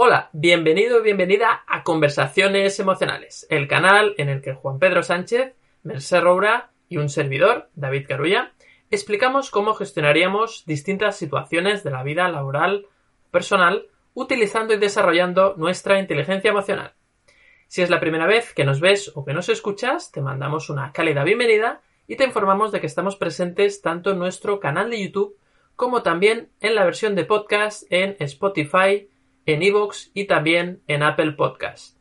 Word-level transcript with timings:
Hola, 0.00 0.30
bienvenido 0.32 1.00
y 1.00 1.02
bienvenida 1.02 1.64
a 1.66 1.82
Conversaciones 1.82 2.78
Emocionales, 2.78 3.48
el 3.50 3.66
canal 3.66 4.14
en 4.16 4.28
el 4.28 4.42
que 4.42 4.54
Juan 4.54 4.78
Pedro 4.78 5.02
Sánchez, 5.02 5.56
Merced 5.82 6.20
Roura 6.20 6.70
y 6.88 6.98
un 6.98 7.08
servidor, 7.08 7.68
David 7.74 8.06
Carulla, 8.06 8.52
explicamos 8.92 9.50
cómo 9.50 9.74
gestionaríamos 9.74 10.64
distintas 10.66 11.16
situaciones 11.16 11.82
de 11.82 11.90
la 11.90 12.04
vida 12.04 12.28
laboral 12.28 12.86
personal 13.32 13.88
utilizando 14.14 14.72
y 14.72 14.78
desarrollando 14.78 15.56
nuestra 15.56 15.98
inteligencia 15.98 16.50
emocional. 16.50 16.94
Si 17.66 17.82
es 17.82 17.90
la 17.90 17.98
primera 17.98 18.28
vez 18.28 18.54
que 18.54 18.64
nos 18.64 18.78
ves 18.78 19.10
o 19.16 19.24
que 19.24 19.34
nos 19.34 19.48
escuchas, 19.48 20.12
te 20.12 20.20
mandamos 20.20 20.70
una 20.70 20.92
cálida 20.92 21.24
bienvenida 21.24 21.80
y 22.06 22.14
te 22.14 22.22
informamos 22.22 22.70
de 22.70 22.80
que 22.80 22.86
estamos 22.86 23.16
presentes 23.16 23.82
tanto 23.82 24.12
en 24.12 24.20
nuestro 24.20 24.60
canal 24.60 24.90
de 24.90 25.02
YouTube 25.02 25.36
como 25.74 26.04
también 26.04 26.50
en 26.60 26.76
la 26.76 26.84
versión 26.84 27.16
de 27.16 27.24
podcast 27.24 27.82
en 27.90 28.14
Spotify, 28.20 29.08
en 29.48 29.62
Evox 29.62 30.10
y 30.12 30.26
también 30.26 30.82
en 30.88 31.02
Apple 31.02 31.32
Podcast. 31.32 31.96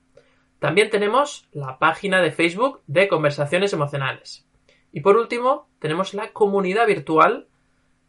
También 0.60 0.90
tenemos 0.90 1.48
la 1.54 1.80
página 1.80 2.22
de 2.22 2.34
Facebook 2.34 2.82
de 2.88 3.08
Conversaciones 3.08 3.72
Emocionales. 3.72 4.46
Y 4.92 5.00
por 5.00 5.16
último, 5.16 5.70
tenemos 5.80 6.14
la 6.14 6.34
comunidad 6.34 6.88
virtual 6.88 7.48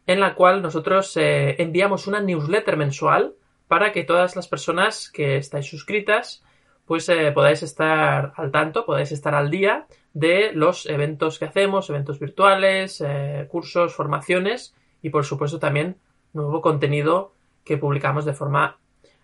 en 0.07 0.19
la 0.19 0.35
cual 0.35 0.61
nosotros 0.61 1.15
eh, 1.15 1.55
enviamos 1.61 2.05
una 2.05 2.19
newsletter 2.19 2.75
mensual 2.75 3.35
para 3.69 3.93
que 3.93 4.03
todas 4.03 4.35
las 4.35 4.49
personas 4.49 5.09
que 5.09 5.37
estáis 5.37 5.67
suscritas 5.67 6.43
pues 6.85 7.07
eh, 7.07 7.31
podáis 7.31 7.63
estar 7.63 8.33
al 8.35 8.51
tanto, 8.51 8.85
podáis 8.85 9.13
estar 9.13 9.35
al 9.35 9.49
día 9.49 9.87
de 10.13 10.51
los 10.53 10.85
eventos 10.85 11.39
que 11.39 11.45
hacemos, 11.45 11.89
eventos 11.89 12.19
virtuales, 12.19 12.99
eh, 13.05 13.47
cursos, 13.49 13.93
formaciones 13.93 14.75
y 15.01 15.11
por 15.11 15.23
supuesto 15.23 15.59
también 15.59 15.95
nuevo 16.33 16.61
contenido 16.61 17.31
que 17.63 17.77
publicamos 17.77 18.25
de 18.25 18.33
forma 18.33 18.78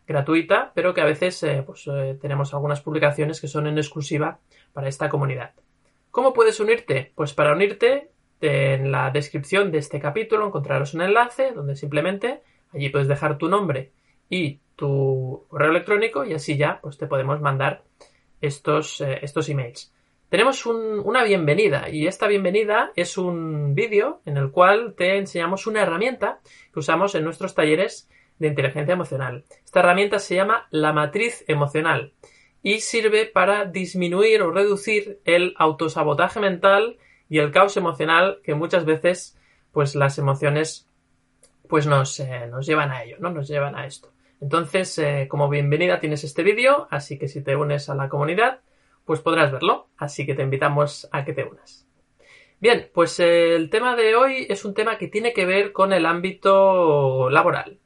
gratuita, 0.08 0.72
pero 0.74 0.94
que 0.94 1.02
a 1.02 1.06
veces 1.06 1.42
eh, 1.44 1.64
pues, 1.66 1.88
eh, 1.88 2.18
tenemos 2.22 2.54
algunas 2.54 2.82
publicaciones 2.82 3.42
que 3.42 3.48
son 3.48 3.68
en 3.68 3.78
exclusiva 3.78 4.40
para 4.74 4.88
esta 4.88 5.10
comunidad. 5.10 5.54
¿Cómo 6.12 6.34
puedes 6.34 6.60
unirte? 6.60 7.12
Pues 7.16 7.34
para 7.34 7.54
unirte 7.54 8.12
en 8.42 8.92
la 8.92 9.12
descripción 9.12 9.72
de 9.72 9.80
este 9.80 10.00
capítulo 10.00 10.48
encontrarás 10.48 10.94
un 10.94 11.02
enlace 11.02 11.52
donde 11.52 11.76
simplemente 11.76 12.42
allí 12.74 12.90
puedes 12.90 13.08
dejar 13.08 13.38
tu 13.38 13.50
nombre 13.50 13.92
y 14.30 14.60
tu 14.76 15.46
correo 15.48 15.72
electrónico 15.72 16.26
y 16.26 16.34
así 16.34 16.58
ya 16.58 16.80
pues 16.82 16.98
te 16.98 17.08
podemos 17.08 17.42
mandar 17.42 17.84
estos, 18.42 19.02
eh, 19.02 19.20
estos 19.22 19.50
emails 19.50 19.94
tenemos 20.30 20.66
una 20.66 21.24
bienvenida 21.24 21.90
y 21.90 22.08
esta 22.08 22.28
bienvenida 22.28 22.92
es 22.96 23.18
un 23.18 23.76
vídeo 23.76 24.22
en 24.26 24.38
el 24.38 24.52
cual 24.52 24.96
te 24.98 25.18
enseñamos 25.18 25.68
una 25.68 25.82
herramienta 25.82 26.40
que 26.74 26.80
usamos 26.80 27.16
en 27.16 27.24
nuestros 27.24 27.54
talleres 27.54 28.10
de 28.40 28.48
inteligencia 28.48 28.94
emocional. 28.94 29.46
Esta 29.64 29.80
herramienta 29.80 30.20
se 30.20 30.36
llama 30.36 30.68
la 30.72 30.94
matriz 30.94 31.44
emocional 31.48 32.14
y 32.62 32.80
sirve 32.80 33.26
para 33.26 33.66
disminuir 33.66 34.42
o 34.42 34.52
reducir 34.52 35.20
el 35.26 35.54
autosabotaje 35.58 36.40
mental 36.40 36.98
y 37.30 37.40
el 37.40 37.52
caos 37.52 37.78
emocional 37.78 38.40
que 38.44 38.56
muchas 38.56 38.86
veces 38.86 39.38
pues 39.72 39.96
las 39.96 40.18
emociones 40.18 40.88
pues 41.68 41.88
nos, 41.88 42.20
eh, 42.20 42.48
nos 42.50 42.66
llevan 42.66 42.92
a 42.92 43.04
ello, 43.04 43.18
¿no? 43.20 43.30
Nos 43.30 43.48
llevan 43.48 43.76
a 43.76 43.86
esto. 43.86 44.12
Entonces, 44.42 44.98
eh, 45.00 45.28
como 45.30 45.50
bienvenida 45.50 46.00
tienes 46.00 46.24
este 46.24 46.44
vídeo, 46.44 46.88
así 46.92 47.18
que 47.18 47.28
si 47.28 47.44
te 47.44 47.56
unes 47.56 47.90
a 47.90 47.96
la 47.96 48.10
comunidad, 48.10 48.60
pues 49.06 49.22
podrás 49.22 49.52
verlo. 49.52 49.88
Así 49.98 50.26
que 50.26 50.36
te 50.36 50.44
invitamos 50.44 51.08
a 51.12 51.24
que 51.24 51.34
te 51.34 51.44
unas. 51.44 51.88
Bien, 52.60 52.90
pues 52.94 53.20
eh, 53.20 53.56
el 53.56 53.70
tema 53.70 53.96
de 53.96 54.16
hoy 54.16 54.46
es 54.50 54.66
un 54.66 54.74
tema 54.74 54.98
que 54.98 55.08
tiene 55.08 55.34
que 55.34 55.46
ver 55.46 55.72
con 55.72 55.94
el 55.94 56.06
ámbito 56.06 57.30
laboral. 57.30 57.80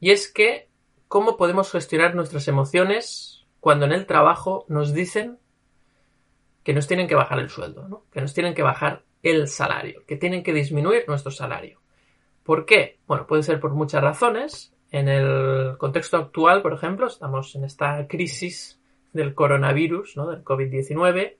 Y 0.00 0.10
es 0.10 0.30
que, 0.30 0.68
¿cómo 1.08 1.36
podemos 1.36 1.70
gestionar 1.70 2.14
nuestras 2.14 2.48
emociones 2.48 3.46
cuando 3.60 3.86
en 3.86 3.92
el 3.92 4.06
trabajo 4.06 4.64
nos 4.68 4.92
dicen 4.92 5.38
que 6.62 6.72
nos 6.72 6.86
tienen 6.86 7.06
que 7.06 7.14
bajar 7.14 7.38
el 7.38 7.48
sueldo, 7.48 8.04
que 8.12 8.20
nos 8.20 8.34
tienen 8.34 8.54
que 8.54 8.62
bajar 8.62 9.04
el 9.22 9.48
salario, 9.48 10.04
que 10.06 10.16
tienen 10.16 10.42
que 10.42 10.52
disminuir 10.52 11.04
nuestro 11.06 11.30
salario? 11.30 11.80
¿Por 12.42 12.64
qué? 12.64 12.98
Bueno, 13.06 13.26
puede 13.26 13.42
ser 13.42 13.58
por 13.58 13.72
muchas 13.72 14.02
razones. 14.02 14.72
En 14.92 15.08
el 15.08 15.76
contexto 15.78 16.16
actual, 16.16 16.62
por 16.62 16.72
ejemplo, 16.72 17.08
estamos 17.08 17.54
en 17.56 17.64
esta 17.64 18.06
crisis 18.06 18.80
del 19.12 19.34
coronavirus, 19.34 20.16
¿no? 20.16 20.28
del 20.28 20.44
COVID-19, 20.44 21.36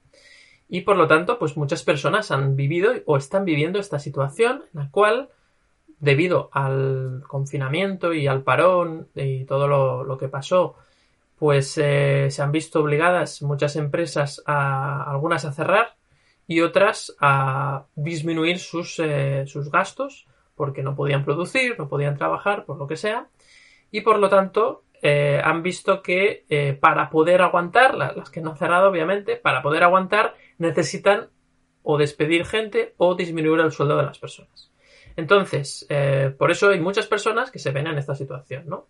y 0.69 0.81
por 0.81 0.97
lo 0.97 1.07
tanto, 1.07 1.39
pues 1.39 1.57
muchas 1.57 1.85
personas 1.85 2.31
han 2.31 2.57
vivido 2.57 2.93
o 3.07 3.17
están 3.17 3.45
viviendo 3.45 3.79
esta 3.79 3.99
situación 3.99 4.65
en 4.75 4.81
la 4.81 4.91
cual, 4.91 5.31
debido 5.99 6.51
al 6.53 7.23
confinamiento 7.27 8.13
y 8.13 8.27
al 8.27 8.43
parón 8.43 9.09
y 9.15 9.45
todo 9.45 9.67
lo, 10.05 10.19
que 10.19 10.29
pasó, 10.29 10.77
pues 11.39 11.79
eh, 11.79 12.29
se 12.31 12.43
han 12.43 12.53
visto 12.53 12.81
obligadas 12.81 13.43
muchas 13.43 13.77
empresas 13.77 14.43
a 14.47 15.11
algunas 15.11 15.45
a 15.45 15.53
cerrar 15.53 15.97
y 16.47 16.61
otras 16.61 17.17
a 17.21 17.87
disminuir 17.95 18.59
sus, 18.59 18.99
eh, 18.99 19.45
sus 19.47 19.71
gastos 19.71 20.27
porque 20.55 20.83
no 20.83 20.95
podían 20.95 21.25
producir, 21.25 21.79
no 21.79 21.89
podían 21.89 22.17
trabajar, 22.17 22.65
por 22.65 22.79
lo 22.79 22.87
que 22.87 22.97
sea, 22.97 23.29
y 23.91 24.01
por 24.01 24.19
lo 24.19 24.31
tanto 24.31 24.85
eh, 25.03 25.41
han 25.45 25.63
visto 25.63 26.03
que 26.03 26.79
para 26.81 27.11
poder 27.11 27.43
aguantar, 27.43 27.95
las 27.95 28.31
que 28.31 28.41
no 28.41 28.51
han 28.51 28.57
cerrado 28.57 28.89
obviamente, 28.89 29.37
para 29.37 29.63
poder 29.63 29.83
aguantar 29.83 30.35
necesitan 30.59 31.29
o 31.83 31.99
despedir 31.99 32.47
gente 32.47 32.95
o 32.97 33.15
disminuir 33.15 33.61
el 33.61 33.73
sueldo 33.73 33.97
de 33.99 34.05
las 34.05 34.19
personas. 34.19 34.71
Entonces, 35.17 35.87
eh, 35.89 36.35
por 36.37 36.51
eso 36.51 36.69
hay 36.69 36.81
muchas 36.81 37.07
personas 37.07 37.51
que 37.51 37.59
se 37.59 37.73
ven 37.73 37.87
en 37.87 37.99
esta 37.99 38.15
situación, 38.15 38.65
¿no? 38.67 38.87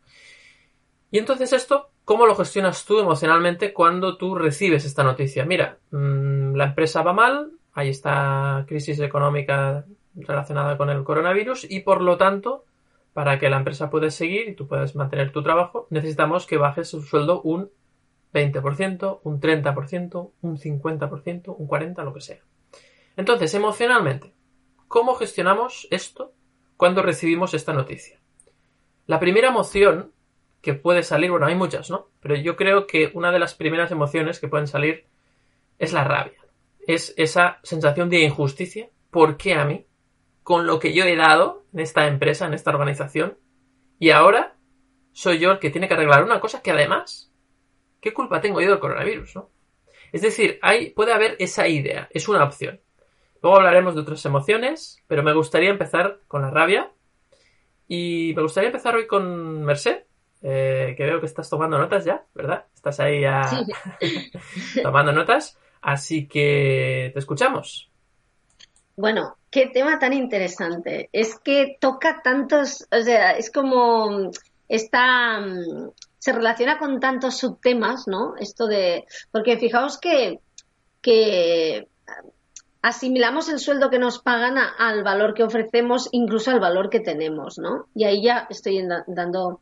Y 1.10 1.18
entonces 1.18 1.52
esto, 1.52 1.90
¿cómo 2.04 2.26
lo 2.26 2.34
gestionas 2.34 2.84
tú 2.84 2.98
emocionalmente 2.98 3.72
cuando 3.72 4.16
tú 4.16 4.34
recibes 4.34 4.84
esta 4.84 5.04
noticia? 5.04 5.44
Mira, 5.44 5.78
mm, 5.92 6.54
la 6.54 6.64
empresa 6.64 7.02
va 7.02 7.12
mal, 7.12 7.52
hay 7.72 7.90
esta 7.90 8.64
crisis 8.66 8.98
económica 9.00 9.84
relacionada 10.16 10.76
con 10.76 10.90
el 10.90 11.04
coronavirus 11.04 11.70
y 11.70 11.80
por 11.80 12.00
lo 12.02 12.16
tanto 12.16 12.64
para 13.12 13.38
que 13.38 13.48
la 13.48 13.58
empresa 13.58 13.88
pueda 13.88 14.10
seguir 14.10 14.48
y 14.48 14.54
tú 14.54 14.66
puedas 14.66 14.94
mantener 14.94 15.30
tu 15.32 15.42
trabajo, 15.42 15.86
necesitamos 15.90 16.46
que 16.46 16.58
bajes 16.58 16.88
su 16.88 17.02
sueldo 17.02 17.40
un 17.42 17.70
20%, 18.34 19.20
un 19.22 19.40
30%, 19.40 20.30
un 20.42 20.58
50%, 20.58 21.54
un 21.56 21.68
40%, 21.68 22.04
lo 22.04 22.12
que 22.12 22.20
sea. 22.20 22.40
Entonces, 23.16 23.54
emocionalmente, 23.54 24.34
¿cómo 24.96 25.14
gestionamos 25.14 25.86
esto 25.90 26.32
cuando 26.78 27.02
recibimos 27.02 27.52
esta 27.52 27.74
noticia? 27.74 28.18
La 29.04 29.20
primera 29.20 29.48
emoción 29.48 30.14
que 30.62 30.72
puede 30.72 31.02
salir, 31.02 31.30
bueno, 31.30 31.44
hay 31.44 31.54
muchas, 31.54 31.90
¿no? 31.90 32.08
Pero 32.18 32.34
yo 32.36 32.56
creo 32.56 32.86
que 32.86 33.10
una 33.12 33.30
de 33.30 33.38
las 33.38 33.52
primeras 33.52 33.90
emociones 33.90 34.40
que 34.40 34.48
pueden 34.48 34.66
salir 34.66 35.04
es 35.78 35.92
la 35.92 36.02
rabia. 36.02 36.40
Es 36.86 37.12
esa 37.18 37.60
sensación 37.62 38.08
de 38.08 38.22
injusticia. 38.22 38.88
¿Por 39.10 39.36
qué 39.36 39.52
a 39.52 39.66
mí? 39.66 39.84
con 40.42 40.66
lo 40.66 40.78
que 40.78 40.94
yo 40.94 41.04
he 41.04 41.14
dado 41.14 41.66
en 41.74 41.80
esta 41.80 42.06
empresa, 42.06 42.46
en 42.46 42.54
esta 42.54 42.70
organización, 42.70 43.36
y 43.98 44.12
ahora 44.12 44.56
soy 45.12 45.38
yo 45.38 45.50
el 45.50 45.58
que 45.58 45.68
tiene 45.68 45.88
que 45.88 45.94
arreglar 45.94 46.24
una 46.24 46.40
cosa 46.40 46.62
que 46.62 46.70
además, 46.70 47.30
¿qué 48.00 48.14
culpa 48.14 48.40
tengo 48.40 48.62
yo 48.62 48.70
del 48.70 48.78
coronavirus? 48.78 49.36
¿no? 49.36 49.50
Es 50.10 50.22
decir, 50.22 50.58
puede 50.94 51.12
haber 51.12 51.36
esa 51.38 51.68
idea, 51.68 52.08
es 52.12 52.28
una 52.30 52.44
opción. 52.44 52.80
Luego 53.46 53.58
hablaremos 53.58 53.94
de 53.94 54.00
otras 54.00 54.24
emociones, 54.24 55.00
pero 55.06 55.22
me 55.22 55.32
gustaría 55.32 55.70
empezar 55.70 56.18
con 56.26 56.42
la 56.42 56.50
rabia. 56.50 56.90
Y 57.86 58.32
me 58.34 58.42
gustaría 58.42 58.70
empezar 58.70 58.96
hoy 58.96 59.06
con 59.06 59.62
Merced, 59.62 60.02
eh, 60.42 60.94
que 60.96 61.04
veo 61.04 61.20
que 61.20 61.26
estás 61.26 61.48
tomando 61.48 61.78
notas 61.78 62.04
ya, 62.04 62.24
¿verdad? 62.34 62.64
Estás 62.74 62.98
ahí 62.98 63.20
ya 63.20 63.42
tomando 64.82 65.12
notas. 65.12 65.56
Así 65.80 66.26
que 66.26 67.12
te 67.12 67.20
escuchamos. 67.20 67.88
Bueno, 68.96 69.36
qué 69.48 69.68
tema 69.68 70.00
tan 70.00 70.12
interesante. 70.12 71.08
Es 71.12 71.38
que 71.38 71.76
toca 71.78 72.22
tantos, 72.24 72.84
o 72.90 73.00
sea, 73.00 73.30
es 73.36 73.52
como 73.52 74.32
está 74.66 75.40
se 76.18 76.32
relaciona 76.32 76.80
con 76.80 76.98
tantos 76.98 77.38
subtemas, 77.38 78.08
¿no? 78.08 78.34
Esto 78.40 78.66
de 78.66 79.04
porque 79.30 79.56
fijaos 79.56 79.98
que 79.98 80.40
que 81.00 81.86
asimilamos 82.86 83.48
el 83.48 83.58
sueldo 83.58 83.90
que 83.90 83.98
nos 83.98 84.20
pagan 84.20 84.56
al 84.56 85.02
valor 85.02 85.34
que 85.34 85.42
ofrecemos, 85.42 86.08
incluso 86.12 86.52
al 86.52 86.60
valor 86.60 86.88
que 86.88 87.00
tenemos, 87.00 87.58
¿no? 87.58 87.86
Y 87.96 88.04
ahí 88.04 88.22
ya 88.22 88.46
estoy 88.48 88.80
dando 89.08 89.60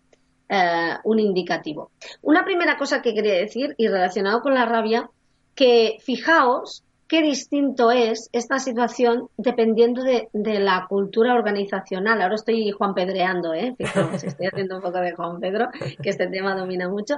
eh, 0.50 0.92
un 1.04 1.18
indicativo. 1.18 1.90
Una 2.20 2.44
primera 2.44 2.76
cosa 2.76 3.00
que 3.00 3.14
quería 3.14 3.32
decir 3.32 3.74
y 3.78 3.88
relacionado 3.88 4.42
con 4.42 4.52
la 4.52 4.66
rabia, 4.66 5.08
que 5.54 5.96
fijaos 6.00 6.84
qué 7.08 7.22
distinto 7.22 7.90
es 7.90 8.28
esta 8.32 8.58
situación 8.58 9.28
dependiendo 9.38 10.02
de, 10.02 10.28
la 10.34 10.84
cultura 10.86 11.32
organizacional. 11.32 12.20
Ahora 12.20 12.34
estoy 12.34 12.72
Juan 12.72 12.92
Pedreando, 12.92 13.54
¿eh? 13.54 13.74
Fijaos, 13.78 14.22
estoy 14.24 14.48
haciendo 14.48 14.76
un 14.76 14.82
poco 14.82 14.98
de 14.98 15.12
Juan 15.12 15.40
Pedro, 15.40 15.68
que 16.02 16.10
este 16.10 16.26
tema 16.26 16.54
domina 16.54 16.90
mucho. 16.90 17.14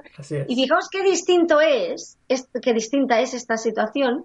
Y 0.46 0.54
fijaos 0.54 0.88
qué 0.88 1.02
distinto 1.02 1.60
es, 1.60 2.16
qué 2.62 2.72
distinta 2.72 3.18
es 3.18 3.34
esta 3.34 3.56
situación 3.56 4.24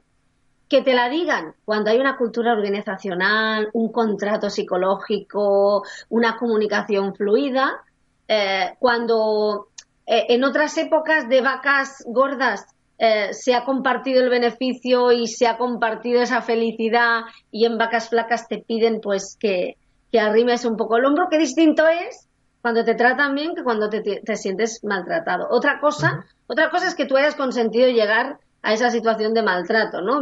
que 0.71 0.81
te 0.81 0.93
la 0.93 1.09
digan 1.09 1.53
cuando 1.65 1.91
hay 1.91 1.99
una 1.99 2.15
cultura 2.15 2.53
organizacional, 2.53 3.69
un 3.73 3.91
contrato 3.91 4.49
psicológico, 4.49 5.83
una 6.07 6.37
comunicación 6.37 7.13
fluida, 7.13 7.83
eh, 8.25 8.75
cuando 8.79 9.67
eh, 10.05 10.27
en 10.29 10.45
otras 10.45 10.77
épocas 10.77 11.27
de 11.27 11.41
vacas 11.41 12.05
gordas 12.07 12.65
eh, 12.97 13.33
se 13.33 13.53
ha 13.53 13.65
compartido 13.65 14.23
el 14.23 14.29
beneficio 14.29 15.11
y 15.11 15.27
se 15.27 15.45
ha 15.45 15.57
compartido 15.57 16.21
esa 16.21 16.41
felicidad 16.41 17.23
y 17.51 17.65
en 17.65 17.77
vacas 17.77 18.07
flacas 18.07 18.47
te 18.47 18.59
piden 18.59 19.01
pues 19.01 19.35
que, 19.37 19.75
que 20.09 20.21
arrimes 20.21 20.63
un 20.63 20.77
poco 20.77 20.95
el 20.95 21.03
hombro. 21.03 21.27
Qué 21.29 21.37
distinto 21.37 21.85
es 21.89 22.29
cuando 22.61 22.85
te 22.85 22.95
tratan 22.95 23.35
bien 23.35 23.55
que 23.55 23.63
cuando 23.63 23.89
te, 23.89 23.99
te 23.99 24.35
sientes 24.37 24.81
maltratado. 24.85 25.49
Otra 25.49 25.81
cosa, 25.81 26.23
otra 26.47 26.69
cosa 26.69 26.87
es 26.87 26.95
que 26.95 27.05
tú 27.05 27.17
hayas 27.17 27.35
consentido 27.35 27.89
llegar 27.89 28.39
a 28.61 28.73
esa 28.73 28.89
situación 28.91 29.33
de 29.33 29.43
maltrato, 29.43 30.01
¿no? 30.01 30.21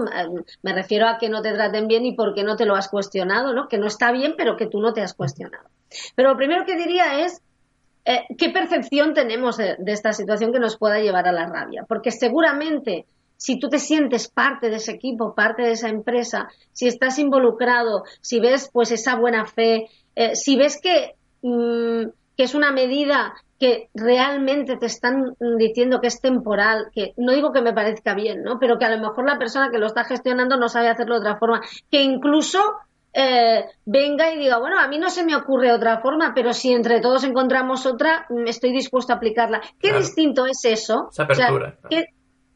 Me 0.61 0.73
refiero 0.73 1.07
a 1.07 1.17
que 1.17 1.29
no 1.29 1.41
te 1.41 1.51
traten 1.51 1.87
bien 1.87 2.05
y 2.05 2.15
por 2.15 2.33
qué 2.33 2.43
no 2.43 2.55
te 2.55 2.65
lo 2.65 2.75
has 2.75 2.89
cuestionado, 2.89 3.53
¿no? 3.53 3.67
Que 3.67 3.77
no 3.77 3.87
está 3.87 4.11
bien, 4.11 4.35
pero 4.37 4.55
que 4.55 4.67
tú 4.67 4.79
no 4.79 4.93
te 4.93 5.01
has 5.01 5.13
cuestionado. 5.13 5.69
Pero 6.15 6.29
lo 6.29 6.37
primero 6.37 6.65
que 6.65 6.77
diría 6.77 7.21
es 7.21 7.41
eh, 8.05 8.25
qué 8.37 8.49
percepción 8.49 9.13
tenemos 9.13 9.57
de, 9.57 9.77
esta 9.87 10.13
situación 10.13 10.53
que 10.53 10.59
nos 10.59 10.77
pueda 10.77 10.99
llevar 10.99 11.27
a 11.27 11.31
la 11.31 11.47
rabia. 11.47 11.85
Porque 11.87 12.11
seguramente 12.11 13.05
si 13.37 13.59
tú 13.59 13.69
te 13.69 13.79
sientes 13.79 14.27
parte 14.27 14.69
de 14.69 14.77
ese 14.77 14.91
equipo, 14.91 15.33
parte 15.33 15.63
de 15.63 15.71
esa 15.71 15.89
empresa, 15.89 16.49
si 16.73 16.87
estás 16.87 17.19
involucrado, 17.19 18.03
si 18.21 18.39
ves 18.39 18.69
pues 18.71 18.91
esa 18.91 19.15
buena 19.15 19.45
fe, 19.45 19.89
eh, 20.15 20.35
si 20.35 20.57
ves 20.57 20.79
que, 20.81 21.15
mm, 21.41 22.09
que 22.39 22.45
es 22.45 22.55
una 22.55 22.71
medida 22.71 23.33
que 23.59 23.89
realmente 23.93 24.77
te 24.77 24.85
están 24.85 25.35
diciendo 25.57 25.99
que 25.99 26.07
es 26.07 26.21
temporal, 26.21 26.85
que 26.95 27.13
no 27.17 27.33
digo 27.33 27.51
que 27.51 27.61
me 27.61 27.73
parezca 27.73 28.13
bien, 28.13 28.43
¿no? 28.43 28.59
Pero 28.59 28.79
que 28.79 28.85
a 28.85 28.95
lo 28.95 29.05
mejor 29.05 29.25
la 29.25 29.37
persona 29.37 29.69
que 29.69 29.77
lo 29.77 29.87
está 29.87 30.05
gestionando 30.05 30.55
no 30.55 30.69
sabe 30.69 30.87
hacerlo 30.87 31.15
de 31.15 31.19
otra 31.19 31.37
forma, 31.37 31.59
que 31.91 32.01
incluso 32.01 32.59
eh, 33.11 33.65
venga 33.83 34.31
y 34.31 34.39
diga, 34.39 34.57
bueno, 34.57 34.79
a 34.79 34.87
mí 34.87 34.97
no 34.97 35.09
se 35.09 35.25
me 35.25 35.35
ocurre 35.35 35.73
otra 35.73 35.99
forma, 35.99 36.31
pero 36.33 36.53
si 36.53 36.71
entre 36.71 37.01
todos 37.01 37.25
encontramos 37.25 37.85
otra, 37.85 38.25
mm, 38.29 38.47
estoy 38.47 38.71
dispuesto 38.71 39.11
a 39.11 39.17
aplicarla. 39.17 39.59
¿Qué 39.77 39.91
distinto 39.91 40.45
es 40.45 40.63
eso? 40.63 41.09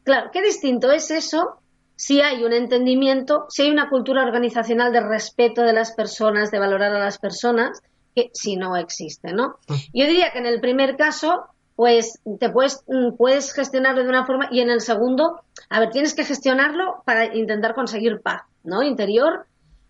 claro, 0.02 0.30
¿qué 0.32 0.40
distinto 0.40 0.90
es 0.92 1.10
eso 1.10 1.58
si 1.94 2.22
hay 2.22 2.42
un 2.42 2.54
entendimiento, 2.54 3.44
si 3.50 3.64
hay 3.64 3.70
una 3.70 3.90
cultura 3.90 4.24
organizacional 4.24 4.94
de 4.94 5.02
respeto 5.02 5.60
de 5.60 5.74
las 5.74 5.92
personas, 5.92 6.50
de 6.50 6.58
valorar 6.58 6.94
a 6.94 7.00
las 7.00 7.18
personas? 7.18 7.82
Que 8.14 8.30
si 8.32 8.56
no 8.56 8.76
existe, 8.76 9.32
¿no? 9.32 9.56
Mm. 9.68 9.74
Yo 9.92 10.06
diría 10.06 10.30
que 10.32 10.38
en 10.38 10.46
el 10.46 10.60
primer 10.60 10.96
caso, 10.96 11.44
pues 11.76 12.20
te 12.38 12.50
puedes, 12.50 12.84
mm, 12.86 13.16
puedes 13.16 13.52
gestionarlo 13.52 14.02
de 14.02 14.08
una 14.08 14.26
forma 14.26 14.48
y 14.50 14.60
en 14.60 14.70
el 14.70 14.80
segundo, 14.80 15.40
a 15.68 15.80
ver, 15.80 15.90
tienes 15.90 16.14
que 16.14 16.24
gestionarlo 16.24 17.02
para 17.04 17.34
intentar 17.34 17.74
conseguir 17.74 18.20
paz, 18.20 18.42
¿no? 18.62 18.82
Interior, 18.82 19.46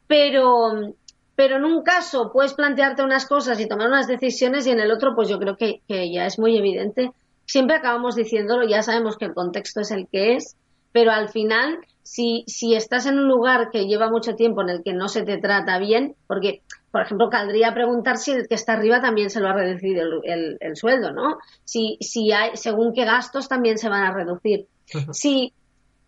pero, 0.06 0.94
pero 1.34 1.56
en 1.56 1.64
un 1.64 1.82
caso 1.82 2.30
puedes 2.32 2.54
plantearte 2.54 3.02
unas 3.02 3.26
cosas 3.26 3.60
y 3.60 3.68
tomar 3.68 3.88
unas 3.88 4.06
decisiones 4.06 4.66
y 4.66 4.70
en 4.70 4.80
el 4.80 4.90
otro, 4.90 5.14
pues 5.14 5.28
yo 5.28 5.38
creo 5.38 5.56
que, 5.56 5.82
que 5.86 6.10
ya 6.12 6.26
es 6.26 6.38
muy 6.38 6.56
evidente. 6.56 7.12
Siempre 7.46 7.76
acabamos 7.76 8.16
diciéndolo, 8.16 8.66
ya 8.66 8.82
sabemos 8.82 9.18
que 9.18 9.26
el 9.26 9.34
contexto 9.34 9.80
es 9.80 9.90
el 9.90 10.08
que 10.08 10.36
es, 10.36 10.56
pero 10.92 11.10
al 11.10 11.28
final, 11.28 11.80
si, 12.04 12.44
si 12.46 12.76
estás 12.76 13.06
en 13.06 13.18
un 13.18 13.26
lugar 13.26 13.70
que 13.72 13.86
lleva 13.86 14.08
mucho 14.08 14.36
tiempo 14.36 14.62
en 14.62 14.68
el 14.68 14.82
que 14.84 14.92
no 14.92 15.08
se 15.08 15.22
te 15.22 15.38
trata 15.38 15.78
bien, 15.78 16.14
porque 16.28 16.62
por 16.94 17.02
ejemplo, 17.02 17.28
caldría 17.28 17.74
preguntar 17.74 18.18
si 18.18 18.30
el 18.30 18.46
que 18.46 18.54
está 18.54 18.74
arriba 18.74 19.00
también 19.00 19.28
se 19.28 19.40
lo 19.40 19.48
ha 19.48 19.52
reducido 19.52 20.22
el, 20.22 20.76
sueldo, 20.76 21.10
¿no? 21.10 21.38
Si, 21.64 21.98
si 22.00 22.30
hay, 22.30 22.56
según 22.56 22.94
qué 22.94 23.04
gastos 23.04 23.48
también 23.48 23.78
se 23.78 23.88
van 23.88 24.04
a 24.04 24.14
reducir. 24.14 24.68
Si, 25.10 25.52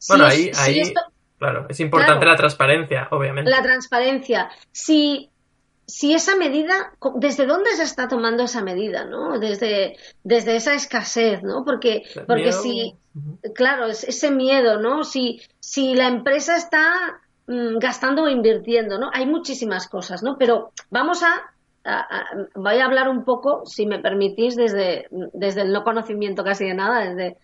bueno, 0.08 0.26
ahí, 0.26 0.52
ahí 0.56 0.82
claro, 1.40 1.66
es 1.68 1.80
importante 1.80 2.24
la 2.24 2.36
transparencia, 2.36 3.08
obviamente. 3.10 3.50
La 3.50 3.62
transparencia. 3.62 4.48
Si, 4.70 5.28
si 5.86 6.14
esa 6.14 6.36
medida, 6.36 6.92
¿desde 7.14 7.46
dónde 7.46 7.70
se 7.76 7.84
está 7.84 8.08
tomando 8.08 8.42
esa 8.42 8.62
medida, 8.62 9.04
no? 9.04 9.38
Desde, 9.38 9.96
desde 10.24 10.56
esa 10.56 10.74
escasez, 10.74 11.42
¿no? 11.42 11.64
Porque, 11.64 12.02
porque 12.26 12.52
si, 12.52 12.94
claro, 13.54 13.86
ese 13.86 14.30
miedo, 14.30 14.80
¿no? 14.80 15.04
Si, 15.04 15.40
si 15.60 15.94
la 15.94 16.08
empresa 16.08 16.56
está 16.56 17.20
Mm, 17.46 17.78
gastando 17.78 18.24
o 18.24 18.28
invirtiendo, 18.28 18.98
¿no? 18.98 19.10
Hay 19.12 19.24
muchísimas 19.26 19.86
cosas, 19.86 20.22
¿no? 20.22 20.36
Pero 20.36 20.72
vamos 20.90 21.22
a, 21.22 21.52
voy 22.56 22.78
a 22.78 22.84
hablar 22.84 23.08
un 23.08 23.24
poco, 23.24 23.64
si 23.66 23.86
me 23.86 24.00
permitís, 24.00 24.56
desde, 24.56 25.06
desde 25.10 25.62
el 25.62 25.72
no 25.72 25.84
conocimiento 25.84 26.42
casi 26.42 26.64
de 26.64 26.74
nada, 26.74 27.04
desde 27.04 27.36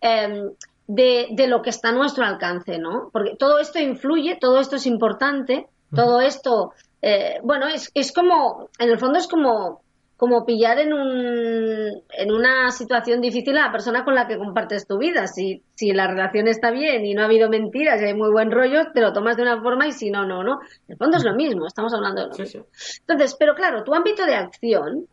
em, 0.00 0.52
de, 0.86 1.28
de, 1.32 1.46
lo 1.48 1.60
que 1.60 1.68
está 1.68 1.90
a 1.90 1.92
nuestro 1.92 2.24
alcance, 2.24 2.78
¿no? 2.78 3.10
Porque 3.12 3.36
todo 3.36 3.58
esto 3.58 3.78
influye, 3.78 4.36
todo 4.40 4.58
esto 4.58 4.76
es 4.76 4.86
importante, 4.86 5.66
todo 5.94 6.22
esto, 6.22 6.72
eh, 7.02 7.40
bueno, 7.42 7.68
es, 7.68 7.90
es 7.94 8.12
como, 8.12 8.70
en 8.78 8.90
el 8.90 8.98
fondo 8.98 9.18
es 9.18 9.28
como 9.28 9.82
como 10.22 10.46
pillar 10.46 10.78
en, 10.78 10.92
un, 10.92 12.04
en 12.16 12.30
una 12.30 12.70
situación 12.70 13.20
difícil 13.20 13.58
a 13.58 13.66
la 13.66 13.72
persona 13.72 14.04
con 14.04 14.14
la 14.14 14.28
que 14.28 14.38
compartes 14.38 14.86
tu 14.86 14.96
vida. 14.96 15.26
Si, 15.26 15.64
si 15.74 15.92
la 15.92 16.06
relación 16.06 16.46
está 16.46 16.70
bien 16.70 17.04
y 17.04 17.12
no 17.12 17.22
ha 17.22 17.24
habido 17.24 17.48
mentiras 17.48 18.00
y 18.00 18.04
hay 18.04 18.14
muy 18.14 18.30
buen 18.30 18.52
rollo, 18.52 18.92
te 18.94 19.00
lo 19.00 19.12
tomas 19.12 19.36
de 19.36 19.42
una 19.42 19.60
forma 19.60 19.88
y 19.88 19.90
si 19.90 20.12
no, 20.12 20.24
no, 20.24 20.44
no. 20.44 20.60
En 20.86 20.92
el 20.92 20.96
fondo 20.96 21.16
es 21.16 21.24
lo 21.24 21.34
mismo, 21.34 21.66
estamos 21.66 21.92
hablando 21.92 22.22
de 22.22 22.28
lo 22.28 22.36
mismo. 22.36 22.66
Entonces, 23.00 23.34
pero 23.36 23.56
claro, 23.56 23.82
tu 23.82 23.92
ámbito 23.96 24.24
de 24.24 24.36
acción, 24.36 25.08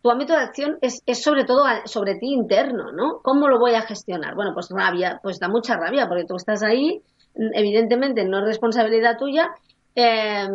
tu 0.00 0.10
ámbito 0.10 0.32
de 0.32 0.38
acción 0.38 0.78
es, 0.80 1.02
es 1.04 1.22
sobre 1.22 1.44
todo 1.44 1.66
sobre 1.84 2.14
ti 2.14 2.32
interno, 2.32 2.90
¿no? 2.90 3.20
¿Cómo 3.22 3.48
lo 3.48 3.58
voy 3.58 3.74
a 3.74 3.82
gestionar? 3.82 4.34
Bueno, 4.34 4.52
pues 4.54 4.70
rabia, 4.70 5.20
pues 5.22 5.38
da 5.40 5.48
mucha 5.48 5.76
rabia 5.76 6.08
porque 6.08 6.24
tú 6.24 6.36
estás 6.36 6.62
ahí, 6.62 7.02
evidentemente 7.34 8.24
no 8.24 8.38
es 8.38 8.44
responsabilidad 8.46 9.18
tuya. 9.18 9.50
Eh, 9.94 10.48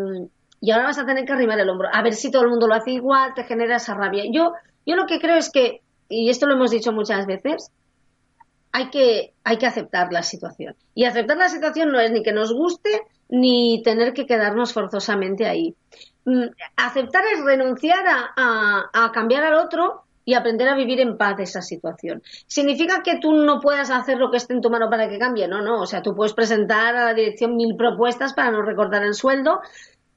y 0.61 0.71
ahora 0.71 0.85
vas 0.85 0.99
a 0.99 1.05
tener 1.05 1.25
que 1.25 1.33
arrimar 1.33 1.59
el 1.59 1.69
hombro. 1.69 1.89
A 1.91 2.01
ver 2.01 2.13
si 2.13 2.31
todo 2.31 2.43
el 2.43 2.49
mundo 2.49 2.67
lo 2.67 2.75
hace 2.75 2.91
igual, 2.91 3.33
te 3.33 3.43
genera 3.43 3.77
esa 3.77 3.93
rabia. 3.93 4.23
Yo, 4.31 4.53
yo 4.85 4.95
lo 4.95 5.05
que 5.05 5.19
creo 5.19 5.37
es 5.37 5.49
que, 5.49 5.81
y 6.09 6.29
esto 6.29 6.47
lo 6.47 6.55
hemos 6.55 6.71
dicho 6.71 6.91
muchas 6.91 7.25
veces, 7.25 7.71
hay 8.71 8.89
que, 8.89 9.33
hay 9.43 9.57
que 9.57 9.65
aceptar 9.65 10.11
la 10.11 10.23
situación. 10.23 10.75
Y 10.93 11.05
aceptar 11.05 11.37
la 11.37 11.49
situación 11.49 11.91
no 11.91 11.99
es 11.99 12.11
ni 12.11 12.23
que 12.23 12.33
nos 12.33 12.53
guste 12.53 13.01
ni 13.29 13.81
tener 13.83 14.13
que 14.13 14.25
quedarnos 14.25 14.73
forzosamente 14.73 15.47
ahí. 15.47 15.75
Mm, 16.25 16.45
aceptar 16.75 17.23
es 17.33 17.43
renunciar 17.43 18.05
a, 18.07 18.89
a, 18.93 19.11
cambiar 19.11 19.43
al 19.43 19.55
otro 19.55 20.03
y 20.25 20.33
aprender 20.33 20.67
a 20.67 20.75
vivir 20.75 20.99
en 20.99 21.17
paz 21.17 21.39
esa 21.39 21.61
situación. 21.61 22.21
¿Significa 22.47 23.01
que 23.03 23.17
tú 23.19 23.33
no 23.33 23.59
puedas 23.59 23.89
hacer 23.89 24.17
lo 24.17 24.29
que 24.29 24.37
esté 24.37 24.53
en 24.53 24.61
tu 24.61 24.69
mano 24.69 24.89
para 24.89 25.09
que 25.09 25.17
cambie? 25.17 25.47
No, 25.47 25.61
no. 25.61 25.81
O 25.81 25.85
sea, 25.85 26.01
tú 26.01 26.13
puedes 26.13 26.33
presentar 26.33 26.95
a 26.95 27.05
la 27.05 27.13
dirección 27.13 27.55
mil 27.55 27.75
propuestas 27.75 28.33
para 28.33 28.51
no 28.51 28.61
recortar 28.61 29.03
el 29.03 29.15
sueldo, 29.15 29.61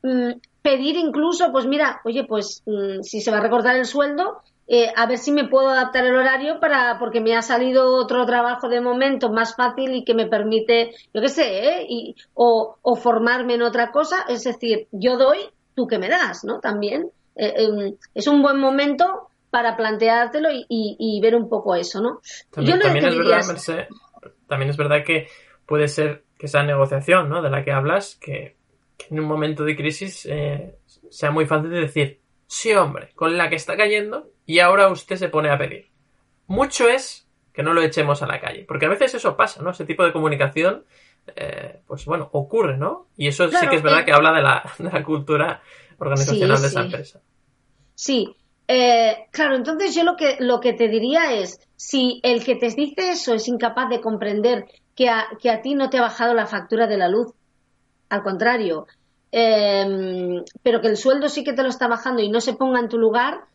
Mm, 0.03 0.33
pedir 0.63 0.97
incluso, 0.97 1.53
pues 1.53 1.67
mira, 1.67 2.01
oye, 2.05 2.25
pues 2.25 2.63
mm, 2.67 3.03
si 3.03 3.21
se 3.21 3.31
va 3.31 3.39
a 3.39 3.43
recortar 3.43 3.77
el 3.77 3.85
sueldo, 3.85 4.43
eh, 4.69 4.93
a 4.95 5.07
ver 5.07 5.19
si 5.19 5.33
me 5.33 5.49
puedo 5.49 5.69
adaptar 5.69 6.05
el 6.07 6.15
horario 6.15 6.61
para 6.61 6.99
porque 6.99 7.21
me 7.21 7.37
ha 7.37 7.43
salido 7.43 7.97
otro 7.97 8.25
trabajo 8.27 8.69
de 8.69 8.81
momento 8.81 9.31
más 9.31 9.57
fácil 9.57 9.95
y 9.95 10.05
que 10.05 10.15
me 10.15 10.27
permite, 10.27 10.95
yo 11.13 11.21
qué 11.21 11.29
sé, 11.29 11.69
¿eh? 11.69 11.87
y, 11.89 12.17
o, 12.35 12.79
formarme 12.97 13.55
en 13.55 13.63
otra 13.63 13.91
cosa. 13.91 14.25
Es 14.29 14.45
decir, 14.45 14.87
yo 14.93 15.17
doy, 15.17 15.39
tú 15.75 15.87
que 15.87 15.99
me 15.99 16.09
das, 16.09 16.45
¿no? 16.45 16.61
También 16.61 17.11
eh, 17.35 17.55
em, 17.57 17.97
es 18.15 18.27
un 18.29 18.41
buen 18.41 18.59
momento 18.59 19.29
para 19.51 19.77
planteártelo 19.77 20.49
y, 20.51 21.21
ver 21.21 21.35
un 21.35 21.49
poco 21.49 21.75
eso, 21.75 22.01
¿no? 22.01 22.21
También, 22.51 22.79
también 22.79 23.05
es 23.05 23.19
verdad, 23.19 23.87
también 24.47 24.71
es 24.71 24.77
verdad 24.77 25.05
que 25.05 25.27
puede 25.67 25.89
ser 25.89 26.25
que 26.39 26.47
esa 26.47 26.63
negociación, 26.63 27.29
¿no? 27.29 27.43
De 27.43 27.51
la 27.51 27.63
que 27.63 27.73
hablas, 27.73 28.17
que 28.17 28.57
en 29.11 29.21
un 29.21 29.27
momento 29.27 29.65
de 29.65 29.77
crisis 29.77 30.27
eh, 30.27 30.77
sea 31.11 31.31
muy 31.31 31.47
fácil 31.47 31.71
de 31.71 31.81
decir, 31.81 32.21
sí 32.47 32.73
hombre, 32.75 33.11
con 33.15 33.37
la 33.37 33.49
que 33.49 33.57
está 33.57 33.77
cayendo 33.77 34.31
y 34.47 34.59
ahora 34.59 34.89
usted 34.89 35.17
se 35.17 35.29
pone 35.29 35.51
a 35.51 35.59
pedir. 35.59 35.91
Mucho 36.47 36.89
es 36.89 37.29
que 37.53 37.63
no 37.63 37.75
lo 37.75 37.83
echemos 37.83 38.23
a 38.23 38.27
la 38.27 38.41
calle, 38.41 38.65
porque 38.67 38.87
a 38.87 38.89
veces 38.89 39.15
eso 39.15 39.37
pasa, 39.37 39.63
¿no? 39.63 39.71
Ese 39.71 39.85
tipo 39.85 40.05
de 40.05 40.13
comunicación, 40.13 40.85
eh, 41.37 41.81
pues 41.87 42.05
bueno, 42.05 42.29
ocurre, 42.33 42.79
¿no? 42.79 43.09
Y 43.17 43.29
eso 43.29 43.49
sí 43.49 43.67
que 43.69 43.77
es 43.77 43.83
verdad 43.83 44.05
que 44.05 44.13
habla 44.13 44.33
de 44.79 44.85
la, 44.85 45.05
cultura 45.05 45.63
organizacional 45.99 46.61
de 46.61 46.67
esa 46.67 46.83
empresa. 46.83 47.21
Sí, 47.95 48.37
eh, 48.69 49.27
claro, 49.31 49.57
entonces 49.57 49.95
yo 49.95 50.03
lo 50.05 50.17
que, 50.17 50.37
lo 50.41 50.61
que 50.61 50.73
te 50.73 50.89
diría 50.89 51.35
es, 51.35 51.61
si 51.77 52.21
el 52.23 52.43
que 52.43 52.57
te 52.57 52.69
dice 52.71 53.11
eso 53.11 53.35
es 53.35 53.49
incapaz 53.49 53.91
de 53.91 54.01
comprender 54.01 54.65
que 54.97 55.11
que 55.41 55.51
a 55.51 55.63
ti 55.63 55.75
no 55.75 55.91
te 55.91 55.99
ha 55.99 56.03
bajado 56.03 56.35
la 56.35 56.47
factura 56.47 56.87
de 56.87 56.97
la 56.97 57.09
luz, 57.09 57.33
al 58.13 58.23
contrario, 58.23 58.87
em, 59.31 60.45
pero 60.63 60.83
que 60.83 60.89
el 60.89 60.99
sueldo 60.99 61.31
sí 61.31 61.43
que 61.43 61.55
te 61.55 61.63
lo 61.63 61.71
está 61.71 61.89
bajando 61.89 62.21
y 62.21 62.29
no 62.29 62.43
se 62.43 62.53
ponga 62.53 62.79
en 62.79 62.91
tu 62.91 62.99
lugar, 62.99 63.47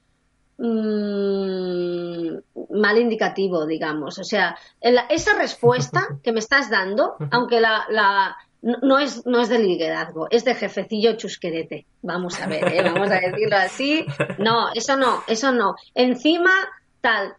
mm, 0.57 2.37
mal 2.71 2.97
indicativo, 2.97 3.67
digamos. 3.67 4.17
O 4.17 4.23
sea, 4.23 4.57
esa 4.81 5.37
respuesta 5.37 6.07
que 6.23 6.31
me 6.31 6.39
estás 6.39 6.71
dando, 6.71 7.17
aunque 7.29 7.61
la, 7.61 8.35
no, 8.63 8.97
es, 8.97 9.27
no 9.27 9.41
es 9.41 9.49
de 9.49 9.59
liderazgo, 9.59 10.27
es 10.31 10.43
de 10.43 10.55
jefecillo 10.55 11.17
chusquerete. 11.17 11.85
Vamos 12.01 12.41
a 12.41 12.47
ver, 12.47 12.73
¿eh? 12.73 12.81
vamos 12.81 13.11
a 13.11 13.19
decirlo 13.19 13.57
así. 13.57 14.07
No, 14.39 14.73
eso 14.73 14.97
no, 14.97 15.21
eso 15.27 15.51
no. 15.51 15.75
Encima, 15.93 16.51
tal. 16.99 17.35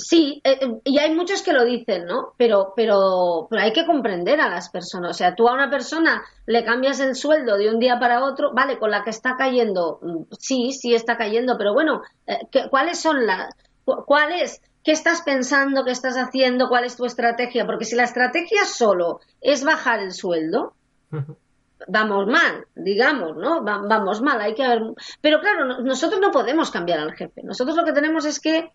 Sí, 0.00 0.40
eh, 0.44 0.60
y 0.84 0.98
hay 1.00 1.12
muchos 1.12 1.42
que 1.42 1.52
lo 1.52 1.64
dicen, 1.64 2.06
¿no? 2.06 2.32
Pero, 2.36 2.72
pero, 2.76 3.48
pero 3.50 3.62
hay 3.62 3.72
que 3.72 3.84
comprender 3.84 4.40
a 4.40 4.48
las 4.48 4.70
personas. 4.70 5.10
O 5.10 5.14
sea, 5.14 5.34
tú 5.34 5.48
a 5.48 5.54
una 5.54 5.68
persona 5.68 6.22
le 6.46 6.64
cambias 6.64 7.00
el 7.00 7.16
sueldo 7.16 7.56
de 7.56 7.68
un 7.68 7.80
día 7.80 7.98
para 7.98 8.22
otro, 8.22 8.52
vale, 8.54 8.78
con 8.78 8.92
la 8.92 9.02
que 9.02 9.10
está 9.10 9.36
cayendo, 9.36 9.98
mm, 10.00 10.22
sí, 10.38 10.70
sí 10.70 10.94
está 10.94 11.16
cayendo, 11.16 11.58
pero 11.58 11.74
bueno, 11.74 12.02
eh, 12.28 12.38
¿cuáles 12.70 13.00
son 13.00 13.26
las, 13.26 13.52
cuál 13.84 14.30
es 14.32 14.62
qué 14.84 14.92
estás 14.92 15.22
pensando, 15.22 15.84
qué 15.84 15.90
estás 15.90 16.14
haciendo, 16.16 16.68
cuál 16.68 16.84
es 16.84 16.96
tu 16.96 17.04
estrategia, 17.04 17.66
porque 17.66 17.84
si 17.84 17.96
la 17.96 18.04
estrategia 18.04 18.66
solo 18.66 19.18
es 19.40 19.64
bajar 19.64 19.98
el 19.98 20.12
sueldo, 20.12 20.74
vamos 21.88 22.28
mal, 22.28 22.68
digamos, 22.76 23.36
¿no? 23.36 23.64
vamos 23.64 24.22
mal, 24.22 24.40
hay 24.40 24.54
que 24.54 24.66
ver. 24.66 24.80
Pero 25.20 25.40
claro, 25.40 25.82
nosotros 25.82 26.20
no 26.20 26.30
podemos 26.30 26.70
cambiar 26.70 27.00
al 27.00 27.14
jefe. 27.14 27.42
Nosotros 27.42 27.76
lo 27.76 27.84
que 27.84 27.92
tenemos 27.92 28.24
es 28.26 28.38
que, 28.38 28.70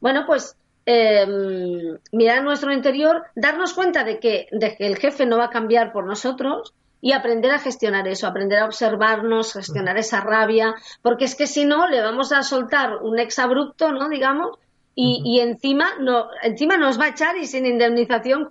bueno, 0.00 0.24
pues 0.26 0.56
em, 0.86 1.98
mirar 2.12 2.42
nuestro 2.42 2.72
interior, 2.72 3.24
darnos 3.34 3.74
cuenta 3.74 4.04
de 4.04 4.18
que, 4.18 4.48
de 4.52 4.76
que 4.76 4.86
el 4.86 4.96
jefe 4.96 5.26
no 5.26 5.38
va 5.38 5.46
a 5.46 5.50
cambiar 5.50 5.92
por 5.92 6.06
nosotros 6.06 6.74
y 7.00 7.12
aprender 7.12 7.50
a 7.50 7.58
gestionar 7.58 8.08
eso, 8.08 8.26
aprender 8.26 8.58
a 8.58 8.64
observarnos, 8.64 9.52
gestionar 9.52 9.98
esa 9.98 10.20
rabia, 10.20 10.74
porque 11.02 11.26
es 11.26 11.34
que 11.34 11.46
si 11.46 11.64
no, 11.64 11.88
le 11.88 12.00
vamos 12.00 12.32
a 12.32 12.42
soltar 12.42 12.96
un 13.02 13.18
exabrupto, 13.18 13.92
¿no? 13.92 14.08
Digamos, 14.08 14.58
y, 14.94 15.20
y, 15.24 15.40
encima 15.40 15.96
no 15.98 16.28
encima 16.42 16.76
nos 16.76 17.00
va 17.00 17.06
a 17.06 17.08
echar 17.08 17.36
y 17.36 17.46
sin 17.46 17.66
indemnización 17.66 18.48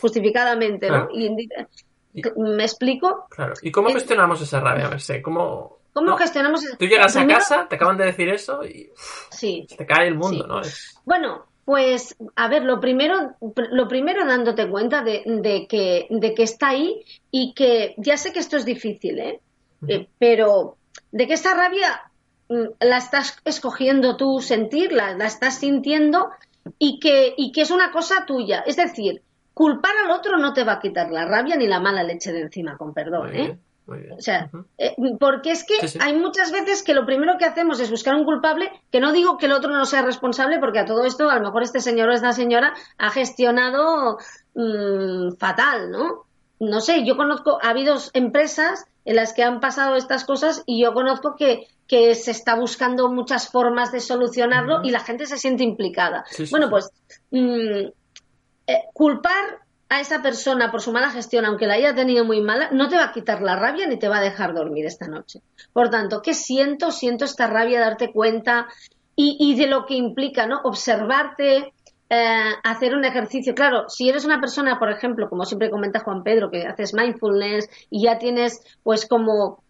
justificadamente 0.00 0.88
¿no? 0.88 1.08
y, 1.12 1.48
¿Me 2.36 2.62
explico? 2.62 3.26
Claro. 3.30 3.54
¿Y 3.62 3.72
cómo 3.72 3.90
gestionamos 3.90 4.40
esa 4.40 4.60
rabia? 4.60 4.86
A 4.86 4.90
ver, 4.90 5.00
sé, 5.00 5.22
¿cómo, 5.22 5.78
¿Cómo 5.92 6.16
gestionamos 6.16 6.64
Tú 6.78 6.86
llegas 6.86 7.16
a 7.16 7.26
casa, 7.26 7.66
te 7.68 7.76
acaban 7.76 7.96
de 7.96 8.06
decir 8.06 8.28
eso 8.28 8.64
y 8.64 8.90
sí. 9.30 9.66
te 9.76 9.86
cae 9.86 10.08
el 10.08 10.14
mundo, 10.14 10.46
¿no? 10.46 10.60
Bueno, 11.04 11.46
pues, 11.64 12.16
a 12.34 12.48
ver, 12.48 12.64
lo 12.64 12.80
primero, 12.80 13.34
lo 13.40 13.88
primero 13.88 14.26
dándote 14.26 14.68
cuenta 14.68 15.02
de, 15.02 15.22
de, 15.26 15.66
que, 15.68 16.06
de 16.10 16.34
que 16.34 16.42
está 16.42 16.70
ahí 16.70 17.04
y 17.30 17.54
que 17.54 17.94
ya 17.98 18.16
sé 18.16 18.32
que 18.32 18.40
esto 18.40 18.56
es 18.56 18.64
difícil, 18.64 19.18
¿eh? 19.18 19.40
eh 19.86 20.08
pero 20.18 20.76
de 21.12 21.26
que 21.26 21.34
esta 21.34 21.54
rabia 21.54 22.10
mm, 22.48 22.64
la 22.80 22.96
estás 22.96 23.38
escogiendo 23.44 24.16
tú 24.16 24.40
sentirla, 24.40 25.16
la 25.16 25.26
estás 25.26 25.58
sintiendo 25.58 26.30
y 26.78 26.98
que, 26.98 27.34
y 27.36 27.52
que 27.52 27.62
es 27.62 27.70
una 27.70 27.92
cosa 27.92 28.26
tuya. 28.26 28.64
Es 28.66 28.76
decir, 28.76 29.22
culpar 29.54 29.92
al 30.04 30.10
otro 30.10 30.38
no 30.38 30.52
te 30.52 30.64
va 30.64 30.74
a 30.74 30.80
quitar 30.80 31.10
la 31.10 31.26
rabia 31.26 31.56
ni 31.56 31.66
la 31.66 31.80
mala 31.80 32.02
leche 32.02 32.32
de 32.32 32.40
encima, 32.40 32.76
con 32.76 32.92
perdón, 32.92 33.34
¿eh? 33.36 33.58
O 33.86 34.20
sea, 34.20 34.50
eh, 34.78 34.94
porque 35.18 35.50
es 35.50 35.64
que 35.64 35.74
hay 36.00 36.16
muchas 36.16 36.52
veces 36.52 36.82
que 36.82 36.94
lo 36.94 37.04
primero 37.04 37.36
que 37.38 37.44
hacemos 37.44 37.80
es 37.80 37.90
buscar 37.90 38.14
un 38.14 38.24
culpable, 38.24 38.70
que 38.90 39.00
no 39.00 39.12
digo 39.12 39.38
que 39.38 39.46
el 39.46 39.52
otro 39.52 39.70
no 39.70 39.84
sea 39.84 40.02
responsable, 40.02 40.58
porque 40.58 40.78
a 40.78 40.84
todo 40.84 41.04
esto 41.04 41.28
a 41.28 41.36
lo 41.36 41.42
mejor 41.42 41.62
este 41.62 41.80
señor 41.80 42.08
o 42.08 42.12
esta 42.12 42.32
señora 42.32 42.74
ha 42.98 43.10
gestionado 43.10 44.18
mm, 44.54 45.36
fatal, 45.38 45.90
¿no? 45.90 46.26
No 46.60 46.80
sé, 46.80 47.04
yo 47.04 47.16
conozco, 47.16 47.58
ha 47.60 47.70
habido 47.70 47.96
empresas 48.12 48.86
en 49.04 49.16
las 49.16 49.32
que 49.32 49.42
han 49.42 49.58
pasado 49.58 49.96
estas 49.96 50.24
cosas 50.24 50.62
y 50.64 50.82
yo 50.82 50.94
conozco 50.94 51.34
que, 51.36 51.66
que 51.88 52.14
se 52.14 52.30
está 52.30 52.54
buscando 52.54 53.10
muchas 53.10 53.48
formas 53.48 53.90
de 53.90 54.00
solucionarlo 54.00 54.82
y 54.84 54.90
la 54.90 55.00
gente 55.00 55.26
se 55.26 55.38
siente 55.38 55.64
implicada. 55.64 56.24
bueno, 56.50 56.70
pues 56.70 56.90
mm, 57.32 57.88
eh, 58.68 58.82
culpar 58.92 59.58
a 59.92 60.00
esa 60.00 60.22
persona 60.22 60.70
por 60.70 60.80
su 60.80 60.90
mala 60.90 61.10
gestión, 61.10 61.44
aunque 61.44 61.66
la 61.66 61.74
haya 61.74 61.94
tenido 61.94 62.24
muy 62.24 62.40
mala, 62.40 62.70
no 62.72 62.88
te 62.88 62.96
va 62.96 63.04
a 63.04 63.12
quitar 63.12 63.42
la 63.42 63.56
rabia 63.56 63.86
ni 63.86 63.98
te 63.98 64.08
va 64.08 64.18
a 64.18 64.22
dejar 64.22 64.54
dormir 64.54 64.86
esta 64.86 65.06
noche. 65.06 65.42
Por 65.74 65.90
tanto, 65.90 66.22
¿qué 66.22 66.32
siento? 66.32 66.90
Siento 66.90 67.26
esta 67.26 67.46
rabia, 67.46 67.78
darte 67.78 68.10
cuenta 68.10 68.68
y, 69.14 69.54
de 69.54 69.66
lo 69.66 69.84
que 69.84 69.92
implica, 69.92 70.46
¿no? 70.46 70.62
Observarte, 70.64 71.74
eh, 72.08 72.52
hacer 72.64 72.94
un 72.94 73.04
ejercicio. 73.04 73.54
Claro, 73.54 73.90
si 73.90 74.08
eres 74.08 74.24
una 74.24 74.40
persona, 74.40 74.78
por 74.78 74.90
ejemplo, 74.90 75.28
como 75.28 75.44
siempre 75.44 75.68
comenta 75.68 76.00
Juan 76.00 76.22
Pedro, 76.22 76.50
que 76.50 76.66
haces 76.66 76.94
mindfulness 76.94 77.68
y 77.90 78.04
ya 78.04 78.16
tienes, 78.16 78.62
pues, 78.82 79.04
como 79.04 79.62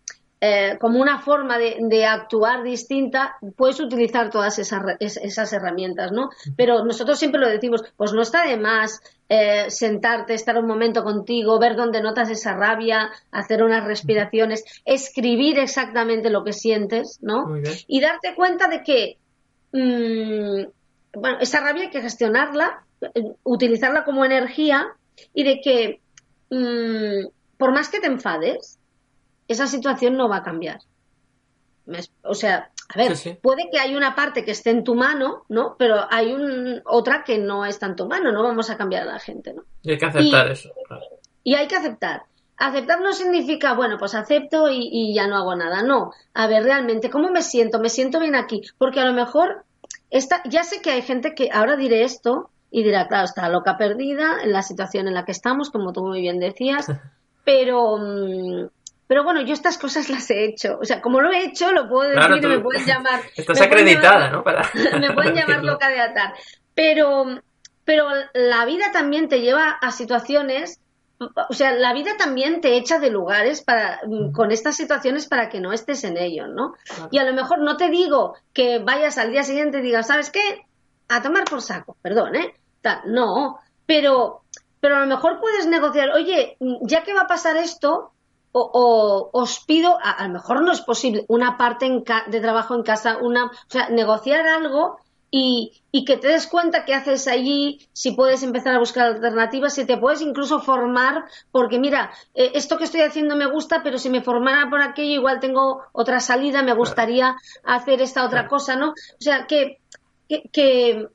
eh, 0.44 0.76
como 0.80 1.00
una 1.00 1.20
forma 1.20 1.56
de, 1.56 2.04
actuar 2.04 2.64
distinta, 2.64 3.36
puedes 3.56 3.78
utilizar 3.78 4.28
todas 4.28 4.58
esas, 4.58 4.82
esas, 4.98 5.52
herramientas, 5.52 6.10
¿no? 6.10 6.30
Pero 6.56 6.84
nosotros 6.84 7.16
siempre 7.16 7.40
lo 7.40 7.46
decimos, 7.46 7.84
pues 7.96 8.12
no 8.12 8.22
está 8.22 8.44
de 8.44 8.56
más 8.56 9.00
eh, 9.34 9.70
sentarte, 9.70 10.34
estar 10.34 10.58
un 10.58 10.66
momento 10.66 11.02
contigo, 11.02 11.58
ver 11.58 11.74
dónde 11.74 12.02
notas 12.02 12.28
esa 12.28 12.52
rabia, 12.54 13.10
hacer 13.30 13.62
unas 13.62 13.82
respiraciones, 13.82 14.62
escribir 14.84 15.58
exactamente 15.58 16.28
lo 16.28 16.44
que 16.44 16.52
sientes, 16.52 17.18
¿no? 17.22 17.46
Y 17.86 18.02
darte 18.02 18.34
cuenta 18.34 18.68
de 18.68 18.82
que, 18.82 19.16
mm, 19.72 21.18
bueno, 21.18 21.38
esa 21.40 21.60
rabia 21.60 21.84
hay 21.84 21.90
que 21.90 22.02
gestionarla, 22.02 22.84
eh, 23.00 23.32
utilizarla 23.42 24.04
como 24.04 24.22
energía 24.26 24.88
y 25.32 25.44
de 25.44 25.60
que, 25.62 26.00
mm, 26.50 27.28
por 27.56 27.72
más 27.72 27.88
que 27.88 28.00
te 28.00 28.08
enfades, 28.08 28.78
esa 29.48 29.66
situación 29.66 30.14
no 30.18 30.28
va 30.28 30.36
a 30.36 30.42
cambiar. 30.42 30.80
O 32.22 32.34
sea, 32.34 32.70
a 32.94 32.98
ver, 32.98 33.14
puede 33.40 33.70
que 33.70 33.78
hay 33.78 33.96
una 33.96 34.14
parte 34.14 34.44
que 34.44 34.50
esté 34.50 34.70
en 34.70 34.84
tu 34.84 34.94
mano, 34.94 35.44
¿no? 35.48 35.76
Pero 35.78 36.06
hay 36.10 36.32
un, 36.32 36.82
otra 36.84 37.24
que 37.24 37.38
no 37.38 37.64
está 37.64 37.86
en 37.86 37.96
tu 37.96 38.06
mano, 38.06 38.32
no 38.32 38.42
vamos 38.42 38.68
a 38.70 38.76
cambiar 38.76 39.02
a 39.02 39.12
la 39.12 39.18
gente, 39.18 39.54
¿no? 39.54 39.62
Y 39.82 39.92
hay 39.92 39.98
que 39.98 40.06
aceptar 40.06 40.50
eso. 40.50 40.70
Y 41.42 41.54
hay 41.54 41.66
que 41.68 41.76
aceptar. 41.76 42.24
Aceptar 42.58 43.00
no 43.00 43.12
significa, 43.12 43.72
bueno, 43.74 43.96
pues 43.98 44.14
acepto 44.14 44.68
y, 44.70 45.14
ya 45.14 45.26
no 45.26 45.36
hago 45.36 45.54
nada. 45.56 45.82
No. 45.82 46.12
A 46.34 46.46
ver, 46.46 46.64
realmente, 46.64 47.10
¿cómo 47.10 47.30
me 47.30 47.42
siento? 47.42 47.80
Me 47.80 47.88
siento 47.88 48.20
bien 48.20 48.34
aquí. 48.34 48.62
Porque 48.78 49.00
a 49.00 49.06
lo 49.06 49.12
mejor, 49.12 49.64
esta, 50.10 50.42
ya 50.44 50.62
sé 50.62 50.82
que 50.82 50.90
hay 50.90 51.02
gente 51.02 51.34
que 51.34 51.48
ahora 51.50 51.76
diré 51.76 52.04
esto 52.04 52.50
y 52.70 52.82
dirá, 52.82 53.08
claro, 53.08 53.24
está 53.24 53.48
loca 53.48 53.78
perdida 53.78 54.42
en 54.42 54.52
la 54.52 54.62
situación 54.62 55.08
en 55.08 55.14
la 55.14 55.24
que 55.24 55.32
estamos, 55.32 55.70
como 55.70 55.92
tú 55.92 56.04
muy 56.04 56.20
bien 56.20 56.38
decías, 56.38 56.86
pero. 57.44 58.70
Pero 59.12 59.24
bueno, 59.24 59.42
yo 59.42 59.52
estas 59.52 59.76
cosas 59.76 60.08
las 60.08 60.30
he 60.30 60.42
hecho. 60.42 60.78
O 60.80 60.86
sea, 60.86 61.02
como 61.02 61.20
lo 61.20 61.30
he 61.30 61.44
hecho, 61.44 61.70
lo 61.70 61.86
puedo 61.86 62.08
decir 62.08 62.42
y 62.42 62.46
me 62.46 62.60
pueden 62.60 62.86
llamar. 62.86 63.20
Estás 63.36 63.60
acreditada, 63.60 64.30
¿no? 64.30 64.42
Para, 64.42 64.66
me 64.98 65.12
pueden 65.12 65.34
llamar 65.34 65.62
loca 65.62 65.90
de 65.90 66.00
atar. 66.00 66.32
Pero, 66.74 67.26
pero 67.84 68.06
la 68.32 68.64
vida 68.64 68.90
también 68.90 69.28
te 69.28 69.42
lleva 69.42 69.68
a 69.68 69.90
situaciones. 69.90 70.80
O 71.18 71.52
sea, 71.52 71.72
la 71.72 71.92
vida 71.92 72.12
también 72.16 72.62
te 72.62 72.78
echa 72.78 72.98
de 73.00 73.10
lugares 73.10 73.60
para, 73.60 74.00
con 74.32 74.50
estas 74.50 74.76
situaciones 74.76 75.28
para 75.28 75.50
que 75.50 75.60
no 75.60 75.74
estés 75.74 76.04
en 76.04 76.16
ellos, 76.16 76.48
¿no? 76.48 76.72
Y 77.10 77.18
a 77.18 77.24
lo 77.24 77.34
mejor 77.34 77.58
no 77.58 77.76
te 77.76 77.90
digo 77.90 78.36
que 78.54 78.78
vayas 78.78 79.18
al 79.18 79.30
día 79.30 79.44
siguiente 79.44 79.80
y 79.80 79.82
digas, 79.82 80.06
¿sabes 80.06 80.30
qué? 80.30 80.64
A 81.08 81.20
tomar 81.20 81.44
por 81.44 81.60
saco, 81.60 81.98
perdón, 82.00 82.34
¿eh? 82.34 82.54
no, 83.04 83.58
pero, 83.84 84.40
pero 84.80 84.96
a 84.96 85.00
lo 85.00 85.06
mejor 85.06 85.38
puedes 85.38 85.66
negociar, 85.66 86.12
oye, 86.12 86.56
ya 86.80 87.02
que 87.02 87.12
va 87.12 87.20
a 87.20 87.26
pasar 87.26 87.58
esto, 87.58 88.11
o, 88.52 89.30
os 89.32 89.60
pido, 89.60 89.98
a, 90.02 90.26
lo 90.26 90.34
mejor 90.34 90.62
no 90.62 90.72
es 90.72 90.80
posible, 90.80 91.24
una 91.28 91.56
parte 91.56 91.86
de 92.28 92.40
trabajo 92.40 92.74
en 92.74 92.82
casa, 92.82 93.18
una, 93.18 93.46
o 93.46 93.50
sea, 93.68 93.88
negociar 93.88 94.46
algo 94.46 94.98
y, 95.34 95.72
que 96.06 96.18
te 96.18 96.28
des 96.28 96.46
cuenta 96.46 96.84
qué 96.84 96.94
haces 96.94 97.26
allí, 97.26 97.88
si 97.94 98.12
puedes 98.12 98.42
empezar 98.42 98.74
a 98.74 98.78
buscar 98.78 99.06
alternativas, 99.06 99.74
si 99.74 99.86
te 99.86 99.96
puedes 99.96 100.20
incluso 100.20 100.60
formar, 100.60 101.24
porque 101.50 101.78
mira, 101.78 102.12
eh, 102.34 102.52
esto 102.54 102.76
que 102.76 102.84
estoy 102.84 103.00
haciendo 103.00 103.34
me 103.34 103.46
gusta, 103.46 103.82
pero 103.82 103.96
si 103.96 104.10
me 104.10 104.20
formara 104.20 104.68
por 104.68 104.82
aquello, 104.82 105.14
igual 105.14 105.40
tengo 105.40 105.84
otra 105.92 106.20
salida, 106.20 106.62
me 106.62 106.74
gustaría 106.74 107.36
hacer 107.64 108.02
esta 108.02 108.26
otra 108.26 108.46
cosa, 108.46 108.76
¿no? 108.76 108.90
O 108.90 109.20
sea, 109.20 109.46
que, 109.46 109.78
que 110.28 111.08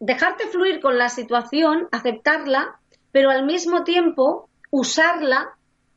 dejarte 0.00 0.46
fluir 0.48 0.80
con 0.80 0.96
la 0.96 1.10
situación, 1.10 1.88
aceptarla, 1.92 2.80
pero 3.12 3.30
al 3.30 3.44
mismo 3.44 3.84
tiempo 3.84 4.48
usarla 4.70 5.55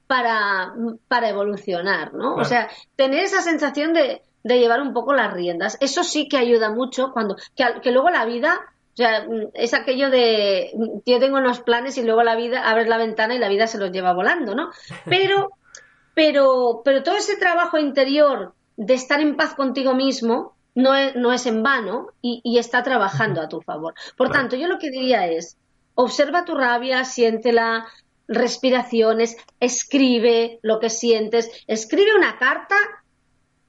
para, 0.10 0.74
para 1.08 1.30
evolucionar, 1.30 2.16
¿no? 2.16 2.34
O 2.34 2.44
sea, 2.44 2.68
tener 2.96 3.25
esa 3.25 3.44
sensación 3.44 3.94
de, 3.94 4.24
de, 4.44 4.58
llevar 4.58 4.82
un 4.82 4.92
poco 4.92 5.13
las 5.13 5.32
riendas. 5.32 5.78
Eso 5.82 6.04
sí 6.04 6.28
que 6.28 6.38
ayuda 6.38 6.72
mucho 6.72 7.12
cuando, 7.13 7.36
que, 7.56 7.63
que 7.84 7.92
luego 7.92 8.10
la 8.10 8.25
vida, 8.25 8.60
o 8.94 8.98
sea, 8.98 9.28
es 9.54 9.75
aquello 9.75 10.10
de, 10.10 10.72
yo 11.06 11.20
tengo 11.20 11.38
unos 11.38 11.60
planes 11.60 11.96
y 12.00 12.04
luego 12.04 12.24
la 12.24 12.36
vida, 12.36 12.68
abres 12.68 12.88
la 12.88 12.98
ventana 12.98 13.36
y 13.36 13.38
la 13.38 13.50
vida 13.50 13.68
se 13.68 13.78
los 13.78 13.92
lleva 13.92 14.13
volando, 14.13 14.56
¿no? 14.56 14.72
Pero, 15.06 15.51
pero, 16.16 16.82
pero 16.84 17.04
todo 17.04 17.16
ese 17.16 17.38
trabajo 17.38 17.78
interior 17.78 18.56
de 18.78 18.96
estar 18.96 19.22
en 19.22 19.36
paz 19.36 19.54
contigo 19.54 19.94
mismo, 19.94 20.56
no 20.74 20.96
es, 20.96 21.16
no 21.18 21.34
es 21.34 21.46
en 21.46 21.62
vano 21.62 22.08
y, 22.20 22.42
y, 22.44 22.58
está 22.58 22.82
trabajando 22.82 23.42
a 23.42 23.48
tu 23.48 23.62
favor. 23.62 23.94
Por 24.18 24.32
tanto, 24.32 24.56
yo 24.56 24.68
lo 24.68 24.80
que 24.80 24.89
diría 24.89 25.28
es, 25.28 25.56
observa 25.94 26.46
tu 26.46 26.56
rabia, 26.56 27.06
siéntela, 27.06 27.86
respiraciones, 28.29 29.36
escribe 29.59 30.59
lo 30.62 30.79
que 30.79 30.89
sientes, 30.89 31.50
escribe 31.67 32.15
una 32.15 32.38
carta 32.38 32.75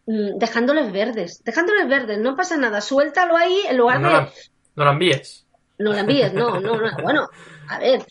mm, 0.06 0.38
dejándoles 0.38 0.92
verdes, 0.92 1.42
dejándoles 1.42 1.88
verdes, 1.88 2.18
no 2.18 2.36
pasa 2.36 2.56
nada, 2.56 2.80
suéltalo 2.80 3.36
ahí 3.36 3.62
en 3.68 3.78
lugar 3.78 4.02
de... 4.02 4.30
No 4.76 4.84
lo 4.84 4.92
envíes. 4.92 5.46
No 5.78 5.92
lo 5.92 5.98
envíes, 5.98 6.34
no, 6.34 6.60
no, 6.60 6.76
no, 6.76 6.90
bueno, 7.02 7.26
a 7.70 7.78
ver, 7.78 8.04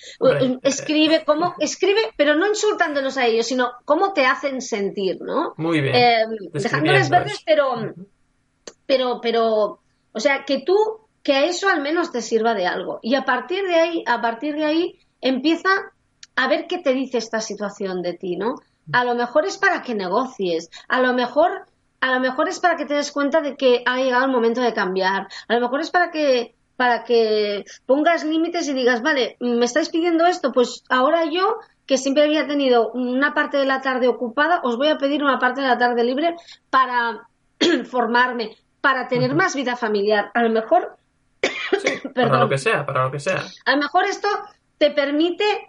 escribe 0.64 1.24
cómo, 1.24 1.54
escribe, 1.60 2.02
pero 2.18 2.34
no 2.34 2.48
insultándolos 2.48 3.18
a 3.18 3.28
ellos, 3.28 3.46
sino 3.46 3.74
cómo 3.86 4.12
te 4.14 4.26
hacen 4.26 4.60
sentir, 4.60 5.22
¿no? 5.22 5.54
Muy 5.58 5.82
bien. 5.82 5.96
Eh, 5.96 6.26
dejándoles 6.52 7.10
verdes, 7.12 7.44
pero, 7.46 7.94
pero, 8.88 9.20
pero, 9.22 9.82
o 10.12 10.20
sea, 10.20 10.46
que 10.46 10.64
tú, 10.66 10.76
que 11.22 11.34
a 11.34 11.46
eso 11.46 11.70
al 11.70 11.82
menos 11.82 12.12
te 12.12 12.24
sirva 12.24 12.56
de 12.56 12.66
algo. 12.66 13.00
Y 13.04 13.14
a 13.14 13.24
partir 13.24 13.68
de 13.68 13.76
ahí, 13.76 14.04
a 14.08 14.20
partir 14.20 14.56
de 14.56 14.66
ahí, 14.66 15.00
empieza 15.22 15.70
a 16.40 16.48
ver 16.48 16.68
qué 16.68 16.78
te 16.78 16.94
dice 16.94 17.18
esta 17.18 17.42
situación 17.42 18.02
de 18.02 18.14
ti, 18.14 18.38
¿no? 18.38 18.56
A 18.94 19.04
lo 19.04 19.14
mejor 19.14 19.46
es 19.46 19.58
para 19.58 19.82
que 19.82 19.94
negocies, 19.94 20.70
a 20.88 21.02
lo 21.02 21.14
mejor, 21.14 21.66
a 22.00 22.14
lo 22.14 22.22
mejor 22.22 22.48
es 22.48 22.62
para 22.62 22.78
que 22.78 22.86
te 22.86 22.94
des 22.94 23.12
cuenta 23.12 23.42
de 23.42 23.58
que 23.58 23.84
ha 23.86 23.98
llegado 23.98 24.24
el 24.24 24.32
momento 24.32 24.62
de 24.62 24.74
cambiar, 24.74 25.28
a 25.50 25.54
lo 25.54 25.60
mejor 25.60 25.82
es 25.82 25.92
para 25.92 26.12
que 26.12 26.56
para 26.78 27.04
que 27.04 27.66
pongas 27.86 28.24
límites 28.24 28.70
y 28.70 28.74
digas, 28.74 29.02
vale, 29.02 29.36
me 29.42 29.66
estáis 29.66 29.90
pidiendo 29.90 30.26
esto, 30.28 30.54
pues 30.54 30.86
ahora 30.88 31.26
yo 31.26 31.58
que 31.86 31.98
siempre 31.98 32.24
había 32.24 32.48
tenido 32.48 32.90
una 32.94 33.34
parte 33.34 33.58
de 33.58 33.66
la 33.66 33.82
tarde 33.82 34.08
ocupada, 34.08 34.62
os 34.64 34.78
voy 34.78 34.88
a 34.88 34.98
pedir 34.98 35.22
una 35.22 35.40
parte 35.40 35.60
de 35.60 35.68
la 35.68 35.78
tarde 35.78 36.06
libre 36.06 36.36
para 36.70 37.28
formarme, 37.92 38.56
para 38.80 39.10
tener 39.10 39.36
más 39.36 39.56
vida 39.56 39.76
familiar. 39.76 40.32
A 40.34 40.42
lo 40.42 40.52
mejor, 40.52 40.96
para 42.16 42.40
lo 42.40 42.48
que 42.48 42.58
sea, 42.58 42.86
para 42.86 43.04
lo 43.04 43.12
que 43.12 43.20
sea. 43.20 43.44
A 43.66 43.72
lo 43.72 43.78
mejor 43.80 44.06
esto 44.06 44.30
te 44.78 44.92
permite 44.92 45.69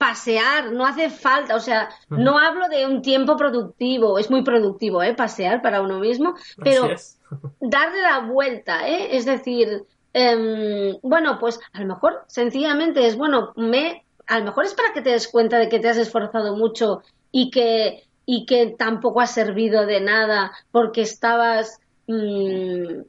pasear, 0.00 0.72
no 0.72 0.86
hace 0.86 1.10
falta, 1.10 1.54
o 1.54 1.60
sea, 1.60 1.90
no 2.08 2.38
hablo 2.38 2.70
de 2.70 2.86
un 2.86 3.02
tiempo 3.02 3.36
productivo, 3.36 4.18
es 4.18 4.30
muy 4.30 4.42
productivo, 4.42 5.02
¿eh? 5.02 5.12
Pasear 5.12 5.60
para 5.60 5.82
uno 5.82 5.98
mismo, 5.98 6.36
pero 6.56 6.88
darle 7.60 8.00
la 8.00 8.20
vuelta, 8.20 8.88
¿eh? 8.88 9.14
Es 9.14 9.26
decir, 9.26 9.84
em, 10.14 10.96
bueno, 11.02 11.38
pues 11.38 11.60
a 11.74 11.82
lo 11.82 11.86
mejor 11.86 12.24
sencillamente 12.28 13.06
es, 13.06 13.18
bueno, 13.18 13.52
me 13.56 14.06
a 14.26 14.38
lo 14.38 14.46
mejor 14.46 14.64
es 14.64 14.72
para 14.72 14.94
que 14.94 15.02
te 15.02 15.10
des 15.10 15.28
cuenta 15.28 15.58
de 15.58 15.68
que 15.68 15.80
te 15.80 15.90
has 15.90 15.98
esforzado 15.98 16.56
mucho 16.56 17.02
y 17.30 17.50
que, 17.50 18.08
y 18.24 18.46
que 18.46 18.74
tampoco 18.78 19.20
ha 19.20 19.26
servido 19.26 19.84
de 19.84 20.00
nada 20.00 20.52
porque 20.70 21.02
estabas 21.02 21.78
mm, 22.06 23.02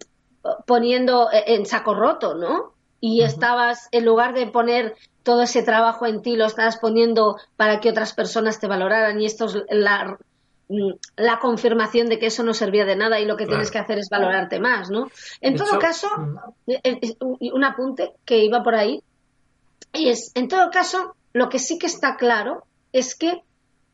poniendo 0.65 1.29
en 1.31 1.65
saco 1.65 1.93
roto, 1.93 2.36
¿no? 2.36 2.70
Y 3.01 3.24
estabas, 3.24 3.89
en 3.91 4.05
lugar 4.05 4.34
de 4.34 4.48
poner 4.48 4.96
todo 5.24 5.41
ese 5.41 5.63
trabajo 5.63 6.05
en 6.05 6.22
ti, 6.22 6.36
lo 6.36 6.46
estabas 6.46 6.77
poniendo 6.77 7.36
para 7.58 7.79
que 7.79 7.89
otras 7.89 8.13
personas 8.13 8.60
te 8.60 8.67
valoraran 8.67 9.20
y 9.20 9.25
esto 9.25 9.46
es 9.46 9.58
la, 9.70 10.17
mm, 10.70 10.91
la 11.17 11.39
confirmación 11.39 12.08
de 12.08 12.20
que 12.20 12.27
eso 12.27 12.43
no 12.43 12.53
servía 12.53 12.86
de 12.86 12.96
nada 12.96 13.20
y 13.20 13.25
lo 13.25 13.38
que 13.38 13.48
tienes 13.48 13.72
que 13.72 13.79
hacer 13.79 13.98
es 13.98 14.10
valorarte 14.10 14.60
más, 14.60 14.89
¿no? 14.89 15.10
En 15.41 15.55
todo 15.55 15.79
caso, 15.79 16.08
eh, 16.67 16.79
eh, 16.84 17.15
un 17.20 17.63
apunte 17.63 18.13
que 18.24 18.43
iba 18.46 18.63
por 18.63 18.75
ahí, 18.75 19.03
y 19.93 20.10
es, 20.10 20.31
en 20.36 20.48
todo 20.48 20.70
caso, 20.70 21.15
lo 21.34 21.50
que 21.50 21.60
sí 21.60 21.77
que 21.77 21.88
está 21.88 22.15
claro 22.15 22.65
es 22.93 23.15
que 23.15 23.43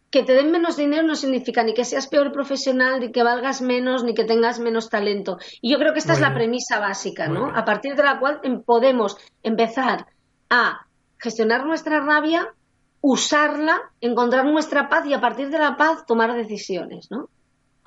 que 0.10 0.24
te 0.24 0.34
den 0.34 0.52
menos 0.52 0.78
dinero 0.78 1.04
no 1.04 1.16
significa 1.16 1.64
ni 1.64 1.74
que 1.74 1.84
seas 1.84 2.08
peor 2.08 2.32
profesional, 2.32 3.00
ni 3.00 3.12
que 3.12 3.24
valgas 3.24 3.62
menos, 3.62 4.04
ni 4.04 4.14
que 4.14 4.24
tengas 4.24 4.60
menos 4.60 4.90
talento. 4.90 5.38
Y 5.62 5.72
yo 5.72 5.80
creo 5.80 5.94
que 5.94 6.00
esta 6.00 6.14
es 6.14 6.22
la 6.22 6.34
premisa 6.34 6.80
básica, 6.80 7.28
¿no? 7.28 7.52
A 7.54 7.66
partir 7.66 7.96
de 7.96 8.04
la 8.04 8.20
cual 8.20 8.40
em, 8.44 8.62
podemos 8.62 9.18
empezar 9.44 10.08
a 10.50 10.88
gestionar 11.18 11.66
nuestra 11.66 12.00
rabia, 12.00 12.54
usarla, 13.02 13.92
encontrar 14.00 14.46
nuestra 14.46 14.88
paz 14.88 15.06
y 15.06 15.14
a 15.14 15.20
partir 15.20 15.50
de 15.50 15.60
la 15.60 15.76
paz 15.76 16.06
tomar 16.06 16.34
decisiones, 16.34 17.12
¿no? 17.12 17.30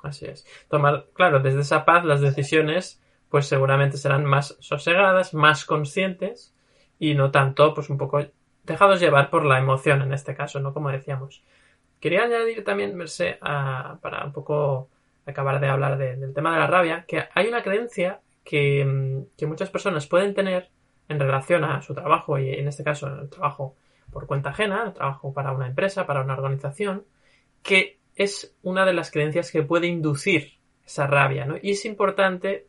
Así 0.03 0.27
es. 0.27 0.47
Tomar, 0.69 1.07
claro, 1.15 1.41
desde 1.41 1.61
esa 1.61 1.85
paz 1.85 2.05
las 2.05 2.21
decisiones 2.21 3.01
pues 3.31 3.47
seguramente 3.47 3.97
serán 3.97 4.25
más 4.25 4.57
sosegadas, 4.59 5.35
más 5.35 5.65
conscientes 5.65 6.53
y 6.99 7.15
no 7.15 7.31
tanto, 7.31 7.73
pues 7.75 7.89
un 7.89 7.97
poco 7.97 8.27
dejados 8.65 9.01
llevar 9.01 9.31
por 9.31 9.47
la 9.47 9.59
emoción 9.59 10.03
en 10.03 10.13
este 10.13 10.35
caso, 10.35 10.61
¿no? 10.61 10.75
Como 10.75 10.91
decíamos. 10.91 11.43
Quería 12.01 12.25
añadir 12.25 12.65
también, 12.65 12.97
Mercé, 12.97 13.39
para 13.41 14.25
un 14.25 14.33
poco 14.33 14.89
acabar 15.27 15.61
de 15.61 15.69
hablar 15.69 15.99
del 15.99 16.33
tema 16.33 16.53
de 16.53 16.59
la 16.59 16.67
rabia, 16.67 17.05
que 17.07 17.25
hay 17.35 17.49
una 17.49 17.63
creencia 17.63 18.21
que, 18.43 18.85
mm, 18.85 19.37
que, 19.37 19.47
muchas 19.47 19.71
personas 19.71 20.07
pueden 20.07 20.35
tener 20.35 20.71
en 21.09 21.21
relación 21.21 21.63
a 21.65 21.83
su 21.83 21.95
trabajo, 21.95 22.39
y 22.39 22.51
en 22.55 22.69
este 22.69 22.83
caso 22.83 23.07
el 23.07 23.29
trabajo 23.29 23.77
por 24.11 24.27
cuenta 24.27 24.51
ajena, 24.51 24.85
el 24.87 24.93
trabajo 24.93 25.33
para 25.33 25.53
una 25.53 25.67
empresa, 25.67 26.07
para 26.07 26.23
una 26.23 26.35
organización, 26.35 27.05
que 27.63 27.99
es 28.17 28.57
una 28.63 28.85
de 28.85 28.93
las 28.93 29.11
creencias 29.11 29.53
que 29.53 29.63
puede 29.63 29.87
inducir 29.87 30.55
esa 30.85 31.07
rabia, 31.07 31.45
¿no? 31.45 31.57
Y 31.61 31.73
es 31.73 31.85
importante 31.85 32.67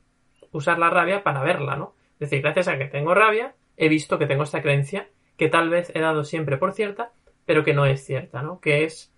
usar 0.51 0.77
la 0.77 0.89
rabia 0.89 1.23
para 1.23 1.41
verla, 1.41 1.75
¿no? 1.75 1.95
Es 2.13 2.29
decir, 2.29 2.41
gracias 2.41 2.67
a 2.67 2.77
que 2.77 2.85
tengo 2.85 3.15
rabia, 3.15 3.55
he 3.77 3.89
visto 3.89 4.19
que 4.19 4.27
tengo 4.27 4.43
esta 4.43 4.61
creencia 4.61 5.09
que 5.37 5.49
tal 5.49 5.69
vez 5.69 5.91
he 5.95 5.99
dado 5.99 6.23
siempre 6.23 6.57
por 6.57 6.73
cierta, 6.73 7.11
pero 7.45 7.63
que 7.63 7.73
no 7.73 7.85
es 7.85 8.05
cierta, 8.05 8.43
¿no? 8.43 8.59
Que 8.59 8.83
es 8.83 9.10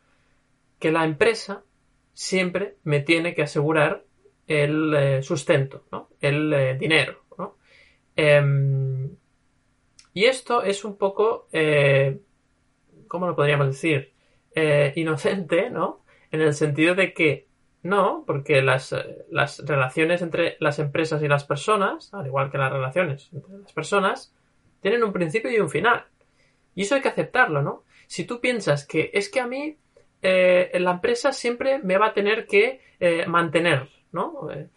que 0.83 0.91
la 0.91 1.05
empresa 1.05 1.63
siempre 2.11 2.75
me 2.83 2.99
tiene 2.99 3.33
que 3.33 3.43
asegurar 3.43 4.03
el 4.47 4.93
eh, 4.93 5.23
sustento, 5.23 5.85
¿no? 5.93 6.09
El 6.19 6.51
eh, 6.51 6.77
dinero, 6.77 7.23
¿no? 7.37 7.55
Em, 8.17 9.15
y 10.13 10.25
esto 10.25 10.61
es 10.61 10.83
un 10.83 10.97
poco, 10.97 11.47
eh, 11.53 12.19
¿cómo 13.07 13.27
lo 13.27 13.35
podríamos 13.35 13.67
decir? 13.67 14.11
inocente, 14.95 15.69
¿no? 15.69 16.03
En 16.31 16.41
el 16.41 16.53
sentido 16.53 16.95
de 16.95 17.13
que 17.13 17.47
no, 17.81 18.25
porque 18.27 18.61
las, 18.61 18.93
las 19.31 19.65
relaciones 19.65 20.21
entre 20.21 20.57
las 20.59 20.79
empresas 20.79 21.23
y 21.23 21.29
las 21.29 21.45
personas, 21.45 22.13
al 22.13 22.27
igual 22.27 22.51
que 22.51 22.57
las 22.57 22.73
relaciones 22.73 23.29
entre 23.31 23.57
las 23.57 23.71
personas, 23.71 24.35
tienen 24.81 25.01
un 25.01 25.13
principio 25.13 25.49
y 25.49 25.59
un 25.59 25.69
final. 25.69 26.05
Y 26.75 26.81
eso 26.81 26.95
hay 26.95 27.01
que 27.01 27.07
aceptarlo, 27.07 27.61
¿no? 27.61 27.83
Si 28.05 28.25
tú 28.25 28.41
piensas 28.41 28.85
que 28.85 29.09
es 29.13 29.29
que 29.29 29.39
a 29.39 29.47
mí 29.47 29.77
eh, 30.23 30.71
la 30.79 30.91
empresa 30.91 31.31
siempre 31.31 31.79
me 31.79 31.97
va 31.97 32.07
a 32.07 32.13
tener 32.13 32.47
que 32.47 32.81
eh, 32.99 33.25
mantener, 33.27 33.89
¿no? 34.11 34.49
Eh, 34.51 34.67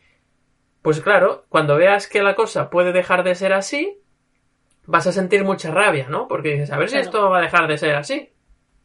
pues 0.82 1.00
claro, 1.00 1.46
cuando 1.48 1.76
veas 1.76 2.06
que 2.06 2.22
la 2.22 2.35
cosa 2.35 2.70
puede 2.70 2.92
dejar 2.92 3.24
de 3.24 3.35
ser 3.35 3.52
así, 3.52 3.98
vas 4.85 5.06
a 5.06 5.12
sentir 5.12 5.44
mucha 5.44 5.70
rabia, 5.70 6.09
¿no? 6.09 6.28
Porque 6.28 6.50
dices, 6.50 6.70
a 6.70 6.78
ver 6.78 6.90
si 6.90 6.98
esto 6.98 7.30
va 7.30 7.38
a 7.38 7.42
dejar 7.42 7.66
de 7.66 7.78
ser 7.78 7.94
así. 7.94 8.30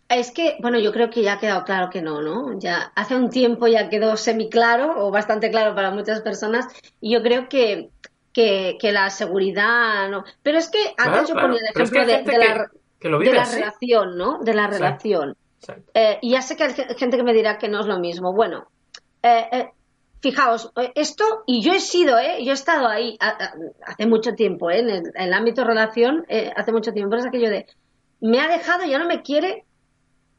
Es 0.10 0.32
que, 0.32 0.58
bueno, 0.60 0.80
yo 0.80 0.92
creo 0.92 1.10
que 1.10 1.22
ya 1.22 1.34
ha 1.34 1.40
quedado 1.40 1.64
claro 1.64 1.90
que 1.90 2.02
no, 2.02 2.22
¿no? 2.22 2.60
Ya 2.60 2.92
hace 2.96 3.16
un 3.16 3.30
tiempo 3.30 3.68
ya 3.68 3.90
quedó 3.90 4.18
semi 4.18 4.50
claro 4.50 5.06
o 5.06 5.12
bastante 5.12 5.52
claro 5.52 5.74
para 5.74 5.92
muchas 5.92 6.22
personas 6.22 6.68
y 7.00 7.14
yo 7.14 7.22
creo 7.22 7.48
que 7.48 7.92
que, 8.34 8.92
la 8.92 9.10
seguridad, 9.10 10.10
¿no? 10.10 10.24
Pero 10.42 10.58
es 10.58 10.70
que 10.70 10.80
antes 10.98 11.30
yo 11.30 11.36
ponía 11.36 11.60
el 11.60 11.68
ejemplo 11.76 12.06
de, 12.06 12.24
la, 13.34 13.46
relación, 13.46 14.18
¿no? 14.18 14.40
De 14.40 14.54
la 14.54 14.68
relación. 14.68 15.36
Eh, 15.94 16.20
y 16.22 16.32
ya 16.32 16.42
sé 16.42 16.56
que 16.56 16.64
hay 16.64 16.74
gente 16.98 17.18
que 17.18 17.24
me 17.24 17.34
dirá 17.34 17.58
que 17.58 17.70
no 17.70 17.82
es 17.82 17.86
lo 17.86 18.00
mismo. 18.00 18.34
Bueno, 18.34 18.68
eh, 19.22 19.48
eh, 19.52 19.70
fijaos, 20.20 20.72
esto, 20.96 21.44
y 21.46 21.62
yo 21.62 21.74
he 21.74 21.80
sido, 21.80 22.18
¿eh? 22.18 22.44
Yo 22.44 22.52
he 22.52 22.56
estado 22.56 22.88
ahí 22.88 23.18
hace 23.20 24.06
mucho 24.06 24.34
tiempo, 24.34 24.72
¿eh? 24.72 24.80
En 24.80 25.12
el, 25.16 25.34
ámbito 25.34 25.64
relación, 25.64 26.26
hace 26.56 26.72
mucho 26.72 26.94
tiempo, 26.94 27.16
es 27.16 27.26
aquello 27.26 27.50
de, 27.50 27.68
me 28.20 28.40
ha 28.40 28.48
dejado, 28.48 28.86
ya 28.86 29.00
no 29.00 29.08
me 29.08 29.22
quiere, 29.22 29.66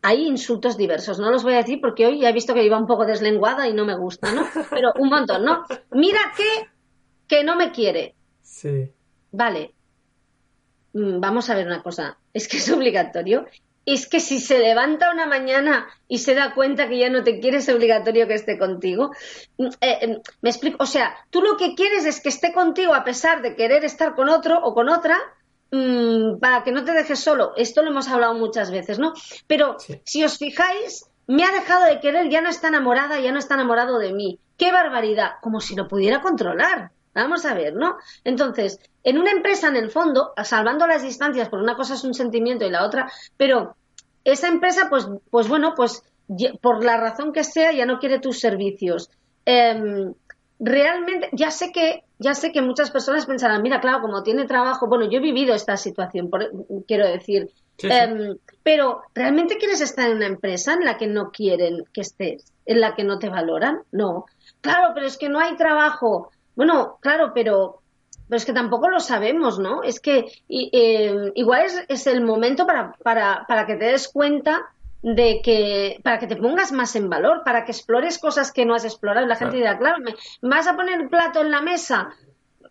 hay 0.02 0.26
insultos 0.26 0.76
diversos, 0.76 1.18
no 1.20 1.30
los 1.30 1.44
voy 1.44 1.54
a 1.54 1.58
decir 1.58 1.80
porque 1.80 2.06
hoy 2.06 2.20
ya 2.20 2.30
he 2.30 2.32
visto 2.32 2.54
que 2.54 2.64
iba 2.64 2.78
un 2.78 2.86
poco 2.86 3.06
deslenguada 3.06 3.68
y 3.68 3.74
no 3.74 3.84
me 3.84 3.96
gusta, 3.96 4.32
¿no? 4.32 4.44
Pero 4.70 4.92
un 4.98 5.08
montón, 5.08 5.44
¿no? 5.44 5.64
Mira 5.92 6.20
que 6.36 6.72
que 7.32 7.44
no 7.44 7.56
me 7.56 7.72
quiere. 7.72 8.14
Sí. 8.42 8.92
Vale. 9.30 9.72
Mm, 10.92 11.18
vamos 11.18 11.48
a 11.48 11.54
ver 11.54 11.66
una 11.66 11.82
cosa. 11.82 12.18
Es 12.34 12.46
que 12.46 12.58
es 12.58 12.70
obligatorio. 12.70 13.46
Es 13.84 14.08
que 14.08 14.20
si 14.20 14.38
se 14.38 14.58
levanta 14.58 15.10
una 15.10 15.26
mañana 15.26 15.88
y 16.06 16.18
se 16.18 16.34
da 16.34 16.54
cuenta 16.54 16.88
que 16.88 16.98
ya 16.98 17.10
no 17.10 17.24
te 17.24 17.40
quiere, 17.40 17.58
es 17.58 17.68
obligatorio 17.68 18.28
que 18.28 18.34
esté 18.34 18.58
contigo. 18.58 19.10
Mm, 19.58 19.66
eh, 19.80 19.98
em, 20.02 20.20
me 20.40 20.50
explico. 20.50 20.76
O 20.80 20.86
sea, 20.86 21.16
tú 21.30 21.40
lo 21.42 21.56
que 21.56 21.74
quieres 21.74 22.04
es 22.04 22.20
que 22.20 22.28
esté 22.28 22.52
contigo 22.52 22.94
a 22.94 23.04
pesar 23.04 23.42
de 23.42 23.56
querer 23.56 23.84
estar 23.84 24.14
con 24.14 24.28
otro 24.28 24.60
o 24.62 24.74
con 24.74 24.88
otra, 24.88 25.18
mm, 25.72 26.38
para 26.38 26.62
que 26.62 26.72
no 26.72 26.84
te 26.84 26.92
dejes 26.92 27.18
solo. 27.18 27.52
Esto 27.56 27.82
lo 27.82 27.90
hemos 27.90 28.08
hablado 28.08 28.34
muchas 28.34 28.70
veces, 28.70 28.98
¿no? 28.98 29.14
Pero 29.46 29.76
si 30.04 30.22
os 30.22 30.38
fijáis, 30.38 31.06
me 31.26 31.44
ha 31.44 31.50
dejado 31.52 31.86
de 31.86 32.00
querer, 32.00 32.28
ya 32.28 32.40
no 32.40 32.50
está 32.50 32.68
enamorada, 32.68 33.18
ya 33.20 33.32
no 33.32 33.38
está 33.38 33.54
enamorado 33.54 33.98
de 33.98 34.12
mí. 34.12 34.38
¡Qué 34.56 34.70
barbaridad! 34.70 35.32
Como 35.40 35.60
si 35.60 35.74
lo 35.74 35.88
pudiera 35.88 36.20
controlar. 36.20 36.92
Vamos 37.14 37.44
a 37.44 37.54
ver, 37.54 37.74
¿no? 37.74 37.96
Entonces, 38.24 38.78
en 39.04 39.18
una 39.18 39.30
empresa, 39.30 39.68
en 39.68 39.76
el 39.76 39.90
fondo, 39.90 40.32
salvando 40.44 40.86
las 40.86 41.02
distancias, 41.02 41.48
por 41.48 41.60
una 41.60 41.76
cosa 41.76 41.94
es 41.94 42.04
un 42.04 42.14
sentimiento 42.14 42.64
y 42.64 42.70
la 42.70 42.84
otra, 42.84 43.10
pero 43.36 43.76
esa 44.24 44.48
empresa, 44.48 44.88
pues, 44.88 45.08
pues 45.30 45.48
bueno, 45.48 45.74
pues 45.76 46.02
por 46.60 46.84
la 46.84 46.96
razón 46.96 47.32
que 47.32 47.44
sea, 47.44 47.72
ya 47.72 47.86
no 47.86 47.98
quiere 47.98 48.18
tus 48.18 48.38
servicios. 48.38 49.10
Em, 49.44 50.14
realmente, 50.58 51.28
ya 51.32 51.50
sé 51.50 51.72
que, 51.72 52.04
ya 52.18 52.34
sé 52.34 52.52
que 52.52 52.62
muchas 52.62 52.90
personas 52.90 53.26
pensarán, 53.26 53.62
mira, 53.62 53.80
claro, 53.80 54.00
como 54.00 54.22
tiene 54.22 54.46
trabajo, 54.46 54.86
bueno, 54.86 55.10
yo 55.10 55.18
he 55.18 55.22
vivido 55.22 55.54
esta 55.54 55.76
situación, 55.76 56.30
quiero 56.86 57.06
decir, 57.08 57.50
em, 57.82 58.36
pero 58.62 59.02
¿realmente 59.14 59.56
quieres 59.56 59.80
estar 59.80 60.08
en 60.08 60.16
una 60.16 60.26
empresa 60.26 60.74
en 60.74 60.84
la 60.84 60.96
que 60.96 61.08
no 61.08 61.30
quieren 61.30 61.84
que 61.92 62.02
estés, 62.02 62.52
en 62.64 62.80
la 62.80 62.94
que 62.94 63.02
no 63.02 63.18
te 63.18 63.28
valoran? 63.28 63.80
No. 63.90 64.26
Claro, 64.60 64.92
pero 64.94 65.06
es 65.06 65.18
que 65.18 65.28
no 65.28 65.40
hay 65.40 65.56
trabajo 65.56 66.30
bueno, 66.54 66.98
claro, 67.00 67.32
pero, 67.34 67.82
pero 68.28 68.36
es 68.36 68.44
que 68.44 68.52
tampoco 68.52 68.88
lo 68.88 69.00
sabemos, 69.00 69.58
¿no? 69.58 69.82
Es 69.82 70.00
que 70.00 70.26
eh, 70.48 71.32
igual 71.34 71.62
es, 71.66 71.84
es, 71.88 72.06
el 72.06 72.22
momento 72.22 72.66
para, 72.66 72.92
para, 73.02 73.44
para 73.46 73.66
que 73.66 73.76
te 73.76 73.86
des 73.86 74.08
cuenta 74.08 74.72
de 75.02 75.40
que 75.42 75.98
para 76.04 76.18
que 76.20 76.28
te 76.28 76.36
pongas 76.36 76.70
más 76.70 76.94
en 76.94 77.10
valor, 77.10 77.42
para 77.44 77.64
que 77.64 77.72
explores 77.72 78.18
cosas 78.18 78.52
que 78.52 78.64
no 78.64 78.74
has 78.74 78.84
explorado. 78.84 79.26
La 79.26 79.36
gente 79.36 79.56
dirá, 79.56 79.78
claro, 79.78 79.98
¿me 79.98 80.14
vas 80.42 80.66
a 80.66 80.76
poner 80.76 81.00
el 81.00 81.08
plato 81.08 81.40
en 81.40 81.50
la 81.50 81.60
mesa? 81.60 82.10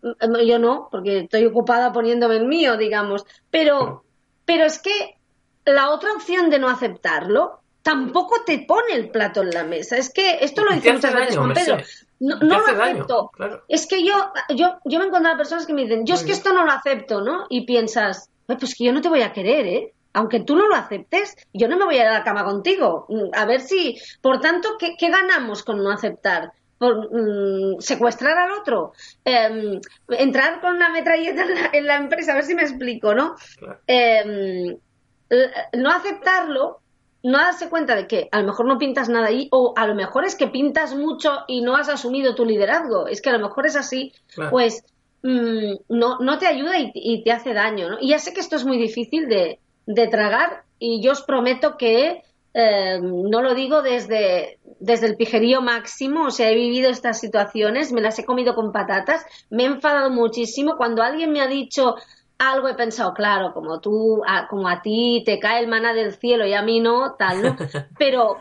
Mm, 0.02 0.38
yo 0.46 0.58
no, 0.58 0.88
porque 0.89 1.20
estoy 1.20 1.46
ocupada 1.46 1.91
poniéndome 1.91 2.38
el 2.38 2.48
mío, 2.48 2.78
digamos. 2.78 3.26
Pero, 3.50 4.06
pero 4.46 4.65
es 4.65 4.80
que 4.80 5.17
la 5.65 5.91
otra 5.91 6.13
opción 6.13 6.50
de 6.50 6.60
no 6.60 6.70
aceptarlo 6.70 7.60
tampoco 7.82 8.44
te 8.46 8.60
pone 8.60 8.94
el 8.94 9.10
plato 9.10 9.41
en 9.41 9.52
la 9.52 9.63
mesa. 9.63 9.98
Es 9.98 10.12
que 10.12 10.38
esto 10.41 10.63
lo 10.63 10.74
dice 10.74 10.94
muchas 10.94 11.13
veces 11.13 11.38
con 11.38 11.54
Pedro. 11.54 11.78
No, 12.21 12.38
no 12.38 12.60
lo 12.60 12.84
acepto. 12.84 13.31
Es 13.67 13.88
que 13.88 14.05
yo, 14.05 14.13
yo, 14.49 14.77
yo 14.86 14.99
me 14.99 15.05
he 15.05 15.07
encontrado 15.07 15.38
personas 15.38 15.65
que 15.65 15.73
me 15.73 15.81
dicen, 15.81 16.05
yo 16.05 16.13
es 16.13 16.23
que 16.23 16.31
esto 16.31 16.53
no 16.53 16.63
lo 16.63 16.71
acepto, 16.71 17.21
¿no? 17.21 17.47
Y 17.49 17.65
piensas, 17.65 18.29
pues 18.45 18.75
que 18.75 18.86
yo 18.86 18.93
no 18.93 19.01
te 19.01 19.10
voy 19.10 19.23
a 19.23 19.34
querer, 19.34 19.65
¿eh? 19.65 19.93
Aunque 20.13 20.41
tú 20.41 20.55
no 20.55 20.67
lo 20.67 20.75
aceptes, 20.75 21.36
yo 21.51 21.67
no 21.67 21.77
me 21.77 21.86
voy 21.86 21.95
a 21.95 22.03
ir 22.03 22.07
a 22.07 22.19
la 22.19 22.23
cama 22.23 22.43
contigo. 22.43 23.07
Mm, 23.10 23.34
a 23.34 23.45
ver 23.45 23.62
si, 23.62 23.99
por 24.21 24.39
tanto, 24.39 24.77
¿qué, 24.77 24.95
ganamos 25.10 25.63
con 25.63 25.84
no 25.84 25.89
aceptar? 25.89 26.51
Por, 26.77 27.10
mm, 27.12 27.79
secuestrar 27.79 28.38
al 28.38 28.51
otro, 28.51 28.93
em, 29.25 29.79
entrar 30.10 30.62
con 30.62 30.75
una 30.75 30.89
metralleta 30.89 31.43
en 31.73 31.88
la, 31.88 31.95
empresa, 31.95 32.34
a 32.34 32.36
ver 32.36 32.43
si 32.43 32.53
me 32.53 32.63
explico, 32.63 33.15
¿no? 33.15 33.36
Em, 33.88 34.77
no 35.73 35.89
aceptarlo 35.89 36.81
no 37.23 37.38
darse 37.38 37.69
cuenta 37.69 37.95
de 37.95 38.07
que 38.07 38.29
a 38.31 38.39
lo 38.39 38.47
mejor 38.47 38.65
no 38.65 38.77
pintas 38.77 39.10
nada 39.10 39.27
ahí 39.27 39.47
o 39.51 39.73
a 39.75 39.88
lo 39.88 39.95
mejor 39.95 40.25
es 40.25 40.36
que 40.36 40.47
pintas 40.47 40.95
mucho 40.95 41.31
y 41.47 41.62
no 41.62 41.75
has 41.75 41.89
asumido 41.89 42.36
tu 42.36 42.45
liderazgo. 42.45 43.07
Es 43.07 43.21
que 43.21 43.29
a 43.29 43.38
lo 43.38 43.47
mejor 43.47 43.67
es 43.67 43.75
así, 43.75 44.13
pues 44.49 44.84
mm, 45.23 45.73
no, 45.89 46.19
no 46.19 46.38
te 46.38 46.47
ayuda 46.47 46.77
y, 46.79 47.23
te 47.23 47.31
hace 47.31 47.53
daño. 47.53 47.89
¿no? 47.89 47.97
Y 47.99 48.10
ya 48.10 48.19
sé 48.19 48.34
que 48.34 48.39
esto 48.39 48.55
es 48.55 48.65
muy 48.65 48.77
difícil 48.77 49.27
de, 49.27 49.60
de 49.86 50.07
tragar 50.07 50.63
y 50.79 51.01
yo 51.01 51.12
os 51.12 51.21
prometo 51.21 51.77
que 51.77 52.23
eh, 52.53 52.99
no 53.01 53.41
lo 53.41 53.53
digo 53.53 53.81
desde, 53.81 54.60
desde 54.79 55.07
el 55.07 55.15
pijerío 55.15 55.62
máximo, 55.62 56.25
o 56.25 56.31
sea, 56.31 56.49
he 56.49 56.55
vivido 56.55 56.89
estas 56.89 57.19
situaciones, 57.19 57.93
me 57.93 58.01
las 58.01 58.19
he 58.19 58.25
comido 58.25 58.55
con 58.55 58.73
patatas, 58.73 59.25
me 59.49 59.63
he 59.63 59.67
enfadado 59.67 60.10
muchísimo. 60.10 60.75
Cuando 60.75 61.01
alguien 61.01 61.31
me 61.31 61.41
ha 61.41 61.47
dicho 61.47 61.95
algo 62.41 62.67
he 62.67 62.73
pensado, 62.73 63.13
claro, 63.13 63.54
como 63.54 63.80
tú, 63.80 64.23
como 64.49 64.67
a 64.67 64.82
ti 64.82 65.21
te 65.25 65.39
cae 65.39 65.60
el 65.60 65.67
maná 65.67 65.93
del 65.93 66.13
cielo 66.13 66.45
y 66.45 66.54
a 66.54 66.63
mí 66.63 66.80
no, 66.80 67.13
tal, 67.13 67.43
¿no? 67.43 67.56
Pero, 67.99 68.38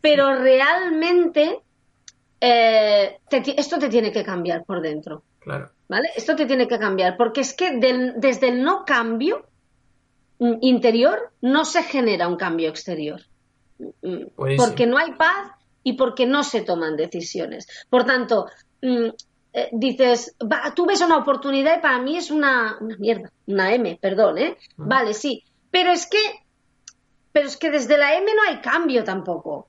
pero 0.00 0.34
realmente 0.34 1.60
eh, 2.40 3.18
esto 3.30 3.78
te 3.78 3.88
tiene 3.88 4.10
que 4.10 4.24
cambiar 4.24 4.64
por 4.64 4.80
dentro. 4.80 5.22
Claro. 5.38 5.70
¿Vale? 5.88 6.08
Esto 6.16 6.34
te 6.34 6.46
tiene 6.46 6.66
que 6.66 6.78
cambiar, 6.78 7.16
porque 7.16 7.42
es 7.42 7.54
que 7.54 7.76
desde 8.16 8.48
el 8.48 8.62
no 8.62 8.84
cambio 8.84 9.46
mm, 10.38 10.54
interior 10.62 11.30
no 11.42 11.64
se 11.64 11.82
genera 11.82 12.26
un 12.28 12.36
cambio 12.36 12.68
exterior. 12.68 13.20
Mm, 13.78 14.56
porque 14.56 14.86
no 14.86 14.98
hay 14.98 15.12
paz 15.12 15.52
y 15.84 15.92
porque 15.92 16.26
no 16.26 16.42
se 16.42 16.62
toman 16.62 16.96
decisiones. 16.96 17.68
Por 17.90 18.04
tanto, 18.04 18.46
mm, 18.80 19.08
eh, 19.54 19.68
dices, 19.72 20.34
tú 20.74 20.86
ves 20.86 21.02
una 21.02 21.18
oportunidad 21.18 21.78
y 21.78 21.82
para 21.82 21.98
mí 21.98 22.16
es 22.16 22.30
una, 22.30 22.78
una 22.80 22.96
mierda, 22.96 23.30
una 23.46 23.74
M, 23.74 23.98
perdón, 24.00 24.38
¿eh? 24.38 24.56
Vale, 24.76 25.12
sí. 25.12 25.44
Pero 25.70 25.90
es 25.90 26.06
que, 26.06 26.18
pero 27.32 27.46
es 27.46 27.56
que 27.56 27.70
desde 27.70 27.98
la 27.98 28.16
M 28.16 28.26
no 28.34 28.42
hay 28.48 28.60
cambio 28.60 29.04
tampoco. 29.04 29.68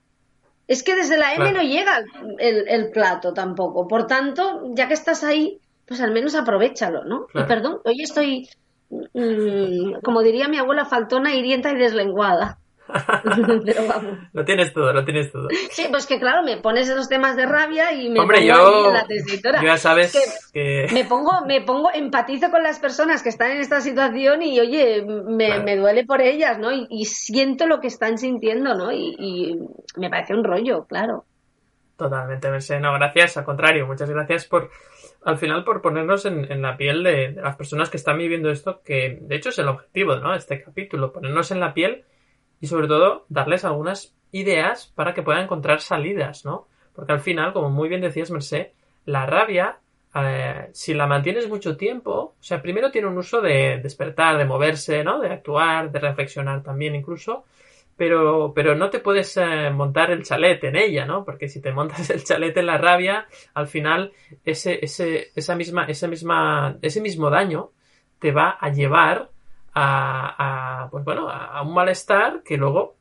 Es 0.67 0.83
que 0.83 0.95
desde 0.95 1.17
la 1.17 1.33
M 1.33 1.51
no 1.51 1.61
llega 1.61 2.03
el, 2.39 2.67
el, 2.69 2.91
plato 2.91 3.33
tampoco. 3.33 3.87
Por 3.87 4.07
tanto, 4.07 4.71
ya 4.73 4.87
que 4.87 4.93
estás 4.93 5.23
ahí, 5.23 5.59
pues 5.85 5.99
al 5.99 6.11
menos 6.11 6.35
aprovechalo, 6.35 7.03
¿no? 7.03 7.27
Y 7.33 7.43
perdón, 7.43 7.81
hoy 7.83 8.01
estoy, 8.01 8.49
mm, 8.89 9.99
como 10.01 10.21
diría 10.21 10.47
mi 10.47 10.57
abuela, 10.57 10.85
faltona, 10.85 11.35
hirienta 11.35 11.71
y 11.71 11.75
deslenguada. 11.75 12.59
Lo 14.33 14.45
tienes 14.45 14.73
todo, 14.73 14.93
lo 14.93 15.03
tienes 15.03 15.31
todo. 15.31 15.47
Sí, 15.71 15.87
pues 15.89 16.05
que 16.05 16.19
claro, 16.19 16.43
me 16.43 16.57
pones 16.57 16.89
esos 16.89 17.09
temas 17.09 17.35
de 17.35 17.45
rabia 17.45 17.91
y 17.93 18.09
me 18.09 18.19
Hombre, 18.19 18.39
pongo 18.39 18.87
yo, 18.87 18.93
la 18.93 19.05
tesitura. 19.05 19.63
ya 19.63 19.77
sabes 19.77 20.51
que, 20.53 20.87
Me 20.93 21.05
pongo, 21.05 21.45
me 21.45 21.61
pongo, 21.61 21.89
empatizo 21.93 22.51
con 22.51 22.63
las 22.63 22.79
personas 22.79 23.23
que 23.23 23.29
están 23.29 23.51
en 23.51 23.57
esta 23.57 23.81
situación 23.81 24.41
y 24.41 24.59
oye, 24.59 25.03
me, 25.03 25.77
duele 25.77 26.05
por 26.05 26.21
ellas, 26.21 26.59
¿no? 26.59 26.71
Y, 26.71 27.05
siento 27.05 27.67
lo 27.67 27.79
que 27.79 27.87
están 27.87 28.17
sintiendo, 28.17 28.75
¿no? 28.75 28.91
Y, 28.91 29.59
me 29.97 30.09
parece 30.09 30.33
un 30.33 30.43
rollo, 30.43 30.85
claro. 30.85 31.25
Totalmente, 31.97 32.49
No, 32.79 32.93
gracias, 32.93 33.37
al 33.37 33.45
contrario, 33.45 33.85
muchas 33.85 34.09
gracias 34.09 34.45
por, 34.45 34.71
al 35.23 35.37
final, 35.37 35.63
por 35.63 35.81
ponernos 35.81 36.25
en, 36.25 36.61
la 36.61 36.75
piel 36.75 37.03
de, 37.03 37.33
de, 37.33 37.41
las 37.41 37.55
personas 37.55 37.89
que 37.89 37.97
están 37.97 38.17
viviendo 38.17 38.49
esto, 38.49 38.81
que 38.83 39.19
de 39.21 39.35
hecho 39.35 39.49
es 39.49 39.59
el 39.59 39.67
objetivo, 39.67 40.15
¿no? 40.17 40.33
Este 40.33 40.61
capítulo, 40.61 41.13
ponernos 41.13 41.51
en 41.51 41.59
la 41.59 41.73
piel 41.73 42.05
y 42.63 42.67
sobre 42.67 42.87
todo 42.87 43.25
darles 43.27 43.65
algunas 43.65 44.15
ideas 44.31 44.89
para 44.95 45.13
que 45.13 45.21
puedan 45.21 45.43
encontrar 45.43 45.81
salidas, 45.81 46.45
¿no? 46.45 46.69
Porque 46.95 47.11
al 47.11 47.19
final, 47.19 47.51
como 47.51 47.69
muy 47.69 47.89
bien 47.89 47.99
decías, 47.99 48.31
Merced, 48.31 48.67
la 49.03 49.25
rabia, 49.25 49.79
eh, 50.15 50.69
si 50.71 50.93
la 50.93 51.05
mantienes 51.05 51.49
mucho 51.49 51.75
tiempo, 51.75 52.11
o 52.11 52.35
sea, 52.39 52.61
primero 52.61 52.89
tiene 52.89 53.09
un 53.09 53.17
uso 53.17 53.41
de 53.41 53.81
despertar, 53.83 54.37
de 54.37 54.45
moverse, 54.45 55.03
¿no? 55.03 55.19
De 55.19 55.27
actuar, 55.27 55.91
de 55.91 55.99
reflexionar 55.99 56.63
también 56.63 56.95
incluso, 56.95 57.43
pero, 57.97 58.53
pero 58.55 58.75
no 58.75 58.89
te 58.89 58.99
puedes 58.99 59.35
eh, 59.35 59.69
montar 59.69 60.11
el 60.11 60.23
chalet 60.23 60.63
en 60.63 60.77
ella, 60.77 61.05
¿no? 61.05 61.25
Porque 61.25 61.49
si 61.49 61.59
te 61.59 61.73
montas 61.73 62.09
el 62.11 62.23
chalet 62.23 62.55
en 62.55 62.67
la 62.67 62.77
rabia, 62.77 63.27
al 63.55 63.67
final 63.67 64.13
ese, 64.45 64.79
ese, 64.81 65.31
esa 65.35 65.57
misma, 65.57 65.83
esa 65.87 66.07
misma, 66.07 66.77
ese 66.81 67.01
mismo 67.01 67.29
daño 67.29 67.71
te 68.19 68.31
va 68.31 68.51
a 68.51 68.69
llevar 68.69 69.32
a, 69.73 70.87
pues 70.91 71.03
bueno, 71.03 71.29
a, 71.29 71.61
un 71.61 71.73
malestar 71.73 72.43
que 72.43 72.57
luego, 72.57 72.95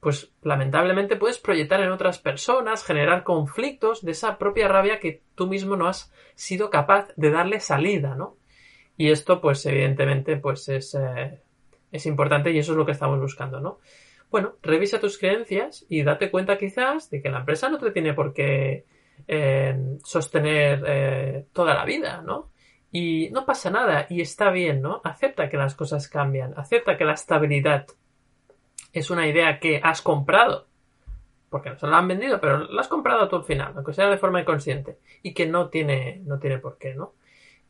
pues 0.00 0.32
lamentablemente 0.42 1.16
puedes 1.16 1.38
proyectar 1.38 1.80
en 1.80 1.90
otras 1.90 2.18
personas, 2.18 2.84
generar 2.84 3.24
conflictos 3.24 4.02
de 4.02 4.12
esa 4.12 4.38
propia 4.38 4.68
rabia 4.68 5.00
que 5.00 5.22
tú 5.34 5.46
mismo 5.46 5.76
no 5.76 5.88
has 5.88 6.12
sido 6.34 6.70
capaz 6.70 7.08
de 7.16 7.30
darle 7.30 7.60
salida, 7.60 8.14
¿no? 8.14 8.36
Y 8.96 9.10
esto, 9.10 9.40
pues 9.40 9.64
evidentemente, 9.66 10.36
pues 10.36 10.68
es, 10.68 10.94
eh, 10.94 11.40
es 11.90 12.06
importante 12.06 12.50
y 12.50 12.58
eso 12.58 12.72
es 12.72 12.78
lo 12.78 12.86
que 12.86 12.92
estamos 12.92 13.18
buscando, 13.18 13.60
¿no? 13.60 13.78
Bueno, 14.30 14.56
revisa 14.62 15.00
tus 15.00 15.18
creencias 15.18 15.84
y 15.88 16.02
date 16.02 16.30
cuenta 16.30 16.56
quizás 16.56 17.10
de 17.10 17.20
que 17.20 17.30
la 17.30 17.40
empresa 17.40 17.68
no 17.68 17.78
te 17.78 17.90
tiene 17.90 18.14
por 18.14 18.32
qué 18.32 18.84
eh, 19.26 19.76
sostener 20.04 20.84
eh, 20.86 21.46
toda 21.52 21.74
la 21.74 21.84
vida, 21.84 22.22
¿no? 22.22 22.50
Y 22.92 23.30
no 23.30 23.46
pasa 23.46 23.70
nada 23.70 24.06
y 24.10 24.20
está 24.20 24.50
bien, 24.50 24.82
¿no? 24.82 25.00
Acepta 25.04 25.48
que 25.48 25.56
las 25.56 25.74
cosas 25.74 26.08
cambian, 26.08 26.54
acepta 26.56 26.96
que 26.96 27.04
la 27.04 27.12
estabilidad 27.12 27.86
es 28.92 29.10
una 29.10 29.28
idea 29.28 29.60
que 29.60 29.80
has 29.82 30.02
comprado, 30.02 30.66
porque 31.48 31.70
no 31.70 31.78
se 31.78 31.86
la 31.86 31.98
han 31.98 32.08
vendido, 32.08 32.40
pero 32.40 32.58
la 32.58 32.80
has 32.80 32.88
comprado 32.88 33.28
tú 33.28 33.36
al 33.36 33.44
final, 33.44 33.72
aunque 33.76 33.92
sea 33.92 34.10
de 34.10 34.18
forma 34.18 34.40
inconsciente, 34.40 34.98
y 35.22 35.34
que 35.34 35.46
no 35.46 35.68
tiene, 35.68 36.20
no 36.24 36.38
tiene 36.38 36.58
por 36.58 36.78
qué, 36.78 36.94
¿no? 36.94 37.14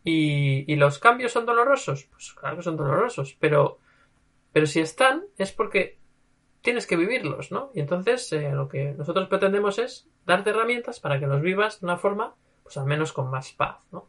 Y, 0.02 0.72
y 0.72 0.76
los 0.76 0.98
cambios 0.98 1.33
son 1.33 1.44
dolorosos, 1.44 2.04
pues 2.04 2.33
claro 2.33 2.56
que 2.56 2.62
son 2.62 2.76
dolorosos, 2.76 3.37
pero, 3.38 3.78
pero 4.52 4.66
si 4.66 4.80
están 4.80 5.24
es 5.37 5.52
porque 5.52 6.00
tienes 6.62 6.87
que 6.87 6.96
vivirlos, 6.96 7.52
¿no? 7.52 7.70
Y 7.74 7.80
entonces 7.80 8.33
eh, 8.33 8.50
lo 8.52 8.68
que 8.68 8.92
nosotros 8.92 9.28
pretendemos 9.28 9.78
es 9.78 10.09
darte 10.26 10.50
herramientas 10.50 11.00
para 11.00 11.18
que 11.18 11.26
los 11.26 11.40
vivas 11.40 11.80
de 11.80 11.87
una 11.87 11.96
forma, 11.96 12.35
pues 12.62 12.76
al 12.76 12.87
menos 12.87 13.12
con 13.12 13.30
más 13.30 13.52
paz, 13.52 13.78
¿no? 13.92 14.09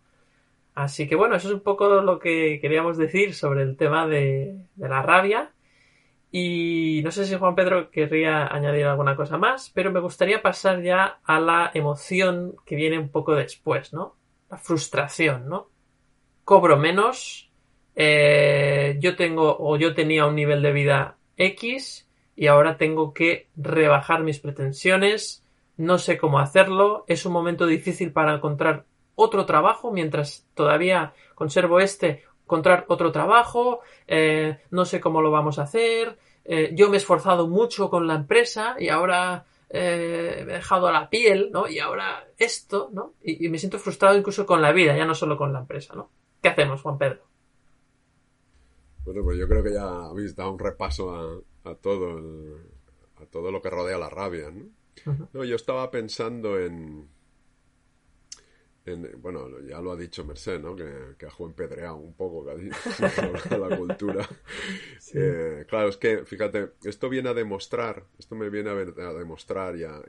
Así 0.74 1.08
que 1.08 1.16
bueno, 1.16 1.36
eso 1.36 1.50
es 1.50 1.54
un 1.54 1.62
poco 1.62 2.02
lo 2.02 2.20
que 2.20 2.60
queríamos 2.62 2.98
decir 2.98 3.34
sobre 3.34 3.64
el 3.64 3.76
tema 3.76 4.08
de, 4.08 4.56
la 4.78 5.02
rabia. 5.02 5.52
Y 6.32 7.02
no 7.04 7.12
sé 7.12 7.26
si 7.26 7.36
Juan 7.36 7.56
Pedro 7.56 7.92
querría 7.92 8.48
añadir 8.48 8.86
alguna 8.86 9.18
cosa 9.18 9.38
más, 9.38 9.70
pero 9.74 9.92
me 9.92 10.00
gustaría 10.00 10.42
pasar 10.42 10.82
ya 10.82 11.20
a 11.26 11.42
la 11.42 11.72
emoción 11.74 12.56
que 12.66 12.78
viene 12.78 12.98
un 12.98 13.10
poco 13.10 13.36
después, 13.36 13.92
¿no? 13.92 14.16
La 14.50 14.58
frustración, 14.58 15.50
¿no? 15.50 15.70
Cobro 16.46 16.78
menos, 16.78 17.52
eh, 17.96 18.98
yo 19.00 19.18
tengo 19.18 19.58
o 19.60 19.76
yo 19.76 19.94
tenía 19.94 20.26
un 20.26 20.36
nivel 20.36 20.62
de 20.62 20.72
vida 20.72 21.18
X 21.36 22.08
y 22.36 22.48
ahora 22.48 22.78
tengo 22.78 23.14
que 23.14 23.50
rebajar 23.58 24.24
mis 24.24 24.40
pretensiones, 24.40 25.44
no 25.76 25.98
sé 25.98 26.18
cómo 26.18 26.40
hacerlo, 26.40 27.04
es 27.08 27.26
un 27.26 27.34
momento 27.34 27.66
difícil 27.66 28.14
para 28.14 28.36
encontrar 28.36 28.86
otro 29.24 29.46
trabajo 29.46 29.92
mientras 29.92 30.48
todavía 30.54 31.14
conservo 31.36 31.80
este, 31.80 32.24
encontrar 32.44 32.86
otro 32.90 33.12
trabajo, 33.12 33.80
eh, 34.08 34.60
no 34.72 34.84
sé 34.86 35.00
cómo 35.00 35.22
lo 35.22 35.32
vamos 35.32 35.58
a 35.60 35.64
hacer, 35.64 36.18
eh, 36.44 36.72
yo 36.74 36.90
me 36.90 36.98
he 36.98 36.98
esforzado 36.98 37.48
mucho 37.48 37.90
con 37.90 38.08
la 38.08 38.16
empresa 38.16 38.76
y 38.80 38.90
ahora 38.90 39.46
eh, 39.70 40.44
me 40.46 40.54
he 40.54 40.56
dejado 40.58 40.88
a 40.88 40.92
la 40.92 41.10
piel, 41.10 41.50
¿no? 41.54 41.70
Y 41.70 41.80
ahora 41.80 42.28
esto, 42.38 42.90
¿no? 42.92 43.14
Y, 43.24 43.48
me 43.48 43.58
siento 43.58 43.80
frustrado 43.80 44.18
incluso 44.18 44.46
con 44.46 44.62
la 44.62 44.74
vida, 44.74 44.98
ya 44.98 45.06
no 45.06 45.16
solo 45.16 45.38
con 45.38 45.54
la 45.54 45.60
empresa, 45.60 45.96
¿no? 45.96 46.10
¿Qué 46.42 46.50
hacemos, 46.50 46.82
Juan 46.82 46.98
Pedro? 46.98 47.22
Bueno, 49.06 49.24
pues 49.24 49.38
yo 49.38 49.48
creo 49.48 49.64
que 49.64 49.74
ya 49.74 50.06
habéis 50.06 50.36
dado 50.36 50.52
un 50.52 50.60
repaso 50.60 51.44
a, 51.64 51.76
todo 51.76 52.60
a 53.16 53.26
todo 53.28 53.52
lo 53.52 53.62
que 53.62 53.70
rodea 53.70 53.98
la 53.98 54.10
rabia, 54.10 54.52
¿no? 54.52 55.30
no 55.32 55.44
yo 55.46 55.56
estaba 55.56 55.90
pensando 55.90 56.60
en, 56.60 57.08
bueno, 59.18 59.60
ya 59.62 59.80
lo 59.80 59.92
ha 59.92 59.96
dicho 59.96 60.26
Merced, 60.26 60.60
¿no? 60.60 60.76
Que, 60.76 61.16
que 61.18 61.26
ha 61.26 61.32
Pedreado 61.56 61.98
un 61.98 62.14
poco 62.14 62.46
que 62.46 62.72
la 63.58 63.78
cultura. 63.78 64.28
Eh, 65.14 65.66
claro, 65.68 65.90
es 65.90 65.98
que, 65.98 66.26
fíjate, 66.26 66.72
esto 66.86 67.10
viene 67.10 67.28
a 67.28 67.34
demostrar, 67.34 68.06
esto 68.18 68.34
me 68.34 68.50
viene 68.50 68.70
a, 68.70 68.76
demostrar 68.76 69.76
y 69.76 69.84
a, 69.84 70.02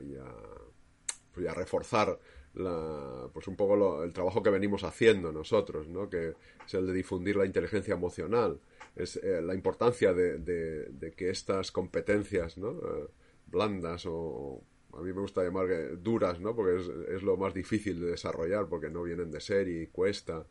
pues, 1.33 1.45
a, 1.45 1.53
reforzar 1.53 2.17
la, 2.53 3.27
pues 3.33 3.47
un 3.47 3.57
poco 3.57 4.01
el 4.01 4.13
trabajo 4.13 4.41
que 4.41 4.49
venimos 4.49 4.85
haciendo 4.85 5.33
nosotros, 5.33 5.89
¿no? 5.89 6.09
Que 6.09 6.35
es 6.65 6.73
el 6.73 6.87
de 6.87 6.93
difundir 6.93 7.35
la 7.35 7.45
inteligencia 7.45 7.95
emocional. 7.95 8.61
Es 8.95 9.17
eh, 9.17 9.41
la 9.41 9.55
importancia 9.55 10.13
de, 10.13 10.37
de, 10.37 11.11
que 11.11 11.29
estas 11.29 11.71
competencias, 11.71 12.57
¿no? 12.57 12.71
Eh, 12.71 13.07
blandas 13.47 14.05
o 14.07 14.63
a 14.97 15.01
mí 15.01 15.13
me 15.13 15.21
gusta 15.21 15.43
llamar 15.43 15.67
duras, 16.01 16.39
¿no? 16.39 16.55
Porque 16.55 16.81
es, 16.81 16.87
es, 17.15 17.23
lo 17.23 17.37
más 17.37 17.53
difícil 17.53 17.99
de 17.99 18.11
desarrollar, 18.11 18.67
porque 18.67 18.89
no 18.89 19.03
vienen 19.03 19.31
de 19.31 19.41
ser 19.41 19.67
y 19.67 19.87
cuesta. 19.87 20.45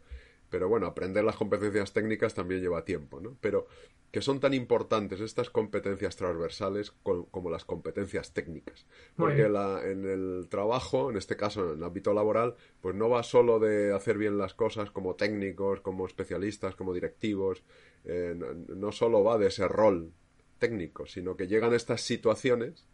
Pero 0.51 0.69
bueno, 0.69 0.87
aprender 0.87 1.25
las 1.25 1.37
competencias 1.37 1.93
técnicas 1.93 2.35
también 2.35 2.61
lleva 2.61 2.85
tiempo, 2.85 3.21
¿no? 3.21 3.37
Pero 3.41 3.67
que 4.13 4.21
son 4.21 4.41
tan 4.41 4.53
importantes 4.53 5.21
estas 5.21 5.49
competencias 5.49 6.17
transversales 6.17 6.93
como 7.03 7.51
las 7.51 7.65
competencias 7.65 8.35
técnicas. 8.35 8.85
Porque 9.17 9.49
la, 9.49 9.81
en 9.83 10.05
el 10.05 10.49
trabajo, 10.51 11.11
en 11.11 11.17
este 11.17 11.35
caso 11.35 11.73
en 11.73 11.79
el 11.79 11.85
ámbito 11.85 12.13
laboral, 12.13 12.55
pues 12.83 12.95
no 12.95 13.09
va 13.09 13.23
solo 13.23 13.59
de 13.59 13.95
hacer 13.95 14.19
bien 14.19 14.37
las 14.37 14.53
cosas 14.53 14.91
como 14.91 15.15
técnicos, 15.15 15.81
como 15.81 16.07
especialistas, 16.07 16.77
como 16.77 16.93
directivos, 16.93 17.63
eh, 18.05 18.35
no, 18.37 18.53
no 18.53 18.93
solo 18.93 19.25
va 19.25 19.39
de 19.39 19.47
ese 19.47 19.67
rol 19.67 20.13
técnico, 20.59 21.07
sino 21.07 21.35
que 21.35 21.47
llegan 21.47 21.73
estas 21.73 22.03
situaciones 22.03 22.85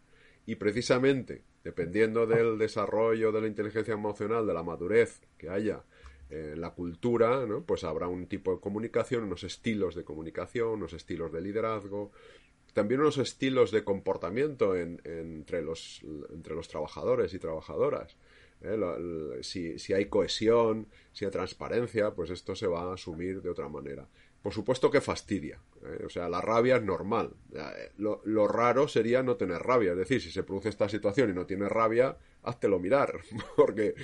y 0.49 0.55
precisamente, 0.55 1.43
dependiendo 1.63 2.25
del 2.25 2.57
desarrollo 2.57 3.31
de 3.31 3.39
la 3.39 3.45
inteligencia 3.45 3.93
emocional, 3.93 4.47
de 4.47 4.53
la 4.55 4.63
madurez 4.63 5.21
que 5.37 5.47
haya 5.47 5.83
en 6.31 6.59
la 6.59 6.71
cultura, 6.71 7.45
pues 7.67 7.83
habrá 7.83 8.07
un 8.07 8.25
tipo 8.25 8.55
de 8.55 8.59
comunicación, 8.59 9.25
unos 9.25 9.43
estilos 9.43 9.93
de 9.93 10.03
comunicación, 10.03 10.69
unos 10.69 10.93
estilos 10.93 11.31
de 11.31 11.41
liderazgo, 11.41 12.11
también 12.73 13.01
unos 13.01 13.19
estilos 13.19 13.69
de 13.69 13.83
comportamiento 13.83 14.75
entre, 14.75 15.61
los, 15.61 16.01
entre 16.33 16.55
los 16.55 16.67
trabajadores 16.67 17.31
y 17.35 17.37
trabajadoras. 17.37 18.17
¿eh? 18.61 18.75
si, 19.41 19.77
si 19.77 19.93
hay 19.93 20.05
cohesión, 20.05 20.87
si 21.11 21.25
hay 21.25 21.31
transparencia, 21.31 22.15
pues 22.15 22.31
esto 22.31 22.55
se 22.55 22.65
va 22.65 22.89
a 22.89 22.93
asumir 22.95 23.43
de 23.43 23.51
otra 23.51 23.69
manera. 23.69 24.07
Por 24.41 24.53
supuesto 24.53 24.89
que 24.89 25.01
fastidia. 25.01 25.59
¿eh? 25.83 26.05
O 26.05 26.09
sea, 26.09 26.29
la 26.29 26.39
rabia 26.39 26.77
es 26.77 26.83
normal. 26.83 27.33
Eh, 27.53 27.91
lo, 27.97 28.47
raro 28.47 28.87
sería 28.87 29.21
no 29.21 29.35
tener 29.35 29.61
rabia. 29.61 29.91
Es 29.91 29.97
decir, 29.97 30.21
si 30.21 30.31
se 30.31 30.43
produce 30.43 30.69
esta 30.69 30.87
situación 30.87 31.29
y 31.29 31.33
no 31.33 31.45
tienes 31.45 31.69
rabia, 31.69 32.17
háztelo 32.43 32.79
mirar. 32.79 33.19
Porque, 33.55 33.95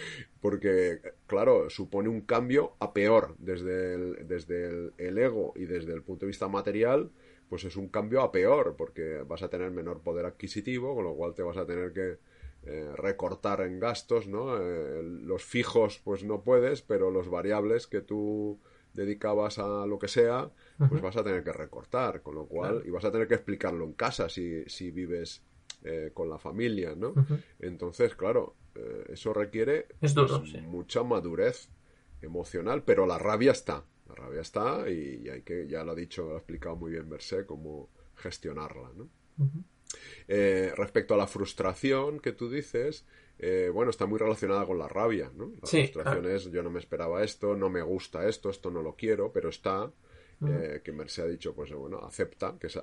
porque 0.42 1.00
claro, 1.26 1.70
supone 1.70 2.10
un 2.10 2.22
cambio 2.22 2.74
a 2.80 2.94
peor. 2.94 3.36
Desde, 3.40 3.94
el, 3.94 4.28
desde 4.28 4.92
el, 4.98 5.18
ego 5.18 5.54
y 5.56 5.66
desde 5.66 5.94
el 5.94 6.04
punto 6.04 6.26
de 6.26 6.32
vista 6.32 6.50
material, 6.50 7.12
pues 7.48 7.64
es 7.64 7.78
un 7.78 7.88
cambio 7.88 8.22
a 8.22 8.32
peor. 8.32 8.76
Porque 8.78 9.24
vas 9.26 9.42
a 9.42 9.50
tener 9.50 9.72
menor 9.72 10.02
poder 10.02 10.26
adquisitivo, 10.26 10.96
con 10.96 11.06
lo 11.06 11.16
cual 11.16 11.34
te 11.34 11.44
vas 11.44 11.58
a 11.58 11.66
tener 11.66 11.94
que 11.94 12.18
eh, 12.68 12.92
recortar 12.96 13.62
en 13.62 13.80
gastos, 13.80 14.28
¿no? 14.28 14.58
Eh, 14.58 15.02
los 15.04 15.46
fijos, 15.46 16.02
pues 16.04 16.24
no 16.24 16.42
puedes, 16.42 16.82
pero 16.82 17.12
los 17.12 17.30
variables 17.30 17.86
que 17.86 18.02
tú 18.02 18.60
dedicabas 18.96 19.60
a 19.60 19.86
lo 19.86 20.00
que 20.00 20.08
sea, 20.08 20.50
pues 20.90 21.02
vas 21.02 21.18
a 21.18 21.24
tener 21.24 21.44
que 21.44 21.54
recortar, 21.54 22.22
con 22.22 22.36
lo 22.36 22.46
cual, 22.46 22.82
y 22.86 22.90
vas 22.90 23.06
a 23.06 23.12
tener 23.12 23.28
que 23.28 23.36
explicarlo 23.36 23.86
en 23.86 23.94
casa 23.94 24.30
si, 24.30 24.64
si 24.68 24.92
vives 24.92 25.44
eh, 25.84 26.12
con 26.14 26.30
la 26.30 26.40
familia, 26.40 26.96
¿no? 26.96 27.14
Entonces, 27.60 28.16
claro, 28.16 28.56
eh, 28.74 29.06
eso 29.10 29.34
requiere 29.34 29.88
pues, 30.00 30.16
mucha 30.64 31.04
madurez 31.04 31.70
emocional, 32.22 32.84
pero 32.84 33.06
la 33.06 33.20
rabia 33.20 33.52
está, 33.52 33.86
la 34.08 34.16
rabia 34.16 34.42
está 34.42 34.90
y, 34.90 35.30
hay 35.30 35.42
que, 35.42 35.68
ya 35.68 35.84
lo 35.84 35.92
ha 35.92 35.96
dicho, 35.96 36.28
lo 36.28 36.36
ha 36.36 36.38
explicado 36.38 36.76
muy 36.76 36.92
bien 36.92 37.08
Mercé, 37.08 37.46
cómo 37.46 37.90
gestionarla, 38.16 38.92
¿no? 38.96 39.10
Eh, 40.28 40.74
respecto 40.76 41.14
a 41.14 41.18
la 41.18 41.28
frustración 41.28 42.20
que 42.20 42.32
tú 42.32 42.50
dices, 42.50 43.06
eh, 43.38 43.70
bueno, 43.74 43.92
está 43.92 44.06
muy 44.06 44.18
relacionada 44.18 44.66
con 44.66 44.78
la 44.78 44.88
rabia, 44.88 45.32
¿no? 45.36 45.52
La 45.62 45.68
frustración 45.68 46.26
es 46.30 46.52
yo 46.52 46.64
no 46.64 46.70
me 46.70 46.80
esperaba 46.80 47.24
esto, 47.24 47.56
no 47.56 47.70
me 47.70 47.82
gusta 47.82 48.28
esto, 48.28 48.50
esto 48.50 48.72
no 48.72 48.82
lo 48.82 48.96
quiero, 48.96 49.32
pero 49.32 49.50
está, 49.50 49.92
eh, 50.46 50.82
que 50.84 50.92
Merce 50.92 51.22
ha 51.22 51.26
dicho, 51.26 51.54
pues 51.54 51.72
bueno, 51.74 52.00
acepta, 52.00 52.56
que 52.60 52.68
es 52.68 52.80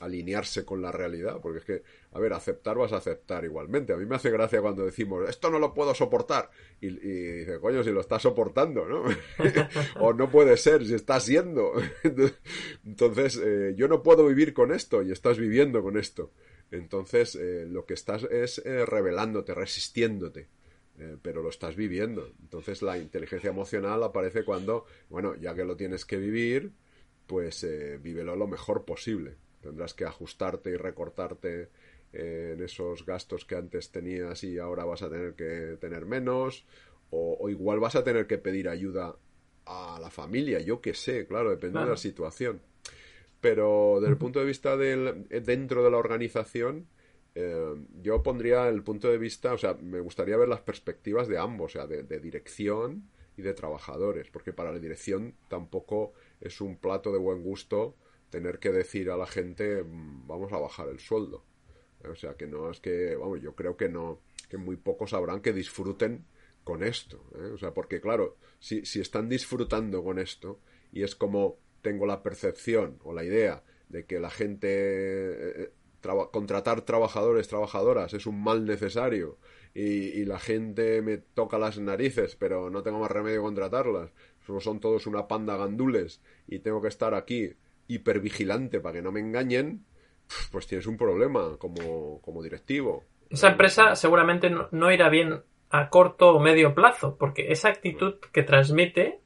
alinearse 0.00 0.64
con 0.64 0.80
la 0.80 0.92
realidad, 0.92 1.40
porque 1.40 1.58
es 1.58 1.64
que, 1.64 1.82
a 2.12 2.20
ver, 2.20 2.32
aceptar 2.32 2.76
vas 2.76 2.92
a 2.92 2.96
aceptar 2.96 3.44
igualmente. 3.44 3.92
A 3.92 3.96
mí 3.96 4.06
me 4.06 4.16
hace 4.16 4.30
gracia 4.30 4.60
cuando 4.60 4.84
decimos, 4.84 5.28
esto 5.28 5.50
no 5.50 5.58
lo 5.58 5.74
puedo 5.74 5.94
soportar, 5.94 6.50
y, 6.80 6.86
y 6.86 7.38
dice, 7.38 7.58
coño, 7.60 7.82
si 7.82 7.90
lo 7.90 8.00
estás 8.00 8.22
soportando, 8.22 8.86
¿no? 8.86 9.04
o 10.00 10.12
no 10.12 10.30
puede 10.30 10.56
ser, 10.56 10.84
si 10.86 10.94
estás 10.94 11.24
siendo. 11.24 11.72
Entonces, 12.84 13.40
eh, 13.44 13.74
yo 13.76 13.88
no 13.88 14.02
puedo 14.02 14.26
vivir 14.26 14.54
con 14.54 14.72
esto, 14.72 15.02
y 15.02 15.12
estás 15.12 15.38
viviendo 15.38 15.82
con 15.82 15.96
esto. 15.98 16.30
Entonces, 16.70 17.36
eh, 17.36 17.66
lo 17.68 17.86
que 17.86 17.94
estás 17.94 18.24
es 18.24 18.58
eh, 18.64 18.84
revelándote, 18.84 19.54
resistiéndote, 19.54 20.48
eh, 20.98 21.16
pero 21.22 21.42
lo 21.42 21.50
estás 21.50 21.76
viviendo. 21.76 22.32
Entonces, 22.40 22.82
la 22.82 22.98
inteligencia 22.98 23.50
emocional 23.50 24.02
aparece 24.02 24.44
cuando, 24.44 24.86
bueno, 25.08 25.34
ya 25.36 25.54
que 25.54 25.64
lo 25.64 25.76
tienes 25.76 26.04
que 26.04 26.16
vivir, 26.16 26.72
pues 27.26 27.66
vívelo 28.02 28.36
lo 28.36 28.46
mejor 28.46 28.84
posible. 28.84 29.36
Tendrás 29.60 29.94
que 29.94 30.04
ajustarte 30.04 30.70
y 30.70 30.76
recortarte 30.76 31.70
en 32.12 32.62
esos 32.62 33.04
gastos 33.04 33.44
que 33.44 33.56
antes 33.56 33.90
tenías 33.90 34.44
y 34.44 34.58
ahora 34.58 34.84
vas 34.84 35.02
a 35.02 35.10
tener 35.10 35.34
que 35.34 35.76
tener 35.80 36.06
menos, 36.06 36.64
o, 37.10 37.48
igual 37.48 37.80
vas 37.80 37.96
a 37.96 38.04
tener 38.04 38.28
que 38.28 38.38
pedir 38.38 38.68
ayuda 38.68 39.16
a 39.64 39.98
la 40.00 40.10
familia, 40.10 40.60
yo 40.60 40.80
qué 40.80 40.94
sé, 40.94 41.26
claro, 41.26 41.50
depende 41.50 41.80
de 41.80 41.86
la 41.86 41.96
situación 41.96 42.60
pero 43.40 43.98
desde 44.00 44.12
el 44.12 44.18
punto 44.18 44.40
de 44.40 44.46
vista 44.46 44.76
del, 44.76 45.26
dentro 45.28 45.84
de 45.84 45.90
la 45.90 45.98
organización, 45.98 46.88
eh, 47.34 47.74
yo 48.00 48.22
pondría 48.22 48.68
el 48.68 48.82
punto 48.82 49.10
de 49.10 49.18
vista, 49.18 49.52
o 49.52 49.58
sea, 49.58 49.74
me 49.74 50.00
gustaría 50.00 50.38
ver 50.38 50.48
las 50.48 50.62
perspectivas 50.62 51.28
de 51.28 51.38
ambos, 51.38 51.72
o 51.76 51.78
sea, 51.78 51.86
de, 51.86 52.20
dirección 52.20 53.10
y 53.36 53.42
de 53.42 53.52
trabajadores, 53.52 54.30
porque 54.30 54.54
para 54.54 54.72
la 54.72 54.78
dirección 54.78 55.34
tampoco 55.48 56.14
es 56.40 56.62
un 56.62 56.78
plato 56.78 57.12
de 57.12 57.18
buen 57.18 57.42
gusto 57.42 57.94
tener 58.30 58.58
que 58.58 58.72
decir 58.72 59.10
a 59.10 59.18
la 59.18 59.26
gente 59.26 59.82
mm, 59.82 60.26
vamos 60.26 60.50
a 60.52 60.58
bajar 60.58 60.88
el 60.88 60.98
sueldo. 60.98 61.44
O 62.10 62.14
sea, 62.14 62.36
que 62.36 62.46
no 62.46 62.70
es 62.70 62.80
que, 62.80 63.16
vamos, 63.16 63.42
yo 63.42 63.54
creo 63.54 63.76
que 63.76 63.88
no, 63.88 64.20
que 64.48 64.56
muy 64.56 64.76
pocos 64.76 65.10
sabrán 65.10 65.40
que 65.40 65.52
disfruten 65.52 66.24
con 66.64 66.82
esto. 66.82 67.22
¿eh? 67.34 67.50
O 67.52 67.58
sea, 67.58 67.74
porque 67.74 68.00
claro, 68.00 68.36
si, 68.58 68.86
si 68.86 69.00
están 69.00 69.28
disfrutando 69.28 70.02
con 70.02 70.18
esto 70.18 70.60
y 70.90 71.02
es 71.02 71.14
como 71.14 71.58
tengo 71.86 72.04
la 72.04 72.20
percepción 72.20 72.98
o 73.04 73.12
la 73.12 73.22
idea 73.22 73.62
de 73.88 74.06
que 74.06 74.18
la 74.18 74.28
gente 74.28 74.66
eh, 74.70 75.70
contratar 76.32 76.80
trabajadores, 76.80 77.46
trabajadoras 77.46 78.12
es 78.12 78.26
un 78.26 78.42
mal 78.42 78.64
necesario 78.64 79.38
y, 79.72 80.24
la 80.24 80.40
gente 80.40 81.00
me 81.00 81.18
toca 81.18 81.58
las 81.58 81.78
narices, 81.78 82.34
pero 82.34 82.70
no 82.70 82.82
tengo 82.82 82.98
más 82.98 83.10
remedio 83.10 83.42
contratarlas. 83.42 84.10
Son 84.58 84.80
todos 84.80 85.06
una 85.06 85.28
panda 85.28 85.56
gandules 85.56 86.20
y 86.48 86.58
tengo 86.58 86.82
que 86.82 86.88
estar 86.88 87.14
aquí 87.14 87.52
hipervigilante 87.86 88.80
para 88.80 88.94
que 88.94 89.02
no 89.02 89.12
me 89.12 89.20
engañen, 89.20 89.84
pues 90.50 90.66
tienes 90.66 90.88
un 90.88 90.96
problema 90.96 91.56
como, 91.58 92.20
como 92.20 92.42
directivo. 92.42 93.04
Esa 93.30 93.50
empresa 93.50 93.94
seguramente 93.94 94.50
no, 94.50 94.90
irá 94.90 95.08
bien 95.08 95.40
a 95.70 95.88
corto 95.88 96.34
o 96.34 96.40
medio 96.40 96.74
plazo, 96.74 97.16
porque 97.16 97.52
esa 97.52 97.68
actitud 97.68 98.16
que 98.32 98.42
transmite, 98.42 99.20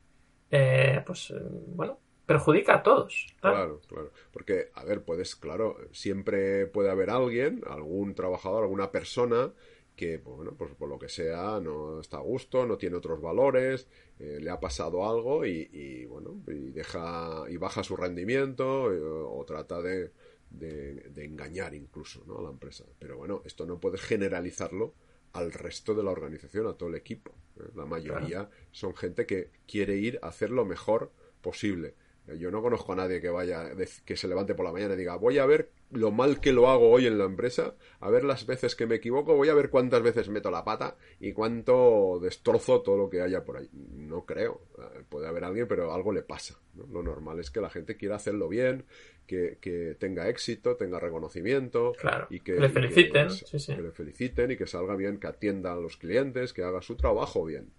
eh, 0.51 1.03
pues 1.07 1.31
eh, 1.31 1.41
bueno, 1.75 2.01
perjudica 2.31 2.77
a 2.77 2.83
todos. 2.85 3.27
Claro, 3.41 3.81
claro. 3.89 4.13
Porque, 4.33 4.71
a 4.75 4.85
ver, 4.85 5.03
puedes, 5.03 5.35
claro, 5.35 5.77
siempre 5.91 6.67
puede 6.67 6.89
haber 6.89 7.11
alguien, 7.11 7.63
algún 7.67 8.15
trabajador, 8.15 8.63
alguna 8.63 8.93
persona 8.93 9.53
que, 9.97 10.21
pues, 10.21 10.37
bueno, 10.37 10.55
pues 10.57 10.73
por 10.77 10.89
lo 10.89 10.97
que 10.97 11.09
sea, 11.09 11.59
no 11.61 11.99
está 11.99 12.19
a 12.19 12.21
gusto, 12.21 12.67
no 12.67 12.79
tiene 12.79 12.95
otros 12.95 13.21
valores, 13.21 13.89
eh, 14.21 14.39
le 14.41 14.49
ha 14.49 14.61
pasado 14.61 15.11
algo 15.11 15.45
y, 15.45 16.07
bueno, 16.07 16.41
y 16.47 16.71
deja, 16.71 17.47
y 17.49 17.57
baja 17.57 17.83
su 17.83 17.97
rendimiento 17.97 18.93
eh, 18.93 19.01
o, 19.03 19.45
trata 19.45 19.83
de, 19.83 20.13
de, 20.51 21.25
engañar 21.25 21.75
incluso, 21.75 22.23
¿no? 22.29 22.39
A 22.39 22.43
la 22.43 22.51
empresa. 22.51 22.85
Pero 23.01 23.17
bueno, 23.17 23.43
esto 23.45 23.67
no 23.67 23.81
puedes 23.81 24.03
generalizarlo 24.03 24.95
al 25.33 25.51
resto 25.53 25.97
de 25.97 26.05
la 26.05 26.13
organización, 26.13 26.69
a 26.69 26.75
todo 26.75 26.91
el 26.91 26.95
equipo. 26.95 27.33
¿eh? 27.57 27.71
La 27.75 27.87
mayoría 27.87 28.49
son 28.71 28.95
gente 28.95 29.27
que 29.27 29.51
quiere 29.67 29.97
ir 29.97 30.21
a 30.23 30.29
hacer 30.29 30.51
lo 30.51 30.65
mejor 30.65 31.11
posible. 31.41 31.95
Yo 32.39 32.51
no 32.51 32.63
conozco 32.63 32.93
a 32.93 32.97
nadie 32.97 33.21
que 33.21 33.29
vaya, 33.29 33.71
que 34.05 34.17
se 34.17 34.29
levante 34.29 34.55
por 34.55 34.65
la 34.65 34.73
mañana 34.73 34.95
y 34.95 34.99
diga, 34.99 35.17
voy 35.17 35.39
a 35.39 35.47
ver 35.47 35.71
lo 35.91 36.13
mal 36.13 36.41
que 36.41 36.53
lo 36.53 36.69
hago 36.69 36.91
hoy 36.91 37.07
en 37.07 37.19
la 37.19 37.25
empresa, 37.25 37.75
a 37.99 38.11
ver 38.11 38.23
las 38.25 38.47
veces 38.47 38.77
que 38.77 38.87
me 38.87 38.97
equivoco, 38.97 39.35
voy 39.35 39.49
a 39.49 39.55
ver 39.55 39.71
cuántas 39.71 40.03
veces 40.03 40.29
meto 40.29 40.51
la 40.51 40.65
pata 40.65 40.97
y 41.19 41.33
cuánto 41.33 42.21
destrozo 42.23 42.83
todo 42.83 42.97
lo 42.97 43.11
que 43.11 43.21
haya 43.21 43.45
por 43.45 43.57
ahí. 43.57 43.69
No 43.73 44.25
creo. 44.25 44.61
Puede 45.09 45.27
haber 45.27 45.45
alguien, 45.45 45.67
pero 45.67 45.93
algo 45.93 46.13
le 46.13 46.23
pasa. 46.23 46.61
Lo 46.77 47.03
normal 47.03 47.41
es 47.41 47.51
que 47.51 47.61
la 47.61 47.71
gente 47.71 47.97
quiera 47.97 48.17
hacerlo 48.17 48.49
bien, 48.49 48.85
que, 49.27 49.97
tenga 49.99 50.29
éxito, 50.29 50.77
tenga 50.77 50.99
reconocimiento 50.99 51.93
y 52.31 52.41
que, 52.41 52.55
le 52.55 52.69
feliciten. 52.69 53.29
Que, 53.29 53.83
le 53.83 53.91
feliciten 53.91 54.51
y 54.53 54.57
que 54.57 54.67
salga 54.67 54.95
bien, 54.97 55.19
que 55.19 55.27
atienda 55.27 55.73
a 55.73 55.77
los 55.77 55.97
clientes, 55.97 56.53
que 56.53 56.63
haga 56.63 56.83
su 56.83 56.97
trabajo 56.97 57.45
bien. 57.45 57.71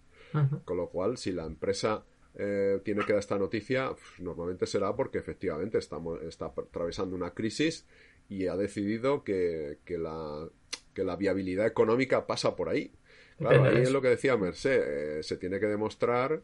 Con 0.63 0.77
lo 0.77 0.87
cual, 0.87 1.17
si 1.17 1.33
la 1.33 1.45
empresa 1.45 2.05
eh, 2.35 2.79
tiene 2.83 3.03
que 3.05 3.13
dar 3.13 3.19
esta 3.19 3.37
noticia, 3.37 3.93
normalmente 4.19 4.65
será 4.65 4.95
porque 4.95 5.17
efectivamente 5.17 5.77
estamos, 5.77 6.21
está 6.21 6.47
atravesando 6.47 7.15
una 7.15 7.33
crisis 7.33 7.85
y 8.29 8.47
ha 8.47 8.55
decidido 8.55 9.23
que, 9.23 9.79
que, 9.83 9.97
la, 9.97 10.47
que 10.93 11.03
la 11.03 11.15
viabilidad 11.15 11.67
económica 11.67 12.25
pasa 12.25 12.55
por 12.55 12.69
ahí. 12.69 12.91
Claro, 13.37 13.63
ahí 13.65 13.81
es 13.81 13.91
lo 13.91 14.01
que 14.01 14.09
decía 14.09 14.37
Mercé, 14.37 15.19
eh, 15.19 15.23
se 15.23 15.37
tiene 15.37 15.59
que 15.59 15.65
demostrar 15.65 16.43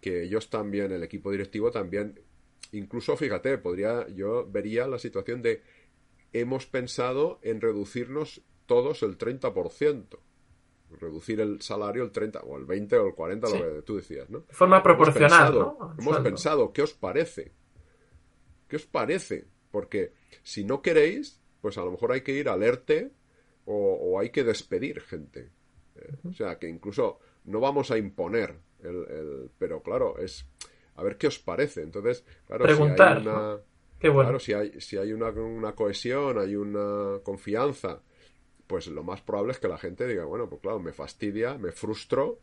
que 0.00 0.22
ellos 0.22 0.48
también, 0.48 0.92
el 0.92 1.02
equipo 1.02 1.30
directivo 1.30 1.70
también, 1.70 2.20
incluso 2.72 3.16
fíjate, 3.16 3.58
podría, 3.58 4.06
yo 4.08 4.48
vería 4.48 4.86
la 4.86 4.98
situación 4.98 5.42
de 5.42 5.62
hemos 6.32 6.66
pensado 6.66 7.40
en 7.42 7.60
reducirnos 7.60 8.42
todos 8.66 9.02
el 9.02 9.18
30%. 9.18 10.18
Reducir 10.98 11.40
el 11.40 11.60
salario 11.60 12.04
el 12.04 12.10
30 12.12 12.40
o 12.40 12.56
el 12.56 12.64
20 12.64 12.96
o 12.96 13.06
el 13.08 13.14
40, 13.14 13.48
lo 13.48 13.54
que 13.76 13.82
tú 13.82 13.96
decías, 13.96 14.30
¿no? 14.30 14.40
De 14.40 14.54
forma 14.54 14.82
proporcional, 14.82 15.52
hemos 15.52 15.54
¿no? 15.54 15.78
pensado, 15.78 15.94
hemos 15.98 16.18
pensado, 16.20 16.72
¿qué 16.72 16.82
os 16.82 16.94
parece? 16.94 17.52
¿Qué 18.68 18.76
os 18.76 18.86
parece? 18.86 19.46
Porque 19.70 20.12
si 20.42 20.64
no 20.64 20.82
queréis, 20.82 21.40
pues 21.60 21.78
a 21.78 21.84
lo 21.84 21.90
mejor 21.90 22.12
hay 22.12 22.22
que 22.22 22.32
ir 22.32 22.48
al 22.48 22.62
ERTE 22.62 23.10
o, 23.66 23.94
o 23.94 24.20
hay 24.20 24.30
que 24.30 24.44
despedir 24.44 25.00
gente. 25.00 25.50
Eh, 25.96 26.14
O 26.28 26.32
sea, 26.32 26.58
que 26.58 26.68
incluso 26.68 27.18
no 27.44 27.60
vamos 27.60 27.90
a 27.90 27.98
imponer 27.98 28.56
el, 28.82 28.96
el- 29.08 29.50
pero 29.58 29.82
claro, 29.82 30.18
es 30.18 30.46
a 30.94 31.02
ver 31.02 31.16
qué 31.18 31.26
os 31.26 31.38
parece. 31.38 31.82
Entonces, 31.82 32.24
claro, 32.46 32.64
Preguntar, 32.64 33.18
si 33.18 33.22
hay 33.22 33.26
una 33.28 33.52
¿no? 33.56 33.60
Qué 33.98 34.08
bueno. 34.08 34.28
Claro, 34.28 34.40
si 34.40 34.52
hay, 34.52 34.80
si 34.80 34.96
hay 34.98 35.12
una, 35.12 35.30
una 35.30 35.74
cohesión, 35.74 36.38
hay 36.38 36.54
una 36.56 37.18
confianza, 37.22 38.02
pues 38.66 38.86
lo 38.88 39.02
más 39.02 39.20
probable 39.20 39.52
es 39.52 39.58
que 39.58 39.68
la 39.68 39.78
gente 39.78 40.06
diga, 40.06 40.24
bueno, 40.24 40.48
pues 40.48 40.60
claro, 40.60 40.80
me 40.80 40.92
fastidia, 40.92 41.58
me 41.58 41.72
frustro, 41.72 42.40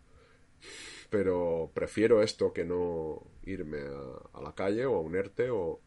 pero 1.10 1.72
prefiero 1.74 2.22
esto 2.22 2.54
que 2.54 2.66
no 2.66 3.22
irme 3.46 3.82
a, 3.82 4.40
a 4.40 4.42
la 4.42 4.56
calle 4.56 4.86
o 4.86 4.96
a 4.96 5.02
un 5.02 5.16
ERTE 5.16 5.50
o, 5.50 5.82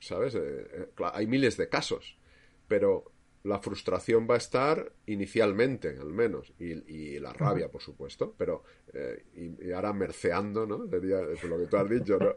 ¿sabes? 0.00 0.34
Eh, 0.34 0.40
eh, 0.40 0.88
hay 1.12 1.26
miles 1.26 1.56
de 1.56 1.68
casos, 1.68 2.18
pero 2.66 3.12
la 3.44 3.58
frustración 3.60 4.26
va 4.28 4.34
a 4.34 4.38
estar 4.38 4.92
inicialmente, 5.06 5.98
al 6.00 6.12
menos, 6.12 6.52
y, 6.58 6.72
y 6.90 7.18
la 7.20 7.32
rabia, 7.34 7.70
por 7.70 7.82
supuesto, 7.82 8.34
pero 8.38 8.64
eh, 8.94 9.24
y, 9.34 9.68
y 9.68 9.72
ahora 9.72 9.92
merceando, 9.92 10.66
¿no? 10.66 10.88
Sería, 10.88 11.20
por 11.40 11.50
lo 11.50 11.58
que 11.58 11.66
tú 11.66 11.76
has 11.76 11.90
dicho, 11.90 12.18
¿no? 12.18 12.34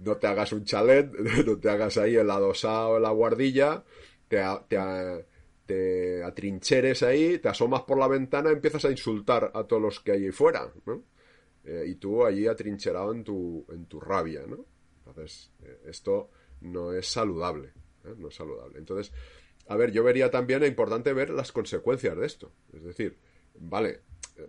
No 0.00 0.16
te 0.16 0.26
hagas 0.26 0.52
un 0.52 0.64
chalet, 0.64 1.08
no 1.46 1.58
te 1.58 1.70
hagas 1.70 1.96
ahí 1.98 2.16
el 2.16 2.30
adosado 2.30 2.98
la 2.98 3.10
guardilla, 3.10 3.84
te, 4.26 4.42
te 5.70 6.24
atrincheres 6.24 7.04
ahí, 7.04 7.38
te 7.38 7.48
asomas 7.48 7.82
por 7.82 7.96
la 7.96 8.08
ventana, 8.08 8.50
empiezas 8.50 8.84
a 8.86 8.90
insultar 8.90 9.52
a 9.54 9.62
todos 9.62 9.80
los 9.80 10.00
que 10.00 10.10
hay 10.10 10.24
ahí 10.24 10.32
fuera, 10.32 10.68
¿no? 10.84 11.04
Eh, 11.64 11.84
y 11.86 11.94
tú 11.94 12.26
allí 12.26 12.48
atrincherado 12.48 13.12
en 13.12 13.22
tu, 13.22 13.64
en 13.70 13.86
tu 13.86 14.00
rabia, 14.00 14.42
¿no? 14.48 14.64
Entonces, 15.06 15.52
eh, 15.62 15.82
esto 15.86 16.28
no 16.62 16.92
es 16.92 17.06
saludable, 17.06 17.68
¿eh? 18.04 18.14
no 18.18 18.26
es 18.26 18.34
saludable. 18.34 18.80
Entonces, 18.80 19.12
a 19.68 19.76
ver, 19.76 19.92
yo 19.92 20.02
vería 20.02 20.28
también 20.28 20.64
importante 20.64 21.12
ver 21.12 21.30
las 21.30 21.52
consecuencias 21.52 22.16
de 22.16 22.26
esto. 22.26 22.50
Es 22.72 22.82
decir, 22.82 23.16
vale, 23.54 24.00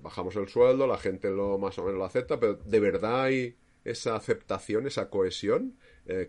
bajamos 0.02 0.36
el 0.38 0.48
sueldo, 0.48 0.88
la 0.88 0.98
gente 0.98 1.30
lo 1.30 1.60
más 1.60 1.78
o 1.78 1.84
menos 1.84 2.00
lo 2.00 2.06
acepta, 2.06 2.40
pero 2.40 2.56
¿de 2.56 2.80
verdad 2.80 3.26
hay 3.26 3.58
esa 3.84 4.16
aceptación, 4.16 4.88
esa 4.88 5.12
cohesión? 5.12 5.78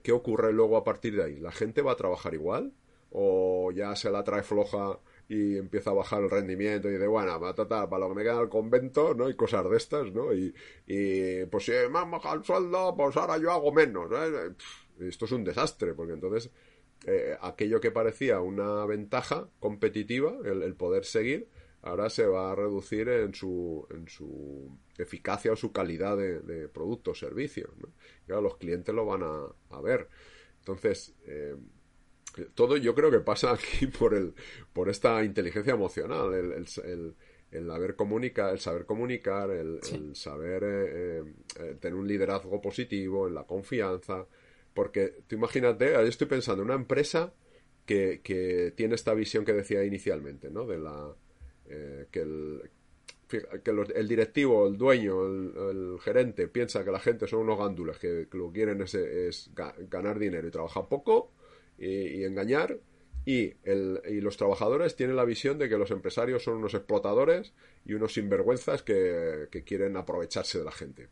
¿Qué 0.02 0.12
ocurre 0.12 0.52
luego 0.52 0.76
a 0.76 0.84
partir 0.84 1.16
de 1.16 1.24
ahí? 1.24 1.38
¿La 1.38 1.50
gente 1.50 1.80
va 1.80 1.92
a 1.92 1.96
trabajar 1.96 2.34
igual? 2.34 2.74
¿O 3.14 3.70
ya 3.72 3.94
se 3.94 4.10
la 4.10 4.24
trae 4.24 4.42
floja 4.42 4.98
y 5.28 5.56
empieza 5.56 5.90
a 5.90 5.94
bajar 5.94 6.22
el 6.22 6.30
rendimiento 6.30 6.88
y 6.88 6.92
dice, 6.92 7.06
bueno, 7.06 7.38
va, 7.40 7.54
total, 7.54 7.88
para 7.88 8.00
lo 8.00 8.08
que 8.10 8.14
me 8.16 8.22
queda 8.22 8.40
el 8.40 8.48
convento, 8.48 9.14
¿no? 9.14 9.28
Y 9.30 9.34
cosas 9.34 9.68
de 9.68 9.76
estas, 9.76 10.12
¿no? 10.12 10.32
Y, 10.32 10.54
y 10.86 11.44
pues 11.46 11.64
si 11.64 11.72
me 11.90 11.98
han 11.98 12.10
bajado 12.10 12.36
el 12.36 12.44
sueldo, 12.44 12.94
pues 12.96 13.16
ahora 13.16 13.38
yo 13.38 13.50
hago 13.50 13.72
menos, 13.72 14.10
¿eh? 14.12 14.54
Esto 15.00 15.24
es 15.24 15.32
un 15.32 15.44
desastre, 15.44 15.94
porque 15.94 16.12
entonces 16.12 16.50
eh, 17.06 17.36
aquello 17.40 17.80
que 17.80 17.90
parecía 17.90 18.40
una 18.40 18.84
ventaja 18.86 19.48
competitiva, 19.58 20.36
el, 20.44 20.74
poder 20.74 21.04
seguir, 21.04 21.48
ahora 21.82 22.10
se 22.10 22.26
va 22.26 22.52
a 22.52 22.54
reducir 22.54 23.08
en 23.08 23.34
su, 23.34 23.86
en 23.90 24.08
su 24.08 24.78
eficacia 24.98 25.52
o 25.52 25.56
su 25.56 25.72
calidad 25.72 26.16
de, 26.16 26.40
de 26.40 26.68
producto 26.68 27.12
o 27.12 27.14
servicio. 27.14 27.70
Y 28.28 28.32
ahora 28.32 28.42
los 28.42 28.56
clientes 28.56 28.94
lo 28.94 29.04
van 29.04 29.22
a, 29.22 29.46
a 29.70 29.80
ver. 29.80 30.08
Entonces, 30.58 31.14
eh, 31.26 31.56
todo 32.54 32.76
yo 32.76 32.94
creo 32.94 33.10
que 33.10 33.20
pasa 33.20 33.52
aquí 33.52 33.86
por 33.98 34.14
el 34.14 34.34
por 34.72 34.88
esta 34.88 35.22
inteligencia 35.24 35.74
emocional, 35.74 36.32
el, 36.34 36.52
el, 36.52 36.66
el, 36.84 37.14
el 37.50 37.70
haber 37.70 37.94
comunica, 37.96 38.50
el 38.50 38.58
saber 38.60 38.86
comunicar, 38.86 39.50
el, 39.50 39.80
Sí. 39.82 39.94
el 39.96 40.16
saber 40.16 40.62
eh, 40.64 40.86
eh, 41.18 41.24
eh, 41.60 41.76
tener 41.80 41.94
un 41.96 42.08
liderazgo 42.08 42.60
positivo, 42.60 43.28
en 43.28 43.34
la 43.34 43.44
confianza. 43.44 44.26
Porque 44.74 45.14
tú 45.26 45.34
imagínate, 45.36 45.94
ahí 45.96 46.08
estoy 46.08 46.26
pensando, 46.26 46.62
una 46.62 46.74
empresa 46.74 47.32
que, 47.84 48.20
que 48.24 48.72
tiene 48.74 48.94
esta 48.94 49.12
visión 49.12 49.44
que 49.44 49.52
decía 49.52 49.84
inicialmente, 49.84 50.50
¿no? 50.50 50.64
De 50.66 50.78
la 50.78 51.14
eh, 51.66 52.06
que 52.10 52.20
el 52.20 52.62
que 53.64 53.72
los- 53.72 53.88
el 53.90 54.08
directivo, 54.08 54.66
el 54.66 54.76
dueño, 54.76 55.24
el, 55.26 55.52
el 55.70 55.98
gerente 56.00 56.48
piensa 56.48 56.84
que 56.84 56.90
la 56.90 57.00
gente 57.00 57.26
son 57.26 57.40
unos 57.40 57.58
gándules 57.58 57.98
que, 57.98 58.28
que 58.30 58.36
lo 58.36 58.48
que 58.48 58.58
quieren 58.58 58.82
es, 58.82 58.94
es 58.94 59.50
ga- 59.54 59.74
ganar 59.88 60.18
dinero 60.18 60.46
y 60.46 60.50
trabajar 60.50 60.86
poco 60.86 61.32
y, 61.82 62.20
y 62.20 62.24
engañar. 62.24 62.78
Y, 63.24 63.54
el, 63.62 64.00
y 64.08 64.20
los 64.20 64.36
trabajadores 64.36 64.96
tienen 64.96 65.14
la 65.14 65.24
visión 65.24 65.56
de 65.56 65.68
que 65.68 65.78
los 65.78 65.92
empresarios 65.92 66.42
son 66.42 66.56
unos 66.56 66.74
explotadores 66.74 67.54
y 67.84 67.92
unos 67.94 68.14
sinvergüenzas 68.14 68.82
que, 68.82 69.46
que 69.50 69.62
quieren 69.62 69.96
aprovecharse 69.96 70.58
de 70.58 70.64
la 70.64 70.72
gente. 70.72 71.08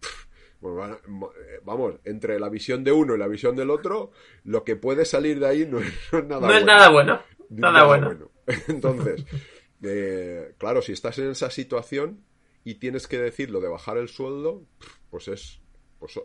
Bueno, 0.60 0.94
eh, 0.94 1.60
vamos, 1.64 1.94
entre 2.04 2.38
la 2.38 2.50
visión 2.50 2.84
de 2.84 2.92
uno 2.92 3.14
y 3.14 3.18
la 3.18 3.28
visión 3.28 3.56
del 3.56 3.70
otro, 3.70 4.10
lo 4.44 4.62
que 4.62 4.76
puede 4.76 5.06
salir 5.06 5.40
de 5.40 5.46
ahí 5.46 5.66
no 5.66 5.78
es, 5.78 5.86
nada 6.12 6.40
no 6.40 6.52
es 6.52 6.64
bueno. 6.64 6.66
nada 6.66 6.90
bueno. 6.90 7.22
Nada, 7.48 7.84
bueno. 7.84 8.30
Entonces, 8.68 9.24
eh, 9.82 10.54
claro, 10.58 10.82
si 10.82 10.92
estás 10.92 11.18
en 11.18 11.30
esa 11.30 11.50
situación 11.50 12.24
y 12.62 12.74
tienes 12.74 13.08
que 13.08 13.18
decir 13.18 13.50
lo 13.50 13.60
de 13.60 13.68
bajar 13.68 13.96
el 13.96 14.08
sueldo, 14.08 14.62
pues 15.10 15.28
es, 15.28 15.60
pues, 15.98 16.20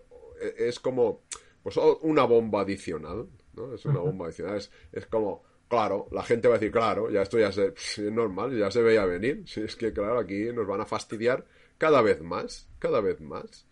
es 0.58 0.80
como 0.80 1.24
pues 1.64 1.78
una 2.02 2.26
bomba 2.26 2.62
adicional, 2.62 3.28
¿no? 3.56 3.74
Es 3.74 3.86
una 3.86 4.00
bomba 4.00 4.26
adicional. 4.28 4.58
Es, 4.58 4.72
es 4.92 5.06
como, 5.06 5.44
claro, 5.68 6.08
la 6.12 6.24
gente 6.24 6.48
va 6.48 6.56
a 6.56 6.58
decir, 6.58 6.72
claro, 6.72 7.10
ya 7.10 7.22
esto 7.22 7.40
ya 7.40 7.52
se, 7.52 7.74
es 7.76 8.00
normal, 8.12 8.58
ya 8.58 8.72
se 8.72 8.82
veía 8.82 9.06
venir. 9.06 9.44
Si 9.48 9.62
es 9.62 9.76
que, 9.76 9.94
claro, 9.94 10.20
aquí 10.20 10.46
nos 10.54 10.68
van 10.68 10.82
a 10.82 10.86
fastidiar 10.86 11.46
cada 11.78 12.02
vez 12.02 12.22
más, 12.22 12.68
cada 12.80 13.02
vez 13.02 13.22
más. 13.22 13.68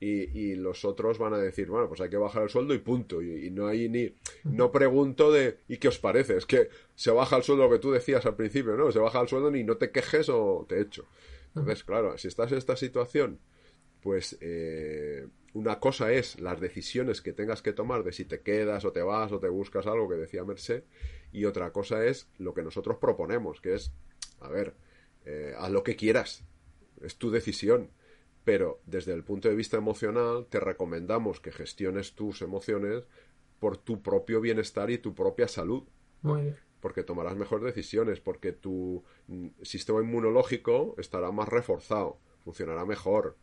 Y, 0.00 0.38
y 0.38 0.54
los 0.54 0.84
otros 0.84 1.18
van 1.18 1.34
a 1.34 1.38
decir, 1.38 1.68
bueno, 1.68 1.88
pues 1.88 2.00
hay 2.00 2.08
que 2.08 2.16
bajar 2.16 2.44
el 2.44 2.48
sueldo 2.48 2.72
y 2.72 2.78
punto. 2.78 3.20
Y, 3.20 3.46
y 3.46 3.50
no 3.50 3.66
hay 3.66 3.88
ni. 3.88 4.14
No 4.44 4.70
pregunto 4.70 5.32
de. 5.32 5.58
¿Y 5.66 5.78
qué 5.78 5.88
os 5.88 5.98
parece? 5.98 6.36
Es 6.36 6.46
que 6.46 6.68
se 6.94 7.10
baja 7.10 7.36
el 7.36 7.42
sueldo 7.42 7.64
lo 7.64 7.70
que 7.70 7.80
tú 7.80 7.90
decías 7.90 8.24
al 8.24 8.36
principio, 8.36 8.76
¿no? 8.76 8.92
Se 8.92 9.00
baja 9.00 9.20
el 9.20 9.28
sueldo 9.28 9.50
ni 9.50 9.64
no 9.64 9.76
te 9.76 9.90
quejes 9.90 10.28
o 10.28 10.64
te 10.68 10.80
echo. 10.80 11.04
Entonces, 11.48 11.82
claro, 11.82 12.16
si 12.16 12.28
estás 12.28 12.52
en 12.52 12.58
esta 12.58 12.76
situación, 12.76 13.40
pues 14.00 14.38
eh, 14.40 15.26
una 15.54 15.80
cosa 15.80 16.12
es 16.12 16.40
las 16.40 16.60
decisiones 16.60 17.22
que 17.22 17.32
tengas 17.32 17.62
que 17.62 17.72
tomar 17.72 18.04
de 18.04 18.12
si 18.12 18.24
te 18.24 18.40
quedas 18.40 18.84
o 18.84 18.92
te 18.92 19.02
vas 19.02 19.32
o 19.32 19.40
te 19.40 19.48
buscas 19.48 19.86
algo 19.86 20.08
que 20.08 20.16
decía 20.16 20.44
Merced, 20.44 20.84
y 21.32 21.44
otra 21.44 21.72
cosa 21.72 22.04
es 22.04 22.28
lo 22.38 22.54
que 22.54 22.62
nosotros 22.62 22.98
proponemos, 22.98 23.60
que 23.60 23.74
es, 23.74 23.92
a 24.40 24.48
ver, 24.48 24.74
eh, 25.24 25.54
haz 25.58 25.70
lo 25.70 25.82
que 25.82 25.96
quieras, 25.96 26.44
es 27.02 27.16
tu 27.16 27.30
decisión 27.30 27.90
pero 28.48 28.80
desde 28.86 29.12
el 29.12 29.24
punto 29.24 29.50
de 29.50 29.54
vista 29.54 29.76
emocional 29.76 30.46
te 30.48 30.58
recomendamos 30.58 31.38
que 31.38 31.52
gestiones 31.52 32.14
tus 32.14 32.40
emociones 32.40 33.04
por 33.60 33.76
tu 33.76 34.00
propio 34.00 34.40
bienestar 34.40 34.90
y 34.90 34.96
tu 34.96 35.14
propia 35.14 35.48
salud. 35.48 35.82
Muy 36.22 36.40
bien. 36.40 36.56
Porque 36.80 37.02
tomarás 37.02 37.36
mejores 37.36 37.66
decisiones, 37.66 38.20
porque 38.20 38.52
tu 38.52 39.04
mm, 39.26 39.48
sistema 39.60 40.00
inmunológico 40.00 40.94
estará 40.96 41.30
más 41.30 41.46
reforzado, 41.46 42.20
funcionará 42.42 42.86
mejor, 42.86 43.36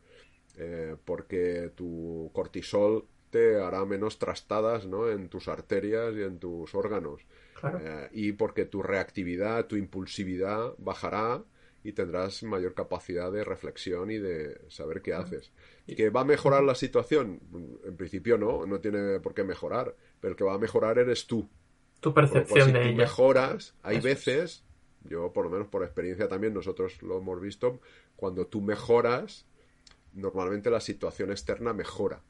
eh, 0.58 0.96
porque 1.04 1.72
tu 1.76 2.30
cortisol 2.34 3.06
te 3.30 3.60
hará 3.60 3.84
menos 3.86 4.18
trastadas 4.18 4.86
¿no? 4.86 5.10
en 5.10 5.28
tus 5.30 5.48
arterias 5.48 6.13
y 6.15 6.22
en 6.24 6.39
tus 6.39 6.74
órganos. 6.74 7.22
Claro. 7.60 7.80
Eh, 7.82 8.10
y 8.13 8.32
porque 8.34 8.65
tu 8.65 8.82
reactividad, 8.82 9.65
tu 9.65 9.76
impulsividad 9.76 10.74
bajará 10.78 11.44
y 11.84 11.91
tendrás 11.91 12.41
mayor 12.44 12.74
capacidad 12.74 13.32
de 13.32 13.44
reflexión 13.44 14.10
y 14.10 14.18
de 14.18 14.60
saber 14.70 15.02
qué 15.02 15.13
haces. 15.13 15.52
¿Que 15.86 16.10
va 16.10 16.22
a 16.22 16.26
mejorar 16.26 16.63
la 16.63 16.74
situación? 16.74 17.39
En 17.86 17.96
principio 17.96 18.38
no, 18.39 18.65
no 18.65 18.80
tiene 18.80 19.20
por 19.20 19.36
qué 19.36 19.44
mejorar, 19.44 19.96
pero 20.20 20.32
el 20.32 20.38
que 20.38 20.44
va 20.44 20.56
a 20.56 20.58
mejorar 20.58 20.98
eres 20.98 21.28
tú. 21.28 21.48
Tu 22.00 22.12
cual, 22.13 22.28
percepción 22.30 22.68
si 22.68 22.74
de 22.74 22.80
tú 22.80 22.88
ella. 22.88 22.98
mejoras, 22.98 23.76
hay 23.84 23.98
Eso 23.98 24.08
veces, 24.08 24.63
yo 25.04 25.32
por 25.32 25.46
lo 25.46 25.52
menos 25.52 25.68
por 25.68 25.84
experiencia 25.84 26.28
también, 26.28 26.53
nosotros 26.56 27.01
lo 27.03 27.20
hemos 27.20 27.39
visto, 27.39 27.80
cuando 28.16 28.47
tú 28.47 28.62
mejoras, 28.62 29.45
normalmente 30.16 30.70
la 30.70 30.80
situación 30.80 31.32
externa 31.32 31.74
mejora. 31.74 32.24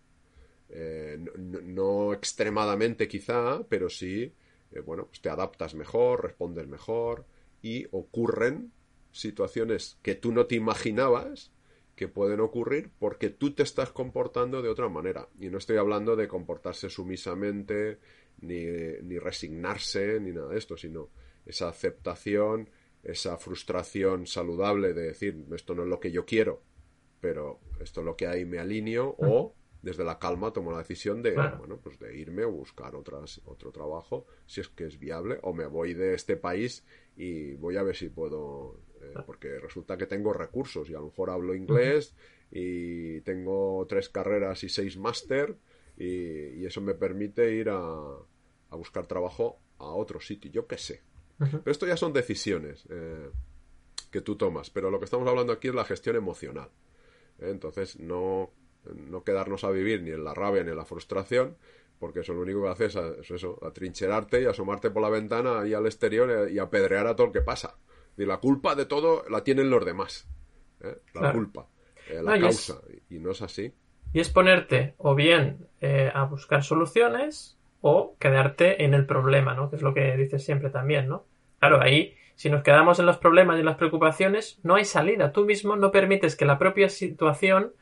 Eh, 0.69 1.17
no, 1.37 2.13
extremadamente 2.13 3.07
quizá, 3.07 3.63
pero 3.69 3.89
sí, 3.89 4.33
eh, 4.71 4.79
bueno, 4.79 5.05
pues 5.05 5.21
te 5.21 5.29
adaptas 5.29 5.75
mejor, 5.75 6.23
respondes 6.23 6.67
mejor 6.67 7.25
y 7.61 7.85
ocurren 7.91 8.71
situaciones 9.11 9.97
que 10.01 10.15
tú 10.15 10.31
no 10.31 10.47
te 10.47 10.55
imaginabas 10.55 11.51
que 11.95 12.07
pueden 12.09 12.41
ocurrir 12.41 12.91
porque 12.99 13.29
tú 13.29 13.53
te 13.53 13.63
estás 13.63 13.91
comportando 13.91 14.61
de 14.61 14.69
otra 14.69 14.89
manera. 14.89 15.29
Y 15.39 15.49
no 15.49 15.59
estoy 15.59 15.77
hablando 15.77 16.15
de 16.15 16.27
comportarse 16.27 16.89
sumisamente, 16.89 17.99
ni, 18.41 18.65
ni 19.03 19.17
resignarse, 19.17 20.19
ni 20.19 20.31
nada 20.31 20.49
de 20.49 20.57
esto, 20.57 20.75
sino 20.75 21.09
esa 21.45 21.69
aceptación, 21.69 22.69
esa 23.03 23.37
frustración 23.37 24.27
saludable 24.27 24.93
de 24.93 25.03
decir, 25.03 25.45
esto 25.55 25.75
no 25.75 25.83
es 25.83 25.89
lo 25.89 25.99
que 25.99 26.11
yo 26.11 26.25
quiero, 26.25 26.61
pero 27.19 27.59
esto 27.79 28.01
es 28.01 28.05
lo 28.05 28.15
que 28.15 28.27
hay, 28.27 28.45
me 28.45 28.59
alineo, 28.59 29.15
o 29.17 29.53
desde 29.85 30.03
la 30.03 30.17
calma 30.17 30.51
tomo 30.51 30.71
la 30.71 30.79
decisión 30.79 31.21
de, 31.21 31.33
bueno, 31.59 31.77
pues 31.77 31.99
de 31.99 32.17
irme 32.17 32.43
o 32.43 32.51
buscar 32.51 32.95
otras, 32.95 33.39
otro 33.45 33.71
trabajo, 33.71 34.25
si 34.47 34.61
es 34.61 34.67
que 34.67 34.85
es 34.85 34.97
viable, 34.97 35.37
o 35.43 35.53
me 35.53 35.67
voy 35.67 35.93
de 35.93 36.15
este 36.15 36.37
país 36.37 36.83
y 37.15 37.53
voy 37.53 37.77
a 37.77 37.83
ver 37.83 37.95
si 37.95 38.09
puedo, 38.09 38.79
eh, 38.99 39.13
porque 39.27 39.59
resulta 39.59 39.95
que 39.95 40.07
tengo 40.07 40.33
recursos 40.33 40.89
y 40.89 40.95
a 40.95 40.99
lo 40.99 41.05
mejor 41.05 41.29
hablo 41.29 41.53
inglés 41.53 42.15
y 42.51 43.21
tengo 43.21 43.85
tres 43.87 44.09
carreras 44.09 44.63
y 44.63 44.69
seis 44.69 44.97
máster 44.97 45.55
y, 45.97 46.65
eso 46.65 46.81
me 46.81 46.95
permite 46.95 47.53
ir 47.53 47.69
a, 47.69 47.77
a, 47.77 48.75
buscar 48.75 49.05
trabajo 49.05 49.59
a 49.77 49.89
otro 49.89 50.19
sitio, 50.19 50.49
yo 50.49 50.65
qué 50.65 50.79
sé. 50.79 51.03
Pero 51.37 51.61
esto 51.65 51.85
ya 51.85 51.95
son 51.95 52.11
decisiones 52.11 52.87
eh, 52.89 53.29
que 54.09 54.21
tú 54.21 54.35
tomas, 54.35 54.71
pero 54.71 54.89
lo 54.89 54.97
que 54.97 55.05
estamos 55.05 55.27
hablando 55.27 55.53
aquí 55.53 55.67
es 55.67 55.75
la 55.75 55.85
gestión 55.85 56.15
emocional. 56.15 56.69
¿Eh? 57.39 57.49
Entonces, 57.49 57.99
no 57.99 58.51
no 58.93 59.23
quedarnos 59.23 59.63
a 59.63 59.71
vivir 59.71 60.01
ni 60.01 60.11
en 60.11 60.23
la 60.23 60.33
rabia 60.33 60.63
ni 60.63 60.71
en 60.71 60.77
la 60.77 60.85
frustración, 60.85 61.57
porque 61.99 62.21
eso 62.21 62.33
lo 62.33 62.41
único 62.41 62.63
que 62.63 62.69
hace 62.69 62.85
es, 62.85 62.95
eso, 63.31 63.59
atrincherarte 63.63 64.41
y 64.41 64.45
asomarte 64.45 64.91
por 64.91 65.01
la 65.01 65.09
ventana 65.09 65.67
y 65.67 65.73
al 65.73 65.85
exterior 65.85 66.49
y 66.51 66.59
apedrear 66.59 67.07
a 67.07 67.15
todo 67.15 67.27
el 67.27 67.33
que 67.33 67.41
pasa. 67.41 67.75
Y 68.17 68.25
la 68.25 68.37
culpa 68.37 68.75
de 68.75 68.85
todo 68.85 69.23
la 69.29 69.43
tienen 69.43 69.69
los 69.69 69.83
demás. 69.85 70.27
¿eh? 70.81 70.97
La 71.13 71.33
culpa, 71.33 71.67
eh, 72.09 72.21
la 72.21 72.39
causa. 72.39 72.81
Y, 73.09 73.19
no 73.19 73.31
es 73.31 73.41
así. 73.41 73.73
Y 74.13 74.19
es 74.19 74.29
ponerte 74.29 74.93
o 74.97 75.15
bien 75.15 75.67
eh, 75.81 76.11
a 76.13 76.23
buscar 76.23 76.63
soluciones 76.63 77.57
o 77.81 78.15
quedarte 78.19 78.83
en 78.83 78.93
el 78.93 79.05
problema, 79.05 79.53
¿no? 79.53 79.69
Que 79.69 79.75
es 79.75 79.81
lo 79.81 79.93
que 79.93 80.15
dices 80.15 80.43
siempre 80.43 80.69
también, 80.69 81.07
¿no? 81.07 81.25
Claro, 81.59 81.81
ahí, 81.81 82.15
si 82.35 82.49
nos 82.49 82.63
quedamos 82.63 82.99
en 82.99 83.05
los 83.05 83.17
problemas 83.17 83.57
y 83.57 83.59
en 83.61 83.65
las 83.65 83.77
preocupaciones, 83.77 84.59
no 84.63 84.75
hay 84.75 84.85
salida. 84.85 85.31
Tú 85.31 85.45
mismo 85.45 85.75
no 85.75 85.91
permites 85.91 86.35
que 86.35 86.45
la 86.45 86.59
propia 86.59 86.89
situación 86.89 87.73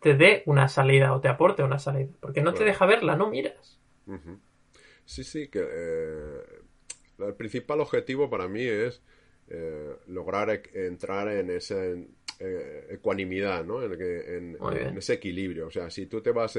te 0.00 0.14
dé 0.14 0.42
una 0.46 0.68
salida 0.68 1.12
o 1.12 1.20
te 1.20 1.28
aporte 1.28 1.62
una 1.62 1.78
salida. 1.78 2.10
Porque 2.20 2.42
no 2.42 2.54
te 2.54 2.64
deja 2.64 2.86
verla, 2.86 3.16
no 3.16 3.28
miras. 3.28 3.78
Sí, 5.04 5.24
sí, 5.24 5.48
que 5.48 5.60
eh, 5.60 6.40
el 7.18 7.34
principal 7.34 7.80
objetivo 7.80 8.30
para 8.30 8.48
mí 8.48 8.62
es 8.62 9.02
eh, 9.48 9.96
lograr 10.06 10.50
e, 10.50 10.86
entrar 10.86 11.28
en 11.28 11.50
esa 11.50 11.76
eh, 12.38 12.86
ecuanimidad, 12.90 13.64
¿no? 13.64 13.82
En, 13.82 14.56
ese 14.96 15.14
equilibrio. 15.14 15.66
O 15.66 15.70
sea, 15.70 15.90
si 15.90 16.06
tú 16.06 16.22
te 16.22 16.30
vas 16.30 16.58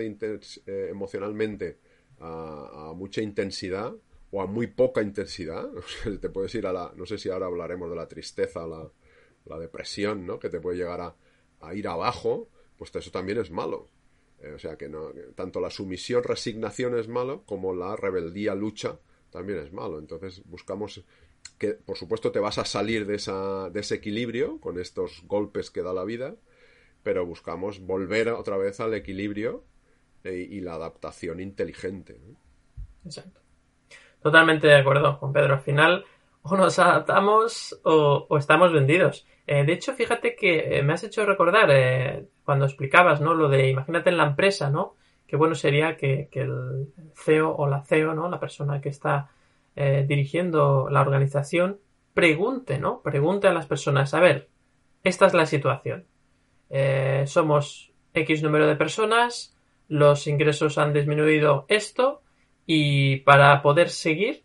emocionalmente 0.65 1.77
a, 2.19 2.91
mucha 2.95 3.21
intensidad 3.21 3.93
o 4.31 4.41
a 4.41 4.45
muy 4.45 4.67
poca 4.67 5.01
intensidad, 5.01 5.69
te 6.21 6.29
puedes 6.29 6.53
ir 6.55 6.67
a 6.67 6.73
la, 6.73 6.93
no 6.95 7.05
sé 7.05 7.17
si 7.17 7.29
ahora 7.29 7.47
hablaremos 7.47 7.89
de 7.89 7.95
la 7.95 8.07
tristeza, 8.07 8.67
la, 8.67 8.89
la 9.45 9.59
depresión, 9.59 10.25
¿no? 10.25 10.39
Que 10.39 10.49
te 10.49 10.59
puede 10.59 10.77
llegar 10.77 11.01
a, 11.01 11.15
a 11.61 11.73
ir 11.73 11.87
abajo 11.87 12.49
pues 12.79 12.95
eso 12.95 13.11
también 13.11 13.37
es 13.37 13.51
malo. 13.51 13.89
Eh, 14.41 14.53
o 14.53 14.57
sea 14.57 14.77
que 14.77 14.87
no, 14.87 15.11
tanto 15.35 15.59
la 15.59 15.69
sumisión, 15.69 16.23
resignación 16.23 16.97
es 16.97 17.09
malo, 17.09 17.43
como 17.45 17.75
la 17.75 17.95
rebeldía, 17.97 18.55
lucha, 18.55 18.97
también 19.29 19.59
es 19.59 19.73
malo. 19.73 19.99
Entonces 19.99 20.41
buscamos 20.45 21.03
que, 21.57 21.73
por 21.73 21.97
supuesto, 21.97 22.31
te 22.31 22.39
vas 22.39 22.57
a 22.57 22.63
salir 22.63 23.05
de, 23.05 23.15
esa, 23.15 23.69
de 23.69 23.81
ese 23.81 23.95
equilibrio 23.95 24.59
con 24.61 24.79
estos 24.79 25.23
golpes 25.27 25.69
que 25.69 25.83
da 25.83 25.93
la 25.93 26.05
vida, 26.05 26.37
pero 27.03 27.25
buscamos 27.25 27.81
volver 27.81 28.29
otra 28.29 28.55
vez 28.57 28.79
al 28.79 28.93
equilibrio 28.93 29.65
eh, 30.23 30.47
y 30.49 30.61
la 30.61 30.75
adaptación 30.75 31.41
inteligente. 31.41 32.21
Exacto. 33.03 33.41
Totalmente 34.21 34.67
de 34.67 34.75
acuerdo, 34.75 35.13
Juan 35.13 35.33
Pedro. 35.33 35.53
Al 35.53 35.61
final, 35.61 36.05
o 36.41 36.55
nos 36.55 36.79
adaptamos 36.79 37.79
o, 37.83 38.37
estamos 38.37 38.73
vendidos. 38.73 39.25
Eh, 39.47 39.63
de 39.63 39.73
hecho, 39.73 39.93
fíjate 39.93 40.35
que 40.35 40.77
eh, 40.77 40.83
me 40.83 40.93
has 40.93 41.03
hecho 41.03 41.25
recordar 41.25 41.69
eh, 41.71 42.27
cuando 42.43 42.65
explicabas, 42.65 43.21
¿no? 43.21 43.33
Lo 43.33 43.49
de 43.49 43.69
imagínate 43.69 44.09
en 44.09 44.17
la 44.17 44.27
empresa, 44.27 44.69
¿no? 44.69 44.95
Qué 45.25 45.35
bueno 45.35 45.55
sería 45.55 45.95
que, 45.95 46.29
el 46.31 46.93
CEO 47.15 47.55
o 47.55 47.67
la 47.67 47.83
CEO, 47.83 48.13
¿no? 48.13 48.29
La 48.29 48.39
persona 48.39 48.81
que 48.81 48.89
está 48.89 49.31
dirigiendo 49.75 50.89
la 50.89 50.99
organización 50.99 51.79
pregunte, 52.13 52.79
¿no? 52.79 53.01
Pregunte 53.01 53.47
a 53.47 53.53
las 53.53 53.65
personas, 53.65 54.13
a 54.13 54.19
ver, 54.19 54.49
esta 55.05 55.27
es 55.27 55.33
la 55.33 55.45
situación. 55.45 56.05
somos 57.25 57.93
X 58.13 58.43
número 58.43 58.67
de 58.67 58.75
personas, 58.75 59.55
los 59.87 60.27
ingresos 60.27 60.77
han 60.77 60.91
disminuido 60.91 61.65
esto 61.69 62.23
y 62.71 63.17
para 63.21 63.63
poder 63.63 63.89
seguir, 63.89 64.43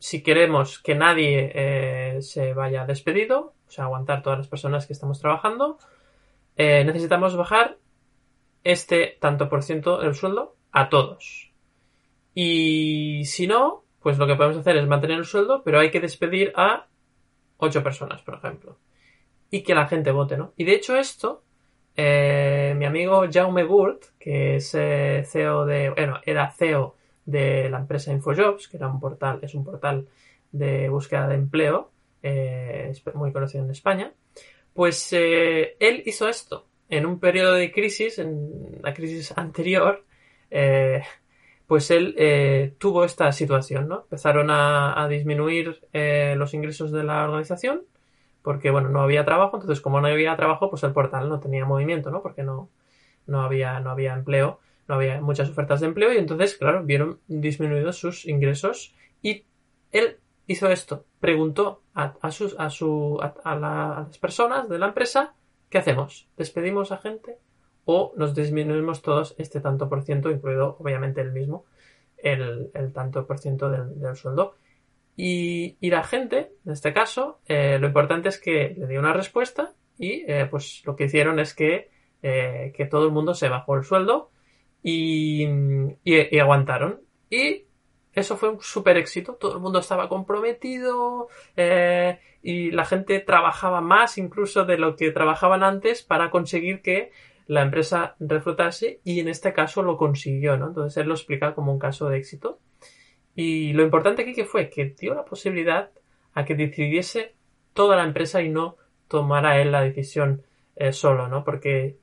si 0.00 0.24
queremos 0.24 0.80
que 0.80 0.96
nadie 0.96 2.20
se 2.20 2.52
vaya 2.52 2.84
despedido, 2.84 3.54
o 3.68 3.70
sea, 3.70 3.84
aguantar 3.84 4.24
todas 4.24 4.40
las 4.40 4.48
personas 4.48 4.88
que 4.88 4.92
estamos 4.92 5.20
trabajando, 5.20 5.78
eh, 6.56 6.82
necesitamos 6.84 7.36
bajar 7.36 7.78
este 8.64 9.18
tanto 9.20 9.48
por 9.48 9.62
ciento 9.62 10.00
del 10.00 10.16
sueldo 10.16 10.56
a 10.72 10.88
todos. 10.88 11.52
Y 12.34 13.24
si 13.24 13.46
no, 13.46 13.84
pues 14.00 14.18
lo 14.18 14.26
que 14.26 14.34
podemos 14.34 14.56
hacer 14.56 14.76
es 14.76 14.88
mantener 14.88 15.18
el 15.18 15.24
sueldo, 15.24 15.62
pero 15.62 15.78
hay 15.78 15.92
que 15.92 16.00
despedir 16.00 16.52
a 16.56 16.88
ocho 17.58 17.84
personas, 17.84 18.20
por 18.22 18.34
ejemplo. 18.34 18.78
Y 19.48 19.62
que 19.62 19.76
la 19.76 19.86
gente 19.86 20.10
vote, 20.10 20.36
¿no? 20.36 20.54
Y 20.56 20.64
de 20.64 20.74
hecho 20.74 20.96
esto, 20.96 21.44
eh, 21.94 22.74
mi 22.76 22.84
amigo 22.84 23.24
Jaume 23.30 23.62
Gurt, 23.62 24.06
que 24.18 24.56
es 24.56 24.74
eh, 24.74 25.22
CEO 25.24 25.66
de, 25.66 25.90
bueno, 25.90 26.20
era 26.26 26.50
CEO 26.50 26.96
de 27.24 27.70
la 27.70 27.78
empresa 27.78 28.12
Infojobs, 28.12 28.68
que 28.68 28.76
era 28.76 28.88
un 28.88 29.00
portal, 29.00 29.38
es 29.42 29.54
un 29.54 29.64
portal 29.64 30.08
de 30.50 30.88
búsqueda 30.88 31.28
de 31.28 31.36
empleo, 31.36 31.90
eh, 32.22 32.92
muy 33.14 33.32
conocido 33.32 33.64
en 33.64 33.70
España, 33.70 34.12
pues 34.74 35.12
eh, 35.12 35.76
él 35.80 36.02
hizo 36.06 36.28
esto 36.28 36.66
en 36.88 37.06
un 37.06 37.18
periodo 37.18 37.54
de 37.54 37.72
crisis, 37.72 38.18
en 38.18 38.78
la 38.82 38.94
crisis 38.94 39.32
anterior, 39.36 40.04
eh, 40.50 41.02
pues 41.66 41.90
él 41.90 42.74
tuvo 42.76 43.04
esta 43.04 43.32
situación, 43.32 43.88
¿no? 43.88 44.00
Empezaron 44.02 44.50
a, 44.50 45.06
disminuir 45.08 45.80
los 46.36 46.52
ingresos 46.52 46.92
de 46.92 47.02
la 47.02 47.24
organización 47.24 47.84
porque, 48.42 48.70
bueno, 48.70 48.90
no 48.90 49.00
había 49.00 49.24
trabajo, 49.24 49.56
entonces 49.56 49.80
como 49.80 50.00
no 50.00 50.08
había 50.08 50.36
trabajo, 50.36 50.68
pues 50.68 50.82
el 50.82 50.92
portal 50.92 51.28
no 51.28 51.40
tenía 51.40 51.64
movimiento, 51.64 52.10
¿no? 52.10 52.20
Porque 52.20 52.42
no, 52.42 52.68
no, 53.26 53.42
había, 53.42 53.80
no 53.80 53.90
había 53.90 54.12
empleo, 54.12 54.60
había 54.94 55.20
muchas 55.20 55.48
ofertas 55.48 55.80
de 55.80 55.86
empleo 55.86 56.12
y 56.12 56.18
entonces, 56.18 56.56
claro, 56.56 56.84
vieron 56.84 57.20
disminuidos 57.26 57.96
sus 57.98 58.26
ingresos 58.26 58.94
y 59.22 59.44
él 59.90 60.18
hizo 60.46 60.68
esto, 60.70 61.06
preguntó 61.20 61.82
a, 61.94 62.30
sus, 62.30 62.56
a, 62.58 62.70
su, 62.70 63.18
a, 63.20 63.54
las 63.56 64.18
personas 64.18 64.68
de 64.68 64.78
la 64.78 64.86
empresa, 64.88 65.34
¿qué 65.68 65.78
hacemos? 65.78 66.28
¿Despedimos 66.36 66.92
a 66.92 66.98
gente 66.98 67.38
o 67.84 68.12
nos 68.16 68.34
disminuimos 68.34 69.02
todos 69.02 69.34
este 69.38 69.60
tanto 69.60 69.88
por 69.88 70.02
ciento, 70.02 70.30
incluido 70.30 70.76
obviamente 70.78 71.20
el 71.20 71.32
mismo, 71.32 71.64
el, 72.16 72.70
tanto 72.92 73.26
por 73.26 73.38
ciento 73.38 73.70
del, 73.70 74.16
sueldo? 74.16 74.56
Y, 75.16 75.76
la 75.80 76.04
gente, 76.04 76.52
en 76.64 76.72
este 76.72 76.92
caso, 76.92 77.40
eh, 77.46 77.78
lo 77.78 77.86
importante 77.86 78.28
es 78.28 78.40
que 78.40 78.74
le 78.76 78.86
dio 78.86 78.98
una 78.98 79.12
respuesta 79.12 79.74
y 79.98 80.24
eh, 80.26 80.46
pues 80.50 80.82
lo 80.84 80.96
que 80.96 81.04
hicieron 81.04 81.38
es 81.38 81.54
que, 81.54 81.90
eh, 82.22 82.72
que 82.74 82.86
todo 82.86 83.06
el 83.06 83.12
mundo 83.12 83.34
se 83.34 83.48
bajó 83.48 83.76
el 83.76 83.84
sueldo 83.84 84.31
y, 84.82 85.44
y, 86.04 86.36
y 86.36 86.38
aguantaron. 86.38 87.00
Y 87.30 87.64
eso 88.12 88.36
fue 88.36 88.50
un 88.50 88.60
súper 88.60 88.98
éxito, 88.98 89.34
todo 89.34 89.54
el 89.54 89.60
mundo 89.60 89.78
estaba 89.78 90.08
comprometido 90.08 91.28
eh, 91.56 92.18
y 92.42 92.70
la 92.70 92.84
gente 92.84 93.20
trabajaba 93.20 93.80
más 93.80 94.18
incluso 94.18 94.64
de 94.64 94.76
lo 94.76 94.96
que 94.96 95.10
trabajaban 95.12 95.62
antes 95.62 96.02
para 96.02 96.30
conseguir 96.30 96.82
que 96.82 97.10
la 97.46 97.62
empresa 97.62 98.16
reflotase 98.20 99.00
y 99.02 99.20
en 99.20 99.28
este 99.28 99.52
caso 99.52 99.82
lo 99.82 99.96
consiguió, 99.96 100.56
¿no? 100.58 100.68
Entonces 100.68 100.98
él 100.98 101.08
lo 101.08 101.14
explica 101.14 101.54
como 101.54 101.72
un 101.72 101.78
caso 101.78 102.08
de 102.08 102.18
éxito. 102.18 102.60
Y 103.34 103.72
lo 103.72 103.82
importante 103.82 104.22
aquí 104.22 104.34
que 104.34 104.44
fue 104.44 104.68
que 104.68 104.94
dio 104.98 105.14
la 105.14 105.24
posibilidad 105.24 105.90
a 106.34 106.44
que 106.44 106.54
decidiese 106.54 107.34
toda 107.72 107.96
la 107.96 108.04
empresa 108.04 108.42
y 108.42 108.50
no 108.50 108.76
tomara 109.08 109.58
él 109.60 109.72
la 109.72 109.80
decisión 109.80 110.42
eh, 110.76 110.92
solo, 110.92 111.28
¿no? 111.28 111.44
Porque 111.44 111.96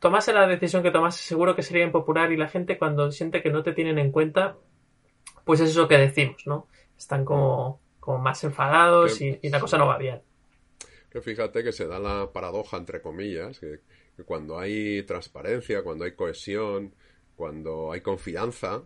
tomase 0.00 0.32
la 0.32 0.46
decisión 0.46 0.82
que 0.82 0.90
tomase 0.90 1.22
seguro 1.22 1.54
que 1.54 1.62
sería 1.62 1.84
impopular 1.84 2.32
y 2.32 2.36
la 2.36 2.48
gente 2.48 2.78
cuando 2.78 3.12
siente 3.12 3.42
que 3.42 3.50
no 3.50 3.62
te 3.62 3.72
tienen 3.72 3.98
en 3.98 4.10
cuenta 4.10 4.56
pues 5.44 5.60
es 5.60 5.70
eso 5.70 5.88
que 5.88 5.98
decimos, 5.98 6.46
¿no? 6.46 6.68
Están 6.96 7.24
como, 7.24 7.80
como 7.98 8.18
más 8.18 8.42
enfadados 8.44 9.20
y, 9.20 9.38
la 9.48 9.60
cosa 9.60 9.78
no 9.78 9.86
va 9.86 9.98
bien. 9.98 10.22
Que 11.10 11.20
fíjate 11.20 11.64
que 11.64 11.72
se 11.72 11.86
da 11.86 11.98
la 11.98 12.30
paradoja, 12.32 12.76
entre 12.76 13.00
comillas, 13.00 13.58
que, 13.58 13.80
cuando 14.24 14.58
hay 14.58 15.02
transparencia, 15.04 15.82
cuando 15.82 16.04
hay 16.04 16.12
cohesión, 16.12 16.94
cuando 17.34 17.90
hay 17.90 18.02
confianza, 18.02 18.84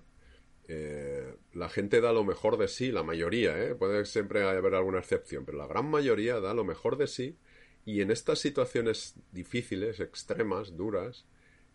eh, 0.68 1.36
la 1.52 1.68
gente 1.68 2.00
da 2.00 2.12
lo 2.12 2.24
mejor 2.24 2.56
de 2.56 2.68
sí, 2.68 2.92
la 2.92 3.02
mayoría, 3.02 3.58
¿eh? 3.58 3.74
puede 3.74 4.06
siempre 4.06 4.48
haber 4.48 4.74
alguna 4.74 5.00
excepción, 5.00 5.44
pero 5.44 5.58
la 5.58 5.66
gran 5.66 5.90
mayoría 5.90 6.40
da 6.40 6.54
lo 6.54 6.64
mejor 6.64 6.96
de 6.96 7.08
sí 7.08 7.36
y 7.84 8.00
en 8.00 8.10
estas 8.10 8.38
situaciones 8.38 9.14
difíciles, 9.32 10.00
extremas, 10.00 10.76
duras, 10.76 11.26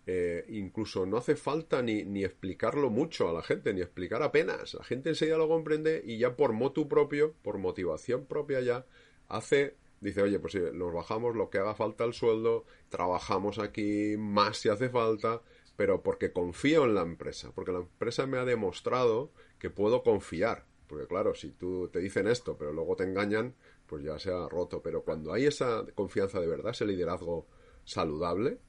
eh, 0.08 0.46
incluso 0.50 1.06
no 1.06 1.18
hace 1.18 1.36
falta 1.36 1.84
ni, 1.84 2.04
ni, 2.04 2.24
explicarlo 2.24 2.90
mucho 2.90 3.30
a 3.30 3.34
la 3.34 3.44
gente, 3.44 3.74
ni 3.74 3.82
explicar 3.82 4.24
apenas. 4.24 4.74
La 4.74 4.84
gente 4.84 5.10
enseguida 5.10 5.38
lo 5.38 5.48
comprende 5.48 6.02
y 6.04 6.18
ya 6.18 6.36
por 6.36 6.54
motu 6.54 6.88
propio, 6.88 7.34
por 7.44 7.60
motivación 7.60 8.26
propia 8.26 8.60
ya, 8.62 8.86
hace, 9.28 9.76
dice, 10.02 10.24
oye, 10.24 10.40
pues 10.40 10.56
nos 10.74 10.94
bajamos 10.94 11.36
lo 11.36 11.52
que 11.52 11.60
haga 11.60 11.76
falta 11.76 12.06
el 12.06 12.14
sueldo, 12.14 12.66
trabajamos 12.90 13.60
aquí 13.60 14.16
más 14.18 14.58
si 14.58 14.70
hace 14.70 14.90
falta, 14.90 15.44
pero 15.76 16.02
porque 16.02 16.34
confío 16.34 16.86
en 16.86 16.96
la 16.96 17.02
empresa, 17.02 17.52
porque 17.54 17.72
la 17.72 17.80
empresa 17.80 18.26
me 18.26 18.40
ha 18.40 18.46
demostrado 18.46 19.32
que 19.60 19.70
puedo 19.70 20.02
confiar. 20.04 20.66
Porque 20.88 21.06
claro, 21.06 21.36
si 21.36 21.52
tú 21.52 21.88
te 21.88 22.00
dicen 22.00 22.28
esto, 22.28 22.58
pero 22.58 22.74
luego 22.74 22.96
te 22.96 23.04
engañan, 23.04 23.54
pues 23.90 24.04
ya 24.04 24.20
se 24.20 24.32
ha 24.32 24.48
roto. 24.48 24.82
Pero 24.82 25.04
cuando 25.04 25.34
hay 25.34 25.46
esa 25.46 25.86
confianza 25.96 26.40
de 26.40 26.48
verdad, 26.48 26.72
ese 26.72 26.86
liderazgo 26.86 27.48
saludable, 27.84 28.60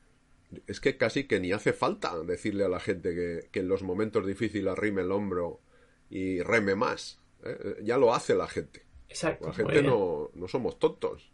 es 0.67 0.81
que 0.81 0.97
casi 0.97 1.25
que 1.27 1.41
ni 1.41 1.53
hace 1.53 1.73
falta 1.73 2.19
decirle 2.23 2.65
a 2.65 2.69
la 2.69 2.81
gente 2.81 3.15
que, 3.51 3.61
en 3.61 3.69
los 3.69 3.83
momentos 3.83 4.27
difíciles 4.27 4.73
arrime 4.73 5.03
el 5.03 5.13
hombro 5.13 5.61
y 6.09 6.41
reme 6.43 6.75
más. 6.75 7.21
¿eh? 7.45 7.77
Ya 7.83 7.99
lo 7.99 8.15
hace 8.15 8.35
la 8.35 8.49
gente. 8.49 8.85
Exacto. 9.09 9.49
La 9.49 9.55
gente 9.55 9.83
no, 9.83 10.31
no 10.35 10.49
somos 10.49 10.79
tontos. 10.79 11.31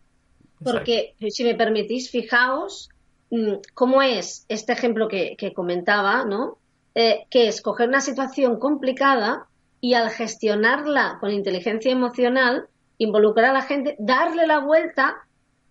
Porque, 0.62 1.14
si 1.30 1.44
me 1.44 1.54
permitís, 1.54 2.10
fijaos 2.10 2.90
mm, 3.30 3.54
cómo 3.74 4.02
es 4.02 4.46
este 4.48 4.72
ejemplo 4.72 5.08
que, 5.08 5.36
comentaba, 5.54 6.24
¿no? 6.24 6.58
Eh, 6.94 7.26
que 7.30 7.48
es 7.48 7.60
coger 7.60 7.88
una 7.88 8.00
situación 8.00 8.58
complicada 8.58 9.48
y 9.80 9.94
al 9.94 10.10
gestionarla 10.10 11.18
con 11.20 11.30
inteligencia 11.30 11.92
emocional, 11.92 12.68
involucrar 12.98 13.50
a 13.50 13.52
la 13.52 13.62
gente, 13.62 13.96
darle 13.98 14.46
la 14.46 14.60
vuelta. 14.60 15.16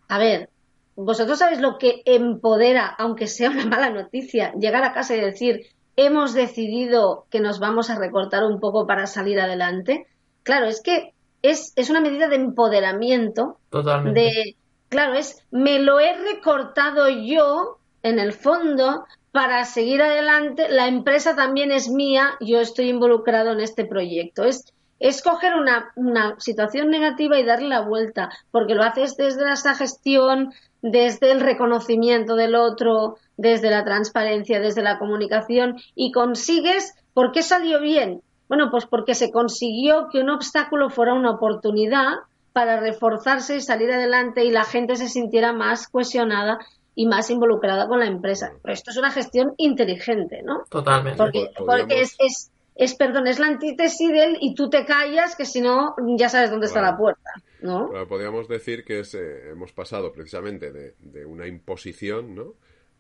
A 0.08 0.18
ver, 0.18 0.50
vosotros 0.96 1.40
sabéis 1.40 1.60
lo 1.60 1.78
que 1.78 2.02
empodera, 2.06 2.88
aunque 2.88 3.28
sea 3.28 3.50
una 3.50 3.66
mala 3.66 3.90
noticia, 3.90 4.54
llegar 4.54 4.84
a 4.84 4.94
casa 4.94 5.16
y 5.16 5.22
decir, 5.22 5.68
hemos 5.96 6.34
decidido 6.34 7.26
que 7.30 7.40
nos 7.40 7.60
vamos 7.60 7.90
a 7.90 7.98
recortar 7.98 8.44
un 8.44 8.60
poco 8.60 8.88
para 8.88 9.08
salir 9.08 9.40
adelante. 9.40 10.08
Claro, 10.44 10.68
es 10.68 10.82
que 10.82 11.14
es, 11.42 11.74
es 11.76 11.90
una 11.90 12.02
medida 12.02 12.28
de 12.28 12.36
empoderamiento. 12.36 13.58
Totalmente. 13.70 14.20
De, 14.20 14.56
claro, 14.90 15.14
es, 15.14 15.44
me 15.52 15.80
lo 15.80 16.00
he 16.00 16.16
recortado 16.18 17.10
yo, 17.10 17.78
en 18.04 18.20
el 18.20 18.34
fondo, 18.34 19.06
para 19.32 19.66
seguir 19.66 20.02
adelante. 20.02 20.70
La 20.70 20.88
empresa 20.88 21.36
también 21.36 21.72
es 21.72 21.90
mía, 21.90 22.36
yo 22.40 22.60
estoy 22.60 22.90
involucrado 22.90 23.52
en 23.52 23.60
este 23.60 23.86
proyecto. 23.86 24.44
Es, 24.44 24.74
es 25.00 25.22
coger 25.22 25.56
una, 25.56 25.92
una 25.96 26.36
situación 26.40 26.90
negativa 26.90 27.38
y 27.38 27.46
darle 27.46 27.70
la 27.70 27.82
vuelta, 27.82 28.30
porque 28.52 28.76
lo 28.76 28.84
haces 28.84 29.18
desde 29.18 29.52
esa 29.52 29.76
gestión, 29.76 30.54
desde 30.82 31.32
el 31.32 31.42
reconocimiento 31.42 32.36
del 32.36 32.56
otro, 32.56 33.18
desde 33.38 33.70
la 33.70 33.84
transparencia, 33.84 34.60
desde 34.60 34.84
la 34.84 34.98
comunicación 34.98 35.78
y 35.96 36.12
consigues, 36.12 36.94
¿por 37.14 37.32
qué 37.32 37.42
salió 37.42 37.82
bien? 37.82 38.22
Bueno, 38.48 38.70
pues 38.70 38.86
porque 38.86 39.16
se 39.16 39.32
consiguió 39.32 40.08
que 40.12 40.20
un 40.20 40.30
obstáculo 40.30 40.90
fuera 40.90 41.14
una 41.14 41.32
oportunidad 41.32 42.14
para 42.54 42.80
reforzarse 42.80 43.58
y 43.58 43.62
salir 43.62 43.92
adelante 43.92 44.46
y 44.46 44.52
la 44.52 44.64
gente 44.64 44.96
se 44.96 45.10
sintiera 45.10 45.52
más 45.52 45.88
cohesionada 45.90 46.60
y 46.96 47.08
más 47.08 47.30
involucrada 47.30 47.88
con 47.88 48.00
la 48.00 48.06
empresa. 48.06 48.54
Pero 48.62 48.74
esto 48.74 48.92
es 48.92 48.98
una 48.98 49.12
gestión 49.12 49.54
inteligente, 49.58 50.42
¿no? 50.44 50.64
Totalmente. 50.70 51.18
Porque, 51.18 51.50
porque 51.58 52.02
es, 52.02 52.16
es, 52.20 52.52
es, 52.76 52.94
perdón, 52.96 53.28
es 53.28 53.40
la 53.40 53.48
antítesis 53.48 54.12
del 54.12 54.38
y 54.42 54.54
tú 54.54 54.70
te 54.70 54.86
callas 54.86 55.36
que 55.36 55.46
si 55.46 55.62
no 55.62 55.96
ya 56.18 56.28
sabes 56.28 56.52
dónde 56.52 56.68
está 56.68 56.82
la 56.82 56.98
puerta. 56.98 57.32
¿no? 57.62 57.90
podríamos 58.08 58.48
decir 58.48 58.84
que 58.84 59.00
eh, 59.00 59.50
hemos 59.52 59.72
pasado 59.72 60.12
precisamente 60.12 60.72
de, 60.72 61.26
una 61.26 61.48
imposición 61.48 62.36
¿no? 62.36 62.54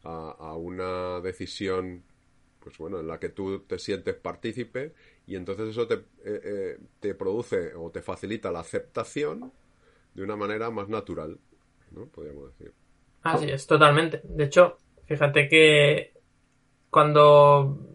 a, 0.03 0.55
una 0.55 1.19
decisión 1.19 2.03
pues 2.61 2.77
bueno, 2.77 2.99
en 2.99 3.07
la 3.07 3.19
que 3.19 3.29
tú 3.29 3.59
te 3.59 3.77
sientes 3.77 4.15
partícipe 4.15 4.93
y 5.27 5.35
entonces 5.35 5.69
eso 5.69 5.87
te, 5.87 5.95
eh, 5.95 6.01
eh, 6.23 6.77
te 6.99 7.13
produce 7.13 7.75
o 7.75 7.91
te 7.91 8.01
facilita 8.01 8.51
la 8.51 8.61
aceptación 8.61 9.51
de 10.15 10.23
una 10.23 10.35
manera 10.35 10.71
más 10.71 10.87
natural, 10.89 11.37
¿no? 11.91 12.07
Podríamos 12.07 12.57
decir. 12.57 12.73
Así 13.21 13.51
es, 13.51 13.67
totalmente. 13.67 14.21
De 14.23 14.45
hecho, 14.45 14.77
fíjate 15.05 15.47
que 15.47 16.13
cuando 16.89 17.94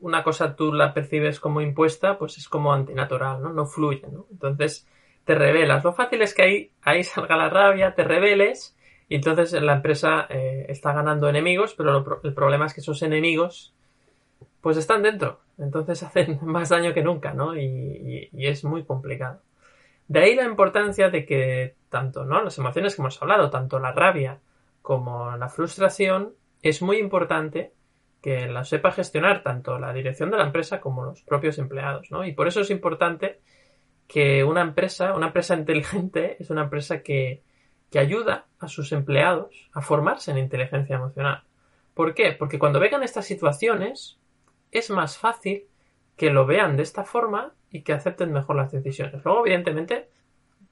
una 0.00 0.22
cosa 0.22 0.56
tú 0.56 0.72
la 0.72 0.92
percibes 0.94 1.40
como 1.40 1.60
impuesta, 1.60 2.18
pues 2.18 2.38
es 2.38 2.48
como 2.48 2.72
antinatural, 2.72 3.42
¿no? 3.42 3.52
No 3.52 3.66
fluye, 3.66 4.06
¿no? 4.10 4.26
Entonces, 4.30 4.86
te 5.24 5.34
revelas. 5.34 5.84
Lo 5.84 5.92
fácil 5.92 6.22
es 6.22 6.34
que 6.34 6.42
ahí, 6.42 6.70
ahí 6.82 7.02
salga 7.04 7.36
la 7.36 7.48
rabia, 7.48 7.94
te 7.94 8.04
reveles 8.04 8.76
y 9.08 9.16
entonces 9.16 9.52
la 9.60 9.74
empresa 9.74 10.26
eh, 10.28 10.66
está 10.68 10.92
ganando 10.92 11.28
enemigos, 11.28 11.74
pero 11.74 12.20
el 12.22 12.34
problema 12.34 12.66
es 12.66 12.74
que 12.74 12.80
esos 12.80 13.02
enemigos 13.02 13.74
pues 14.60 14.76
están 14.76 15.02
dentro. 15.02 15.40
Entonces 15.58 16.02
hacen 16.04 16.38
más 16.42 16.68
daño 16.68 16.94
que 16.94 17.02
nunca, 17.02 17.32
¿no? 17.32 17.56
Y, 17.56 18.30
es 18.32 18.64
muy 18.64 18.84
complicado. 18.84 19.40
De 20.08 20.20
ahí 20.20 20.34
la 20.34 20.44
importancia 20.44 21.10
de 21.10 21.24
que 21.24 21.74
tanto, 21.88 22.24
¿no? 22.24 22.42
Las 22.42 22.58
emociones 22.58 22.94
que 22.94 23.02
hemos 23.02 23.20
hablado, 23.20 23.50
tanto 23.50 23.78
la 23.78 23.92
rabia 23.92 24.40
como 24.82 25.36
la 25.36 25.48
frustración, 25.48 26.34
es 26.62 26.82
muy 26.82 26.98
importante 26.98 27.72
que 28.20 28.48
la 28.48 28.64
sepa 28.64 28.92
gestionar 28.92 29.42
tanto 29.42 29.78
la 29.78 29.92
dirección 29.92 30.30
de 30.30 30.36
la 30.36 30.44
empresa 30.44 30.80
como 30.80 31.04
los 31.04 31.22
propios 31.22 31.58
empleados, 31.58 32.10
¿no? 32.10 32.24
Y 32.24 32.32
por 32.32 32.48
eso 32.48 32.60
es 32.60 32.70
importante 32.70 33.40
que 34.06 34.44
una 34.44 34.60
empresa, 34.60 35.14
una 35.14 35.28
empresa 35.28 35.54
inteligente, 35.56 36.36
es 36.40 36.50
una 36.50 36.64
empresa 36.64 37.02
que, 37.02 37.42
ayuda 37.92 38.46
a 38.60 38.68
sus 38.68 38.92
empleados 38.92 39.68
a 39.72 39.82
formarse 39.82 40.30
en 40.30 40.38
inteligencia 40.38 40.94
emocional. 40.94 41.42
¿Por 41.92 42.14
qué? 42.14 42.30
Porque 42.30 42.60
cuando 42.60 42.78
vengan 42.78 43.02
estas 43.02 43.26
situaciones, 43.26 44.16
es 44.70 44.90
más 44.90 45.18
fácil 45.18 45.64
que 46.16 46.30
lo 46.30 46.46
vean 46.46 46.76
de 46.76 46.84
esta 46.84 47.02
forma 47.02 47.52
y 47.68 47.82
que 47.82 47.92
acepten 47.92 48.32
mejor 48.32 48.54
las 48.54 48.70
decisiones. 48.70 49.24
Luego, 49.24 49.44
evidentemente, 49.44 50.08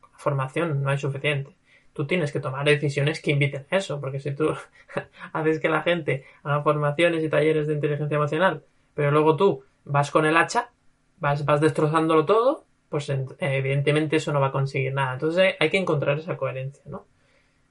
la 0.01 0.17
formación 0.17 0.81
no 0.81 0.91
hay 0.91 0.99
suficiente. 0.99 1.58
Tú 1.99 2.07
tienes 2.07 2.31
que 2.31 2.39
tomar 2.39 2.65
decisiones 2.65 3.21
que 3.21 3.33
inviten 3.33 3.67
a 3.73 3.77
eso, 3.77 4.01
porque 4.01 4.21
si 4.21 4.33
tú 4.33 4.55
haces 5.33 5.59
que 5.59 5.69
la 5.69 5.83
gente 5.83 6.25
haga 6.45 6.63
formaciones 6.63 7.25
y 7.25 7.29
talleres 7.29 7.67
de 7.67 7.75
inteligencia 7.75 8.15
emocional, 8.15 8.63
pero 8.95 9.11
luego 9.11 9.35
tú 9.35 9.65
vas 9.85 10.13
con 10.13 10.25
el 10.25 10.37
hacha, 10.37 10.71
vas, 11.17 11.45
vas 11.45 11.61
destrozándolo 11.61 12.25
todo, 12.25 12.67
pues 12.89 13.13
evidentemente 13.41 14.15
eso 14.15 14.33
no 14.33 14.39
va 14.39 14.47
a 14.47 14.53
conseguir 14.53 14.95
nada. 14.95 15.15
Entonces 15.15 15.57
hay 15.59 15.71
que 15.71 15.79
encontrar 15.79 16.21
esa 16.21 16.37
coherencia, 16.37 16.85
¿no? 16.87 17.05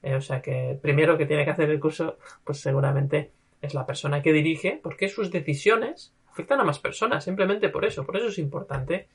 Eh, 0.03 0.15
o 0.15 0.19
sea 0.19 0.41
que 0.41 0.77
primero 0.81 1.17
que 1.17 1.25
tiene 1.25 1.45
que 1.45 1.51
hacer 1.51 1.69
el 1.69 1.79
curso, 1.79 2.17
pues 2.43 2.59
seguramente 2.59 3.31
es 3.61 3.73
la 3.73 3.85
persona 3.85 4.21
que 4.21 4.33
dirige, 4.33 4.77
porque 4.83 5.07
sus 5.07 5.31
decisiones 5.31 6.13
afectan 6.29 6.59
a 6.59 6.65
más 6.65 6.79
personas, 6.79 7.23
simplemente 7.23 7.69
por 7.69 7.85
eso. 7.85 8.05
Por 8.05 8.17
eso 8.17 8.27
es 8.27 8.39
importante 8.39 9.07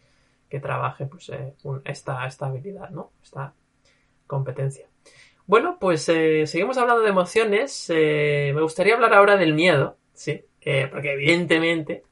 que 0.49 0.59
trabaje 0.59 1.05
pues, 1.05 1.29
eh, 1.29 1.53
esta, 1.85 2.27
esta 2.27 2.47
habilidad, 2.47 2.89
¿no? 2.89 3.13
Esta 3.23 3.53
competencia. 4.27 4.87
Bueno, 5.47 5.77
pues 5.81 6.09
eh, 6.09 6.47
seguimos 6.47 6.79
hablando 6.79 7.03
de 7.03 7.11
emociones. 7.11 7.87
me 7.89 8.63
gustaría 8.63 8.95
hablar 8.95 9.15
ahora 9.15 9.37
del 9.37 9.55
miedo, 9.55 9.97
¿sí? 10.13 10.45
porque 10.91 11.15
evidentemente 11.15 12.05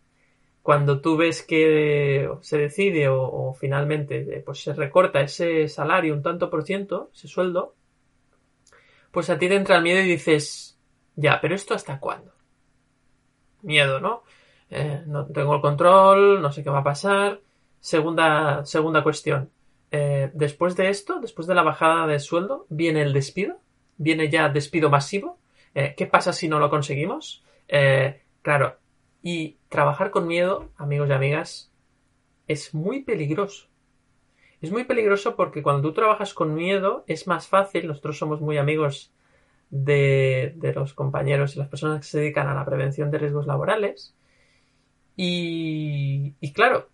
cuando 0.63 1.01
tú 1.01 1.17
ves 1.17 1.43
que 1.43 2.31
se 2.43 2.59
decide 2.59 3.09
o, 3.09 3.55
finalmente 3.59 4.19
eh, 4.21 4.43
pues 4.45 4.63
se 4.63 4.75
recorta 4.75 5.21
ese 5.21 5.69
salario 5.69 6.15
un 6.15 6.23
tanto 6.23 6.51
por 6.51 6.65
ciento, 6.65 7.11
ese 7.15 7.29
sueldo, 7.29 7.75
pues 9.11 9.31
a 9.31 9.39
ti 9.39 9.49
te 9.49 9.57
entra 9.57 9.77
el 9.77 9.83
miedo 9.83 10.01
y 10.01 10.09
dices, 10.09 10.79
ya, 11.17 11.41
pero 11.41 11.55
esto 11.55 11.75
hasta 11.75 11.99
cuándo? 11.99 12.33
Miedo, 13.63 14.01
¿no? 14.01 14.23
Eh, 14.71 15.03
no 15.07 15.27
tengo 15.27 15.57
el 15.57 15.61
control, 15.61 16.41
no 16.41 16.53
sé 16.53 16.63
qué 16.63 16.71
va 16.71 16.79
a 16.79 16.85
pasar. 16.85 17.41
Segunda, 17.81 18.65
segunda 18.65 19.03
cuestión. 19.03 19.51
Eh, 19.91 20.31
después 20.35 20.77
de 20.77 20.89
esto, 20.89 21.21
después 21.21 21.47
de 21.47 21.55
la 21.55 21.63
bajada 21.63 22.07
de 22.07 22.19
sueldo, 22.19 22.67
viene 22.69 23.03
el 23.03 23.13
despido. 23.13 23.59
Viene 23.97 24.29
ya 24.31 24.49
despido 24.49 24.91
masivo. 24.91 25.39
¿Qué 25.73 26.07
pasa 26.11 26.33
si 26.33 26.49
no 26.49 26.59
lo 26.59 26.69
conseguimos? 26.69 27.45
claro, 28.43 28.77
y 29.23 29.59
trabajar 29.69 30.11
con 30.11 30.27
miedo, 30.27 30.71
amigos 30.77 31.09
y 31.09 31.13
amigas, 31.13 31.73
es 32.49 32.75
muy 32.75 33.03
peligroso. 33.03 33.69
Es 34.61 34.71
muy 34.71 34.85
peligroso 34.85 35.37
porque 35.37 35.63
cuando 35.63 35.83
tú 35.83 35.95
trabajas 35.95 36.35
con 36.35 36.55
miedo 36.55 37.05
es 37.07 37.27
más 37.27 37.49
fácil, 37.49 37.87
nosotros 37.87 38.19
somos 38.19 38.41
muy 38.41 38.59
amigos 38.59 39.13
de, 39.71 40.55
los 40.75 40.93
compañeros 40.95 41.55
y 41.55 41.59
las 41.59 41.69
personas 41.69 42.01
que 42.01 42.07
se 42.07 42.19
dedican 42.19 42.49
a 42.49 42.55
la 42.55 42.65
prevención 42.65 43.11
de 43.11 43.19
riesgos 43.19 43.47
laborales. 43.47 44.15
Y, 45.17 46.35
y 46.41 46.53
claro, 46.53 46.89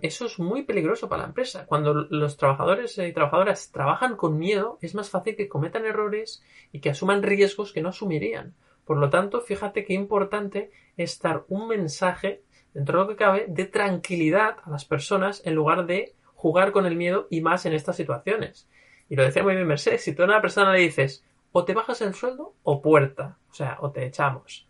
eso 0.00 0.26
es 0.26 0.38
muy 0.38 0.62
peligroso 0.62 1.08
para 1.08 1.22
la 1.22 1.28
empresa. 1.28 1.66
Cuando 1.66 1.92
los 1.92 2.36
trabajadores 2.38 2.96
y 2.96 3.12
trabajadoras 3.12 3.70
trabajan 3.70 4.16
con 4.16 4.38
miedo, 4.38 4.78
es 4.80 4.94
más 4.94 5.10
fácil 5.10 5.36
que 5.36 5.48
cometan 5.48 5.84
errores 5.84 6.42
y 6.72 6.80
que 6.80 6.90
asuman 6.90 7.22
riesgos 7.22 7.72
que 7.72 7.82
no 7.82 7.90
asumirían. 7.90 8.54
Por 8.86 8.96
lo 8.96 9.10
tanto, 9.10 9.40
fíjate 9.40 9.84
qué 9.84 9.92
importante 9.92 10.70
es 10.96 11.20
dar 11.20 11.44
un 11.48 11.68
mensaje, 11.68 12.42
dentro 12.72 12.98
de 12.98 13.04
lo 13.04 13.10
que 13.10 13.16
cabe, 13.16 13.46
de 13.48 13.66
tranquilidad 13.66 14.56
a 14.64 14.70
las 14.70 14.84
personas 14.86 15.42
en 15.44 15.54
lugar 15.54 15.86
de 15.86 16.14
jugar 16.34 16.72
con 16.72 16.86
el 16.86 16.96
miedo 16.96 17.26
y 17.28 17.42
más 17.42 17.66
en 17.66 17.74
estas 17.74 17.96
situaciones. 17.96 18.66
Y 19.10 19.16
lo 19.16 19.24
decía 19.24 19.42
muy 19.42 19.54
bien 19.54 19.66
Mercedes, 19.66 20.02
si 20.02 20.14
tú 20.14 20.22
a 20.22 20.26
una 20.26 20.40
persona 20.40 20.72
le 20.72 20.80
dices 20.80 21.24
o 21.52 21.64
te 21.64 21.74
bajas 21.74 22.00
el 22.00 22.14
sueldo 22.14 22.54
o 22.62 22.80
puerta, 22.80 23.36
o 23.50 23.54
sea, 23.54 23.76
o 23.80 23.90
te 23.90 24.06
echamos. 24.06 24.69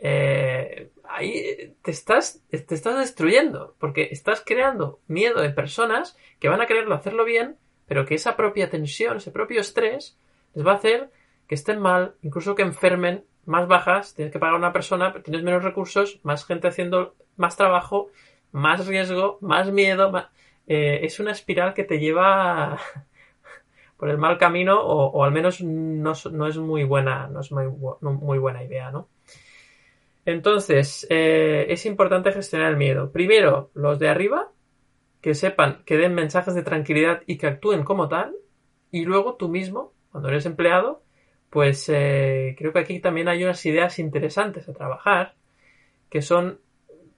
Eh, 0.00 0.90
ahí 1.04 1.74
te 1.82 1.90
estás, 1.90 2.42
te 2.50 2.74
estás 2.74 2.98
destruyendo, 2.98 3.74
porque 3.78 4.08
estás 4.10 4.42
creando 4.44 5.00
miedo 5.08 5.42
en 5.42 5.54
personas 5.54 6.16
que 6.38 6.48
van 6.48 6.60
a 6.60 6.66
quererlo 6.66 6.94
hacerlo 6.94 7.24
bien, 7.24 7.56
pero 7.86 8.04
que 8.04 8.14
esa 8.14 8.36
propia 8.36 8.70
tensión, 8.70 9.16
ese 9.16 9.30
propio 9.30 9.60
estrés, 9.60 10.18
les 10.54 10.66
va 10.66 10.72
a 10.72 10.76
hacer 10.76 11.10
que 11.46 11.54
estén 11.54 11.80
mal, 11.80 12.14
incluso 12.22 12.54
que 12.54 12.62
enfermen 12.62 13.24
más 13.46 13.66
bajas, 13.66 14.14
tienes 14.14 14.32
que 14.32 14.38
pagar 14.38 14.54
a 14.54 14.58
una 14.58 14.72
persona, 14.72 15.12
tienes 15.22 15.42
menos 15.42 15.64
recursos, 15.64 16.20
más 16.22 16.44
gente 16.44 16.68
haciendo 16.68 17.14
más 17.36 17.56
trabajo, 17.56 18.10
más 18.52 18.86
riesgo, 18.86 19.38
más 19.40 19.72
miedo. 19.72 20.12
Eh, 20.66 21.00
es 21.02 21.18
una 21.18 21.32
espiral 21.32 21.72
que 21.72 21.84
te 21.84 21.98
lleva 21.98 22.78
por 23.96 24.10
el 24.10 24.18
mal 24.18 24.36
camino 24.36 24.78
o, 24.80 25.24
al 25.24 25.32
menos 25.32 25.62
no, 25.62 26.12
es 26.12 26.58
muy 26.58 26.84
buena, 26.84 27.26
no 27.28 27.40
es 27.40 27.50
muy 27.50 28.38
buena 28.38 28.62
idea, 28.62 28.90
¿no? 28.90 29.08
Entonces, 30.28 31.06
eh, 31.08 31.68
es 31.70 31.86
importante 31.86 32.32
gestionar 32.32 32.68
el 32.68 32.76
miedo. 32.76 33.10
Primero, 33.12 33.70
los 33.72 33.98
de 33.98 34.10
arriba, 34.10 34.52
que 35.22 35.34
sepan, 35.34 35.82
que 35.86 35.96
den 35.96 36.14
mensajes 36.14 36.54
de 36.54 36.62
tranquilidad 36.62 37.22
y 37.24 37.38
que 37.38 37.46
actúen 37.46 37.82
como 37.82 38.08
tal. 38.08 38.36
Y 38.90 39.06
luego 39.06 39.36
tú 39.36 39.48
mismo, 39.48 39.94
cuando 40.12 40.28
eres 40.28 40.44
empleado, 40.44 41.02
pues 41.48 41.88
eh, 41.88 42.54
creo 42.58 42.74
que 42.74 42.78
aquí 42.78 43.00
también 43.00 43.28
hay 43.28 43.42
unas 43.42 43.64
ideas 43.64 43.98
interesantes 43.98 44.68
a 44.68 44.74
trabajar, 44.74 45.34
que 46.10 46.20
son, 46.20 46.60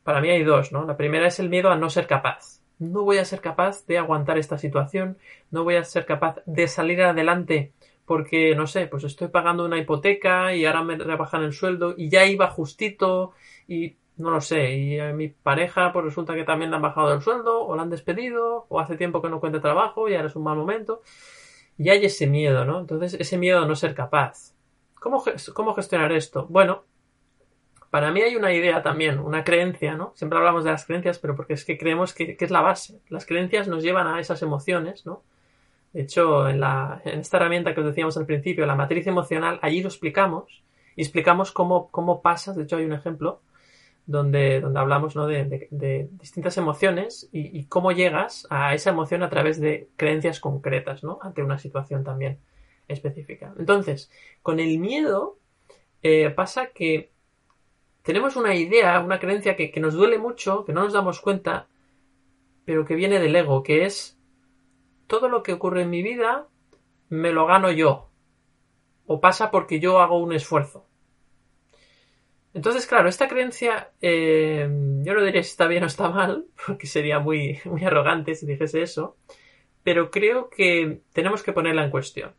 para 0.04 0.20
mí 0.20 0.30
hay 0.30 0.44
dos, 0.44 0.70
¿no? 0.70 0.84
La 0.84 0.96
primera 0.96 1.26
es 1.26 1.40
el 1.40 1.48
miedo 1.48 1.70
a 1.70 1.76
no 1.76 1.90
ser 1.90 2.06
capaz. 2.06 2.61
No 2.78 3.02
voy 3.02 3.18
a 3.18 3.24
ser 3.24 3.40
capaz 3.40 3.84
de 3.88 3.98
aguantar 3.98 4.38
esta 4.38 4.56
situación, 4.56 5.18
no 5.50 5.64
voy 5.64 5.74
a 5.74 5.82
ser 5.82 6.06
capaz 6.06 6.42
de 6.46 6.68
salir 6.68 7.02
adelante 7.02 7.72
porque, 8.11 8.56
no 8.56 8.66
sé, 8.66 8.88
pues 8.88 9.04
estoy 9.04 9.28
pagando 9.28 9.64
una 9.64 9.78
hipoteca 9.78 10.52
y 10.52 10.64
ahora 10.64 10.82
me 10.82 10.96
rebajan 10.96 11.44
el 11.44 11.52
sueldo 11.52 11.94
y 11.96 12.08
ya 12.08 12.26
iba 12.26 12.50
justito 12.50 13.34
y 13.68 13.98
no 14.16 14.32
lo 14.32 14.40
sé, 14.40 14.72
y 14.72 14.98
a 14.98 15.12
mi 15.12 15.28
pareja 15.28 15.92
pues 15.92 16.06
resulta 16.06 16.34
que 16.34 16.42
también 16.42 16.72
le 16.72 16.76
han 16.76 16.82
bajado 16.82 17.14
el 17.14 17.22
sueldo 17.22 17.64
o 17.64 17.76
la 17.76 17.82
han 17.82 17.90
despedido 17.90 18.66
o 18.68 18.80
hace 18.80 18.96
tiempo 18.96 19.22
que 19.22 19.28
no 19.28 19.38
cuenta 19.38 19.61
trabajo 19.61 20.08
y 20.08 20.16
ahora 20.16 20.26
es 20.26 20.34
un 20.34 20.42
mal 20.42 20.56
momento. 20.56 21.02
Y 21.78 21.90
hay 21.90 22.04
ese 22.04 22.26
miedo, 22.26 22.64
¿no? 22.64 22.80
Entonces, 22.80 23.14
ese 23.14 23.38
miedo 23.38 23.62
a 23.62 23.66
no 23.66 23.76
ser 23.76 23.94
capaz. 23.94 24.56
¿Cómo, 24.96 25.22
cómo 25.54 25.74
gestionar 25.74 26.11
esto? 26.11 26.48
Bueno, 26.48 26.82
para 27.90 28.11
mí 28.11 28.22
hay 28.22 28.34
una 28.34 28.52
idea 28.52 28.82
también, 28.82 29.20
una 29.20 29.44
creencia, 29.44 29.94
¿no? 29.94 30.11
Siempre 30.16 30.36
hablamos 30.36 30.64
de 30.64 30.72
las 30.72 30.84
creencias, 30.84 31.20
pero 31.20 31.36
porque 31.36 31.52
es 31.52 31.64
que 31.64 31.78
creemos 31.78 32.12
que, 32.12 32.36
que 32.36 32.44
es 32.44 32.50
la 32.50 32.61
base. 32.61 33.02
Las 33.08 33.24
creencias 33.24 33.68
nos 33.68 33.84
llevan 33.84 34.08
a 34.08 34.18
esas 34.18 34.42
emociones, 34.42 35.06
¿no? 35.06 35.22
De 35.93 36.03
hecho, 36.03 36.49
en, 36.49 36.61
la, 36.61 37.03
en 37.05 37.20
esta 37.20 37.36
herramienta 37.36 37.74
que 37.74 37.80
os 37.80 37.86
decíamos 37.86 38.16
al 38.16 38.26
principio, 38.26 38.66
la 38.66 38.76
matriz 38.76 39.07
emocional, 39.07 39.59
allí 39.62 39.82
lo 39.82 39.88
explicamos 39.88 40.62
y 40.97 41.03
explicamos 41.03 41.53
cómo, 41.53 41.91
cómo 41.91 42.22
pasas. 42.22 42.57
De 42.57 42.62
hecho, 42.62 42.76
hay 42.76 42.84
un 42.84 42.93
ejemplo 42.93 43.41
donde, 44.07 44.61
donde 44.61 44.80
hablamos 44.80 45.16
¿no? 45.16 45.26
de, 45.26 45.68
de, 45.70 46.09
distintas 46.12 46.57
emociones 46.59 47.28
y, 47.32 47.59
y, 47.59 47.64
cómo 47.64 47.93
llegas 47.93 48.47
a 48.51 48.74
esa 48.74 48.91
emoción 48.91 49.22
a 49.22 49.30
través 49.30 49.61
de 49.61 49.88
creencias 49.97 50.41
concretas, 50.41 51.05
¿no? 51.05 51.18
Ante 51.22 51.43
una 51.43 51.59
situación 51.59 52.03
también 52.05 52.38
específica. 52.88 53.55
Entonces, 53.59 54.11
con 54.43 54.59
el 54.59 54.78
miedo 54.78 55.38
eh, 56.03 56.30
pasa 56.30 56.68
que 56.74 57.11
tenemos 58.03 58.36
una 58.36 58.55
idea, 58.55 59.01
una 59.01 59.20
creencia 59.20 59.57
que, 59.57 59.70
que 59.70 59.80
nos 59.80 59.95
duele 59.95 60.18
mucho, 60.18 60.64
que 60.64 60.72
no 60.72 60.84
nos 60.84 60.93
damos 60.93 61.20
cuenta, 61.20 61.68
pero 62.64 62.84
que 62.84 62.95
viene 62.95 63.18
del 63.18 63.36
ego, 63.36 63.62
que 63.62 63.84
es 63.84 64.18
todo 65.11 65.28
lo 65.28 65.42
que 65.42 65.52
ocurre 65.52 65.82
en 65.82 65.90
mi 65.90 66.04
vida 66.04 66.46
me 67.08 67.32
lo 67.32 67.44
gano 67.44 67.72
yo. 67.72 68.12
O 69.06 69.20
pasa 69.20 69.50
porque 69.50 69.80
yo 69.80 69.98
hago 69.98 70.18
un 70.18 70.32
esfuerzo. 70.32 70.86
Entonces, 72.54 72.86
claro, 72.86 73.08
esta 73.08 73.26
creencia, 73.26 73.90
eh, 74.00 74.68
yo 75.02 75.14
no 75.14 75.24
diría 75.24 75.42
si 75.42 75.50
está 75.50 75.66
bien 75.66 75.82
o 75.82 75.86
está 75.86 76.11
mal, 76.11 76.46
porque 76.66 76.86
sería 76.86 77.18
muy, 77.18 77.58
muy 77.64 77.84
arrogante 77.84 78.36
si 78.36 78.46
dijese 78.46 78.82
eso, 78.82 79.16
pero 79.82 80.12
creo 80.12 80.48
que 80.48 81.02
tenemos 81.12 81.42
que 81.42 81.52
ponerla 81.52 81.84
en 81.84 81.90
cuestión. 81.90 82.36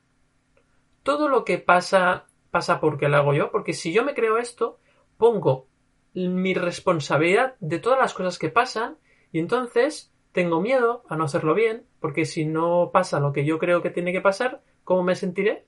Todo 1.03 1.27
lo 1.27 1.43
que 1.43 1.57
pasa, 1.57 2.27
pasa 2.51 2.79
porque 2.79 3.09
lo 3.09 3.17
hago 3.17 3.33
yo, 3.33 3.51
porque 3.51 3.73
si 3.73 3.91
yo 3.91 4.05
me 4.05 4.13
creo 4.13 4.37
esto, 4.37 4.79
pongo 5.17 5.67
mi 6.13 6.53
responsabilidad 6.53 7.55
de 7.59 7.79
todas 7.79 7.99
las 7.99 8.13
cosas 8.13 8.39
que 8.39 8.47
pasan, 8.47 8.97
y 9.33 9.39
entonces 9.39 10.10
tengo 10.31 10.61
miedo 10.61 11.03
a 11.09 11.15
no 11.15 11.25
hacerlo 11.25 11.53
bien, 11.53 11.85
porque 11.99 12.25
si 12.25 12.45
no 12.45 12.91
pasa 12.93 13.19
lo 13.19 13.33
que 13.33 13.45
yo 13.45 13.59
creo 13.59 13.81
que 13.81 13.89
tiene 13.89 14.11
que 14.11 14.21
pasar, 14.21 14.61
¿cómo 14.83 15.03
me 15.03 15.15
sentiré? 15.15 15.65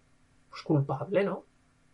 Pues 0.50 0.64
culpable, 0.64 1.24
¿no? 1.24 1.46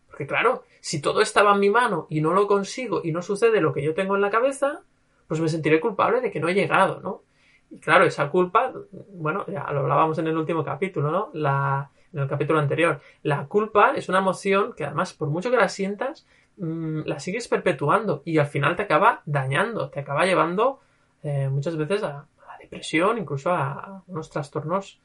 Porque 0.07 0.27
claro, 0.27 0.63
si 0.79 1.01
todo 1.01 1.21
estaba 1.21 1.53
en 1.53 1.59
mi 1.59 1.69
mano 1.69 2.07
y 2.09 2.21
no 2.21 2.33
lo 2.33 2.47
consigo 2.47 3.01
y 3.03 3.11
no 3.11 3.21
sucede 3.21 3.61
lo 3.61 3.73
que 3.73 3.83
yo 3.83 3.93
tengo 3.93 4.15
en 4.15 4.21
la 4.21 4.29
cabeza, 4.29 4.81
pues 5.27 5.39
me 5.39 5.49
sentiré 5.49 5.79
culpable 5.79 6.21
de 6.21 6.31
que 6.31 6.39
no 6.39 6.47
he 6.47 6.53
llegado, 6.53 6.99
¿no? 7.01 7.23
Y 7.69 7.79
claro, 7.79 8.05
esa 8.05 8.29
culpa, 8.29 8.73
bueno, 9.13 9.45
ya 9.47 9.71
lo 9.71 9.81
hablábamos 9.81 10.17
en 10.17 10.27
el 10.27 10.37
último 10.37 10.63
capítulo, 10.63 11.11
¿no? 11.11 11.29
La, 11.33 11.91
en 12.13 12.19
el 12.19 12.27
capítulo 12.27 12.59
anterior. 12.59 12.99
La 13.21 13.45
culpa 13.45 13.93
es 13.95 14.09
una 14.09 14.19
emoción 14.19 14.73
que 14.73 14.85
además, 14.85 15.13
por 15.13 15.29
mucho 15.29 15.51
que 15.51 15.57
la 15.57 15.69
sientas, 15.69 16.25
mmm, 16.57 17.01
la 17.05 17.19
sigues 17.19 17.47
perpetuando 17.47 18.23
y 18.25 18.39
al 18.39 18.47
final 18.47 18.75
te 18.75 18.83
acaba 18.83 19.21
dañando, 19.25 19.89
te 19.89 19.99
acaba 19.99 20.25
llevando 20.25 20.79
eh, 21.23 21.49
muchas 21.49 21.77
veces 21.77 22.03
a, 22.03 22.25
depresión, 22.59 23.17
incluso 23.17 23.51
a 23.51 24.03
unos 24.07 24.29
trastornos 24.29 24.99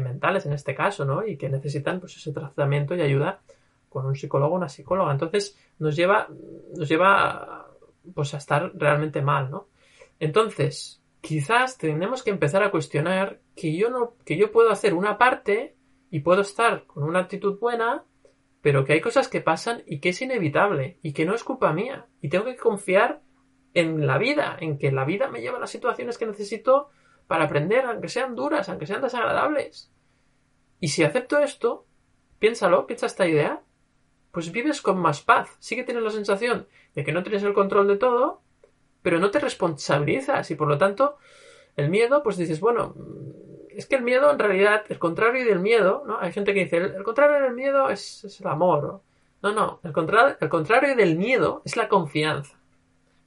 mentales 0.00 0.46
en 0.46 0.52
este 0.52 0.74
caso, 0.74 1.04
¿no? 1.04 1.26
Y 1.26 1.36
que 1.36 1.48
necesitan 1.48 2.00
pues 2.00 2.16
ese 2.16 2.32
tratamiento 2.32 2.94
y 2.94 3.00
ayuda 3.00 3.40
con 3.88 4.06
un 4.06 4.14
psicólogo 4.14 4.54
o 4.54 4.56
una 4.56 4.68
psicóloga. 4.68 5.12
Entonces 5.12 5.58
nos 5.78 5.96
lleva, 5.96 6.28
nos 6.76 6.88
lleva 6.88 7.68
pues 8.14 8.34
a 8.34 8.38
estar 8.38 8.72
realmente 8.74 9.22
mal, 9.22 9.50
¿no? 9.50 9.68
Entonces, 10.18 11.02
quizás 11.20 11.78
tenemos 11.78 12.22
que 12.22 12.30
empezar 12.30 12.62
a 12.62 12.70
cuestionar 12.70 13.40
que 13.54 13.76
yo 13.76 13.90
no, 13.90 14.14
que 14.24 14.36
yo 14.36 14.52
puedo 14.52 14.70
hacer 14.70 14.94
una 14.94 15.18
parte 15.18 15.76
y 16.10 16.20
puedo 16.20 16.42
estar 16.42 16.84
con 16.86 17.02
una 17.02 17.20
actitud 17.20 17.58
buena, 17.58 18.04
pero 18.62 18.84
que 18.84 18.94
hay 18.94 19.00
cosas 19.00 19.28
que 19.28 19.40
pasan 19.40 19.82
y 19.86 20.00
que 20.00 20.10
es 20.10 20.22
inevitable 20.22 20.98
y 21.02 21.12
que 21.12 21.26
no 21.26 21.34
es 21.34 21.44
culpa 21.44 21.72
mía 21.72 22.06
y 22.20 22.28
tengo 22.28 22.44
que 22.44 22.56
confiar 22.56 23.20
en 23.76 24.06
la 24.06 24.16
vida, 24.16 24.56
en 24.58 24.78
que 24.78 24.90
la 24.90 25.04
vida 25.04 25.28
me 25.28 25.42
lleva 25.42 25.58
a 25.58 25.60
las 25.60 25.70
situaciones 25.70 26.16
que 26.16 26.24
necesito 26.24 26.88
para 27.26 27.44
aprender, 27.44 27.84
aunque 27.84 28.08
sean 28.08 28.34
duras, 28.34 28.70
aunque 28.70 28.86
sean 28.86 29.02
desagradables. 29.02 29.92
Y 30.80 30.88
si 30.88 31.04
acepto 31.04 31.40
esto, 31.40 31.84
piénsalo, 32.38 32.86
piensa 32.86 33.04
esta 33.04 33.28
idea, 33.28 33.60
pues 34.32 34.50
vives 34.50 34.80
con 34.80 34.98
más 34.98 35.20
paz. 35.20 35.54
Sí 35.58 35.76
que 35.76 35.84
tienes 35.84 36.02
la 36.02 36.10
sensación 36.10 36.66
de 36.94 37.04
que 37.04 37.12
no 37.12 37.22
tienes 37.22 37.42
el 37.42 37.52
control 37.52 37.86
de 37.86 37.96
todo, 37.96 38.40
pero 39.02 39.18
no 39.18 39.30
te 39.30 39.40
responsabilizas 39.40 40.50
y 40.50 40.54
por 40.54 40.68
lo 40.68 40.78
tanto 40.78 41.18
el 41.76 41.90
miedo, 41.90 42.22
pues 42.22 42.38
dices, 42.38 42.60
bueno, 42.60 42.94
es 43.68 43.84
que 43.84 43.96
el 43.96 44.02
miedo 44.02 44.30
en 44.30 44.38
realidad, 44.38 44.84
el 44.88 44.98
contrario 44.98 45.44
del 45.44 45.60
miedo, 45.60 46.02
¿no? 46.06 46.18
Hay 46.18 46.32
gente 46.32 46.54
que 46.54 46.60
dice, 46.60 46.78
el, 46.78 47.02
contrario 47.02 47.42
del 47.42 47.52
miedo 47.52 47.90
es, 47.90 48.40
el 48.40 48.46
amor. 48.46 49.02
No, 49.42 49.52
no, 49.52 49.80
el, 49.84 49.92
el 50.40 50.48
contrario 50.48 50.96
del 50.96 51.16
miedo 51.18 51.60
es 51.66 51.76
la 51.76 51.88
confianza. 51.88 52.55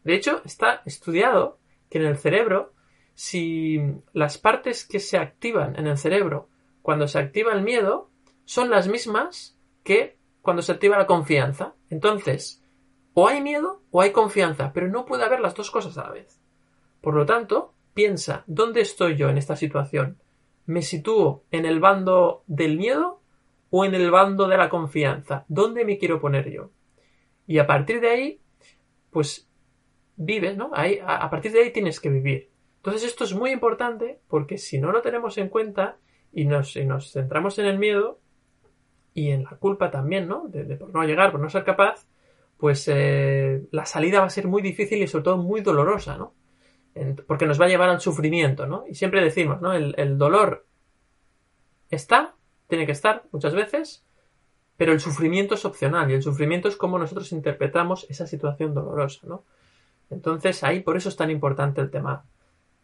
De 0.03 0.15
hecho, 0.15 0.41
está 0.45 0.81
estudiado 0.85 1.59
que 1.89 1.97
en 1.97 2.05
el 2.05 2.17
cerebro, 2.17 2.73
si 3.13 3.79
las 4.13 4.37
partes 4.37 4.85
que 4.85 4.99
se 4.99 5.17
activan 5.17 5.77
en 5.77 5.87
el 5.87 5.97
cerebro 5.97 6.49
cuando 6.81 7.07
se 7.07 7.19
activa 7.19 7.53
el 7.53 7.61
miedo 7.61 8.09
son 8.45 8.69
las 8.69 8.87
mismas 8.87 9.57
que 9.83 10.17
cuando 10.41 10.61
se 10.61 10.71
activa 10.71 10.97
la 10.97 11.05
confianza. 11.05 11.75
Entonces, 11.89 12.63
o 13.13 13.27
hay 13.27 13.41
miedo 13.41 13.81
o 13.91 14.01
hay 14.01 14.11
confianza, 14.11 14.71
pero 14.73 14.87
no 14.87 15.05
puede 15.05 15.23
haber 15.23 15.39
las 15.39 15.55
dos 15.55 15.71
cosas 15.71 15.97
a 15.97 16.03
la 16.03 16.11
vez. 16.11 16.39
Por 17.01 17.13
lo 17.15 17.25
tanto, 17.25 17.73
piensa, 17.93 18.43
¿dónde 18.47 18.81
estoy 18.81 19.17
yo 19.17 19.29
en 19.29 19.37
esta 19.37 19.55
situación? 19.55 20.19
¿Me 20.65 20.81
sitúo 20.81 21.43
en 21.51 21.65
el 21.65 21.79
bando 21.79 22.43
del 22.47 22.77
miedo 22.77 23.21
o 23.69 23.85
en 23.85 23.95
el 23.95 24.11
bando 24.11 24.47
de 24.47 24.57
la 24.57 24.69
confianza? 24.69 25.45
¿Dónde 25.47 25.85
me 25.85 25.97
quiero 25.97 26.21
poner 26.21 26.49
yo? 26.51 26.71
Y 27.47 27.59
a 27.59 27.67
partir 27.67 27.99
de 27.99 28.09
ahí, 28.09 28.41
pues 29.11 29.48
vives, 30.19 30.57
¿no? 30.57 30.69
Ahí, 30.73 30.99
a, 31.01 31.29
partir 31.29 31.51
de 31.53 31.61
ahí 31.61 31.71
tienes 31.71 31.99
que 31.99 32.09
vivir. 32.09 32.49
Entonces 32.77 33.03
esto 33.05 33.23
es 33.23 33.33
muy 33.33 33.51
importante 33.51 34.19
porque 34.27 34.57
si 34.57 34.77
no 34.77 34.91
lo 34.91 35.01
tenemos 35.01 35.37
en 35.37 35.49
cuenta 35.49 35.97
y 36.31 36.45
nos, 36.45 36.75
nos 36.75 37.11
centramos 37.11 37.57
en 37.57 37.65
el 37.65 37.79
miedo 37.79 38.19
y 39.13 39.31
en 39.31 39.45
la 39.45 39.51
culpa 39.51 39.89
también, 39.89 40.27
¿no? 40.27 40.47
De, 40.49 40.75
por 40.75 40.93
no 40.93 41.03
llegar, 41.03 41.31
por 41.31 41.39
no 41.39 41.49
ser 41.49 41.63
capaz, 41.63 42.05
pues 42.57 42.85
eh, 42.89 43.63
la 43.71 43.85
salida 43.85 44.19
va 44.19 44.25
a 44.25 44.29
ser 44.29 44.47
muy 44.47 44.61
difícil 44.61 45.01
y 45.01 45.07
sobre 45.07 45.23
todo 45.23 45.37
muy 45.37 45.61
dolorosa, 45.61 46.17
¿no? 46.17 46.35
porque 47.27 47.45
nos 47.45 47.61
va 47.61 47.65
a 47.65 47.69
llevar 47.69 47.87
al 47.87 48.01
sufrimiento, 48.01 48.67
¿no? 48.67 48.83
Y 48.85 48.93
siempre 48.93 49.23
decimos, 49.23 49.61
¿no? 49.61 49.71
El, 49.71 49.93
el 49.97 50.17
dolor 50.17 50.65
está, 51.89 52.35
tiene 52.67 52.85
que 52.85 52.91
estar 52.91 53.23
muchas 53.31 53.55
veces, 53.55 54.05
pero 54.75 54.91
el 54.91 54.99
sufrimiento 54.99 55.53
es 55.53 55.63
opcional 55.63 56.11
y 56.11 56.15
el 56.15 56.23
sufrimiento 56.23 56.67
es 56.67 56.75
como 56.75 56.99
nosotros 56.99 57.31
interpretamos 57.31 58.05
esa 58.09 58.27
situación 58.27 58.73
dolorosa, 58.73 59.25
¿no? 59.27 59.45
Entonces 60.09 60.63
ahí 60.63 60.79
por 60.81 60.97
eso 60.97 61.09
es 61.09 61.15
tan 61.15 61.29
importante 61.29 61.81
el 61.81 61.91
tema, 61.91 62.23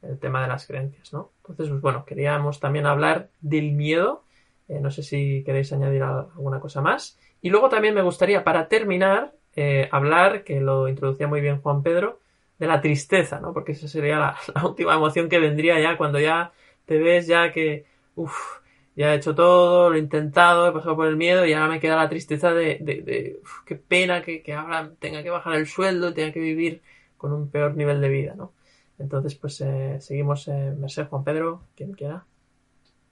el 0.02 0.20
tema 0.20 0.42
de 0.42 0.48
las 0.48 0.68
creencias, 0.68 1.12
¿no? 1.14 1.32
Entonces, 1.40 1.70
pues 1.70 1.82
bueno, 1.82 2.06
queríamos 2.06 2.60
también 2.60 2.86
hablar 2.86 3.30
del 3.42 3.72
miedo. 3.72 4.24
Eh, 4.68 4.80
no 4.80 4.92
sé 4.92 5.04
si 5.04 5.44
queréis 5.44 5.72
añadir 5.74 6.04
alguna 6.04 6.60
cosa 6.60 6.82
más. 6.82 7.18
Y 7.42 7.50
luego 7.50 7.70
también 7.70 7.94
me 7.94 8.02
gustaría, 8.02 8.44
para 8.44 8.68
terminar, 8.68 9.34
eh, 9.56 9.88
hablar, 9.92 10.44
que 10.44 10.60
lo 10.60 10.88
introducía 10.88 11.28
muy 11.28 11.42
bien 11.42 11.62
Juan 11.62 11.84
Pedro, 11.84 12.20
de 12.60 12.68
la 12.68 12.82
tristeza, 12.82 13.40
¿no? 13.40 13.54
Porque 13.54 13.74
esa 13.74 13.88
sería 13.88 14.20
la, 14.20 14.64
última 14.64 14.96
emoción 14.96 15.30
que 15.30 15.40
vendría 15.40 15.80
ya 15.80 15.98
cuando 15.98 16.20
ya 16.20 16.54
te 16.86 16.98
ves 16.98 17.28
ya 17.28 17.52
que, 17.52 17.86
uff, 18.16 18.60
ya 18.96 19.14
he 19.14 19.18
hecho 19.18 19.36
todo, 19.36 19.90
lo 19.90 19.96
he 19.96 20.00
intentado, 20.00 20.70
he 20.70 20.72
pasado 20.72 20.96
por 20.96 21.08
el 21.08 21.18
miedo 21.18 21.46
y 21.46 21.54
ahora 21.54 21.68
me 21.68 21.80
queda 21.80 21.98
la 21.98 22.10
tristeza 22.10 22.54
de, 22.54 22.78
de, 22.82 23.40
qué 23.66 23.76
pena 23.76 24.22
que, 24.22 24.42
ahora 24.54 24.92
tenga 25.00 25.22
que 25.22 25.30
bajar 25.30 25.56
el 25.56 25.68
sueldo, 25.68 26.14
tenga 26.14 26.32
que 26.32 26.40
vivir 26.40 26.82
con 27.26 27.34
un 27.34 27.50
peor 27.50 27.76
nivel 27.76 28.02
de 28.02 28.10
vida, 28.10 28.36
¿no? 28.36 28.54
Entonces, 29.00 29.34
pues 29.34 29.60
eh, 29.60 29.98
seguimos, 30.00 30.48
eh, 30.48 30.76
Mercedes, 30.78 31.10
Juan 31.10 31.24
Pedro, 31.24 31.64
quien 31.76 31.94
quiera. 31.94 32.24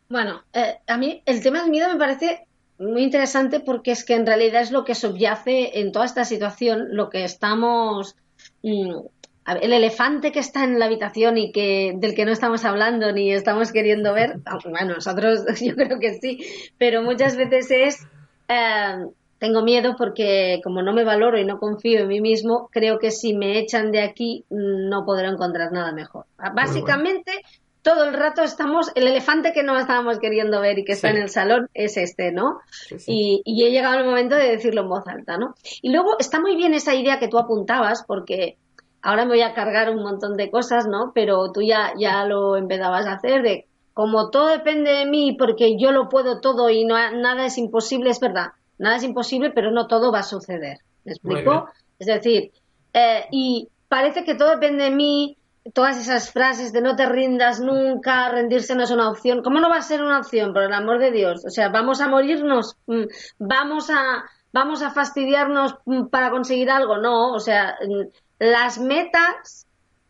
Bueno, 0.07 0.43
eh, 0.53 0.76
a 0.86 0.97
mí 0.99 1.24
el 1.26 1.41
tema 1.41 1.64
del 1.64 1.72
miedo 1.72 1.91
me 1.91 1.97
parece 1.97 2.45
muy 2.78 3.01
interesante 3.01 3.59
porque 3.59 3.89
es 3.89 4.05
que 4.05 4.14
en 4.14 4.28
realidad 4.28 4.61
es 4.61 4.70
lo 4.70 4.86
que 4.86 4.93
subyace 4.93 5.80
en 5.80 5.91
toda 5.91 6.05
esta 6.05 6.26
situación, 6.26 6.95
lo 6.95 7.09
que 7.09 7.24
estamos 7.24 8.16
mm, 8.61 8.99
el 9.47 9.74
elefante 9.74 10.32
que 10.32 10.39
está 10.39 10.64
en 10.64 10.78
la 10.78 10.86
habitación 10.86 11.39
y 11.39 11.51
que 11.51 11.93
del 11.95 12.14
que 12.14 12.26
no 12.26 12.34
estamos 12.34 12.66
hablando 12.66 13.11
ni 13.14 13.34
estamos 13.34 13.72
queriendo 13.72 14.14
ver, 14.14 14.41
bueno, 14.70 14.93
nosotros 14.93 15.43
yo 15.59 15.74
creo 15.74 15.97
que 15.97 16.20
sí, 16.20 16.45
pero 16.78 17.01
muchas 17.01 17.36
veces 17.36 17.72
es 17.72 18.07
eh, 18.47 19.07
tengo 19.44 19.62
miedo 19.62 19.96
porque 19.98 20.62
como 20.64 20.82
no 20.82 20.94
me 20.94 21.04
valoro 21.04 21.38
y 21.38 21.44
no 21.44 21.60
confío 21.60 22.00
en 22.00 22.08
mí 22.08 22.22
mismo, 22.22 22.70
creo 22.72 22.98
que 22.98 23.12
si 23.12 23.34
me 23.34 23.60
echan 23.60 23.91
de 23.91 24.02
aquí 24.02 24.46
no 24.50 25.04
podré 25.04 25.28
encontrar 25.28 25.74
nada 25.74 25.91
mejor. 25.91 26.24
Básicamente 26.56 27.34
todo 27.82 28.06
el 28.06 28.14
rato 28.14 28.41
estamos, 28.41 28.89
el 28.96 29.06
elefante 29.06 29.52
que 29.52 29.64
no 29.64 29.78
estábamos 29.78 30.20
queriendo 30.20 30.62
ver 30.62 30.80
y 30.80 30.86
que 30.86 30.94
está 30.94 31.10
en 31.10 31.18
el 31.18 31.28
salón 31.28 31.70
es 31.74 31.98
este, 31.98 32.32
¿no? 32.32 32.60
Y, 33.06 33.41
y, 33.44 33.66
he 33.66 33.72
llegado 33.72 34.00
el 34.00 34.06
momento 34.06 34.38
de 34.38 34.48
decirlo 34.48 34.84
en 34.84 34.88
voz 34.88 35.06
alta, 35.10 35.38
¿no? 35.38 35.56
Y 35.82 35.91
luego 35.91 36.18
está 36.20 36.39
muy 36.39 36.56
bien 36.56 36.74
esa 36.74 36.96
idea 36.96 37.20
que 37.20 37.28
tú 37.28 37.38
apuntabas, 37.38 38.06
porque 38.08 38.56
ahora 39.02 39.26
me 39.26 39.32
voy 39.32 39.41
a 39.41 39.54
cargar 39.54 39.89
un 39.89 40.02
montón 40.02 40.38
de 40.38 40.50
cosas, 40.50 40.88
¿no? 40.88 41.12
Pero 41.14 41.52
tú 41.52 41.62
ya, 41.62 41.91
ya 42.00 42.24
lo 42.24 42.56
empezabas 42.56 43.08
a 43.08 43.16
hacer 43.16 43.41
de 43.41 43.68
como 43.94 44.30
todo 44.30 44.48
depende 44.48 44.91
de 44.91 45.06
mí 45.06 45.36
porque 45.38 45.78
yo 45.78 45.91
lo 45.91 46.08
puedo 46.08 46.39
todo 46.39 46.70
y 46.70 46.86
no, 46.86 46.96
nada 47.12 47.46
es 47.46 47.58
imposible, 47.58 48.10
es 48.10 48.22
verdad, 48.22 48.54
nada 48.78 48.97
es 48.97 49.03
imposible, 49.03 49.51
pero 49.51 49.71
no 49.71 49.88
todo 49.88 50.11
va 50.11 50.19
a 50.19 50.24
suceder. 50.24 50.80
¿Me 51.05 51.11
explico? 51.11 51.69
Es 51.99 52.07
decir, 52.07 52.51
eh, 52.93 53.26
y 53.32 53.69
parece 53.88 54.24
que 54.24 54.36
todo 54.36 54.51
depende 54.51 54.86
de 54.86 54.91
mí, 54.91 55.38
todas 55.74 55.97
esas 55.97 56.32
frases 56.32 56.74
de 56.74 56.82
no 56.82 56.95
te 56.95 57.05
rindas 57.07 57.59
nunca, 57.59 58.30
rendirse 58.30 58.76
no 58.76 58.84
es 58.84 58.91
una 58.91 59.09
opción. 59.09 59.41
¿Cómo 59.43 59.59
no 59.59 59.69
va 59.69 59.78
a 59.78 59.82
ser 59.82 60.01
una 60.01 60.19
opción, 60.19 60.53
por 60.53 60.63
el 60.63 60.74
amor 60.74 60.99
de 60.99 61.11
Dios? 61.11 61.45
O 61.45 61.49
sea, 61.49 61.69
vamos 61.69 62.01
a 62.01 62.07
morirnos, 62.07 62.76
mm, 62.88 63.03
vamos 63.39 63.89
a, 63.89 64.26
vamos 64.51 64.82
a 64.82 64.91
fastidiarnos 64.91 65.76
mm, 65.86 66.07
para 66.07 66.32
conseguir 66.32 66.69
algo. 66.69 66.97
No, 66.97 67.32
o 67.32 67.39
sea, 67.39 67.78
mm, 67.82 68.07
las 68.39 68.80
metas 68.80 69.62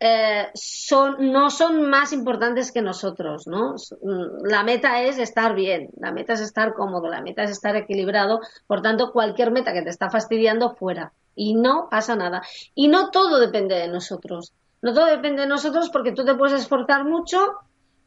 eh, 0.05 0.49
son, 0.53 1.31
no 1.31 1.49
son 1.49 1.89
más 1.89 2.11
importantes 2.11 2.73
que 2.73 2.81
nosotros, 2.81 3.47
¿no? 3.47 3.75
Mm, 4.01 4.45
la 4.45 4.61
meta 4.61 5.01
es 5.01 5.17
estar 5.17 5.55
bien, 5.55 5.91
la 5.97 6.11
meta 6.11 6.33
es 6.33 6.41
estar 6.41 6.73
cómodo, 6.73 7.07
la 7.07 7.21
meta 7.21 7.43
es 7.43 7.51
estar 7.51 7.73
equilibrado, 7.77 8.41
por 8.67 8.81
tanto, 8.81 9.13
cualquier 9.13 9.51
meta 9.51 9.71
que 9.71 9.81
te 9.81 9.89
está 9.89 10.09
fastidiando, 10.09 10.75
fuera. 10.75 11.13
Y 11.35 11.53
no 11.53 11.87
pasa 11.89 12.17
nada. 12.17 12.41
Y 12.75 12.89
no 12.89 13.11
todo 13.11 13.39
depende 13.39 13.75
de 13.75 13.87
nosotros. 13.87 14.51
No 14.81 14.93
todo 14.93 15.05
depende 15.05 15.43
de 15.43 15.47
nosotros 15.47 15.89
porque 15.89 16.11
tú 16.11 16.25
te 16.25 16.35
puedes 16.35 16.59
esforzar 16.59 17.05
mucho 17.05 17.53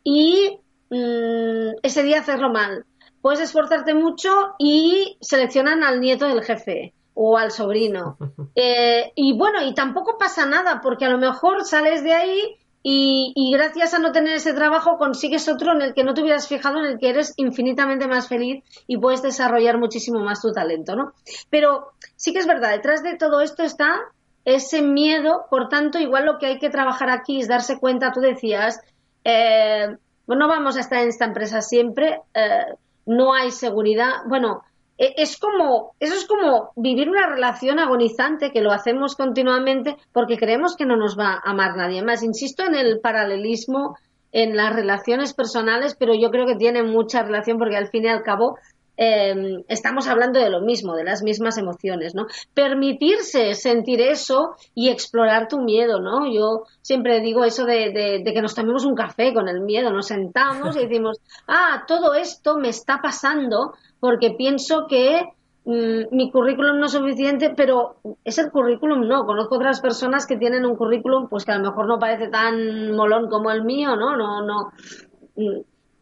y 0.05 0.61
mm, 0.90 1.78
ese 1.82 2.03
día 2.03 2.20
hacerlo 2.20 2.51
mal. 2.51 2.84
Puedes 3.22 3.40
esforzarte 3.40 3.94
mucho 3.94 4.55
y 4.59 5.16
seleccionan 5.22 5.82
al 5.82 6.01
nieto 6.01 6.26
del 6.26 6.44
jefe 6.44 6.92
o 7.17 7.37
al 7.37 7.51
sobrino. 7.51 8.17
Eh, 8.59 9.12
y 9.14 9.37
bueno, 9.37 9.62
y 9.62 9.75
tampoco 9.75 10.17
pasa 10.19 10.47
nada, 10.47 10.81
porque 10.83 11.05
a 11.05 11.11
lo 11.11 11.19
mejor 11.19 11.67
sales 11.67 12.03
de 12.03 12.14
ahí 12.14 12.57
y, 12.83 13.53
gracias 13.53 13.93
a 13.93 13.99
no 13.99 14.12
tener 14.12 14.37
ese 14.37 14.55
trabajo 14.55 14.97
consigues 14.97 15.49
otro 15.49 15.73
en 15.73 15.83
el 15.83 15.93
que 15.93 16.05
no 16.05 16.14
te 16.14 16.23
hubieras 16.23 16.49
fijado, 16.49 16.79
en 16.79 16.87
el 16.87 16.99
que 16.99 17.11
eres 17.11 17.35
infinitamente 17.37 18.07
más 18.07 18.29
feliz 18.29 18.64
y 18.87 18.97
puedes 18.97 19.21
desarrollar 19.23 19.77
muchísimo 19.77 20.21
más 20.21 20.41
tu 20.41 20.53
talento, 20.53 20.97
¿no? 20.97 21.12
Pero 21.51 21.89
sí 22.14 22.33
que 22.33 22.39
es 22.39 22.47
verdad, 22.47 22.71
detrás 22.71 23.03
de 23.03 23.17
todo 23.17 23.41
esto 23.41 23.62
está 23.64 24.01
ese 24.47 24.81
miedo, 24.83 25.47
por 25.51 25.69
tanto, 25.69 25.99
igual 25.99 26.25
lo 26.25 26.39
que 26.39 26.47
hay 26.47 26.59
que 26.59 26.71
trabajar 26.71 27.11
aquí 27.11 27.41
es 27.41 27.49
darse 27.49 27.79
cuenta, 27.79 28.12
tú 28.12 28.21
decías, 28.21 28.81
eh, 29.25 29.97
bueno, 30.27 30.47
vamos 30.47 30.77
a 30.77 30.81
estar 30.81 31.03
en 31.03 31.09
esta 31.09 31.25
empresa 31.25 31.61
siempre, 31.61 32.21
eh, 32.33 32.67
no 33.05 33.35
hay 33.35 33.51
seguridad, 33.51 34.23
bueno, 34.29 34.62
es 34.99 35.36
como, 35.38 35.94
eso 36.01 36.14
es 36.14 36.26
como 36.26 36.70
vivir 36.76 37.09
una 37.09 37.26
relación 37.26 37.78
agonizante 37.78 38.51
que 38.51 38.62
lo 38.62 38.72
hacemos 38.72 39.14
continuamente 39.14 39.97
porque 40.12 40.38
creemos 40.38 40.76
que 40.76 40.86
no 40.86 40.97
nos 40.97 41.18
va 41.18 41.34
a 41.34 41.51
amar 41.51 41.76
nadie 41.76 42.03
más. 42.03 42.22
Insisto 42.22 42.64
en 42.64 42.74
el 42.74 43.01
paralelismo 43.01 43.97
en 44.32 44.57
las 44.57 44.74
relaciones 44.74 45.34
personales, 45.34 45.97
pero 45.99 46.14
yo 46.14 46.30
creo 46.30 46.47
que 46.47 46.57
tiene 46.57 46.82
mucha 46.82 47.22
relación 47.22 47.59
porque 47.59 47.76
al 47.76 47.88
fin 47.88 48.05
y 48.05 48.09
al 48.09 48.22
cabo 48.22 48.59
em, 48.97 49.62
estamos 49.68 50.09
hablando 50.09 50.40
de 50.40 50.51
lo 50.51 50.61
mismo, 50.61 50.94
de 50.94 51.05
las 51.05 51.22
mismas 51.22 51.59
emociones, 51.59 52.14
¿no? 52.14 52.26
Permitirse 52.55 53.55
sentir 53.55 54.01
eso 54.01 54.57
y 54.74 54.88
explorar 54.88 55.49
tu 55.49 55.61
miedo, 55.61 56.01
¿no? 56.01 56.32
Yo 56.32 56.64
siempre 56.82 57.20
digo 57.20 57.44
eso 57.44 57.64
de, 57.64 58.22
de 58.24 58.32
que 58.32 58.42
nos 58.42 58.55
tomemos 58.55 58.84
un 58.84 58.94
café 58.94 59.34
con 59.34 59.49
el 59.49 59.61
miedo, 59.61 59.90
nos 59.90 60.07
sentamos 60.07 60.76
y 60.76 60.80
decimos, 60.86 61.20
ah, 61.49 61.84
todo 61.86 62.14
esto 62.14 62.57
me 62.59 62.68
está 62.68 63.01
pasando 63.03 63.74
porque 64.01 64.32
pienso 64.32 64.86
que 64.88 65.22
mm, 65.64 66.14
mi 66.14 66.30
currículum 66.30 66.78
no 66.78 66.86
es 66.86 66.92
suficiente, 66.92 67.53
pero 67.57 67.97
es 68.24 68.38
el 68.38 68.51
currículum 68.51 69.07
no. 69.07 69.24
Conozco 69.26 69.57
otras 69.57 69.80
personas 69.80 70.26
que 70.26 70.36
tienen 70.36 70.64
un 70.64 70.76
currículum 70.76 71.28
pues 71.28 71.44
que 71.44 71.53
a 71.53 71.59
lo 71.59 71.70
mejor 71.70 71.86
no 71.86 71.99
parece 71.99 72.28
tan 72.28 72.92
molón 72.92 73.28
como 73.28 73.51
el 73.51 73.64
mío, 73.64 73.97
¿no? 73.97 74.16
No, 74.16 74.42
no. 74.42 74.72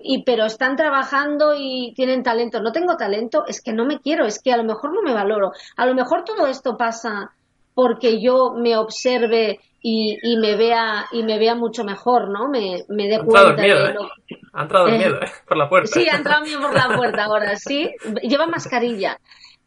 Y 0.06 0.22
pero 0.22 0.44
están 0.44 0.76
trabajando 0.76 1.54
y 1.56 1.94
tienen 1.96 2.22
talento. 2.22 2.60
No 2.60 2.72
tengo 2.72 2.96
talento, 2.98 3.44
es 3.46 3.62
que 3.62 3.72
no 3.72 3.86
me 3.86 4.00
quiero, 4.00 4.26
es 4.26 4.38
que 4.38 4.52
a 4.52 4.58
lo 4.58 4.64
mejor 4.64 4.92
no 4.92 5.00
me 5.00 5.14
valoro. 5.14 5.52
A 5.76 5.86
lo 5.86 5.94
mejor 5.94 6.24
todo 6.24 6.46
esto 6.46 6.76
pasa 6.76 7.32
porque 7.74 8.20
yo 8.20 8.52
me 8.54 8.76
observe 8.76 9.60
y, 9.80 10.18
y, 10.22 10.36
me 10.36 10.56
vea 10.56 11.06
y 11.10 11.22
me 11.22 11.38
vea 11.38 11.54
mucho 11.54 11.84
mejor, 11.84 12.28
¿no? 12.28 12.48
Me, 12.48 12.84
me 12.88 13.08
dé 13.08 13.18
cuenta 13.18 13.62
de 13.62 13.68
¿eh? 13.68 13.94
lo... 13.94 14.10
Ha 14.52 14.62
entrado 14.62 14.88
el 14.88 14.98
miedo, 14.98 15.16
¿eh? 15.22 15.30
Por 15.46 15.56
la 15.56 15.68
puerta. 15.68 15.88
Sí, 15.92 16.06
ha 16.08 16.16
entrado 16.16 16.44
miedo 16.44 16.60
por 16.60 16.74
la 16.74 16.96
puerta 16.96 17.24
ahora, 17.24 17.56
sí. 17.56 17.90
Lleva 18.22 18.46
mascarilla. 18.46 19.18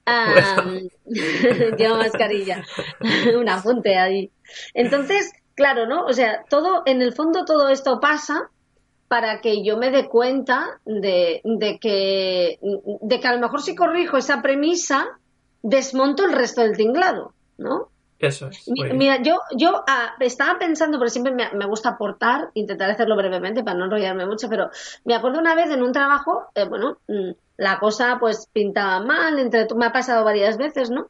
lleva 1.77 1.97
mascarilla. 1.97 2.63
Un 3.37 3.49
apunte 3.49 3.97
ahí. 3.97 4.31
Entonces, 4.73 5.33
claro, 5.55 5.87
¿no? 5.87 6.05
O 6.05 6.13
sea, 6.13 6.43
todo, 6.49 6.83
en 6.85 7.01
el 7.01 7.13
fondo 7.13 7.43
todo 7.43 7.69
esto 7.69 7.99
pasa 7.99 8.49
para 9.07 9.41
que 9.41 9.63
yo 9.63 9.77
me 9.77 9.91
dé 9.91 10.07
cuenta 10.07 10.79
de, 10.85 11.41
de, 11.43 11.79
que, 11.79 12.59
de 13.01 13.19
que 13.19 13.27
a 13.27 13.33
lo 13.33 13.39
mejor 13.39 13.61
si 13.61 13.75
corrijo 13.75 14.17
esa 14.17 14.41
premisa, 14.41 15.19
desmonto 15.61 16.25
el 16.25 16.33
resto 16.33 16.61
del 16.61 16.75
tinglado, 16.75 17.33
¿no? 17.57 17.89
Eso 18.19 18.47
es. 18.47 18.67
Mira, 18.67 19.21
yo, 19.21 19.41
yo 19.55 19.83
ah, 19.87 20.15
estaba 20.19 20.57
pensando, 20.57 20.97
porque 20.97 21.11
siempre 21.11 21.33
me, 21.33 21.65
gusta 21.67 21.89
aportar, 21.89 22.49
intentar 22.55 22.89
hacerlo 22.89 23.15
brevemente 23.15 23.63
para 23.63 23.77
no 23.77 23.85
enrollarme 23.85 24.25
mucho, 24.25 24.49
pero 24.49 24.71
me 25.05 25.13
acuerdo 25.13 25.39
una 25.39 25.53
vez 25.53 25.69
en 25.69 25.83
un 25.83 25.91
trabajo, 25.91 26.47
eh, 26.55 26.65
bueno, 26.67 26.97
mm, 27.07 27.31
la 27.57 27.79
cosa 27.79 28.17
pues 28.19 28.47
pintaba 28.51 28.99
mal, 29.01 29.37
entre 29.37 29.67
me 29.75 29.85
ha 29.85 29.91
pasado 29.91 30.25
varias 30.25 30.57
veces, 30.57 30.89
¿no? 30.89 31.09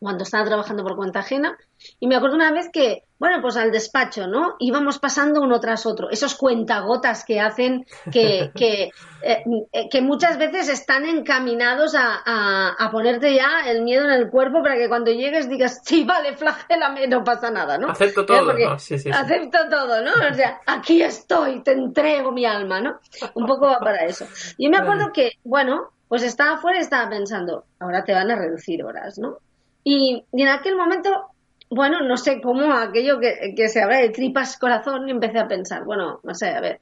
Cuando 0.00 0.24
estaba 0.24 0.44
trabajando 0.44 0.82
por 0.82 0.96
cuenta 0.96 1.20
ajena, 1.20 1.56
y 2.00 2.06
me 2.06 2.16
acuerdo 2.16 2.36
una 2.36 2.52
vez 2.52 2.68
que, 2.72 3.04
bueno, 3.18 3.40
pues 3.40 3.56
al 3.56 3.70
despacho, 3.70 4.26
¿no? 4.26 4.56
Íbamos 4.58 4.98
pasando 4.98 5.40
uno 5.40 5.60
tras 5.60 5.86
otro. 5.86 6.10
Esos 6.10 6.34
cuentagotas 6.34 7.24
que 7.24 7.40
hacen 7.40 7.86
que, 8.10 8.50
que, 8.56 8.90
eh, 9.22 9.44
que 9.90 10.02
muchas 10.02 10.36
veces 10.38 10.68
están 10.68 11.06
encaminados 11.06 11.94
a, 11.94 12.74
a, 12.78 12.90
ponerte 12.90 13.34
ya 13.34 13.62
el 13.66 13.82
miedo 13.82 14.04
en 14.04 14.10
el 14.10 14.30
cuerpo 14.30 14.62
para 14.62 14.76
que 14.76 14.88
cuando 14.88 15.10
llegues 15.10 15.48
digas, 15.48 15.80
sí, 15.84 16.04
vale, 16.04 16.36
flagélame, 16.36 17.06
no 17.06 17.24
pasa 17.24 17.50
nada, 17.50 17.78
¿no? 17.78 17.88
Acepto 17.88 18.26
todo, 18.26 18.52
¿no? 18.52 18.78
Sí, 18.78 18.98
sí, 18.98 19.10
Acepto 19.10 19.58
todo, 19.70 20.02
¿no? 20.02 20.12
O 20.30 20.34
sea, 20.34 20.60
aquí 20.66 21.02
estoy, 21.02 21.62
te 21.62 21.72
entrego 21.72 22.32
mi 22.32 22.44
alma, 22.44 22.80
¿no? 22.80 22.98
Un 23.34 23.46
poco 23.46 23.66
va 23.66 23.78
para 23.78 24.04
eso. 24.04 24.26
Y 24.58 24.68
me 24.68 24.78
acuerdo 24.78 25.12
que, 25.12 25.32
bueno, 25.44 25.90
pues 26.08 26.22
estaba 26.22 26.54
afuera 26.54 26.78
y 26.78 26.82
estaba 26.82 27.08
pensando, 27.08 27.64
ahora 27.80 28.04
te 28.04 28.12
van 28.12 28.30
a 28.30 28.36
reducir 28.36 28.84
horas, 28.84 29.18
¿no? 29.18 29.38
Y, 29.84 30.24
y 30.32 30.42
en 30.42 30.48
aquel 30.48 30.76
momento 30.76 31.34
bueno, 31.74 32.00
no 32.02 32.16
sé 32.16 32.40
cómo 32.40 32.72
aquello 32.72 33.18
que, 33.18 33.68
se 33.68 33.82
habla 33.82 33.98
de 33.98 34.10
tripas 34.10 34.58
corazón 34.58 35.08
y 35.08 35.10
empecé 35.10 35.38
a 35.38 35.48
pensar, 35.48 35.84
bueno, 35.84 36.20
no 36.22 36.34
sé, 36.34 36.50
a 36.50 36.60
ver, 36.60 36.80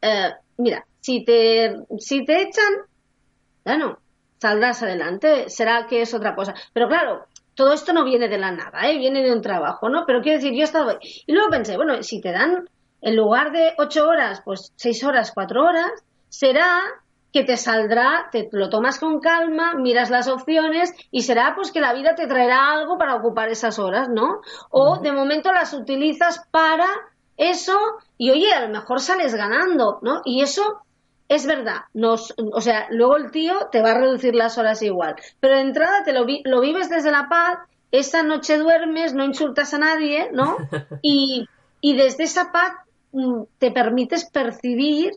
eh, 0.00 0.30
mira, 0.58 0.86
si 1.00 1.24
te, 1.24 1.76
si 1.98 2.24
te 2.24 2.42
echan, 2.42 2.72
bueno, 3.64 3.98
saldrás 4.40 4.82
adelante, 4.82 5.48
será 5.48 5.86
que 5.86 6.02
es 6.02 6.14
otra 6.14 6.34
cosa. 6.34 6.54
Pero 6.72 6.88
claro, 6.88 7.26
todo 7.54 7.72
esto 7.72 7.92
no 7.92 8.04
viene 8.04 8.28
de 8.28 8.38
la 8.38 8.52
nada, 8.52 8.88
¿eh? 8.88 8.98
viene 8.98 9.22
de 9.22 9.32
un 9.32 9.42
trabajo, 9.42 9.88
¿no? 9.88 10.04
Pero 10.06 10.22
quiero 10.22 10.38
decir, 10.38 10.56
yo 10.56 10.64
estaba... 10.64 10.98
Y 11.00 11.32
luego 11.32 11.50
pensé, 11.50 11.76
bueno, 11.76 12.02
si 12.02 12.20
te 12.20 12.32
dan, 12.32 12.68
en 13.00 13.16
lugar 13.16 13.52
de 13.52 13.72
ocho 13.78 14.08
horas, 14.08 14.42
pues 14.44 14.72
seis 14.76 15.02
horas, 15.02 15.32
cuatro 15.34 15.64
horas, 15.64 15.90
será 16.28 16.80
que 17.32 17.44
te 17.44 17.56
saldrá, 17.56 18.28
te 18.30 18.48
lo 18.52 18.68
tomas 18.68 18.98
con 18.98 19.20
calma, 19.20 19.74
miras 19.74 20.10
las 20.10 20.28
opciones 20.28 20.92
y 21.10 21.22
será 21.22 21.54
pues 21.54 21.72
que 21.72 21.80
la 21.80 21.94
vida 21.94 22.14
te 22.14 22.26
traerá 22.26 22.72
algo 22.72 22.98
para 22.98 23.14
ocupar 23.14 23.48
esas 23.48 23.78
horas, 23.78 24.08
¿no? 24.08 24.42
O 24.70 24.98
de 24.98 25.12
momento 25.12 25.50
las 25.50 25.72
utilizas 25.72 26.46
para 26.50 26.88
eso 27.36 27.78
y 28.18 28.30
oye, 28.30 28.52
a 28.52 28.66
lo 28.66 28.68
mejor 28.68 29.00
sales 29.00 29.34
ganando, 29.34 29.98
¿no? 30.02 30.20
Y 30.24 30.42
eso 30.42 30.82
es 31.28 31.46
verdad, 31.46 31.84
nos, 31.94 32.34
o 32.36 32.60
sea, 32.60 32.88
luego 32.90 33.16
el 33.16 33.30
tío 33.30 33.68
te 33.72 33.80
va 33.80 33.92
a 33.92 33.98
reducir 33.98 34.34
las 34.34 34.58
horas 34.58 34.82
igual, 34.82 35.16
pero 35.40 35.54
de 35.54 35.62
entrada 35.62 36.04
te 36.04 36.12
lo, 36.12 36.26
lo 36.44 36.60
vives 36.60 36.90
desde 36.90 37.10
la 37.10 37.30
paz, 37.30 37.58
esa 37.90 38.22
noche 38.22 38.58
duermes, 38.58 39.14
no 39.14 39.24
insultas 39.24 39.72
a 39.72 39.78
nadie, 39.78 40.30
¿no? 40.32 40.56
Y, 41.02 41.48
y 41.80 41.96
desde 41.96 42.24
esa 42.24 42.52
paz 42.52 42.72
mm, 43.12 43.44
te 43.58 43.70
permites 43.70 44.28
percibir 44.28 45.12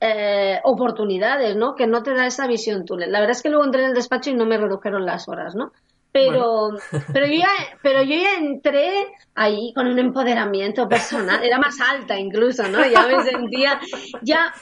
eh, 0.00 0.60
oportunidades, 0.64 1.56
¿no? 1.56 1.74
Que 1.74 1.86
no 1.86 2.02
te 2.02 2.14
da 2.14 2.26
esa 2.26 2.46
visión 2.46 2.84
túnel. 2.84 3.12
La 3.12 3.20
verdad 3.20 3.36
es 3.36 3.42
que 3.42 3.48
luego 3.48 3.64
entré 3.64 3.82
en 3.82 3.88
el 3.88 3.94
despacho 3.94 4.30
y 4.30 4.34
no 4.34 4.46
me 4.46 4.58
redujeron 4.58 5.06
las 5.06 5.28
horas, 5.28 5.54
¿no? 5.54 5.72
Pero, 6.12 6.70
pero, 7.12 7.26
yo 7.26 7.38
ya, 7.38 7.48
pero 7.82 8.02
yo 8.02 8.14
ya 8.14 8.34
entré 8.38 9.08
ahí 9.34 9.72
con 9.74 9.86
un 9.86 9.98
empoderamiento 9.98 10.88
personal, 10.88 11.42
era 11.42 11.58
más 11.58 11.80
alta 11.80 12.18
incluso, 12.18 12.68
¿no? 12.68 12.86
Ya 12.86 13.06
me 13.06 13.22
sentía, 13.24 13.80
ya, 14.22 14.54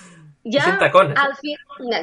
ya 0.45 0.65
sin 0.65 0.79
tacones. 0.79 1.19
al 1.19 1.37
fin, 1.37 1.57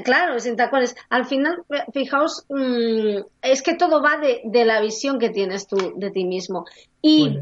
claro, 0.04 0.40
sin 0.40 0.56
tacones. 0.56 0.96
Al 1.10 1.26
final, 1.26 1.64
fijaos, 1.94 2.46
mm, 2.50 3.22
es 3.42 3.64
que 3.64 3.74
todo 3.74 4.02
va 4.04 4.18
de, 4.18 4.42
de, 4.44 4.66
la 4.66 4.82
visión 4.82 5.18
que 5.18 5.30
tienes 5.30 5.66
tú 5.66 5.94
de 5.96 6.12
ti 6.12 6.26
mismo. 6.26 6.66
Y 7.02 7.40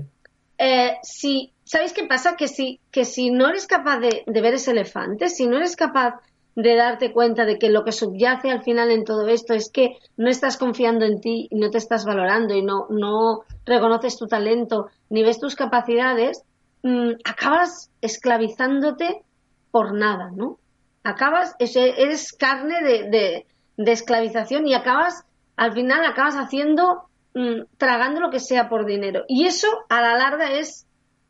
eh, 0.58 0.98
si, 1.04 1.52
¿sabéis 1.68 1.94
qué 1.94 2.06
pasa? 2.06 2.36
Que 2.36 2.48
si, 2.48 2.80
que 2.92 3.06
si 3.06 3.30
no 3.30 3.50
eres 3.50 3.68
capaz 3.68 4.00
de, 4.00 4.24
ver 4.28 4.54
ese 4.54 4.72
elefante, 4.72 5.30
si 5.30 5.48
no 5.48 5.58
eres 5.58 5.76
capaz 5.76 6.22
de 6.56 6.76
darte 6.76 7.12
cuenta 7.12 7.46
de 7.46 7.60
que 7.60 7.70
lo 7.70 7.84
que 7.84 7.92
subyace 7.92 8.50
al 8.50 8.64
final 8.64 8.90
en 8.90 9.04
todo 9.04 9.28
esto 9.28 9.54
es 9.54 9.70
que 9.70 9.98
no 10.16 10.30
estás 10.30 10.58
confiando 10.58 11.06
en 11.06 11.22
ti 11.22 11.48
y 11.52 11.60
no 11.60 11.70
te 11.70 11.78
estás 11.78 12.06
valorando 12.06 12.56
y 12.56 12.64
no, 12.64 12.88
no 12.90 13.42
reconoces 13.66 14.18
tu 14.18 14.28
talento 14.28 14.88
ni 15.10 15.22
ves 15.22 15.40
tus 15.40 15.56
capacidades, 15.56 16.42
mmm, 16.82 17.12
acabas 17.24 17.92
esclavizándote 18.02 19.22
por 19.70 19.94
nada, 19.94 20.32
¿no? 20.34 20.58
Acabas, 21.04 21.56
eres 21.60 22.34
carne 22.34 22.82
de, 22.82 23.10
de, 23.10 23.46
de 23.78 23.92
esclavización 23.92 24.68
y 24.68 24.74
acabas, 24.74 25.26
al 25.58 25.74
final 25.74 26.04
acabas 26.06 26.36
haciendo 26.36 27.08
mmm, 27.36 27.66
tragando 27.78 28.20
lo 28.20 28.32
que 28.32 28.40
sea 28.40 28.68
por 28.68 28.86
dinero. 28.86 29.24
Y 29.28 29.46
eso 29.46 29.68
a 29.90 30.02
la 30.02 30.18
larga 30.18 30.54
es, 30.54 30.87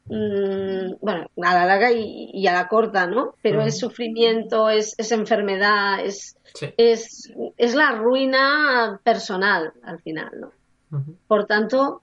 mmm, 0.09 0.95
bueno, 1.01 1.29
a 1.43 1.53
la 1.53 1.65
larga 1.65 1.91
y, 1.91 2.31
y, 2.33 2.47
a 2.47 2.53
la 2.53 2.67
corta, 2.67 3.07
¿no? 3.07 3.35
Pero 3.41 3.59
uh 3.59 3.63
-huh. 3.63 3.67
es 3.67 3.79
sufrimiento, 3.79 4.69
es, 4.69 4.95
es 4.97 5.11
enfermedad, 5.11 5.99
es, 6.03 6.37
sí. 6.53 6.73
es, 6.77 7.33
es, 7.57 7.75
la 7.75 7.91
ruina 7.91 8.99
personal 9.03 9.73
al 9.83 9.99
final, 9.99 10.31
¿no? 10.39 10.47
Uh 10.91 11.01
-huh. 11.01 11.15
Por 11.27 11.45
tanto, 11.45 12.01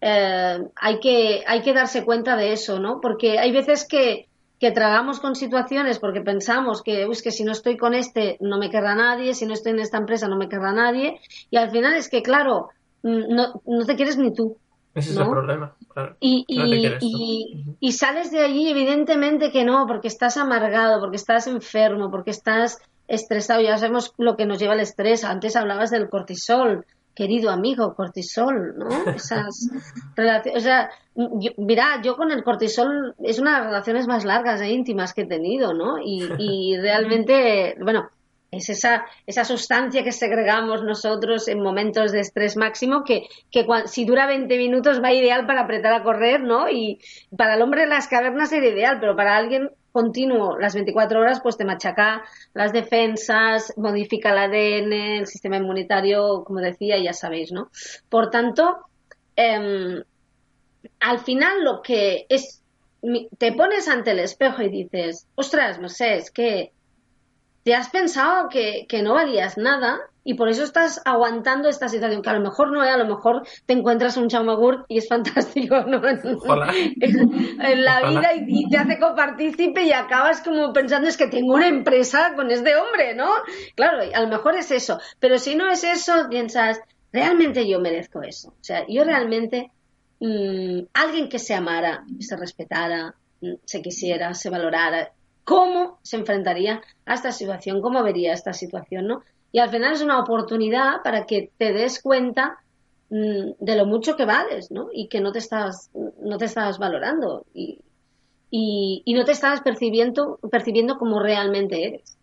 eh, 0.00 0.58
hay, 0.76 1.00
que, 1.00 1.42
hay 1.46 1.62
que 1.62 1.72
darse 1.72 2.04
cuenta 2.04 2.36
de 2.36 2.52
eso, 2.52 2.78
¿no? 2.78 3.00
Porque 3.00 3.38
hay 3.38 3.52
veces 3.52 3.86
que 3.86 4.28
que 4.58 4.70
tragamos 4.70 5.20
con 5.20 5.34
situaciones 5.34 5.98
porque 5.98 6.22
pensamos 6.22 6.82
que, 6.82 7.06
uy, 7.06 7.16
que 7.22 7.30
si 7.30 7.44
no 7.44 7.52
estoy 7.52 7.76
con 7.76 7.94
este 7.94 8.38
no 8.40 8.58
me 8.58 8.70
querrá 8.70 8.94
nadie, 8.94 9.34
si 9.34 9.44
no 9.46 9.52
estoy 9.52 9.72
en 9.72 9.80
esta 9.80 9.98
empresa 9.98 10.28
no 10.28 10.36
me 10.36 10.48
querrá 10.48 10.72
nadie, 10.72 11.20
y 11.50 11.56
al 11.56 11.70
final 11.70 11.94
es 11.94 12.08
que, 12.08 12.22
claro, 12.22 12.70
no, 13.02 13.60
no 13.66 13.84
te 13.84 13.96
quieres 13.96 14.16
ni 14.16 14.32
tú. 14.32 14.56
Ese 14.96 15.14
¿no? 15.14 15.20
es 15.20 15.26
el 15.26 15.32
problema, 15.32 15.76
claro. 15.92 16.16
Y, 16.20 16.44
y, 16.48 16.86
y, 17.00 17.76
y, 17.78 17.92
sales 17.92 18.30
de 18.30 18.40
allí, 18.40 18.70
evidentemente 18.70 19.52
que 19.52 19.62
no, 19.62 19.86
porque 19.86 20.08
estás 20.08 20.38
amargado, 20.38 21.00
porque 21.00 21.16
estás 21.16 21.46
enfermo, 21.46 22.10
porque 22.10 22.30
estás 22.30 22.78
estresado. 23.06 23.60
Ya 23.60 23.76
sabemos 23.76 24.14
lo 24.16 24.36
que 24.36 24.46
nos 24.46 24.58
lleva 24.58 24.74
el 24.74 24.80
estrés. 24.80 25.22
Antes 25.22 25.54
hablabas 25.54 25.90
del 25.90 26.08
cortisol 26.08 26.86
querido 27.14 27.50
amigo, 27.50 27.94
cortisol, 27.94 28.74
¿no? 28.78 29.10
Esas 29.10 29.70
relaciones, 30.16 30.62
o 30.62 30.64
sea, 30.64 30.90
yo, 31.14 31.50
mira, 31.56 32.00
yo 32.02 32.14
con 32.16 32.30
el 32.30 32.44
cortisol 32.44 33.14
es 33.22 33.38
una 33.38 33.52
de 33.52 33.58
las 33.58 33.66
relaciones 33.66 34.06
más 34.06 34.24
largas 34.24 34.60
e 34.60 34.70
íntimas 34.70 35.14
que 35.14 35.22
he 35.22 35.26
tenido, 35.26 35.72
¿no? 35.72 35.98
Y, 35.98 36.28
y 36.38 36.76
realmente, 36.80 37.76
bueno, 37.82 38.10
es 38.50 38.68
esa, 38.68 39.06
esa 39.26 39.44
sustancia 39.44 40.04
que 40.04 40.12
segregamos 40.12 40.82
nosotros 40.82 41.48
en 41.48 41.62
momentos 41.62 42.12
de 42.12 42.20
estrés 42.20 42.56
máximo 42.56 43.04
que, 43.04 43.28
que 43.50 43.66
si 43.86 44.04
dura 44.04 44.26
20 44.26 44.56
minutos 44.56 45.02
va 45.02 45.12
ideal 45.12 45.46
para 45.46 45.62
apretar 45.62 45.92
a 45.92 46.02
correr, 46.02 46.40
¿no? 46.40 46.68
Y 46.68 47.00
para 47.36 47.54
el 47.54 47.62
hombre 47.62 47.82
de 47.82 47.88
las 47.88 48.08
cavernas 48.08 48.52
era 48.52 48.66
ideal, 48.66 48.98
pero 49.00 49.16
para 49.16 49.36
alguien 49.36 49.70
continuo 49.92 50.58
las 50.58 50.74
24 50.74 51.20
horas, 51.20 51.40
pues 51.42 51.56
te 51.56 51.64
machaca 51.64 52.22
las 52.52 52.72
defensas, 52.72 53.72
modifica 53.76 54.30
el 54.30 54.38
ADN, 54.38 54.92
el 54.92 55.26
sistema 55.26 55.56
inmunitario, 55.56 56.44
como 56.44 56.60
decía, 56.60 56.98
ya 56.98 57.12
sabéis, 57.12 57.50
¿no? 57.50 57.70
Por 58.10 58.30
tanto, 58.30 58.76
eh, 59.36 60.02
al 61.00 61.18
final 61.20 61.64
lo 61.64 61.82
que 61.82 62.26
es, 62.28 62.62
te 63.38 63.52
pones 63.52 63.88
ante 63.88 64.10
el 64.10 64.18
espejo 64.18 64.62
y 64.62 64.68
dices, 64.68 65.26
ostras, 65.34 65.80
no 65.80 65.88
sé, 65.88 66.16
es 66.16 66.30
que 66.30 66.72
te 67.66 67.74
has 67.74 67.90
pensado 67.90 68.48
que, 68.48 68.86
que 68.88 69.02
no 69.02 69.14
valías 69.14 69.58
nada 69.58 69.98
y 70.22 70.34
por 70.34 70.48
eso 70.48 70.62
estás 70.62 71.02
aguantando 71.04 71.68
esta 71.68 71.88
situación, 71.88 72.22
que 72.22 72.30
a 72.30 72.34
lo 72.34 72.40
mejor 72.40 72.70
no, 72.70 72.84
¿eh? 72.84 72.90
a 72.90 72.96
lo 72.96 73.06
mejor 73.06 73.44
te 73.66 73.72
encuentras 73.72 74.16
un 74.16 74.28
chaumagurt 74.28 74.84
y 74.86 74.98
es 74.98 75.08
fantástico 75.08 75.80
¿no? 75.88 76.00
Ojalá. 76.36 76.72
En, 76.72 77.84
la 77.84 78.02
Ojalá. 78.02 78.20
vida 78.20 78.34
y, 78.34 78.44
y, 78.46 78.68
te 78.68 78.78
hace 78.78 79.00
copartícipe 79.00 79.82
y 79.82 79.90
acabas 79.90 80.42
como 80.42 80.72
pensando 80.72 81.08
es 81.08 81.16
que 81.16 81.26
tengo 81.26 81.54
una 81.54 81.66
empresa 81.66 82.34
con 82.36 82.52
este 82.52 82.76
hombre, 82.76 83.16
¿no? 83.16 83.30
Claro, 83.74 83.98
a 84.14 84.20
lo 84.20 84.28
mejor 84.28 84.54
es 84.54 84.70
eso, 84.70 85.00
pero 85.18 85.36
si 85.40 85.56
no 85.56 85.68
es 85.68 85.82
eso, 85.82 86.28
piensas, 86.30 86.80
realmente 87.12 87.68
yo 87.68 87.80
merezco 87.80 88.22
eso, 88.22 88.50
o 88.50 88.62
sea, 88.64 88.84
yo 88.88 89.02
realmente, 89.02 89.72
mmm, 90.20 90.82
alguien 90.94 91.28
que 91.28 91.40
se 91.40 91.54
amara, 91.54 92.04
se 92.20 92.36
respetara, 92.36 93.16
mm, 93.40 93.54
se 93.64 93.82
quisiera, 93.82 94.34
se 94.34 94.50
valorara, 94.50 95.10
¿cómo 95.46 96.00
se 96.02 96.16
enfrentaría 96.16 96.82
a 97.06 97.14
esta 97.14 97.30
situación? 97.30 97.80
¿Cómo 97.80 98.02
vería 98.02 98.34
esta 98.34 98.52
situación, 98.52 99.06
no? 99.06 99.22
Y 99.52 99.60
al 99.60 99.70
final 99.70 99.92
es 99.94 100.02
una 100.02 100.18
oportunidad 100.18 101.02
para 101.04 101.24
que 101.24 101.50
te 101.56 101.72
des 101.72 102.02
cuenta 102.02 102.58
mmm, 103.08 103.52
de 103.58 103.76
lo 103.76 103.86
mucho 103.86 104.16
que 104.16 104.26
vales, 104.26 104.70
¿no? 104.70 104.88
Y 104.92 105.08
que 105.08 105.20
no 105.20 105.30
te 105.30 105.38
estás, 105.38 105.90
no 106.20 106.36
te 106.36 106.46
estás 106.46 106.78
valorando 106.78 107.46
y, 107.54 107.78
y, 108.50 109.02
y 109.04 109.14
no 109.14 109.24
te 109.24 109.32
estás 109.32 109.60
percibiendo, 109.60 110.38
percibiendo 110.50 110.98
como 110.98 111.20
realmente 111.20 111.86
eres. 111.86 112.18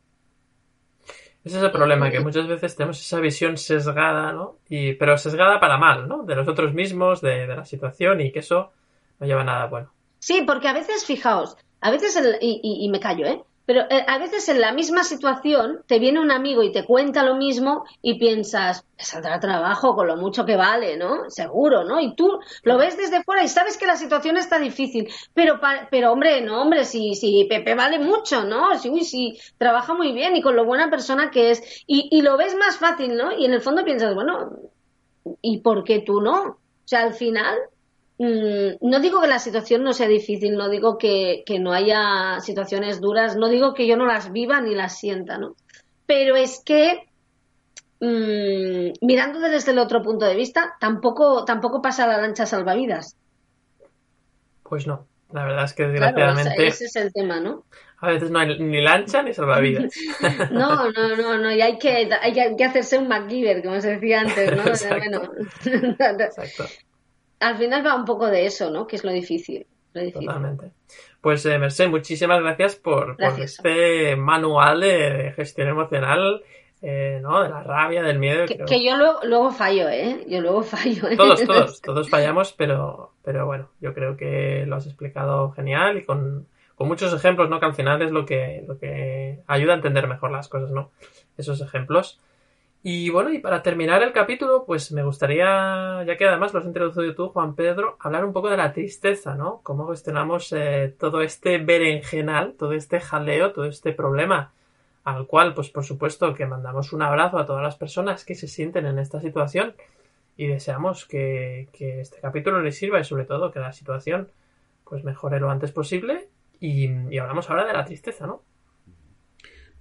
Ese 1.45 1.57
es 1.57 1.63
el 1.63 1.71
problema, 1.71 2.11
que 2.11 2.19
muchas 2.19 2.47
veces 2.47 2.75
tenemos 2.75 2.99
esa 2.99 3.19
visión 3.19 3.57
sesgada, 3.57 4.33
¿no? 4.33 4.57
Y, 4.69 4.93
pero 4.93 5.17
sesgada 5.17 5.59
para 5.59 5.77
mal, 5.77 6.07
¿no? 6.07 6.23
De 6.23 6.35
nosotros 6.35 6.73
mismos, 6.73 7.21
de, 7.21 7.47
de 7.47 7.55
la 7.55 7.65
situación 7.65 8.19
y 8.19 8.31
que 8.31 8.39
eso 8.39 8.71
no 9.19 9.27
lleva 9.27 9.41
a 9.41 9.45
nada 9.45 9.65
bueno. 9.67 9.91
Sí, 10.19 10.43
porque 10.45 10.69
a 10.69 10.73
veces, 10.73 11.05
fijaos, 11.05 11.57
a 11.83 11.91
veces, 11.91 12.17
y, 12.39 12.61
y, 12.63 12.87
me 12.87 13.01
callo, 13.01 13.27
¿eh? 13.27 13.43
Pero 13.65 13.81
eh, 13.89 14.05
a 14.07 14.17
veces 14.17 14.47
en 14.47 14.61
la 14.61 14.71
misma 14.71 15.03
situación 15.03 15.83
te 15.85 15.99
viene 15.99 16.21
un 16.21 16.31
amigo 16.31 16.63
y 16.63 16.71
te 16.71 16.85
cuenta 16.85 17.23
lo 17.23 17.35
mismo 17.35 17.83
y 18.01 18.17
piensas, 18.17 18.85
saldrá 18.97 19.39
trabajo 19.41 19.93
con 19.93 20.07
lo 20.07 20.15
mucho 20.15 20.45
que 20.45 20.55
vale, 20.55 20.95
¿no? 20.95 21.29
Seguro, 21.29 21.83
¿no? 21.83 21.99
Y 21.99 22.15
tú 22.15 22.39
lo 22.63 22.77
ves 22.77 22.95
desde 22.95 23.21
fuera 23.23 23.43
y 23.43 23.49
sabes 23.49 23.77
que 23.77 23.85
la 23.85 23.97
situación 23.97 24.37
está 24.37 24.59
difícil. 24.59 25.09
Pero, 25.33 25.59
pero 25.91 26.13
hombre, 26.13 26.39
no, 26.39 26.61
hombre, 26.61 26.85
si, 26.85 27.15
si 27.15 27.45
Pepe 27.49 27.75
vale 27.75 27.99
mucho, 27.99 28.45
¿no? 28.45 28.79
Si, 28.79 28.89
uy, 28.89 29.03
si 29.03 29.37
trabaja 29.57 29.93
muy 29.93 30.13
bien 30.13 30.37
y 30.37 30.41
con 30.41 30.55
lo 30.55 30.63
buena 30.63 30.89
persona 30.89 31.31
que 31.31 31.51
es. 31.51 31.83
Y, 31.85 32.07
y 32.11 32.21
lo 32.21 32.37
ves 32.37 32.55
más 32.55 32.77
fácil, 32.77 33.17
¿no? 33.17 33.37
Y 33.37 33.43
en 33.43 33.53
el 33.53 33.61
fondo 33.61 33.83
piensas, 33.83 34.15
bueno, 34.15 34.57
¿y 35.41 35.59
por 35.59 35.83
qué 35.83 35.99
tú 35.99 36.21
no? 36.21 36.41
O 36.41 36.87
sea, 36.87 37.03
al 37.03 37.13
final 37.13 37.57
no 38.81 38.99
digo 38.99 39.21
que 39.21 39.27
la 39.27 39.39
situación 39.39 39.83
no 39.83 39.93
sea 39.93 40.07
difícil, 40.07 40.55
no 40.55 40.69
digo 40.69 40.97
que, 40.97 41.43
que, 41.45 41.59
no 41.59 41.73
haya 41.73 42.39
situaciones 42.39 43.01
duras, 43.01 43.35
no 43.35 43.49
digo 43.49 43.73
que 43.73 43.87
yo 43.87 43.97
no 43.97 44.05
las 44.05 44.31
viva 44.31 44.61
ni 44.61 44.75
las 44.75 44.97
sienta, 44.97 45.37
¿no? 45.37 45.55
Pero 46.05 46.35
es 46.35 46.61
que 46.63 47.07
mmm, 47.99 48.93
mirando 49.01 49.39
desde 49.39 49.71
el 49.71 49.79
otro 49.79 50.01
punto 50.01 50.25
de 50.25 50.35
vista, 50.35 50.75
tampoco, 50.79 51.45
tampoco 51.45 51.81
pasa 51.81 52.07
la 52.07 52.21
lancha 52.21 52.45
salvavidas. 52.45 53.17
Pues 54.63 54.87
no, 54.87 55.07
la 55.31 55.45
verdad 55.45 55.65
es 55.65 55.73
que 55.73 55.87
desgraciadamente. 55.87 56.55
Claro, 56.55 56.69
ese 56.69 56.85
es 56.85 56.95
el 56.95 57.11
tema, 57.13 57.39
¿no? 57.39 57.65
A 57.97 58.09
veces 58.09 58.31
no 58.31 58.39
hay 58.39 58.59
ni 58.59 58.81
lancha 58.81 59.23
ni 59.23 59.33
salvavidas. 59.33 59.93
no, 60.51 60.91
no, 60.91 61.15
no, 61.15 61.37
no, 61.37 61.51
y 61.51 61.61
hay 61.61 61.77
que, 61.77 62.09
hay 62.21 62.55
que 62.55 62.65
hacerse 62.65 62.97
un 62.97 63.07
MacGyver, 63.07 63.63
como 63.63 63.79
se 63.81 63.95
decía 63.95 64.21
antes, 64.21 64.55
¿no? 64.55 64.63
Exacto. 64.67 65.19
Bueno, 65.65 66.19
Exacto 66.25 66.65
al 67.43 67.57
final 67.57 67.85
va 67.85 67.95
un 67.95 68.05
poco 68.05 68.27
de 68.27 68.45
eso, 68.45 68.69
¿no? 68.69 68.87
Que 68.87 68.95
es 68.95 69.03
lo 69.03 69.11
difícil. 69.11 69.65
Lo 69.93 70.01
difícil. 70.01 70.27
Totalmente. 70.27 70.71
Pues, 71.21 71.45
eh, 71.45 71.57
Merced, 71.57 71.89
muchísimas 71.89 72.41
gracias 72.41 72.75
por, 72.75 73.15
gracias. 73.15 73.57
por 73.57 73.71
este 73.71 74.15
manual 74.15 74.81
de 74.81 75.33
gestión 75.35 75.67
emocional, 75.67 76.43
eh, 76.81 77.19
¿no? 77.21 77.43
De 77.43 77.49
la 77.49 77.63
rabia, 77.63 78.01
del 78.01 78.19
miedo. 78.19 78.45
Que, 78.45 78.57
que 78.57 78.83
yo 78.83 78.97
luego, 78.97 79.19
luego, 79.23 79.51
fallo, 79.51 79.87
¿eh? 79.89 80.25
Yo 80.27 80.41
luego 80.41 80.63
fallo. 80.63 81.07
¿eh? 81.07 81.15
Todos, 81.15 81.45
todos, 81.45 81.81
todos 81.81 82.09
fallamos, 82.09 82.53
pero, 82.53 83.11
pero 83.23 83.45
bueno, 83.45 83.69
yo 83.79 83.93
creo 83.93 84.17
que 84.17 84.65
lo 84.65 84.77
has 84.77 84.85
explicado 84.85 85.51
genial 85.51 85.97
y 85.97 86.05
con, 86.05 86.47
con 86.75 86.87
muchos 86.87 87.13
ejemplos, 87.13 87.49
¿no? 87.49 87.59
Que 87.59 87.67
al 87.67 87.75
final 87.75 88.01
es 88.01 88.11
lo 88.11 88.25
que, 88.25 88.63
lo 88.67 88.77
que 88.79 89.39
ayuda 89.47 89.73
a 89.73 89.75
entender 89.77 90.07
mejor 90.07 90.31
las 90.31 90.49
cosas, 90.49 90.71
¿no? 90.71 90.91
Esos 91.37 91.61
ejemplos. 91.61 92.19
Y 92.85 93.09
bueno, 93.09 93.31
y 93.31 93.39
para 93.39 93.63
terminar 93.63 94.03
el 94.03 94.11
capítulo, 94.11 94.65
pues 94.65 94.91
me 94.91 95.03
gustaría, 95.03 96.03
ya 96.05 96.17
que 96.17 96.27
además 96.27 96.53
lo 96.53 96.59
has 96.59 96.65
introducido 96.65 97.15
tú, 97.15 97.29
Juan 97.29 97.55
Pedro, 97.55 97.95
hablar 98.01 98.25
un 98.25 98.33
poco 98.33 98.49
de 98.49 98.57
la 98.57 98.73
tristeza, 98.73 99.35
¿no? 99.35 99.61
Cómo 99.63 99.87
gestionamos 99.87 100.51
eh, 100.51 100.93
todo 100.99 101.21
este 101.21 101.59
berenjenal, 101.59 102.55
todo 102.55 102.73
este 102.73 102.99
jaleo, 102.99 103.53
todo 103.53 103.65
este 103.65 103.93
problema 103.93 104.51
al 105.05 105.27
cual, 105.27 105.53
pues 105.53 105.69
por 105.69 105.85
supuesto 105.85 106.33
que 106.33 106.45
mandamos 106.45 106.91
un 106.91 107.01
abrazo 107.01 107.37
a 107.37 107.45
todas 107.45 107.63
las 107.63 107.77
personas 107.77 108.25
que 108.25 108.35
se 108.35 108.49
sienten 108.49 108.85
en 108.85 108.99
esta 108.99 109.21
situación 109.21 109.75
y 110.35 110.47
deseamos 110.47 111.05
que, 111.05 111.69
este 111.79 112.19
capítulo 112.19 112.61
les 112.61 112.77
sirva 112.77 112.99
y 112.99 113.05
sobre 113.05 113.23
todo 113.23 113.51
que 113.51 113.59
la 113.59 113.71
situación 113.71 114.29
pues 114.83 115.05
mejore 115.05 115.39
lo 115.39 115.49
antes 115.49 115.71
posible 115.71 116.27
y, 116.59 116.87
hablamos 117.17 117.49
ahora 117.49 117.65
de 117.65 117.73
la 117.73 117.85
tristeza, 117.85 118.27
¿no? 118.27 118.43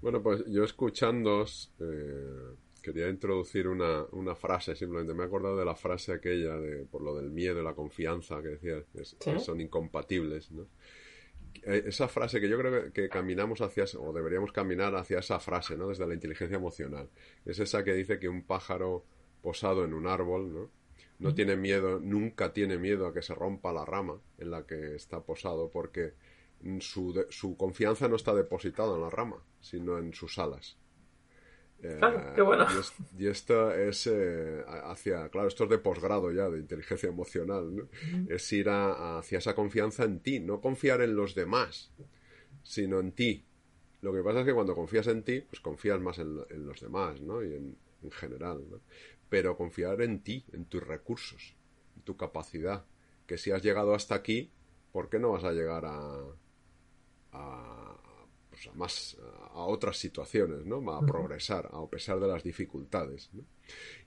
Bueno, 0.00 0.22
pues 0.22 0.44
yo 0.48 0.64
escuchando 0.64 1.44
eh, 1.78 2.54
quería 2.82 3.08
introducir 3.08 3.68
una, 3.68 4.34
frase, 4.34 4.74
simplemente 4.76 5.14
me 5.14 5.22
he 5.22 5.26
acordado 5.26 5.56
de 5.56 5.64
la 5.64 5.76
frase 5.76 6.12
aquella 6.12 6.56
de 6.56 6.84
por 6.84 7.02
lo 7.02 7.14
del 7.14 7.30
miedo 7.30 7.60
y 7.60 7.64
la 7.64 7.74
confianza 7.74 8.42
que 8.42 8.48
decía 8.48 8.84
que 8.92 9.38
son 9.38 9.60
incompatibles, 9.60 10.50
¿no? 10.50 10.66
Eh, 11.64 11.84
esa 11.86 12.08
frase 12.08 12.40
que 12.40 12.48
yo 12.48 12.58
creo 12.58 12.92
que, 12.92 13.08
caminamos 13.08 13.60
hacia, 13.60 13.84
o 13.98 14.12
deberíamos 14.12 14.52
caminar 14.52 14.94
hacia 14.96 15.20
esa 15.20 15.38
frase, 15.38 15.76
¿no? 15.76 15.88
Desde 15.88 16.06
la 16.06 16.14
inteligencia 16.14 16.56
emocional. 16.56 17.08
Es 17.44 17.58
esa 17.58 17.84
que 17.84 17.94
dice 17.94 18.18
que 18.18 18.28
un 18.28 18.42
pájaro 18.42 19.04
posado 19.42 19.84
en 19.84 19.94
un 19.94 20.06
árbol, 20.06 20.52
¿no? 20.52 20.70
No 21.18 21.34
tiene 21.34 21.54
miedo, 21.54 22.00
nunca 22.00 22.52
tiene 22.52 22.78
miedo 22.78 23.06
a 23.06 23.14
que 23.14 23.22
se 23.22 23.32
rompa 23.32 23.72
la 23.72 23.84
rama 23.84 24.20
en 24.38 24.50
la 24.50 24.66
que 24.66 24.96
está 24.96 25.20
posado, 25.20 25.70
porque 25.70 26.14
su, 26.80 27.26
su 27.30 27.56
confianza 27.56 28.08
no 28.08 28.16
está 28.16 28.34
depositada 28.34 28.96
en 28.96 29.02
la 29.02 29.10
rama, 29.10 29.40
sino 29.60 29.98
en 29.98 30.12
sus 30.14 30.38
alas. 30.38 30.76
Claro, 31.82 32.32
qué 32.34 32.42
bueno. 32.42 32.66
Y, 33.18 33.26
esto 33.26 33.72
es 33.74 34.06
eh, 34.06 34.64
hacia, 34.66 35.28
claro, 35.30 35.48
esto 35.48 35.64
es 35.64 35.70
de 35.70 35.78
posgrado 35.78 36.30
ya, 36.30 36.48
de 36.48 36.60
inteligencia 36.60 37.08
emocional, 37.08 37.74
¿no? 37.74 37.88
Es 38.28 38.52
ir 38.52 38.68
hacia 38.68 39.38
esa 39.38 39.54
confianza 39.56 40.04
en 40.04 40.20
ti, 40.20 40.38
no 40.38 40.60
confiar 40.60 41.00
en 41.02 41.16
los 41.16 41.34
demás, 41.34 41.90
sino 42.62 43.00
en 43.00 43.12
ti. 43.12 43.44
Lo 44.00 44.12
que 44.12 44.22
pasa 44.22 44.40
es 44.40 44.46
que 44.46 44.54
cuando 44.54 44.76
confías 44.76 45.08
en 45.08 45.24
ti, 45.24 45.40
pues 45.40 45.60
confías 45.60 46.00
más 46.00 46.18
en, 46.18 46.36
los 46.66 46.80
demás, 46.80 47.20
¿no? 47.20 47.42
Y 47.42 47.54
en, 47.54 47.76
general, 48.12 48.64
¿no? 48.70 48.80
Pero 49.28 49.56
confiar 49.56 50.02
en 50.02 50.22
ti, 50.22 50.44
en 50.52 50.66
tus 50.66 50.82
recursos, 50.82 51.56
en 51.96 52.02
tu 52.02 52.16
capacidad. 52.16 52.84
Que 53.26 53.38
si 53.38 53.50
has 53.50 53.62
llegado 53.62 53.94
hasta 53.94 54.14
aquí, 54.14 54.50
¿por 54.92 55.08
qué 55.08 55.18
no 55.18 55.32
vas 55.32 55.44
a 55.44 55.52
llegar 55.52 55.84
a, 55.84 56.20
a 57.32 58.01
pues, 58.52 58.66
a 58.66 58.72
más 58.74 59.16
a 59.54 59.64
otras 59.64 59.96
situaciones, 59.96 60.66
¿no? 60.66 60.78
A 60.92 61.00
progresar, 61.06 61.70
a 61.72 61.86
pesar 61.86 62.20
de 62.20 62.28
las 62.28 62.42
dificultades. 62.42 63.30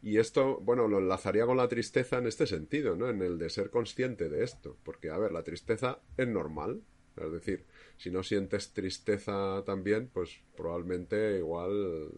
Y 0.03 0.19
esto, 0.19 0.59
bueno, 0.61 0.87
lo 0.87 0.99
enlazaría 0.99 1.47
con 1.47 1.57
la 1.57 1.67
tristeza 1.67 2.19
en 2.19 2.27
este 2.27 2.45
sentido, 2.45 2.95
¿no? 2.95 3.09
En 3.09 3.23
el 3.23 3.39
de 3.39 3.49
ser 3.49 3.71
consciente 3.71 4.29
de 4.29 4.43
esto. 4.43 4.77
Porque, 4.83 5.09
a 5.09 5.17
ver, 5.17 5.31
la 5.31 5.41
tristeza 5.41 5.99
es 6.15 6.27
normal. 6.27 6.83
Es 7.17 7.31
decir, 7.31 7.65
si 7.97 8.11
no 8.11 8.21
sientes 8.21 8.71
tristeza 8.71 9.63
también, 9.65 10.11
pues 10.13 10.39
probablemente 10.55 11.39
igual 11.39 12.11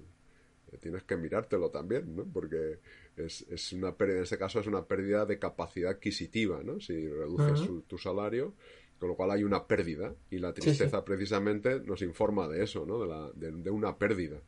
eh, 0.73 0.77
tienes 0.81 1.03
que 1.03 1.15
mirártelo 1.15 1.69
también, 1.69 2.13
¿no? 2.13 2.25
Porque 2.25 2.79
es, 3.15 3.45
es, 3.49 3.71
una 3.71 3.95
pérdida, 3.95 4.17
en 4.17 4.23
este 4.23 4.37
caso 4.37 4.59
es 4.59 4.67
una 4.67 4.85
pérdida 4.85 5.25
de 5.25 5.39
capacidad 5.39 5.91
adquisitiva, 5.91 6.61
¿no? 6.61 6.81
Si 6.81 7.07
reduces 7.07 7.69
tu 7.87 7.97
salario, 7.97 8.53
con 8.99 9.09
lo 9.09 9.15
cual 9.15 9.31
hay 9.31 9.43
una 9.43 9.65
pérdida 9.65 10.13
y 10.29 10.39
la 10.39 10.53
tristeza 10.53 11.03
precisamente 11.05 11.79
nos 11.81 12.01
informa 12.01 12.47
de 12.47 12.63
eso, 12.63 12.85
¿no? 12.85 12.99
de, 12.99 13.07
la, 13.07 13.31
de, 13.33 13.69
una 13.69 13.97
pérdida. 13.97 14.39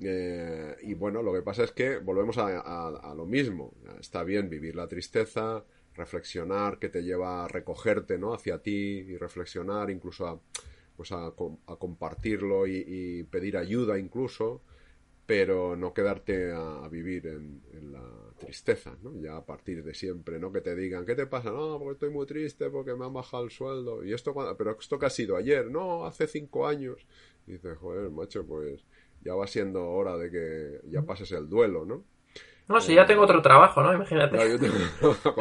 Eh, 0.00 0.76
y 0.82 0.94
bueno, 0.94 1.22
lo 1.22 1.32
que 1.32 1.42
pasa 1.42 1.64
es 1.64 1.72
que 1.72 1.98
volvemos 1.98 2.36
a, 2.38 3.14
lo 3.16 3.26
mismo. 3.26 3.74
Está 4.00 4.24
bien 4.24 4.50
vivir 4.50 4.76
la 4.76 4.88
tristeza, 4.88 5.64
reflexionar, 5.94 6.78
que 6.78 6.88
te 6.88 7.02
lleva 7.02 7.44
a 7.44 7.48
recogerte 7.48 8.18
¿no? 8.18 8.34
hacia 8.34 8.58
ti 8.58 8.70
y 8.70 9.16
reflexionar, 9.16 9.90
incluso 9.90 10.26
a, 10.26 10.40
pues 10.96 11.12
a, 11.12 11.32
compartirlo 11.78 12.66
y, 12.66 13.24
pedir 13.30 13.56
ayuda 13.56 13.98
incluso 13.98 14.62
pero 15.26 15.76
no 15.76 15.92
quedarte 15.94 16.52
a, 16.52 16.88
vivir 16.88 17.26
en, 17.26 17.92
la 17.92 18.02
tristeza, 18.38 18.96
¿no? 19.02 19.20
Ya 19.20 19.36
a 19.36 19.44
partir 19.44 19.84
de 19.84 19.94
siempre, 19.94 20.38
¿no? 20.38 20.50
Que 20.50 20.60
te 20.60 20.74
digan, 20.74 21.04
¿qué 21.04 21.14
te 21.14 21.26
pasa? 21.26 21.50
No, 21.50 21.78
porque 21.78 21.92
estoy 21.92 22.10
muy 22.10 22.26
triste, 22.26 22.70
porque 22.70 22.94
me 22.94 23.04
han 23.04 23.12
bajado 23.12 23.44
el 23.44 23.50
sueldo. 23.50 24.04
Y 24.04 24.12
esto, 24.12 24.34
pero 24.58 24.76
esto 24.78 24.98
que 24.98 25.06
ha 25.06 25.10
sido 25.10 25.36
ayer, 25.36 25.70
no, 25.70 26.06
hace 26.06 26.26
cinco 26.26 26.66
años. 26.66 27.06
Y 27.46 27.52
dices, 27.52 27.78
joder, 27.78 28.10
macho, 28.10 28.44
pues 28.44 28.84
ya 29.22 29.34
va 29.34 29.46
siendo 29.46 29.88
hora 29.88 30.16
de 30.16 30.30
que 30.30 30.80
ya 30.90 31.02
pases 31.02 31.30
el 31.32 31.48
duelo, 31.48 31.84
¿no? 31.84 32.04
No, 32.68 32.80
si 32.80 32.94
ya 32.94 33.06
tengo 33.06 33.22
otro 33.22 33.42
trabajo, 33.42 33.82
¿no? 33.82 33.92
Imagínate. 33.92 34.36
yo 34.36 34.58
tengo... 34.58 34.74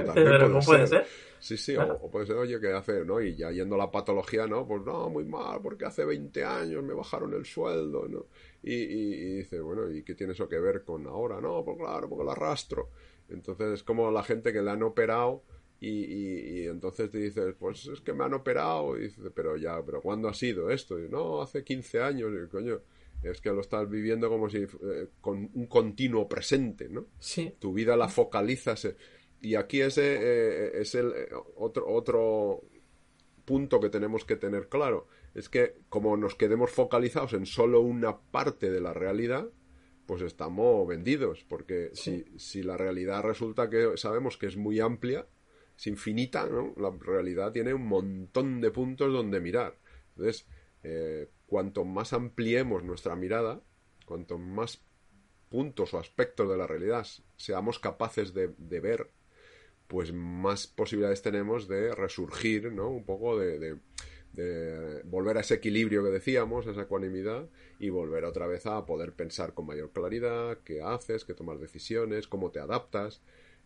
Pero 0.14 0.60
puede 0.60 0.88
ser? 0.88 1.08
Sí, 1.40 1.58
sí, 1.58 1.76
o, 1.76 2.10
puede 2.12 2.28
ser, 2.28 2.36
oye, 2.36 2.60
¿qué 2.60 2.72
hace? 2.72 3.04
¿no? 3.04 3.20
Y 3.20 3.36
ya 3.36 3.50
yendo 3.52 3.76
a 3.76 3.80
la 3.80 3.92
patología, 3.92 4.46
¿no? 4.46 4.68
Pues 4.68 4.84
no, 4.84 5.10
muy 5.10 5.26
mal, 5.26 5.60
porque 5.62 5.86
hace 5.86 6.06
20 6.06 6.46
años 6.46 6.84
me 6.84 6.94
bajaron 6.94 7.34
el 7.34 7.46
sueldo, 7.46 8.08
¿no? 8.08 8.26
Y, 8.64 8.74
y, 8.74 9.36
dice, 9.38 9.60
bueno, 9.60 9.90
¿y 9.90 10.04
qué 10.04 10.14
tiene 10.14 10.34
eso 10.34 10.48
que 10.48 10.60
ver 10.60 10.84
con 10.84 11.08
ahora? 11.08 11.42
No, 11.42 11.64
pues 11.66 11.78
claro, 11.78 12.08
porque 12.08 12.24
lo 12.24 12.32
arrastro. 12.32 12.90
Entonces 13.30 13.74
es 13.74 13.84
como 13.84 14.12
la 14.12 14.24
gente 14.24 14.54
que 14.54 14.62
le 14.62 14.72
han 14.72 14.84
operado 14.84 15.44
y, 15.80 15.90
y, 15.90 16.68
entonces 16.68 17.10
te 17.10 17.18
dices, 17.18 17.56
pues 17.58 17.88
es 17.88 18.02
que 18.02 18.14
me 18.14 18.24
han 18.24 18.36
operado. 18.36 18.98
Y 18.98 19.04
dice, 19.04 19.32
pero 19.34 19.58
ya, 19.58 19.82
¿pero 19.84 20.02
cuándo 20.02 20.30
ha 20.30 20.34
sido 20.34 20.70
esto? 20.70 21.00
Y 21.00 21.10
no, 21.10 21.42
hace 21.42 21.64
15 21.64 22.02
años. 22.02 22.32
Y 22.32 22.48
coño, 22.50 22.82
es 23.24 23.42
que 23.42 23.50
lo 23.50 23.62
estás 23.62 23.90
viviendo 23.90 24.30
como 24.30 24.48
si 24.48 24.60
eh, 24.60 25.08
con 25.20 25.50
un 25.54 25.66
continuo 25.66 26.30
presente, 26.30 26.88
¿no? 26.88 27.08
Sí. 27.20 27.54
Tu 27.58 27.74
vida 27.74 27.98
la 27.98 28.10
focalizas. 28.10 28.88
y 29.42 29.56
aquí 29.56 29.82
ese 29.82 30.18
eh, 30.20 30.82
es 30.82 30.94
el 30.94 31.12
eh, 31.14 31.30
otro, 31.56 31.88
otro 31.88 32.62
punto 33.46 33.80
que 33.80 33.90
tenemos 33.90 34.26
que 34.26 34.36
tener 34.36 34.70
claro. 34.70 35.08
Es 35.34 35.50
que 35.50 35.82
como 35.90 36.18
nos 36.18 36.36
quedemos 36.36 36.72
focalizados 36.72 37.34
en 37.34 37.46
solo 37.46 37.82
una 37.82 38.20
parte 38.20 38.70
de 38.70 38.82
la 38.82 38.94
realidad, 38.94 39.50
pues 40.06 40.22
estamos 40.22 40.88
vendidos. 40.88 41.46
Porque 41.48 41.92
si, 41.94 42.26
si 42.38 42.64
la 42.64 42.78
realidad 42.78 43.24
resulta 43.24 43.70
que 43.70 43.98
sabemos 43.98 44.38
que 44.38 44.48
es 44.48 44.58
muy 44.58 44.80
amplia, 44.80 45.28
es 45.78 45.88
infinita, 45.88 46.48
¿no? 46.48 46.74
La 46.78 46.92
realidad 46.92 47.52
tiene 47.52 47.74
un 47.74 47.88
montón 47.88 48.62
de 48.62 48.72
puntos 48.72 49.12
donde 49.12 49.40
mirar. 49.40 49.78
Entonces, 50.16 50.48
cuanto 51.46 51.86
más 51.86 52.14
ampliemos 52.14 52.84
nuestra 52.84 53.16
mirada, 53.16 53.62
cuanto 54.06 54.38
más 54.38 54.84
puntos 55.50 55.94
o 55.94 56.00
aspectos 56.00 56.50
de 56.50 56.58
la 56.58 56.68
realidad 56.68 57.06
seamos 57.36 57.80
capaces 57.80 58.34
de, 58.34 58.48
ver, 58.80 59.12
pues 59.92 60.14
más 60.14 60.68
posibilidades 60.68 61.22
tenemos 61.22 61.68
de 61.68 61.94
resurgir, 61.94 62.72
¿no? 62.72 62.88
Un 62.88 63.04
poco 63.04 63.38
de, 63.38 63.76
volver 65.04 65.38
a 65.38 65.42
ese 65.42 65.56
equilibrio 65.56 66.02
que 66.02 66.12
decíamos, 66.12 66.66
esa 66.66 66.84
ecuanimidad, 66.84 67.50
y 67.78 67.90
volver 67.90 68.24
otra 68.24 68.48
vez 68.48 68.66
a 68.68 68.86
poder 68.86 69.12
pensar 69.12 69.54
con 69.54 69.66
mayor 69.66 69.92
claridad 69.92 70.60
qué 70.64 70.82
haces, 70.82 71.26
qué 71.26 71.34
tomas 71.34 71.60
decisiones, 71.60 72.30
cómo 72.30 72.52
te 72.52 72.62
adaptas. 72.62 73.22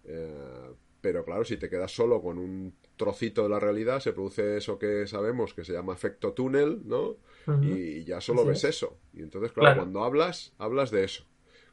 Eh, 0.05 0.71
pero 0.99 1.23
claro, 1.23 1.45
si 1.45 1.57
te 1.57 1.69
quedas 1.69 1.91
solo 1.91 2.19
con 2.23 2.39
un 2.39 2.73
trocito 2.95 3.43
de 3.43 3.49
la 3.49 3.59
realidad, 3.59 3.99
se 3.99 4.11
produce 4.11 4.57
eso 4.57 4.79
que 4.79 5.05
sabemos 5.05 5.53
que 5.53 5.63
se 5.63 5.73
llama 5.73 5.93
efecto 5.93 6.33
túnel, 6.33 6.81
¿no? 6.85 7.17
Y 7.61 8.03
ya 8.03 8.19
solo 8.19 8.43
ves 8.43 8.63
eso. 8.63 8.97
Y 9.13 9.21
entonces, 9.21 9.51
claro, 9.51 9.75
cuando 9.75 10.03
hablas, 10.03 10.55
hablas 10.57 10.89
de 10.89 11.03
eso. 11.03 11.23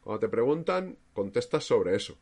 Cuando 0.03 0.19
te 0.19 0.29
preguntan, 0.29 0.99
contestas 1.11 1.63
sobre 1.63 1.95
eso. 1.95 2.19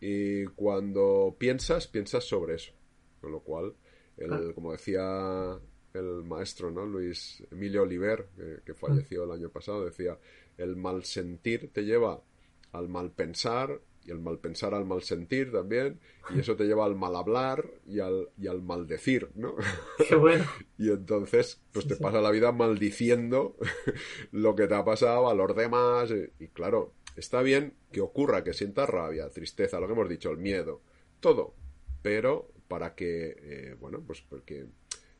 Y 0.00 0.46
cuando 0.46 1.36
piensas, 1.38 1.86
piensas 1.86 2.24
sobre 2.24 2.54
eso. 2.54 2.72
Con 3.20 3.32
lo 3.32 3.40
cual, 3.40 3.74
el, 4.16 4.32
ah. 4.32 4.52
como 4.54 4.72
decía 4.72 5.58
el 5.94 6.24
maestro, 6.24 6.70
¿no? 6.70 6.86
Luis 6.86 7.42
Emilio 7.50 7.82
Oliver, 7.82 8.28
que, 8.64 8.74
falleció 8.74 9.24
el 9.24 9.32
año 9.32 9.50
pasado, 9.50 9.84
decía, 9.84 10.18
el 10.56 10.76
mal 10.76 11.04
sentir 11.04 11.70
te 11.72 11.84
lleva 11.84 12.22
al 12.72 12.88
mal 12.88 13.10
pensar, 13.10 13.80
y 14.04 14.10
el 14.10 14.20
mal 14.20 14.38
pensar 14.38 14.72
al 14.74 14.86
mal 14.86 15.02
sentir 15.02 15.52
también, 15.52 16.00
y 16.34 16.40
eso 16.40 16.56
te 16.56 16.64
lleva 16.64 16.86
al 16.86 16.94
mal 16.94 17.14
hablar 17.16 17.68
y 17.86 18.00
al, 18.00 18.28
y 18.38 18.46
al 18.46 18.62
maldecir, 18.62 19.30
¿no? 19.34 19.56
Qué 20.08 20.14
bueno. 20.14 20.44
y 20.78 20.90
entonces, 20.90 21.60
pues 21.72 21.86
te 21.86 21.96
pasa 21.96 22.20
la 22.20 22.30
vida 22.30 22.52
maldiciendo 22.52 23.56
lo 24.32 24.54
que 24.54 24.66
te 24.66 24.74
ha 24.74 24.84
pasado 24.84 25.28
a 25.28 25.34
los 25.34 25.54
demás, 25.54 26.12
y, 26.38 26.48
claro, 26.48 26.94
está 27.20 27.42
bien 27.42 27.74
que 27.92 28.00
ocurra, 28.00 28.42
que 28.42 28.52
sientas 28.52 28.88
rabia, 28.88 29.28
tristeza, 29.30 29.78
lo 29.78 29.86
que 29.86 29.92
hemos 29.92 30.08
dicho, 30.08 30.30
el 30.30 30.38
miedo, 30.38 30.80
todo, 31.20 31.54
pero 32.02 32.50
para 32.66 32.94
que, 32.94 33.36
eh, 33.38 33.76
bueno, 33.78 34.02
pues 34.06 34.22
porque 34.22 34.66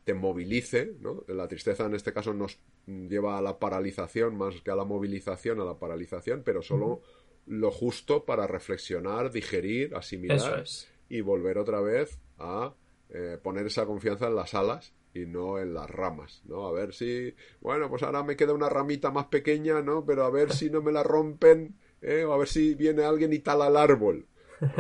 te 0.05 0.15
movilice, 0.15 0.95
¿no? 1.01 1.25
La 1.29 1.47
tristeza 1.47 1.85
en 1.85 1.95
este 1.95 2.13
caso 2.13 2.33
nos 2.35 2.59
lleva 2.87 3.39
a 3.39 3.43
la 3.43 3.59
paralización 3.59 4.37
más 4.37 4.61
que 4.63 4.71
a 4.71 4.77
la 4.77 4.85
movilización, 4.85 5.61
a 5.61 5.65
la 5.65 5.79
paralización, 5.79 6.43
pero 6.45 6.63
solo 6.63 7.03
lo 7.47 7.71
justo 7.71 8.25
para 8.25 8.47
reflexionar, 8.47 9.31
digerir, 9.31 9.95
asimilar 9.95 10.65
y 11.09 11.21
volver 11.21 11.59
otra 11.59 11.81
vez 11.81 12.19
a 12.39 12.75
eh, 13.11 13.39
poner 13.43 13.67
esa 13.67 13.87
confianza 13.87 14.29
en 14.29 14.37
las 14.37 14.55
alas 14.55 14.95
y 15.13 15.27
no 15.27 15.59
en 15.59 15.75
las 15.75 15.91
ramas, 15.91 16.43
¿no? 16.45 16.67
A 16.67 16.73
ver 16.73 16.95
si, 16.95 17.35
bueno, 17.61 17.91
pues 17.91 18.03
ahora 18.03 18.23
me 18.23 18.37
queda 18.37 18.53
una 18.53 18.69
ramita 18.69 19.11
más 19.11 19.27
pequeña, 19.27 19.83
¿no? 19.83 20.05
Pero 20.05 20.25
a 20.25 20.31
ver 20.31 20.53
si 20.53 20.71
no 20.71 20.83
me 20.83 20.93
la 20.93 21.03
rompen, 21.03 21.77
¿eh? 22.03 22.25
O 22.25 22.33
a 22.33 22.39
ver 22.39 22.49
si 22.49 22.75
viene 22.75 23.05
alguien 23.05 23.33
y 23.33 23.39
tala 23.41 23.69
el 23.69 23.77
árbol. 23.77 24.27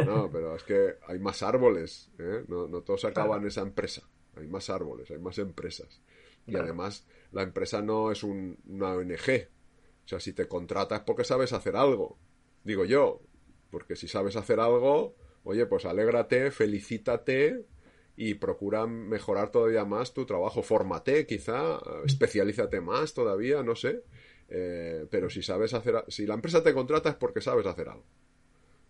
No, 0.06 0.30
pero 0.30 0.56
es 0.56 0.62
que 0.62 0.96
hay 1.06 1.18
más 1.18 1.42
árboles, 1.42 2.10
¿eh? 2.18 2.44
No, 2.48 2.68
no 2.68 2.82
todos 2.82 3.04
acaban 3.06 3.42
en 3.42 3.48
esa 3.48 3.62
empresa. 3.62 4.02
Hay 4.36 4.46
más 4.46 4.68
árboles, 4.70 5.10
hay 5.10 5.18
más 5.18 5.38
empresas. 5.38 6.02
Y 6.46 6.56
además, 6.56 7.06
la 7.32 7.42
empresa 7.42 7.80
no 7.80 8.10
es 8.10 8.22
un, 8.22 8.58
una 8.66 8.92
ONG, 8.94 9.48
sea, 10.10 10.20
si 10.20 10.32
te 10.32 10.48
contratas 10.48 11.00
es 11.00 11.04
porque 11.04 11.24
sabes 11.24 11.52
hacer 11.52 11.76
algo, 11.76 12.18
digo 12.64 12.84
yo, 12.84 13.22
porque 13.70 13.96
si 13.96 14.08
sabes 14.08 14.36
hacer 14.36 14.58
algo, 14.58 15.14
oye, 15.44 15.66
pues 15.66 15.84
alégrate, 15.84 16.50
felicítate 16.50 17.64
y 18.16 18.34
procura 18.34 18.86
mejorar 18.86 19.50
todavía 19.50 19.84
más 19.84 20.12
tu 20.12 20.26
trabajo, 20.26 20.62
fórmate 20.62 21.26
quizá, 21.26 21.80
especialízate 22.04 22.80
más 22.80 23.14
todavía, 23.14 23.62
no 23.62 23.76
sé, 23.76 24.02
eh, 24.51 25.07
pero 25.11 25.30
si 25.30 25.42
sabes 25.42 25.72
hacer, 25.74 26.05
si 26.09 26.26
la 26.26 26.34
empresa 26.34 26.62
te 26.62 26.74
contrata 26.74 27.11
es 27.11 27.14
porque 27.14 27.40
sabes 27.40 27.66
hacer 27.66 27.88
algo. 27.88 28.05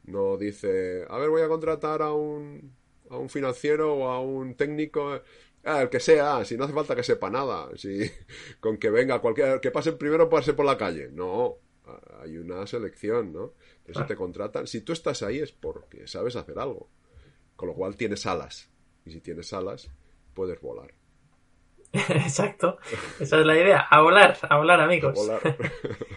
No 0.04 0.38
dice, 0.38 1.04
a 1.08 1.18
ver, 1.18 1.28
voy 1.28 1.42
a 1.42 1.48
contratar 1.48 2.02
a 2.02 2.12
un, 2.12 2.74
a 3.10 3.18
un 3.18 3.28
financiero 3.28 3.94
o 3.94 4.08
a 4.08 4.20
un 4.20 4.54
técnico, 4.54 5.20
ah, 5.64 5.82
el 5.82 5.90
que 5.90 6.00
sea, 6.00 6.44
si 6.44 6.56
no 6.56 6.64
hace 6.64 6.72
falta 6.72 6.96
que 6.96 7.02
sepa 7.02 7.30
nada, 7.30 7.68
si 7.76 8.10
con 8.60 8.78
que 8.78 8.90
venga 8.90 9.20
cualquier, 9.20 9.60
que 9.60 9.70
pase 9.70 9.92
primero 9.92 10.28
pase 10.30 10.54
por 10.54 10.64
la 10.64 10.78
calle. 10.78 11.10
No, 11.12 11.58
hay 12.20 12.38
una 12.38 12.66
selección, 12.66 13.32
¿no? 13.32 13.52
si 13.92 14.04
te 14.04 14.16
contratan, 14.16 14.66
si 14.66 14.82
tú 14.82 14.92
estás 14.92 15.22
ahí 15.22 15.40
es 15.40 15.52
porque 15.52 16.06
sabes 16.06 16.36
hacer 16.36 16.58
algo. 16.58 16.88
Con 17.56 17.68
lo 17.68 17.74
cual 17.74 17.96
tienes 17.96 18.24
alas. 18.24 18.70
Y 19.04 19.10
si 19.10 19.20
tienes 19.20 19.52
alas, 19.52 19.90
puedes 20.32 20.60
volar. 20.60 20.94
Exacto. 22.08 22.78
Esa 23.18 23.40
es 23.40 23.46
la 23.46 23.54
idea. 23.54 23.80
A 23.80 24.00
volar, 24.00 24.36
a 24.48 24.56
volar, 24.56 24.80
amigos. 24.80 25.18
A 25.18 25.22
volar. 25.22 25.40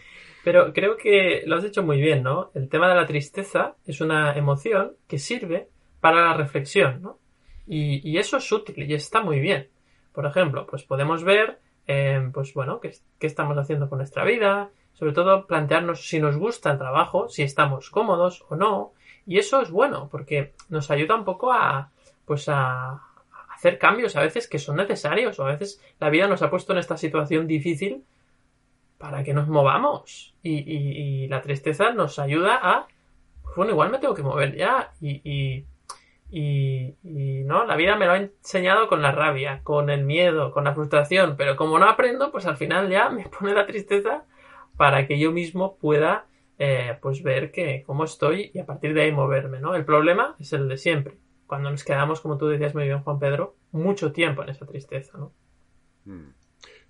Pero 0.43 0.73
creo 0.73 0.97
que 0.97 1.43
lo 1.45 1.55
has 1.55 1.63
hecho 1.63 1.83
muy 1.83 2.01
bien, 2.01 2.21
¿no? 2.21 2.51
El 2.53 2.69
tema 2.69 2.89
de 2.89 2.95
la 2.95 3.07
tristeza 3.07 3.75
es 3.85 4.01
una 4.01 4.33
emoción 4.33 4.93
que 5.07 5.17
sirve 5.17 5.69
para 6.01 6.21
la 6.21 6.33
reflexión, 6.33 7.01
¿no? 7.01 7.19
Y, 7.65 8.17
eso 8.17 8.37
es 8.37 8.51
útil 8.51 8.89
y 8.89 8.93
está 8.93 9.21
muy 9.21 9.39
bien. 9.39 9.69
Por 10.11 10.25
ejemplo, 10.25 10.67
pues 10.67 10.83
podemos 10.83 11.23
ver, 11.23 11.59
eh, 11.87 12.29
pues 12.33 12.53
bueno, 12.53 12.81
qué, 12.81 12.91
qué 13.17 13.27
estamos 13.27 13.57
haciendo 13.57 13.87
con 13.87 13.99
nuestra 13.99 14.25
vida, 14.25 14.69
sobre 14.91 15.13
todo 15.13 15.47
plantearnos 15.47 16.05
si 16.05 16.19
nos 16.19 16.35
gusta 16.35 16.71
el 16.71 16.77
trabajo, 16.77 17.29
si 17.29 17.41
estamos 17.43 17.89
cómodos 17.89 18.43
o 18.49 18.57
no, 18.57 18.91
y 19.25 19.39
eso 19.39 19.61
es 19.61 19.71
bueno 19.71 20.09
porque 20.11 20.53
nos 20.67 20.91
ayuda 20.91 21.15
un 21.15 21.23
poco 21.23 21.53
a, 21.53 21.89
pues 22.25 22.49
a, 22.49 23.01
hacer 23.63 23.79
cambios 23.79 24.17
a 24.17 24.21
veces 24.21 24.49
que 24.49 24.59
son 24.59 24.75
necesarios 24.75 25.39
o 25.39 25.45
a 25.45 25.51
veces 25.53 25.81
la 25.97 26.09
vida 26.09 26.27
nos 26.27 26.41
ha 26.41 26.49
puesto 26.49 26.73
en 26.73 26.79
esta 26.79 26.97
situación 26.97 27.47
difícil 27.47 28.03
para 28.97 29.23
que 29.23 29.33
nos 29.33 29.47
movamos. 29.47 30.35
Y, 30.43 31.27
la 31.29 31.41
tristeza 31.41 31.93
nos 31.93 32.19
ayuda 32.19 32.59
a 32.61 32.87
pues 33.41 33.55
bueno 33.55 33.71
igual 33.71 33.89
me 33.89 33.99
tengo 33.99 34.13
que 34.13 34.21
mover 34.21 34.55
ya. 34.57 34.91
Y, 34.99 35.65
y, 36.29 37.43
no 37.45 37.65
la 37.65 37.75
vida 37.75 37.95
me 37.95 38.05
lo 38.05 38.13
ha 38.13 38.17
enseñado 38.17 38.87
con 38.87 39.01
la 39.01 39.11
rabia 39.11 39.61
con 39.63 39.89
el 39.89 40.03
miedo 40.03 40.51
con 40.51 40.65
la 40.65 40.73
frustración. 40.73 41.35
Pero 41.37 41.55
como 41.55 41.79
no 41.79 41.85
aprendo 41.85 42.31
pues 42.31 42.45
al 42.45 42.57
final 42.57 42.89
ya 42.89 43.09
me 43.09 43.29
pone 43.39 43.53
la 43.53 43.65
tristeza 43.65 44.25
para 44.75 45.07
que 45.07 45.17
yo 45.17 45.31
mismo 45.31 45.77
pueda 45.77 46.25
eh, 46.59 46.97
pues 47.01 47.23
ver 47.23 47.51
que 47.51 47.83
cómo 47.85 48.03
estoy 48.03 48.51
y 48.53 48.59
a 48.59 48.65
partir 48.65 48.93
de 48.93 49.03
ahí 49.03 49.11
moverme 49.11 49.59
no 49.59 49.75
el 49.75 49.85
problema 49.85 50.35
es 50.39 50.53
el 50.53 50.67
de 50.67 50.77
siempre 50.77 51.17
cuando 51.53 51.69
nos 51.69 51.83
quedamos, 51.83 52.19
como 52.19 52.39
tú 52.39 52.47
decías 52.47 52.73
muy 52.73 52.85
bien, 52.85 53.03
Juan 53.03 53.19
Pedro, 53.19 53.55
mucho 53.73 54.11
tiempo 54.11 54.41
en 54.41 54.49
esa 54.49 54.65
tristeza, 54.65 55.19
¿no? 55.19 55.31
Hmm. 56.03 56.31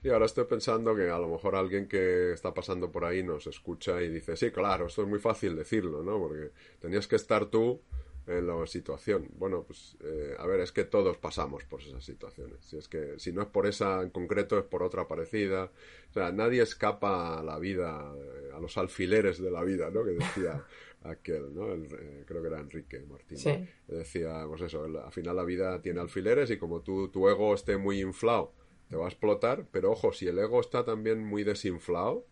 Y 0.02 0.08
ahora 0.08 0.26
estoy 0.26 0.46
pensando 0.46 0.96
que 0.96 1.10
a 1.10 1.20
lo 1.20 1.28
mejor 1.28 1.58
alguien 1.58 1.86
que 1.86 2.32
está 2.32 2.54
pasando 2.54 2.90
por 2.90 3.04
ahí 3.04 3.24
nos 3.24 3.46
escucha 3.46 4.02
y 4.02 4.08
dice, 4.08 4.38
sí, 4.38 4.52
claro, 4.52 4.86
esto 4.88 5.02
es 5.02 5.10
muy 5.10 5.20
fácil 5.20 5.58
decirlo, 5.58 6.02
¿no? 6.02 6.18
Porque 6.18 6.52
tenías 6.80 7.10
que 7.10 7.18
estar 7.18 7.48
tú 7.48 7.82
en 8.26 8.48
la 8.48 8.66
situación. 8.68 9.28
Bueno, 9.34 9.64
pues 9.64 9.98
eh, 10.02 10.34
a 10.40 10.48
ver, 10.48 10.62
es 10.62 10.72
que 10.72 10.86
todos 10.86 11.18
pasamos 11.18 11.66
por 11.66 11.82
esas 11.82 12.06
situaciones. 12.06 12.64
Si 12.64 12.78
es 12.78 12.88
que 12.88 13.20
si 13.20 13.34
no 13.34 13.42
es 13.42 13.50
por 13.50 13.68
esa 13.68 14.02
en 14.02 14.12
concreto, 14.12 14.58
es 14.58 14.64
por 14.64 14.82
otra 14.82 15.10
parecida. 15.10 15.72
O 16.10 16.14
sea, 16.14 16.32
nadie 16.32 16.62
escapa 16.62 17.38
a 17.38 17.44
la 17.44 17.60
vida, 17.60 18.14
eh, 18.16 18.52
a 18.56 18.62
los 18.62 18.78
alfileres 18.78 19.42
de 19.42 19.52
la 19.52 19.66
vida, 19.66 19.90
¿no? 19.92 20.06
Que 20.06 20.12
decía 20.12 20.64
aquel, 21.04 21.54
¿no? 21.54 21.74
Eh, 21.74 22.24
creo 22.26 22.42
que 22.42 22.48
era 22.48 22.60
Enrique 22.60 23.00
Martín. 23.02 23.70
Decía, 23.88 24.46
pues 24.48 24.62
eso, 24.62 24.84
al 24.84 25.12
final 25.12 25.36
la 25.36 25.44
vida 25.44 25.82
tiene 25.82 26.00
alfileres 26.00 26.50
y 26.52 26.58
como 26.58 26.82
tú, 26.82 27.10
tu 27.10 27.28
ego 27.30 27.54
esté 27.54 27.78
muy 27.78 28.02
inflado, 28.02 28.54
te 28.90 28.96
va 28.96 29.06
a 29.06 29.10
explotar, 29.10 29.68
pero 29.72 29.92
ojo, 29.92 30.14
si 30.14 30.28
el 30.28 30.40
ego 30.40 30.62
está 30.62 30.84
también 30.86 31.24
muy 31.24 31.44
desinflado, 31.44 32.26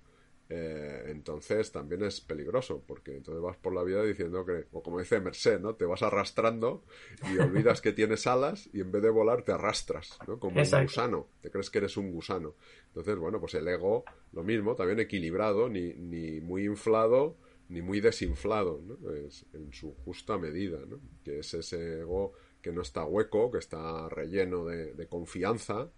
eh, 0.54 1.06
entonces 1.08 1.72
también 1.72 2.04
es 2.04 2.20
peligroso, 2.20 2.84
porque 2.86 3.16
entonces 3.16 3.42
vas 3.42 3.56
por 3.56 3.74
la 3.74 3.84
vida 3.84 4.04
diciendo 4.04 4.46
que, 4.46 4.66
o 4.74 4.84
como 4.84 5.00
dice 5.00 5.22
Merced, 5.22 5.62
¿no? 5.62 5.76
Te 5.76 5.86
vas 5.86 6.04
arrastrando 6.04 6.84
y 7.32 7.38
olvidas 7.40 7.80
que 7.80 7.94
tienes 7.94 8.28
alas 8.28 8.70
y 8.74 8.82
en 8.82 8.92
vez 8.92 9.02
de 9.02 9.10
volar 9.12 9.44
te 9.44 9.54
arrastras, 9.54 10.20
¿no? 10.28 10.40
Como 10.40 10.62
un 10.62 10.84
gusano, 10.84 11.28
te 11.40 11.50
crees 11.50 11.70
que 11.70 11.78
eres 11.78 11.96
un 11.96 12.12
gusano. 12.12 12.56
Entonces, 12.88 13.18
bueno, 13.18 13.40
pues 13.40 13.54
el 13.54 13.66
ego, 13.66 14.04
lo 14.34 14.44
mismo, 14.44 14.76
también 14.76 15.00
equilibrado, 15.00 15.70
ni, 15.70 15.94
ni 15.94 16.42
muy 16.42 16.66
inflado, 16.66 17.38
ni 17.72 17.82
muy 17.82 18.02
desinflado, 18.02 18.82
¿no? 18.86 19.12
es 19.12 19.46
en 19.54 19.72
su 19.72 19.94
justa 20.04 20.38
medida, 20.38 20.80
¿no? 20.86 21.00
que 21.24 21.40
es 21.40 21.54
ese 21.54 22.02
ego 22.02 22.34
que 22.62 22.74
no 22.74 22.82
está 22.82 23.06
hueco, 23.06 23.50
que 23.50 23.60
está 23.60 24.10
relleno 24.10 24.66
de, 24.66 25.08
confianza, 25.08 25.90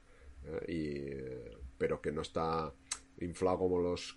¿eh? 0.45 0.71
y, 0.71 1.73
pero 1.77 1.99
que 1.99 2.11
no 2.11 2.21
está 2.21 2.71
inflado 3.19 3.57
como 3.59 3.79
los 3.79 4.15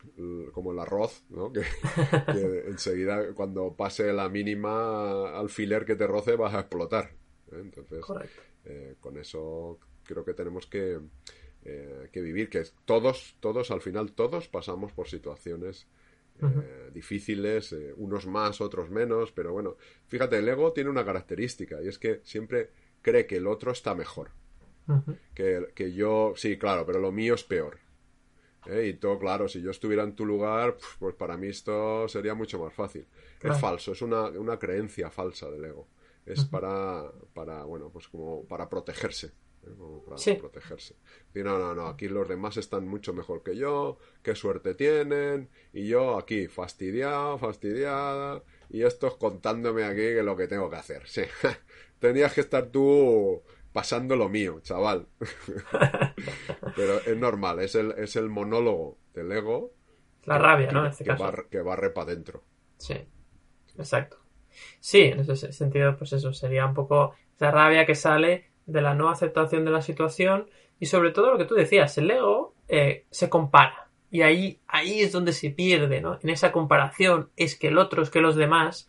como 0.52 0.72
el 0.72 0.78
arroz, 0.78 1.24
¿no? 1.30 1.50
que, 1.52 1.62
enseguida 2.66 3.32
cuando 3.34 3.74
pase 3.74 4.12
la 4.12 4.28
mínima 4.28 5.38
alfiler 5.38 5.84
que 5.86 5.96
te 5.96 6.07
roce 6.07 6.36
vas 6.36 6.54
a 6.54 6.61
explotar. 6.61 7.11
¿eh? 7.52 7.57
Entonces, 7.61 8.04
eh, 8.66 8.96
con 9.00 9.16
eso 9.16 9.78
creo 10.04 10.24
que 10.24 10.34
tenemos 10.34 10.66
que, 10.66 11.00
que 11.62 12.20
vivir, 12.20 12.50
que 12.50 12.62
todos, 12.84 13.36
todos, 13.40 13.70
al 13.70 13.80
final 13.80 14.12
todos 14.12 14.46
pasamos 14.46 14.92
por 14.92 15.09
situaciones 15.09 15.88
eh, 16.43 16.91
difíciles, 16.93 17.72
eh, 17.72 17.93
unos 17.97 18.26
más, 18.26 18.61
otros 18.61 18.91
menos, 18.91 19.32
pero 19.32 19.53
bueno, 19.53 19.76
fíjate, 20.09 20.39
el 20.39 20.49
ego 20.49 20.72
tiene 20.72 20.91
una 20.91 21.05
característica 21.05 21.82
y 21.82 21.89
es 21.89 21.99
que 21.99 22.20
siempre 22.24 22.70
cree 23.03 23.26
que 23.26 23.37
el 23.37 23.47
otro 23.47 23.72
está 23.72 23.95
mejor. 23.95 24.30
que, 25.34 25.68
que, 25.74 25.93
yo, 25.93 26.34
sí, 26.37 26.59
claro, 26.59 26.87
pero 26.87 26.99
lo 27.01 27.12
mío 27.12 27.34
es 27.34 27.45
peor. 27.45 27.78
¿eh? 28.66 28.89
Y 28.89 28.95
todo, 28.95 29.18
claro, 29.18 29.49
si 29.49 29.61
yo 29.61 29.70
estuviera 29.70 30.03
en 30.03 30.14
tu 30.14 30.24
lugar, 30.24 30.76
pues 30.99 31.14
para 31.14 31.37
mí 31.37 31.49
esto 31.49 32.09
sería 32.09 32.34
mucho 32.34 32.59
más 32.59 32.72
fácil. 32.72 33.07
Es 33.43 33.59
falso, 33.59 33.93
es 33.93 34.03
una, 34.03 34.24
una, 34.30 34.59
creencia 34.59 35.11
falsa 35.11 35.51
del 35.51 35.64
ego. 35.64 35.87
Es 36.24 36.45
para, 36.45 37.11
para, 37.32 37.62
bueno, 37.64 37.91
pues 37.91 38.09
como 38.09 38.45
para 38.45 38.68
protegerse 38.68 39.30
para 39.74 40.38
protegerse. 40.38 40.94
Y 41.34 41.40
no, 41.40 41.58
no, 41.58 41.74
no, 41.74 41.86
aquí 41.86 42.08
los 42.08 42.28
demás 42.28 42.56
están 42.56 42.86
mucho 42.86 43.12
mejor 43.12 43.42
que 43.42 43.56
yo, 43.56 43.98
qué 44.22 44.34
suerte 44.34 44.74
tienen, 44.74 45.48
y 45.72 45.88
yo 45.88 46.18
aquí 46.18 46.48
fastidiado, 46.48 47.38
fastidiada, 47.38 48.42
y 48.68 48.82
estos 48.82 49.16
contándome 49.16 49.84
aquí 49.84 49.96
que 49.96 50.22
lo 50.22 50.36
que 50.36 50.48
tengo 50.48 50.70
que 50.70 50.76
hacer. 50.76 51.06
Sí, 51.06 51.22
tenías 51.98 52.32
que 52.32 52.40
estar 52.40 52.66
tú 52.66 53.42
pasando 53.72 54.16
lo 54.16 54.28
mío, 54.28 54.60
chaval. 54.62 55.06
Pero 56.76 56.98
es 57.00 57.16
normal, 57.16 57.60
es 57.60 57.74
el, 57.74 57.92
es 57.92 58.16
el 58.16 58.28
monólogo 58.28 58.99
del 59.14 59.30
ego. 59.32 59.72
La 60.24 60.38
rabia, 60.38 60.72
¿no? 60.72 60.86
Este 60.86 61.04
que, 61.04 61.14
que 61.50 61.61
barre 61.61 61.91
para 61.91 62.12
adentro. 62.12 62.42
Sí, 62.78 62.95
exacto. 63.76 64.18
Sí, 64.80 65.03
en 65.03 65.20
ese 65.20 65.53
sentido, 65.53 65.96
pues 65.96 66.12
eso, 66.12 66.32
sería 66.32 66.66
un 66.66 66.74
poco 66.74 67.14
esa 67.34 67.50
rabia 67.50 67.84
que 67.84 67.95
sale 67.95 68.50
de 68.67 68.83
la 68.83 68.95
no 68.95 69.09
aceptación 69.09 69.64
de 69.64 69.71
la 69.71 69.83
situación 69.83 70.49
y 70.79 70.87
sobre 70.87 71.13
todo 71.13 71.33
lo 71.33 71.38
que 71.38 71.45
tú 71.45 71.55
decías, 71.55 71.97
el 71.99 72.11
ego 72.11 72.55
eh, 72.68 73.05
se 73.11 73.30
compara 73.30 73.88
y 74.11 74.22
ahí, 74.22 74.61
ahí 74.68 75.01
es 75.01 75.13
donde 75.13 75.33
se 75.33 75.51
pierde, 75.51 76.01
¿no? 76.01 76.18
En 76.22 76.30
esa 76.30 76.53
comparación 76.53 77.30
es 77.37 77.57
que 77.59 77.68
el 77.68 77.79
otro 77.79 78.03
es 78.03 78.11
que 78.11 78.21
los 78.21 78.37
demás 78.37 78.88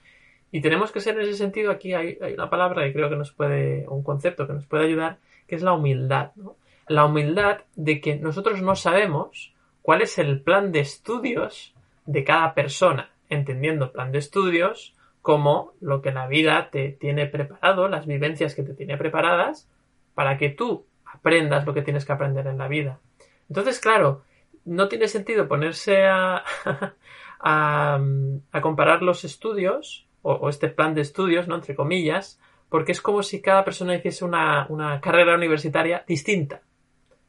y 0.52 0.62
tenemos 0.62 0.92
que 0.92 1.02
ser 1.02 1.16
en 1.16 1.22
ese 1.22 1.38
sentido, 1.38 1.72
aquí 1.72 1.94
hay, 1.94 2.18
una 2.34 2.50
palabra 2.50 2.84
que 2.84 2.94
creo 2.94 3.10
que 3.10 3.16
nos 3.16 3.32
puede, 3.32 3.86
un 3.90 4.04
concepto 4.04 4.48
que 4.48 4.54
nos 4.54 4.66
puede 4.66 4.86
ayudar, 4.86 5.20
que 5.48 5.56
es 5.56 5.62
la 5.62 5.74
humildad, 5.74 6.32
¿no? 6.36 6.56
La 6.88 7.06
humildad 7.06 7.62
de 7.76 8.00
que 8.00 8.16
nosotros 8.16 8.62
no 8.62 8.76
sabemos 8.76 9.54
cuál 9.82 10.02
es 10.02 10.18
el 10.18 10.42
plan 10.42 10.72
de 10.72 10.80
estudios 10.80 11.76
de 12.06 12.24
cada 12.24 12.54
persona, 12.54 13.12
entendiendo 13.30 13.92
plan 13.92 14.14
de 14.14 14.20
estudios 14.20 14.96
como 15.28 15.74
lo 15.82 16.02
que 16.02 16.14
la 16.14 16.26
vida 16.26 16.70
te 16.72 16.94
tiene 16.94 17.26
preparado, 17.26 17.90
las 17.90 18.06
vivencias 18.06 18.56
que 18.56 18.64
te 18.64 18.74
tiene 18.74 18.96
preparadas, 18.96 19.70
para 20.14 20.38
que 20.38 20.48
tú 20.48 20.86
aprendas 21.04 21.66
lo 21.66 21.74
que 21.74 21.82
tienes 21.82 22.06
que 22.06 22.14
aprender 22.14 22.48
en 22.48 22.58
la 22.58 22.70
vida. 22.70 23.02
Entonces, 23.50 23.82
claro, 23.82 24.24
no 24.64 24.88
tiene 24.88 25.10
sentido 25.10 25.50
ponerse 25.50 26.06
a, 26.08 26.46
comparar 28.62 29.02
los 29.02 29.26
estudios, 29.26 30.08
o, 30.22 30.48
este 30.48 30.70
plan 30.70 30.96
de 30.96 31.02
estudios, 31.02 31.50
¿no? 31.50 31.56
Entre 31.56 31.76
comillas, 31.76 32.40
porque 32.70 32.94
es 32.94 33.02
como 33.02 33.22
si 33.22 33.42
cada 33.42 33.66
persona 33.66 33.96
hiciese 33.96 34.24
una, 34.24 34.66
una 34.70 35.02
carrera 35.02 35.36
universitaria 35.36 36.06
distinta. 36.08 36.62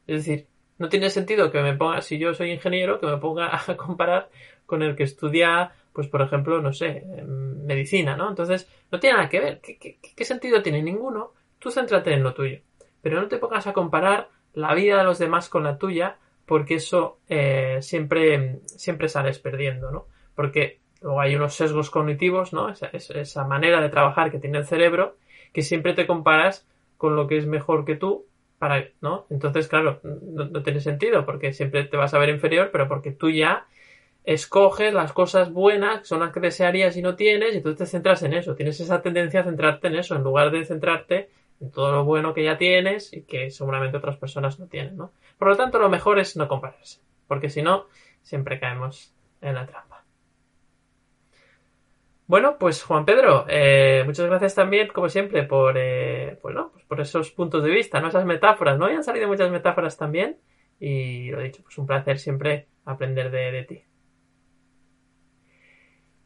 Es 0.06 0.24
decir, 0.24 0.46
no 0.78 0.88
tiene 0.88 1.10
sentido 1.10 1.50
que 1.50 1.62
me 1.62 1.74
ponga, 1.74 2.00
si 2.02 2.16
yo 2.16 2.32
soy 2.32 2.52
ingeniero, 2.52 3.00
que 3.00 3.08
me 3.08 3.16
ponga 3.16 3.50
a 3.66 3.76
comparar 3.76 4.30
con 4.66 4.84
el 4.84 4.94
que 4.94 5.02
estudia 5.02 5.72
pues 5.98 6.06
por 6.06 6.22
ejemplo, 6.22 6.62
no 6.62 6.72
sé, 6.72 7.04
medicina, 7.26 8.16
¿no? 8.16 8.28
Entonces, 8.28 8.70
no 8.92 9.00
tiene 9.00 9.16
nada 9.16 9.28
que 9.28 9.40
ver. 9.40 9.60
¿Qué, 9.60 10.24
sentido 10.24 10.62
tiene? 10.62 10.80
Ninguno. 10.80 11.32
Tú 11.58 11.72
céntrate 11.72 12.12
en 12.12 12.22
lo 12.22 12.34
tuyo. 12.34 12.60
Pero 13.02 13.20
no 13.20 13.26
te 13.26 13.38
pongas 13.38 13.66
a 13.66 13.72
comparar 13.72 14.28
la 14.54 14.74
vida 14.74 14.98
de 14.98 15.02
los 15.02 15.18
demás 15.18 15.48
con 15.48 15.64
la 15.64 15.76
tuya, 15.76 16.18
porque 16.46 16.76
eso 16.76 17.18
eh, 17.28 17.78
siempre, 17.80 18.60
siempre 18.66 19.08
sales 19.08 19.40
perdiendo, 19.40 19.90
¿no? 19.90 20.06
Porque 20.36 20.78
luego 21.02 21.20
hay 21.20 21.34
unos 21.34 21.54
sesgos 21.54 21.90
cognitivos, 21.90 22.52
¿no? 22.52 22.68
Esa, 22.68 22.86
esa 22.92 23.44
manera 23.44 23.80
de 23.80 23.88
trabajar 23.88 24.30
que 24.30 24.38
tiene 24.38 24.58
el 24.58 24.66
cerebro, 24.66 25.16
que 25.52 25.62
siempre 25.62 25.94
te 25.94 26.06
comparas 26.06 26.64
con 26.96 27.16
lo 27.16 27.26
que 27.26 27.38
es 27.38 27.46
mejor 27.46 27.84
que 27.84 27.96
tú 27.96 28.24
para, 28.60 28.84
¿no? 29.00 29.26
Entonces, 29.30 29.66
claro, 29.66 29.98
no, 30.04 30.62
tiene 30.62 30.78
sentido 30.78 31.26
porque 31.26 31.52
siempre 31.52 31.82
te 31.82 31.96
vas 31.96 32.14
a 32.14 32.20
ver 32.20 32.28
inferior, 32.28 32.70
pero 32.70 32.86
porque 32.86 33.10
tú 33.10 33.30
ya 33.30 33.66
escoges 34.28 34.92
las 34.92 35.14
cosas 35.14 35.50
buenas, 35.50 36.06
son 36.06 36.20
las 36.20 36.32
que 36.32 36.40
desearías 36.40 36.96
y 36.98 37.02
no 37.02 37.16
tienes, 37.16 37.56
y 37.56 37.62
tú 37.62 37.74
te 37.74 37.86
centras 37.86 38.22
en 38.22 38.34
eso. 38.34 38.54
Tienes 38.54 38.78
esa 38.78 39.00
tendencia 39.00 39.40
a 39.40 39.44
centrarte 39.44 39.88
en 39.88 39.96
eso, 39.96 40.16
en 40.16 40.22
lugar 40.22 40.50
de 40.50 40.66
centrarte 40.66 41.30
en 41.60 41.70
todo 41.70 41.92
lo 41.92 42.04
bueno 42.04 42.34
que 42.34 42.44
ya 42.44 42.58
tienes 42.58 43.10
y 43.12 43.22
que 43.22 43.50
seguramente 43.50 43.96
otras 43.96 44.18
personas 44.18 44.60
no 44.60 44.66
tienen, 44.66 44.98
¿no? 44.98 45.12
Por 45.38 45.48
lo 45.48 45.56
tanto, 45.56 45.78
lo 45.78 45.88
mejor 45.88 46.18
es 46.18 46.36
no 46.36 46.46
compararse, 46.46 47.00
porque 47.26 47.48
si 47.48 47.62
no, 47.62 47.86
siempre 48.22 48.60
caemos 48.60 49.14
en 49.40 49.54
la 49.54 49.66
trampa. 49.66 50.04
Bueno, 52.26 52.58
pues 52.58 52.82
Juan 52.82 53.06
Pedro, 53.06 53.46
eh, 53.48 54.02
muchas 54.04 54.26
gracias 54.26 54.54
también, 54.54 54.88
como 54.88 55.08
siempre, 55.08 55.44
por, 55.44 55.78
eh, 55.78 56.38
pues, 56.42 56.54
pues 56.72 56.84
por 56.84 57.00
esos 57.00 57.30
puntos 57.30 57.64
de 57.64 57.70
vista, 57.70 58.00
¿no? 58.00 58.08
esas 58.08 58.26
metáforas, 58.26 58.78
¿no? 58.78 58.90
Y 58.90 58.94
han 58.94 59.02
salido 59.02 59.26
muchas 59.26 59.50
metáforas 59.50 59.96
también. 59.96 60.36
Y 60.78 61.30
lo 61.30 61.40
dicho, 61.40 61.62
pues 61.62 61.78
un 61.78 61.86
placer 61.86 62.18
siempre 62.18 62.68
aprender 62.84 63.30
de, 63.30 63.62
ti. 63.64 63.87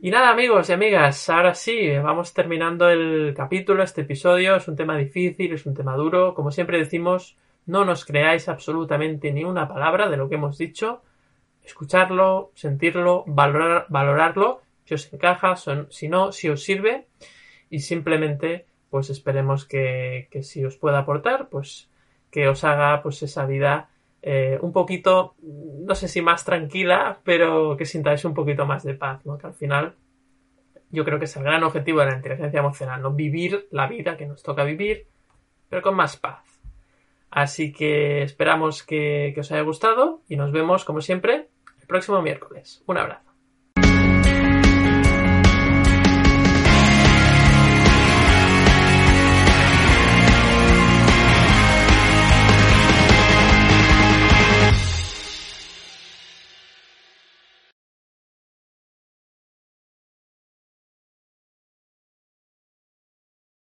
Y 0.05 0.11
nada, 0.11 0.31
amigos 0.31 0.69
y 0.69 0.73
amigas, 0.73 1.31
ahora 1.31 1.55
sí, 1.55 1.89
vamos 1.91 2.35
terminando 2.35 2.89
el 2.89 3.35
capítulo, 3.37 3.85
este 3.85 4.01
episodio. 4.01 4.57
Es 4.57 4.67
un 4.67 4.75
tema 4.75 4.97
difícil, 4.97 5.53
es 5.53 5.65
un 5.65 5.75
tema 5.75 5.95
duro. 5.95 6.35
Como 6.35 6.51
siempre 6.51 6.77
decimos, 6.79 7.37
no 7.67 7.85
nos 7.85 8.05
creáis 8.05 8.49
absolutamente 8.49 9.33
ni 9.33 9.45
una 9.45 9.69
palabra 9.69 10.11
de 10.11 10.17
lo 10.17 10.29
que 10.29 10.35
hemos 10.35 10.59
dicho. 10.59 11.03
Escucharlo, 11.63 12.51
sentirlo, 12.57 13.23
valorar, 13.29 13.87
valorarlo 13.91 14.63
si 14.87 14.95
os 14.95 15.13
encaja, 15.13 15.55
si 15.55 16.09
no, 16.09 16.33
si 16.33 16.49
os 16.49 16.65
sirve 16.65 17.07
y 17.71 17.79
simplemente 17.79 18.67
pues 18.91 19.09
esperemos 19.09 19.67
que, 19.67 20.27
si 20.43 20.65
os 20.65 20.77
pueda 20.79 20.99
aportar, 20.99 21.49
pues 21.49 21.89
que 22.33 22.49
os 22.49 22.65
haga 22.65 23.05
pues 23.05 23.23
esa 23.23 23.47
vida 23.47 23.89
eh, 24.23 24.57
un 24.63 24.73
poquito, 24.73 25.35
no 25.43 25.95
sé 25.97 26.07
si 26.07 26.23
más 26.23 26.45
tranquila, 26.45 27.21
pero 27.25 27.77
que 27.77 27.85
sintáis 27.85 28.25
un 28.25 28.35
poquito 28.35 28.65
más 28.65 28.85
de 28.85 28.95
paz, 28.95 29.27
¿no? 29.27 29.37
Que 29.37 29.49
al 29.49 29.55
final 29.55 29.97
yo 30.91 31.05
creo 31.05 31.19
que 31.19 31.25
es 31.25 31.37
el 31.37 31.43
gran 31.43 31.65
objetivo 31.65 32.01
de 32.01 32.07
la 32.07 32.17
inteligencia 32.17 32.61
emocional, 32.61 33.03
¿no? 33.03 33.13
Vivir 33.13 33.67
la 33.73 33.89
vida 33.89 34.17
que 34.17 34.27
nos 34.27 34.43
toca 34.43 34.63
vivir, 34.63 35.09
pero 35.69 35.83
con 35.83 35.97
más 35.97 36.17
paz. 36.17 36.45
Así 37.31 37.73
que 37.73 38.23
esperamos 38.23 38.83
que 38.83 39.35
os 39.37 39.51
haya 39.51 39.63
gustado 39.63 40.23
y 40.29 40.37
nos 40.37 40.53
vemos, 40.53 40.85
como 40.85 41.01
siempre, 41.01 41.49
el 41.81 41.87
próximo 41.87 42.23
miércoles. 42.23 42.85
Un 42.87 42.99
abrazo. 42.99 43.32